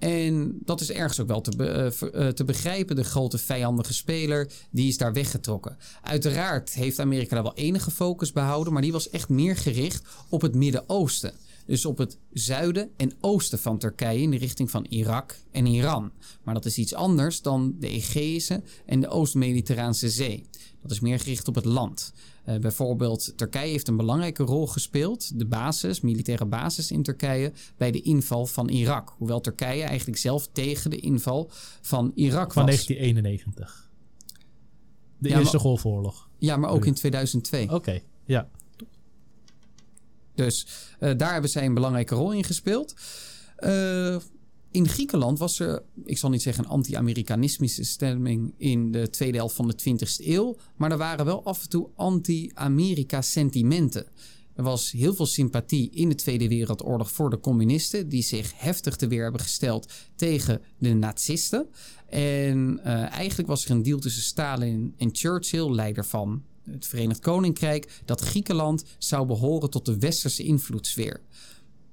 En 0.00 0.58
dat 0.64 0.80
is 0.80 0.90
ergens 0.90 1.20
ook 1.20 1.26
wel 1.26 1.40
te, 1.40 1.64
eh, 1.64 1.86
eh, 2.26 2.34
te 2.34 2.44
begrijpen. 2.44 2.96
De 2.96 3.04
grote 3.04 3.38
vijandige 3.38 3.94
speler, 3.94 4.52
die 4.70 4.88
is 4.88 4.96
daar 4.96 5.12
weggetrokken. 5.12 5.76
Uiteraard 6.02 6.72
heeft 6.72 6.98
Amerika 6.98 7.34
daar 7.34 7.42
wel 7.42 7.54
enige 7.54 7.90
focus 7.90 8.32
behouden, 8.32 8.72
maar 8.72 8.82
die 8.82 8.92
was 8.92 9.10
echt 9.10 9.28
meer 9.28 9.56
gericht 9.56 10.02
op 10.28 10.40
het 10.40 10.54
Midden-Oosten. 10.54 11.32
Dus 11.66 11.84
op 11.84 11.98
het 11.98 12.18
zuiden 12.32 12.90
en 12.96 13.12
oosten 13.20 13.58
van 13.58 13.78
Turkije 13.78 14.20
in 14.20 14.30
de 14.30 14.36
richting 14.36 14.70
van 14.70 14.86
Irak 14.88 15.36
en 15.50 15.66
Iran. 15.66 16.10
Maar 16.42 16.54
dat 16.54 16.64
is 16.64 16.78
iets 16.78 16.94
anders 16.94 17.42
dan 17.42 17.76
de 17.78 17.88
Egeïsche 17.88 18.62
en 18.86 19.00
de 19.00 19.08
Oost-Mediterraanse 19.08 20.10
Zee. 20.10 20.44
Dat 20.82 20.90
is 20.90 21.00
meer 21.00 21.18
gericht 21.18 21.48
op 21.48 21.54
het 21.54 21.64
land. 21.64 22.12
Eh, 22.50 22.58
bijvoorbeeld, 22.58 23.32
Turkije 23.36 23.70
heeft 23.70 23.88
een 23.88 23.96
belangrijke 23.96 24.42
rol 24.42 24.66
gespeeld, 24.66 25.38
de 25.38 25.46
basis, 25.46 26.00
militaire 26.00 26.44
basis 26.44 26.90
in 26.90 27.02
Turkije, 27.02 27.52
bij 27.76 27.90
de 27.90 28.00
inval 28.00 28.46
van 28.46 28.68
Irak. 28.68 29.14
Hoewel 29.18 29.40
Turkije 29.40 29.82
eigenlijk 29.82 30.18
zelf 30.18 30.48
tegen 30.52 30.90
de 30.90 30.96
inval 30.96 31.50
van 31.80 32.12
Irak 32.14 32.52
Van 32.52 32.66
was. 32.66 32.86
1991. 32.86 33.90
De 35.18 35.28
Ja, 35.28 35.38
Eerste 35.38 35.56
maar- 35.56 35.64
Golfoorlog. 35.64 36.28
Ja, 36.38 36.56
maar 36.56 36.70
ook 36.70 36.86
in 36.86 36.94
2002. 36.94 37.70
Oké, 37.70 38.00
ja. 38.24 38.48
Dus 40.34 40.66
eh, 40.98 41.16
daar 41.16 41.32
hebben 41.32 41.50
zij 41.50 41.64
een 41.64 41.74
belangrijke 41.74 42.14
rol 42.14 42.32
in 42.32 42.44
gespeeld. 42.44 42.94
Eh, 43.56 44.16
in 44.70 44.88
Griekenland 44.88 45.38
was 45.38 45.58
er, 45.58 45.82
ik 46.04 46.18
zal 46.18 46.30
niet 46.30 46.42
zeggen 46.42 46.64
een 46.64 46.70
anti-Amerikanistische 46.70 47.84
stemming 47.84 48.54
in 48.56 48.90
de 48.90 49.10
tweede 49.10 49.36
helft 49.36 49.54
van 49.54 49.68
de 49.68 49.78
20e 49.88 50.26
eeuw, 50.26 50.56
maar 50.76 50.90
er 50.90 50.98
waren 50.98 51.24
wel 51.24 51.44
af 51.44 51.62
en 51.62 51.68
toe 51.68 51.88
anti-Amerika-sentimenten. 51.94 54.06
Er 54.54 54.62
was 54.62 54.90
heel 54.90 55.14
veel 55.14 55.26
sympathie 55.26 55.90
in 55.90 56.08
de 56.08 56.14
Tweede 56.14 56.48
Wereldoorlog 56.48 57.10
voor 57.10 57.30
de 57.30 57.40
communisten, 57.40 58.08
die 58.08 58.22
zich 58.22 58.52
heftig 58.56 58.96
te 58.96 59.06
weer 59.06 59.22
hebben 59.22 59.40
gesteld 59.40 59.92
tegen 60.14 60.60
de 60.78 60.94
nazisten. 60.94 61.66
En 62.06 62.80
eh, 62.84 63.12
eigenlijk 63.12 63.48
was 63.48 63.64
er 63.64 63.70
een 63.70 63.82
deal 63.82 63.98
tussen 63.98 64.22
Stalin 64.22 64.94
en 64.96 65.08
Churchill, 65.12 65.70
leider 65.70 66.04
van 66.04 66.42
het 66.64 66.86
Verenigd 66.86 67.20
Koninkrijk, 67.20 68.00
dat 68.04 68.20
Griekenland 68.20 68.84
zou 68.98 69.26
behoren 69.26 69.70
tot 69.70 69.86
de 69.86 69.98
westerse 69.98 70.42
invloedssfeer. 70.42 71.20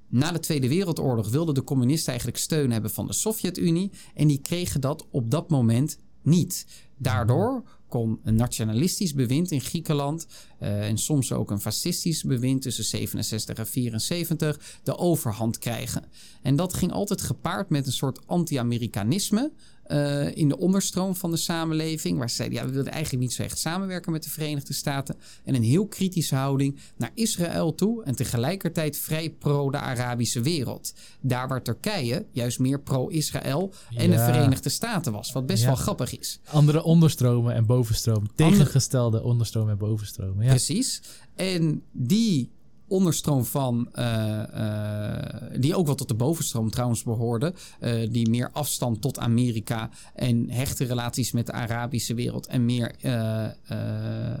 Na 0.08 0.32
de 0.32 0.40
Tweede 0.40 0.68
Wereldoorlog 0.68 1.28
wilden 1.28 1.54
de 1.54 1.64
communisten 1.64 2.08
eigenlijk 2.08 2.40
steun 2.40 2.70
hebben 2.70 2.90
van 2.90 3.06
de 3.06 3.12
Sovjet-Unie 3.12 3.90
en 4.14 4.28
die 4.28 4.40
kregen 4.40 4.80
dat 4.80 5.06
op 5.10 5.30
dat 5.30 5.50
moment 5.50 5.98
niet. 6.22 6.66
Daardoor 6.96 7.62
kon 7.88 8.20
een 8.24 8.34
nationalistisch 8.34 9.14
bewind 9.14 9.50
in 9.50 9.60
Griekenland 9.60 10.26
uh, 10.62 10.88
en 10.88 10.98
soms 10.98 11.32
ook 11.32 11.50
een 11.50 11.60
fascistisch 11.60 12.22
bewind 12.22 12.62
tussen 12.62 12.84
67 12.84 13.56
en 13.56 13.66
74 13.66 14.80
de 14.82 14.96
overhand 14.96 15.58
krijgen. 15.58 16.04
En 16.42 16.56
dat 16.56 16.74
ging 16.74 16.92
altijd 16.92 17.22
gepaard 17.22 17.68
met 17.68 17.86
een 17.86 17.92
soort 17.92 18.26
anti-Amerikanisme. 18.26 19.52
Uh, 19.92 20.36
in 20.36 20.48
de 20.48 20.58
onderstroom 20.58 21.16
van 21.16 21.30
de 21.30 21.36
samenleving. 21.36 22.18
Waar 22.18 22.30
ze 22.30 22.36
zeiden, 22.36 22.58
ja, 22.58 22.66
we 22.66 22.72
wilden 22.72 22.92
eigenlijk 22.92 23.22
niet 23.22 23.32
zo 23.32 23.42
echt 23.42 23.58
samenwerken 23.58 24.12
met 24.12 24.22
de 24.22 24.30
Verenigde 24.30 24.72
Staten. 24.72 25.16
En 25.44 25.54
een 25.54 25.62
heel 25.62 25.86
kritische 25.86 26.34
houding 26.34 26.78
naar 26.96 27.10
Israël 27.14 27.74
toe. 27.74 28.04
En 28.04 28.14
tegelijkertijd 28.14 28.98
vrij 28.98 29.30
pro 29.30 29.70
de 29.70 29.78
Arabische 29.78 30.40
wereld. 30.40 30.94
Daar 31.20 31.48
waar 31.48 31.62
Turkije 31.62 32.26
juist 32.32 32.58
meer 32.58 32.80
pro-Israël 32.80 33.72
en 33.96 34.10
de 34.10 34.18
Verenigde 34.18 34.68
Staten 34.68 35.12
was. 35.12 35.32
Wat 35.32 35.46
best 35.46 35.64
wel 35.64 35.74
grappig 35.74 36.18
is. 36.18 36.40
Andere 36.44 36.82
onderstromen 36.82 37.54
en 37.54 37.66
bovenstromen. 37.66 38.30
Tegengestelde 38.34 39.22
onderstromen 39.22 39.72
en 39.72 39.78
bovenstromen. 39.78 40.44
Ja. 40.44 40.50
Precies. 40.50 41.02
En 41.34 41.82
die 41.92 42.50
onderstroom 42.88 43.44
van, 43.44 43.88
uh, 43.94 44.42
uh, 44.54 45.60
die 45.60 45.76
ook 45.76 45.86
wel 45.86 45.94
tot 45.94 46.08
de 46.08 46.14
bovenstroom 46.14 46.70
trouwens 46.70 47.02
behoorde, 47.02 47.54
uh, 47.80 48.08
die 48.10 48.30
meer 48.30 48.50
afstand 48.52 49.00
tot 49.02 49.18
Amerika 49.18 49.90
en 50.14 50.50
hechte 50.50 50.84
relaties 50.84 51.32
met 51.32 51.46
de 51.46 51.52
Arabische 51.52 52.14
wereld 52.14 52.46
en 52.46 52.64
meer, 52.64 52.94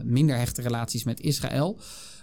minder 0.04 0.36
hechte 0.36 0.62
relaties 0.62 1.04
met 1.04 1.20
Israël. 1.20 1.78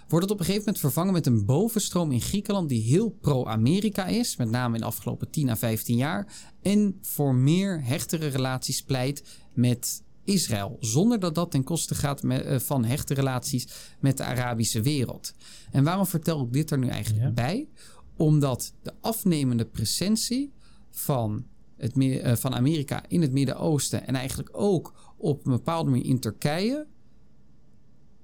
Wordt 0.08 0.24
het 0.24 0.34
op 0.34 0.40
een 0.40 0.44
gegeven 0.44 0.66
moment 0.66 0.84
vervangen 0.84 1.12
met 1.12 1.26
een 1.26 1.44
bovenstroom 1.44 2.12
in 2.12 2.20
Griekenland 2.20 2.68
die 2.68 2.82
heel 2.82 3.10
pro-Amerika 3.10 4.06
is, 4.06 4.36
met 4.36 4.50
name 4.50 4.74
in 4.74 4.80
de 4.80 4.86
afgelopen 4.86 5.30
10 5.30 5.48
à 5.48 5.56
15 5.56 5.96
jaar, 5.96 6.26
en 6.62 6.98
voor 7.02 7.34
meer 7.34 7.84
hechtere 7.84 8.26
relaties 8.26 8.82
pleit 8.82 9.24
met 9.54 10.02
Israël, 10.26 10.76
zonder 10.80 11.20
dat 11.20 11.34
dat 11.34 11.50
ten 11.50 11.64
koste 11.64 11.94
gaat 11.94 12.22
met, 12.22 12.46
uh, 12.46 12.58
van 12.58 12.84
hechte 12.84 13.14
relaties 13.14 13.66
met 14.00 14.16
de 14.16 14.24
Arabische 14.24 14.82
wereld. 14.82 15.34
En 15.70 15.84
waarom 15.84 16.06
vertel 16.06 16.42
ik 16.42 16.52
dit 16.52 16.70
er 16.70 16.78
nu 16.78 16.88
eigenlijk 16.88 17.34
bij? 17.34 17.68
Omdat 18.16 18.72
de 18.82 18.92
afnemende 19.00 19.64
presentie 19.64 20.52
van, 20.90 21.46
het, 21.76 21.96
uh, 21.96 22.32
van 22.32 22.54
Amerika 22.54 23.04
in 23.08 23.22
het 23.22 23.32
Midden-Oosten 23.32 24.06
en 24.06 24.14
eigenlijk 24.14 24.48
ook 24.52 25.14
op 25.16 25.46
een 25.46 25.52
bepaalde 25.52 25.90
manier 25.90 26.06
in 26.06 26.20
Turkije 26.20 26.86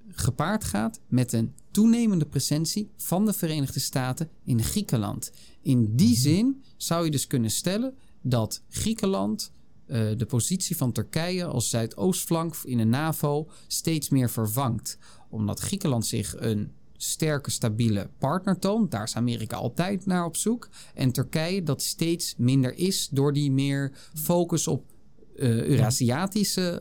gepaard 0.08 0.64
gaat 0.64 1.00
met 1.08 1.32
een 1.32 1.54
toenemende 1.70 2.26
presentie 2.26 2.90
van 2.96 3.26
de 3.26 3.32
Verenigde 3.32 3.80
Staten 3.80 4.28
in 4.44 4.62
Griekenland. 4.62 5.32
In 5.62 5.96
die 5.96 6.12
mhm. 6.12 6.20
zin 6.20 6.62
zou 6.76 7.04
je 7.04 7.10
dus 7.10 7.26
kunnen 7.26 7.50
stellen 7.50 7.94
dat 8.22 8.62
Griekenland 8.68 9.52
uh, 9.86 10.10
de 10.16 10.26
positie 10.26 10.76
van 10.76 10.92
Turkije 10.92 11.44
als 11.44 11.70
zuidoostflank 11.70 12.54
in 12.64 12.76
de 12.78 12.84
NAVO 12.84 13.48
steeds 13.66 14.08
meer 14.08 14.30
vervangt. 14.30 14.98
Omdat 15.30 15.60
Griekenland 15.60 16.06
zich 16.06 16.34
een 16.38 16.72
sterke, 16.96 17.50
stabiele 17.50 18.10
partner 18.18 18.58
toont. 18.58 18.90
Daar 18.90 19.02
is 19.02 19.16
Amerika 19.16 19.56
altijd 19.56 20.06
naar 20.06 20.24
op 20.24 20.36
zoek. 20.36 20.68
En 20.94 21.12
Turkije 21.12 21.62
dat 21.62 21.82
steeds 21.82 22.34
minder 22.36 22.74
is 22.74 23.08
door 23.08 23.32
die 23.32 23.50
meer 23.50 23.92
focus 24.14 24.66
op 24.66 24.91
uh, 25.36 25.62
Eurasiatische 25.62 26.80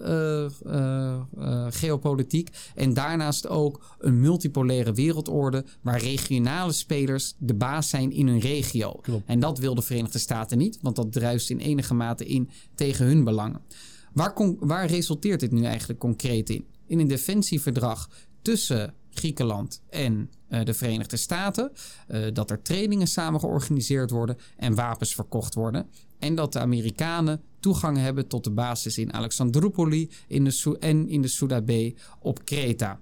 uh, 0.66 1.68
geopolitiek. 1.70 2.50
En 2.76 2.94
daarnaast 2.94 3.48
ook 3.48 3.96
een 4.00 4.20
multipolaire 4.20 4.94
wereldorde 4.94 5.66
waar 5.82 6.00
regionale 6.00 6.72
spelers 6.72 7.36
de 7.38 7.54
baas 7.54 7.90
zijn 7.90 8.12
in 8.12 8.28
hun 8.28 8.40
regio. 8.40 9.02
En 9.26 9.40
dat 9.40 9.60
wil 9.60 9.76
de 9.76 9.82
Verenigde 9.82 10.20
Staten 10.20 10.58
niet, 10.58 10.80
want 10.82 10.96
dat 10.96 11.12
druist 11.12 11.50
in 11.50 11.60
enige 11.60 11.94
mate 11.94 12.26
in 12.26 12.50
tegen 12.76 13.06
hun 13.06 13.24
belangen. 13.24 13.62
Waar, 14.14 14.34
waar 14.60 14.86
resulteert 14.86 15.40
dit 15.40 15.52
nu 15.52 15.64
eigenlijk 15.64 16.00
concreet 16.00 16.50
in? 16.50 16.66
In 16.88 17.00
een 17.00 17.08
defensieverdrag 17.08 18.10
tussen 18.42 18.94
Griekenland 19.10 19.82
en 19.90 20.30
de 20.64 20.74
Verenigde 20.74 21.18
Staten. 21.18 21.72
Uh, 22.08 22.28
dat 22.34 22.52
er 22.52 22.62
trainingen 22.62 23.08
samen 23.08 23.40
georganiseerd 23.40 24.10
worden 24.10 24.38
en 24.58 24.76
wapens 24.76 25.16
verkocht 25.16 25.54
worden. 25.54 25.90
En 26.20 26.36
dat 26.36 26.54
de 26.54 26.60
Amerikanen 26.60 27.42
toegang 27.60 27.98
hebben 27.98 28.28
tot 28.28 28.44
de 28.44 28.52
basis 28.52 28.98
in 28.98 29.14
Alexandroupoli 29.14 30.10
in 30.28 30.44
de 30.44 30.78
en 30.80 31.08
in 31.08 31.22
de 31.22 31.28
Souda 31.28 31.62
Bay 31.62 31.96
op 32.20 32.46
Kreta. 32.46 33.00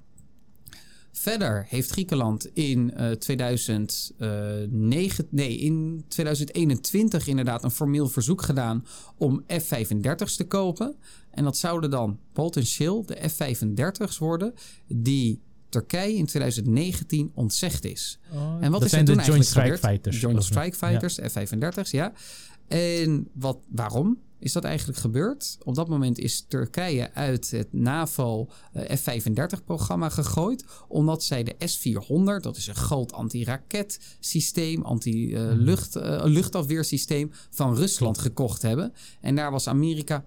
Verder 1.11 1.65
heeft 1.67 1.89
Griekenland 1.89 2.49
in, 2.53 2.93
uh, 2.97 3.11
2009, 3.11 5.27
nee, 5.29 5.57
in 5.57 6.03
2021 6.07 7.27
inderdaad 7.27 7.63
een 7.63 7.71
formeel 7.71 8.07
verzoek 8.07 8.41
gedaan 8.41 8.85
om 9.17 9.43
F-35's 9.47 10.35
te 10.35 10.47
kopen. 10.47 10.95
En 11.31 11.43
dat 11.43 11.57
zouden 11.57 11.89
dan 11.89 12.19
potentieel 12.33 13.05
de 13.05 13.29
F-35's 13.29 14.17
worden 14.17 14.53
die 14.87 15.41
Turkije 15.69 16.15
in 16.15 16.25
2019 16.25 17.31
ontzegd 17.33 17.85
is. 17.85 18.19
Oh, 18.33 18.57
en 18.59 18.71
wat 18.71 18.83
is 18.83 18.89
zijn 18.89 19.05
de 19.05 19.15
Joint 19.15 19.45
Strike 19.45 19.77
Fighters. 19.77 20.19
Joint 20.19 20.43
Strike 20.43 20.77
Fighters, 20.77 21.15
F-35's, 21.15 21.91
ja. 21.91 22.13
En 22.67 23.27
wat, 23.33 23.57
waarom 23.69 24.17
is 24.39 24.53
dat 24.53 24.63
eigenlijk 24.63 24.99
gebeurd? 24.99 25.57
Op 25.63 25.75
dat 25.75 25.89
moment 25.89 26.19
is 26.19 26.45
Turkije 26.47 27.13
uit 27.13 27.51
het 27.51 27.73
NAVO 27.73 28.49
eh, 28.73 28.97
F-35-programma 28.97 30.09
gegooid. 30.09 30.65
Omdat 30.87 31.23
zij 31.23 31.43
de 31.43 31.55
S-400, 31.57 32.41
dat 32.41 32.57
is 32.57 32.67
een 32.67 32.75
groot 32.75 33.11
anti-raketsysteem, 33.11 34.81
anti-luchtafweersysteem 34.81 37.27
mhm. 37.27 37.37
van 37.49 37.75
Rusland 37.75 38.17
gekocht 38.17 38.61
hebben. 38.61 38.93
En 39.21 39.35
daar 39.35 39.51
was 39.51 39.67
Amerika 39.67 40.25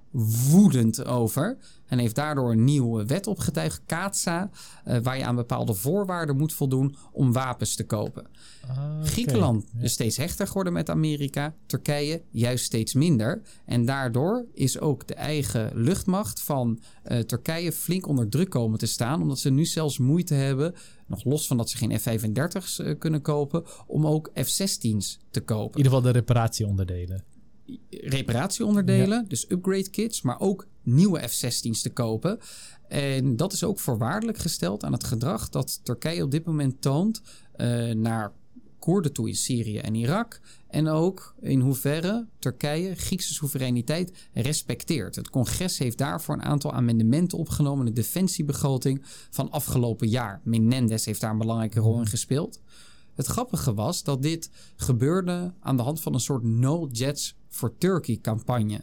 woedend 0.51 1.05
over. 1.05 1.59
En 1.93 1.99
heeft 1.99 2.15
daardoor 2.15 2.51
een 2.51 2.65
nieuwe 2.65 3.07
wet 3.07 3.27
opgetuigd, 3.27 3.83
CATSA, 3.87 4.51
uh, 4.89 4.99
waar 5.03 5.19
je 5.19 5.25
aan 5.25 5.35
bepaalde 5.35 5.75
voorwaarden 5.75 6.37
moet 6.37 6.53
voldoen 6.53 6.97
om 7.13 7.33
wapens 7.33 7.75
te 7.75 7.87
kopen. 7.87 8.27
Ah, 8.69 9.03
Griekenland 9.03 9.65
is 9.81 9.93
steeds 9.93 10.17
hechter 10.17 10.47
geworden 10.47 10.73
met 10.73 10.91
Amerika, 10.91 11.55
Turkije 11.67 12.23
juist 12.31 12.65
steeds 12.65 12.95
minder. 12.95 13.43
En 13.65 13.85
daardoor 13.85 14.47
is 14.55 14.81
ook 14.81 15.07
de 15.07 15.15
eigen 15.15 15.71
luchtmacht 15.75 16.41
van 16.41 16.81
uh, 17.05 17.19
Turkije 17.19 17.73
flink 17.73 18.07
onder 18.07 18.29
druk 18.29 18.51
komen 18.51 18.79
te 18.79 18.87
staan, 18.87 19.23
omdat 19.23 19.39
ze 19.39 19.51
nu 19.51 19.65
zelfs 19.65 19.99
moeite 19.99 20.35
hebben, 20.35 20.75
nog 21.07 21.25
los 21.25 21.47
van 21.47 21.57
dat 21.57 21.71
ze 21.71 21.77
geen 21.77 21.99
F-35's 21.99 22.79
uh, 22.79 22.99
kunnen 22.99 23.23
kopen, 23.23 23.65
om 23.87 24.07
ook 24.07 24.31
F-16's 24.35 25.19
te 25.31 25.41
kopen. 25.41 25.71
In 25.71 25.77
ieder 25.77 25.93
geval 25.93 26.13
de 26.13 26.19
reparatieonderdelen 26.19 27.25
reparatieonderdelen, 27.91 29.25
dus 29.29 29.51
upgrade 29.51 29.91
kits, 29.91 30.23
maar 30.23 30.41
ook 30.41 30.67
nieuwe 30.83 31.29
F-16's 31.29 31.83
te 31.83 31.93
kopen. 31.93 32.39
En 32.89 33.37
dat 33.37 33.53
is 33.53 33.65
ook 33.65 33.81
voorwaardelijk 33.81 34.39
gesteld 34.39 34.85
aan 34.85 34.93
het 34.93 35.05
gedrag 35.05 35.49
dat 35.49 35.81
Turkije 35.83 36.23
op 36.23 36.31
dit 36.31 36.45
moment 36.45 36.83
toont 36.83 37.23
uh, 37.57 37.91
naar 37.95 38.33
Koerden 38.79 39.13
toe 39.13 39.29
in 39.29 39.35
Syrië 39.35 39.79
en 39.79 39.95
Irak. 39.95 40.41
En 40.69 40.89
ook 40.89 41.35
in 41.41 41.61
hoeverre 41.61 42.27
Turkije 42.39 42.95
Griekse 42.95 43.35
soevereiniteit 43.35 44.29
respecteert. 44.33 45.17
Het 45.17 45.31
congres 45.31 45.79
heeft 45.79 45.99
daarvoor 45.99 46.35
een 46.35 46.43
aantal 46.43 46.73
amendementen 46.73 47.39
opgenomen 47.39 47.87
in 47.87 47.95
de 47.95 48.01
defensiebegroting 48.01 49.03
van 49.31 49.51
afgelopen 49.51 50.09
jaar. 50.09 50.41
Menendez 50.45 51.05
heeft 51.05 51.21
daar 51.21 51.31
een 51.31 51.39
belangrijke 51.39 51.81
rol 51.81 52.01
in 52.01 52.07
gespeeld. 52.07 52.61
Het 53.15 53.27
grappige 53.27 53.75
was 53.75 54.03
dat 54.03 54.23
dit 54.23 54.51
gebeurde 54.77 55.55
aan 55.61 55.77
de 55.77 55.83
hand 55.83 56.01
van 56.01 56.15
een 56.15 56.21
soort 56.21 56.43
No 56.43 56.89
Jets 56.93 57.37
for 57.49 57.79
Turkey 57.79 58.19
campagne. 58.23 58.81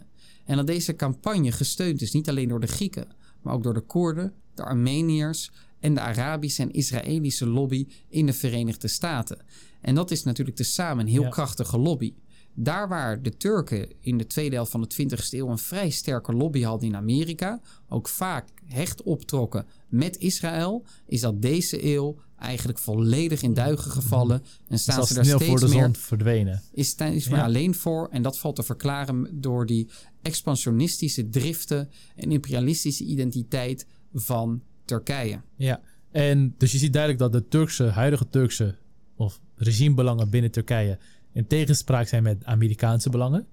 En 0.50 0.56
dat 0.56 0.68
deze 0.68 0.96
campagne 0.96 1.52
gesteund 1.52 2.02
is 2.02 2.12
niet 2.12 2.30
alleen 2.30 2.48
door 2.48 2.60
de 2.60 2.68
Grieken, 2.68 3.08
maar 3.42 3.54
ook 3.54 3.64
door 3.64 3.74
de 3.74 3.82
Koerden, 3.82 4.34
de 4.54 4.64
Armeniërs 4.64 5.52
en 5.80 5.94
de 5.94 6.00
Arabische 6.00 6.62
en 6.62 6.72
Israëlische 6.72 7.48
lobby 7.48 7.88
in 8.08 8.26
de 8.26 8.34
Verenigde 8.34 8.88
Staten. 8.88 9.38
En 9.82 9.96
dat 9.96 10.12
is 10.12 10.24
natuurlijk 10.24 10.58
tezamen 10.58 11.06
een 11.06 11.12
heel 11.12 11.30
krachtige 11.30 11.78
lobby. 11.78 12.14
Daar 12.54 12.88
waar 12.88 13.22
de 13.22 13.38
Turken 13.38 13.88
in 14.02 14.18
de 14.18 14.28
tweede 14.28 14.56
helft 14.56 14.72
van 14.72 14.82
de 14.82 15.10
20e 15.10 15.30
eeuw 15.30 15.50
een 15.50 15.58
vrij 15.58 15.90
sterke 15.90 16.34
lobby 16.34 16.62
hadden 16.62 16.90
in 16.90 16.96
Amerika, 16.96 17.62
ook 17.90 18.08
vaak 18.08 18.50
hecht 18.66 19.04
optrokken 19.04 19.66
met 19.88 20.18
Israël, 20.18 20.86
is 21.06 21.22
dat 21.22 21.42
deze 21.42 21.86
eeuw 21.86 22.18
eigenlijk 22.40 22.80
volledig 22.80 23.42
in 23.42 23.54
duigen 23.54 23.92
gevallen. 23.92 24.44
En 24.68 24.80
staan 24.80 25.06
ze 25.06 25.14
daar 25.14 25.26
steeds 25.26 25.46
voor 25.46 25.60
de 25.60 25.68
meer, 25.68 25.84
zon 25.84 25.96
verdwenen. 25.96 26.62
Is 26.72 26.96
meer 27.30 27.42
alleen 27.42 27.76
voor. 27.76 28.08
En 28.12 28.22
dat 28.22 28.40
valt 28.40 28.56
te 28.56 28.64
verklaren 28.64 29.42
door 29.42 29.66
die 29.66 29.90
expansionistische 30.22 31.30
driften 31.30 31.90
en 32.16 32.32
imperialistische 32.32 33.04
identiteit 33.04 33.86
van 34.14 34.62
Turkije. 34.86 35.42
Ja, 35.56 35.82
en 36.12 36.56
dus 36.58 36.72
je 36.72 36.78
ziet 36.78 36.94
duidelijk 36.94 37.22
dat 37.22 37.32
de 37.32 37.48
Turkse, 37.48 37.84
huidige 37.84 38.30
Turkse 38.30 38.76
of 39.16 39.40
regimebelangen 39.56 40.30
binnen 40.30 40.52
Turkije 40.52 40.98
in 41.34 41.48
tegenspraak 41.48 42.08
zijn 42.08 42.24
met 42.24 42.46
Amerikaanse 42.46 43.10
belangen. 43.10 43.48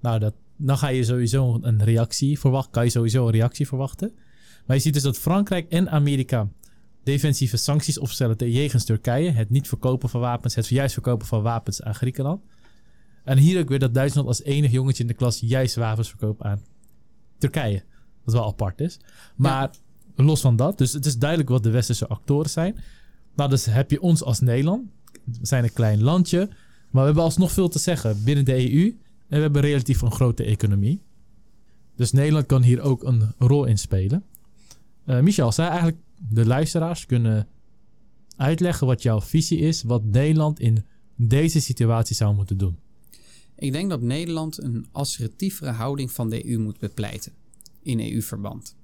Nou, 0.00 0.18
dat, 0.18 0.34
dan 0.56 0.78
ga 0.78 0.88
je 0.88 1.04
sowieso 1.04 1.58
een 1.62 1.84
reactie 1.84 2.38
verwachten. 2.38 2.72
Kan 2.72 2.84
je 2.84 2.90
sowieso 2.90 3.26
een 3.26 3.32
reactie 3.32 3.66
verwachten. 3.66 4.12
Maar 4.66 4.76
je 4.76 4.82
ziet 4.82 4.94
dus 4.94 5.02
dat 5.02 5.18
Frankrijk 5.18 5.70
en 5.70 5.90
Amerika 5.90 6.48
defensieve 7.02 7.56
sancties 7.56 7.98
opstellen 7.98 8.36
tegen 8.36 8.84
Turkije. 8.84 9.30
Het 9.30 9.50
niet 9.50 9.68
verkopen 9.68 10.08
van 10.08 10.20
wapens, 10.20 10.54
het 10.54 10.68
juist 10.68 10.92
verkopen 10.92 11.26
van 11.26 11.42
wapens 11.42 11.82
aan 11.82 11.94
Griekenland. 11.94 12.42
En 13.24 13.38
hier 13.38 13.60
ook 13.60 13.68
weer 13.68 13.78
dat 13.78 13.94
Duitsland 13.94 14.26
als 14.26 14.42
enig 14.42 14.70
jongetje 14.70 15.02
in 15.02 15.08
de 15.08 15.14
klas 15.14 15.40
juist 15.40 15.74
wapens 15.74 16.08
verkoopt 16.08 16.42
aan 16.42 16.60
Turkije. 17.38 17.82
Wat 18.24 18.34
wel 18.34 18.46
apart 18.46 18.80
is. 18.80 18.98
Maar 19.36 19.70
los 20.16 20.40
van 20.40 20.56
dat, 20.56 20.78
dus 20.78 20.92
het 20.92 21.06
is 21.06 21.18
duidelijk 21.18 21.48
wat 21.50 21.62
de 21.62 21.70
westerse 21.70 22.06
actoren 22.06 22.50
zijn. 22.50 22.76
Nou, 23.36 23.50
dus 23.50 23.64
heb 23.64 23.90
je 23.90 24.00
ons 24.00 24.22
als 24.22 24.40
Nederland. 24.40 24.88
We 25.24 25.46
zijn 25.46 25.64
een 25.64 25.72
klein 25.72 26.02
landje. 26.02 26.48
Maar 26.90 27.00
we 27.00 27.06
hebben 27.06 27.22
alsnog 27.22 27.52
veel 27.52 27.68
te 27.68 27.78
zeggen 27.78 28.24
binnen 28.24 28.44
de 28.44 28.72
EU. 28.72 28.88
En 29.28 29.36
we 29.36 29.42
hebben 29.42 29.62
relatief 29.62 30.02
een 30.02 30.12
grote 30.12 30.44
economie. 30.44 31.02
Dus 31.96 32.12
Nederland 32.12 32.46
kan 32.46 32.62
hier 32.62 32.80
ook 32.80 33.02
een 33.02 33.32
rol 33.38 33.64
in 33.64 33.78
spelen. 33.78 34.24
Uh, 35.06 35.20
Michel, 35.20 35.52
zou 35.52 35.68
eigenlijk 35.68 35.98
de 36.28 36.46
luisteraars 36.46 37.06
kunnen 37.06 37.46
uitleggen 38.36 38.86
wat 38.86 39.02
jouw 39.02 39.20
visie 39.20 39.58
is, 39.58 39.82
wat 39.82 40.04
Nederland 40.04 40.60
in 40.60 40.84
deze 41.16 41.60
situatie 41.60 42.16
zou 42.16 42.34
moeten 42.34 42.56
doen? 42.56 42.78
Ik 43.62 43.72
denk 43.72 43.90
dat 43.90 44.00
Nederland 44.00 44.62
een 44.62 44.86
assertievere 44.92 45.70
houding 45.70 46.12
van 46.12 46.30
de 46.30 46.46
EU 46.46 46.58
moet 46.58 46.78
bepleiten 46.78 47.32
in 47.82 48.00
EU-verband. 48.00 48.76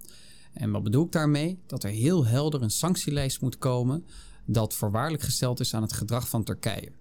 En 0.53 0.71
wat 0.71 0.83
bedoel 0.83 1.05
ik 1.05 1.13
daarmee? 1.13 1.59
Dat 1.67 1.85
er 1.85 1.91
heel 1.91 2.27
helder 2.27 2.63
een 2.63 2.71
sanctielijst 2.71 3.41
moet 3.41 3.59
komen 3.59 4.05
dat 4.45 4.75
voorwaardelijk 4.75 5.23
gesteld 5.23 5.61
is 5.61 5.75
aan 5.75 5.83
het 5.83 5.93
gedrag 5.93 6.29
van 6.29 6.45
Turkije. 6.45 6.93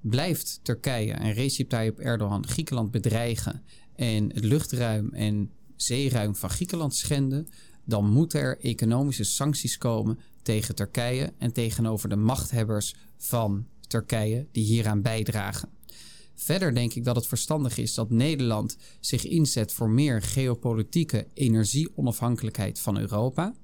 Blijft 0.00 0.60
Turkije 0.62 1.12
en 1.12 1.32
Recep 1.32 1.68
Tayyip 1.68 1.98
Erdogan 1.98 2.46
Griekenland 2.46 2.90
bedreigen 2.90 3.62
en 3.96 4.32
het 4.34 4.44
luchtruim 4.44 5.08
en 5.12 5.50
zeeruim 5.76 6.36
van 6.36 6.50
Griekenland 6.50 6.94
schenden, 6.94 7.48
dan 7.84 8.10
moeten 8.10 8.40
er 8.40 8.58
economische 8.60 9.24
sancties 9.24 9.78
komen 9.78 10.18
tegen 10.42 10.74
Turkije 10.74 11.32
en 11.38 11.52
tegenover 11.52 12.08
de 12.08 12.16
machthebbers 12.16 12.94
van 13.16 13.66
Turkije 13.86 14.46
die 14.52 14.64
hieraan 14.64 15.02
bijdragen. 15.02 15.68
Verder 16.34 16.74
denk 16.74 16.94
ik 16.94 17.04
dat 17.04 17.16
het 17.16 17.26
verstandig 17.26 17.78
is 17.78 17.94
dat 17.94 18.10
Nederland 18.10 18.76
zich 19.00 19.24
inzet 19.24 19.72
voor 19.72 19.90
meer 19.90 20.22
geopolitieke 20.22 21.26
energieonafhankelijkheid 21.34 22.80
van 22.80 22.98
Europa. 22.98 23.54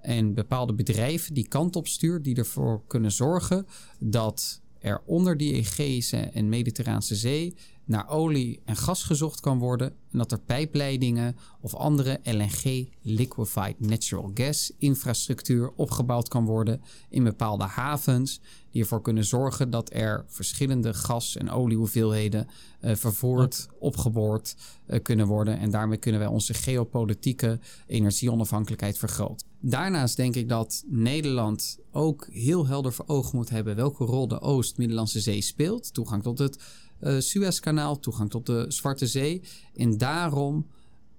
En 0.00 0.34
bepaalde 0.34 0.74
bedrijven 0.74 1.34
die 1.34 1.48
kant 1.48 1.76
op 1.76 1.86
stuurt, 1.86 2.24
die 2.24 2.36
ervoor 2.36 2.82
kunnen 2.86 3.12
zorgen 3.12 3.66
dat 3.98 4.60
er 4.78 5.02
onder 5.06 5.36
die 5.36 5.52
Egeïsche 5.52 6.16
en 6.16 6.48
Mediterraanse 6.48 7.14
Zee 7.14 7.54
naar 7.84 8.08
olie 8.08 8.60
en 8.64 8.76
gas 8.76 9.02
gezocht 9.02 9.40
kan 9.40 9.58
worden 9.58 9.88
en 10.10 10.18
dat 10.18 10.32
er 10.32 10.40
pijpleidingen 10.40 11.36
of 11.60 11.74
andere 11.74 12.20
LNG, 12.22 12.88
liquefied 13.02 13.80
natural 13.80 14.30
gas 14.34 14.72
infrastructuur 14.78 15.72
opgebouwd 15.76 16.28
kan 16.28 16.44
worden 16.44 16.82
in 17.08 17.24
bepaalde 17.24 17.64
havens 17.64 18.40
die 18.74 18.82
ervoor 18.82 19.02
kunnen 19.02 19.24
zorgen 19.24 19.70
dat 19.70 19.92
er 19.92 20.24
verschillende 20.26 20.94
gas- 20.94 21.36
en 21.36 21.50
oliehoeveelheden 21.50 22.46
uh, 22.80 22.94
vervoerd, 22.94 23.68
opgeboord 23.78 24.56
uh, 24.86 25.02
kunnen 25.02 25.26
worden 25.26 25.58
en 25.58 25.70
daarmee 25.70 25.98
kunnen 25.98 26.20
wij 26.20 26.28
onze 26.28 26.54
geopolitieke 26.54 27.58
energieonafhankelijkheid 27.86 28.98
vergroten. 28.98 29.46
Daarnaast 29.60 30.16
denk 30.16 30.34
ik 30.36 30.48
dat 30.48 30.84
Nederland 30.86 31.78
ook 31.90 32.26
heel 32.30 32.66
helder 32.66 32.92
voor 32.92 33.04
ogen 33.08 33.36
moet 33.36 33.50
hebben 33.50 33.76
welke 33.76 34.04
rol 34.04 34.28
de 34.28 34.40
Oost-Middellandse 34.40 35.20
Zee 35.20 35.40
speelt. 35.40 35.94
Toegang 35.94 36.22
tot 36.22 36.38
het 36.38 36.62
uh, 37.00 37.18
Suezkanaal, 37.18 37.98
toegang 37.98 38.30
tot 38.30 38.46
de 38.46 38.64
Zwarte 38.68 39.06
Zee. 39.06 39.42
En 39.74 39.98
daarom 39.98 40.66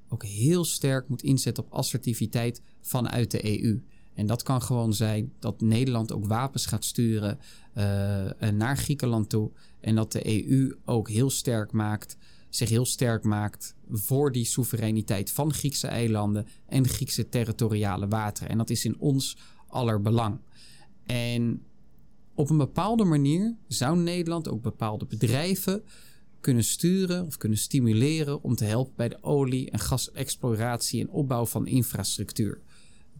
ook 0.10 0.24
heel 0.24 0.66
sterk 0.66 1.10
moet 1.10 1.24
inzetten 1.24 1.64
op 1.64 1.74
assertiviteit 1.74 2.62
vanuit 2.82 3.32
de 3.32 3.62
EU. 3.64 3.80
En 4.16 4.26
dat 4.26 4.44
kan 4.44 4.62
gewoon 4.62 4.94
zijn 4.94 5.34
dat 5.40 5.62
Nederland 5.62 6.12
ook 6.12 6.26
wapens 6.26 6.66
gaat 6.66 6.86
sturen 6.86 7.40
uh, 7.78 7.84
naar 8.52 8.78
Griekenland 8.78 9.30
toe. 9.30 9.52
En 9.80 9.96
dat 9.96 10.12
de 10.12 10.50
EU 10.50 10.76
ook 10.86 11.10
heel 11.10 11.30
sterk 11.30 11.72
maakt, 11.72 12.18
zich 12.50 12.70
heel 12.70 12.86
sterk 12.86 13.24
maakt 13.24 13.76
voor 13.90 14.32
die 14.32 14.46
soevereiniteit 14.46 15.32
van 15.32 15.54
Griekse 15.54 15.88
eilanden 15.88 16.48
en 16.66 16.88
Griekse 16.88 17.30
territoriale 17.30 18.08
wateren. 18.08 18.50
En 18.50 18.58
dat 18.58 18.70
is 18.70 18.86
in 18.86 19.00
ons 19.00 19.38
aller 19.68 20.02
belang. 20.02 20.40
En 21.06 21.62
op 22.34 22.50
een 22.50 22.58
bepaalde 22.58 23.04
manier 23.04 23.56
zou 23.68 23.98
Nederland 23.98 24.50
ook 24.50 24.62
bepaalde 24.62 25.06
bedrijven 25.06 25.84
kunnen 26.40 26.64
sturen 26.64 27.26
of 27.26 27.38
kunnen 27.38 27.58
stimuleren 27.58 28.44
om 28.44 28.56
te 28.56 28.66
helpen 28.66 28.94
bij 28.96 29.10
de 29.10 29.24
olie- 29.24 29.70
en 29.70 29.80
gasexploratie 29.80 31.02
en 31.02 31.10
opbouw 31.10 31.46
van 31.46 31.68
infrastructuur. 31.68 32.62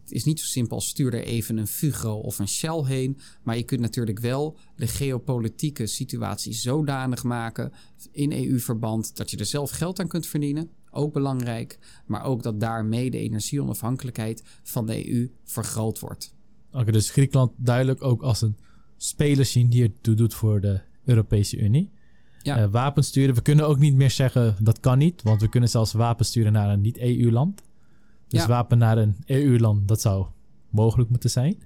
Het 0.06 0.14
is 0.14 0.24
niet 0.24 0.40
zo 0.40 0.46
simpel 0.46 0.76
als 0.76 0.88
stuur 0.88 1.14
er 1.14 1.24
even 1.24 1.56
een 1.56 1.66
Fugro 1.66 2.14
of 2.14 2.38
een 2.38 2.48
Shell 2.48 2.82
heen, 2.84 3.18
maar 3.42 3.56
je 3.56 3.62
kunt 3.62 3.80
natuurlijk 3.80 4.18
wel 4.18 4.56
de 4.76 4.86
geopolitieke 4.86 5.86
situatie 5.86 6.52
zodanig 6.52 7.22
maken 7.22 7.72
in 8.12 8.32
EU-verband 8.32 9.16
dat 9.16 9.30
je 9.30 9.36
er 9.36 9.46
zelf 9.46 9.70
geld 9.70 10.00
aan 10.00 10.08
kunt 10.08 10.26
verdienen. 10.26 10.70
Ook 10.90 11.12
belangrijk, 11.12 11.78
maar 12.06 12.24
ook 12.24 12.42
dat 12.42 12.60
daarmee 12.60 13.10
de 13.10 13.18
energieonafhankelijkheid 13.18 14.42
van 14.62 14.86
de 14.86 15.12
EU 15.12 15.30
vergroot 15.44 15.98
wordt. 15.98 16.34
Oké, 16.72 16.92
dus 16.92 17.10
Griekenland 17.10 17.52
duidelijk 17.56 18.02
ook 18.02 18.22
als 18.22 18.42
een 18.42 18.56
spelers 18.96 19.52
zien 19.52 19.68
die 19.68 19.82
ertoe 19.82 20.14
doet 20.14 20.34
voor 20.34 20.60
de 20.60 20.80
Europese 21.04 21.58
Unie. 21.58 21.90
Ja. 22.42 22.62
Uh, 22.62 22.70
wapens 22.70 23.06
sturen. 23.06 23.34
We 23.34 23.42
kunnen 23.42 23.66
ook 23.68 23.78
niet 23.78 23.94
meer 23.94 24.10
zeggen 24.10 24.56
dat 24.60 24.80
kan 24.80 24.98
niet, 24.98 25.22
want 25.22 25.40
we 25.40 25.48
kunnen 25.48 25.68
zelfs 25.68 25.92
wapens 25.92 26.28
sturen 26.28 26.52
naar 26.52 26.70
een 26.70 26.80
niet-EU-land. 26.80 27.62
Dus 28.28 28.40
ja. 28.40 28.46
wapen 28.46 28.78
naar 28.78 28.98
een 28.98 29.16
EU-land, 29.26 29.88
dat 29.88 30.00
zou 30.00 30.26
mogelijk 30.70 31.10
moeten 31.10 31.30
zijn. 31.30 31.62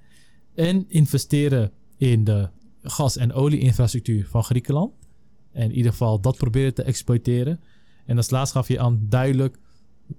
En 0.55 0.85
investeren 0.87 1.71
in 1.97 2.23
de 2.23 2.49
gas- 2.81 3.17
en 3.17 3.33
olie-infrastructuur 3.33 4.27
van 4.27 4.43
Griekenland. 4.43 4.93
En 5.51 5.63
in 5.63 5.75
ieder 5.75 5.91
geval 5.91 6.19
dat 6.19 6.37
proberen 6.37 6.73
te 6.73 6.83
exploiteren. 6.83 7.59
En 8.05 8.17
als 8.17 8.29
laatste 8.29 8.57
gaf 8.57 8.67
je 8.67 8.79
aan 8.79 9.05
duidelijk 9.09 9.57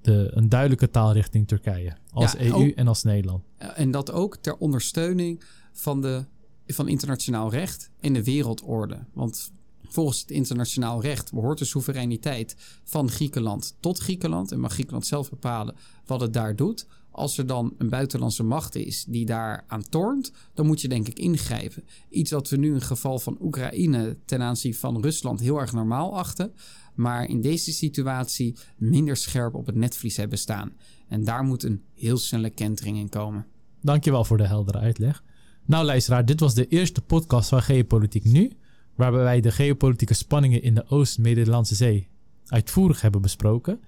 de, 0.01 0.31
een 0.35 0.49
duidelijke 0.49 0.91
taal 0.91 1.13
richting 1.13 1.49
Turkije. 1.49 1.97
Als 2.11 2.37
EU 2.37 2.71
en 2.71 2.89
als 2.89 3.03
Nederland. 3.03 3.45
En 3.57 3.91
dat 3.91 4.13
ook 4.13 4.37
ter 4.37 4.57
ondersteuning 4.57 5.43
van 5.73 6.01
de 6.01 6.25
van 6.67 6.89
internationaal 6.89 7.51
recht 7.51 7.91
en 8.01 8.13
de 8.13 8.25
wereldorde. 8.25 8.99
Want 9.13 9.53
volgens 9.93 10.21
het 10.21 10.31
internationaal 10.31 11.03
recht 11.03 11.33
behoort 11.33 11.59
de 11.59 11.65
soevereiniteit 11.65 12.57
van 12.85 13.11
Griekenland 13.11 13.77
tot 13.81 13.99
Griekenland 13.99 14.53
en 14.53 14.61
mag 14.61 14.73
Griekenland 14.73 15.07
zelf 15.07 15.31
bepalen 15.31 15.75
wat 16.07 16.21
het 16.21 16.33
daar 16.33 16.57
doet. 16.57 16.87
Als 17.11 17.39
er 17.39 17.47
dan 17.47 17.75
een 17.79 17.89
buitenlandse 17.89 18.43
macht 18.43 18.75
is 18.75 19.05
die 19.05 19.27
daar 19.27 19.65
aan 19.69 19.89
tornt, 19.89 20.33
dan 20.55 20.67
moet 20.67 20.81
je 20.81 20.89
denk 20.89 21.09
ik 21.09 21.19
ingrijpen. 21.19 21.85
Iets 22.09 22.31
wat 22.31 22.49
we 22.49 22.57
nu 22.57 22.69
in 22.69 22.75
het 22.75 22.83
geval 22.83 23.19
van 23.19 23.37
Oekraïne 23.41 24.17
ten 24.25 24.43
aanzien 24.43 24.75
van 24.75 25.03
Rusland 25.03 25.41
heel 25.41 25.61
erg 25.61 25.73
normaal 25.73 26.19
achten, 26.19 26.53
maar 26.95 27.29
in 27.29 27.41
deze 27.41 27.73
situatie 27.73 28.57
minder 28.77 29.17
scherp 29.17 29.55
op 29.55 29.67
het 29.67 29.75
netvlies 29.75 30.17
hebben 30.17 30.39
staan. 30.39 30.73
En 31.09 31.25
daar 31.25 31.45
moet 31.45 31.63
een 31.63 31.83
heel 31.95 32.19
snelle 32.19 32.51
kentering 32.51 32.99
in 32.99 33.09
komen. 33.09 33.47
Dankjewel 33.81 34.25
voor 34.25 34.37
de 34.37 34.47
heldere 34.47 34.79
uitleg. 34.79 35.23
Nou 35.67 35.85
luisteraar, 35.85 36.25
dit 36.25 36.41
was 36.41 36.55
de 36.55 36.67
eerste 36.67 37.01
podcast 37.01 37.49
van 37.49 37.63
Geopolitiek 37.63 38.25
Nu, 38.25 38.53
waarbij 38.95 39.23
wij 39.23 39.41
de 39.41 39.51
geopolitieke 39.51 40.15
spanningen 40.15 40.63
in 40.63 40.75
de 40.75 40.85
Oost-Middellandse 40.89 41.75
Zee 41.75 42.09
uitvoerig 42.47 43.01
hebben 43.01 43.23
besproken. 43.23 43.81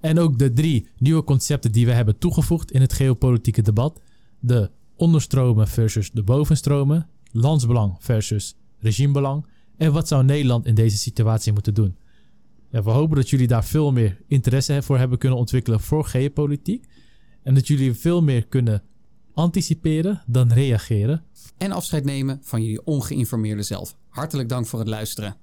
En 0.00 0.18
ook 0.18 0.38
de 0.38 0.52
drie 0.52 0.88
nieuwe 0.98 1.24
concepten 1.24 1.72
die 1.72 1.86
we 1.86 1.92
hebben 1.92 2.18
toegevoegd 2.18 2.70
in 2.70 2.80
het 2.80 2.92
geopolitieke 2.92 3.62
debat. 3.62 4.00
De 4.40 4.70
onderstromen 4.96 5.68
versus 5.68 6.10
de 6.10 6.22
bovenstromen, 6.22 7.08
landsbelang 7.32 7.96
versus 7.98 8.56
regimebelang 8.78 9.46
en 9.76 9.92
wat 9.92 10.08
zou 10.08 10.24
Nederland 10.24 10.66
in 10.66 10.74
deze 10.74 10.98
situatie 10.98 11.52
moeten 11.52 11.74
doen. 11.74 11.96
We 12.70 12.90
hopen 12.90 13.16
dat 13.16 13.30
jullie 13.30 13.46
daar 13.46 13.64
veel 13.64 13.92
meer 13.92 14.20
interesse 14.26 14.82
voor 14.82 14.98
hebben 14.98 15.18
kunnen 15.18 15.38
ontwikkelen 15.38 15.80
voor 15.80 16.04
geopolitiek 16.04 16.86
en 17.42 17.54
dat 17.54 17.66
jullie 17.66 17.94
veel 17.94 18.22
meer 18.22 18.46
kunnen 18.46 18.82
anticiperen 19.36 20.22
dan 20.26 20.52
reageren. 20.52 21.24
En 21.58 21.72
afscheid 21.72 22.04
nemen 22.04 22.38
van 22.42 22.62
jullie 22.62 22.84
ongeïnformeerde 22.84 23.62
zelf. 23.62 23.96
Hartelijk 24.08 24.48
dank 24.48 24.66
voor 24.66 24.78
het 24.78 24.88
luisteren. 24.88 25.36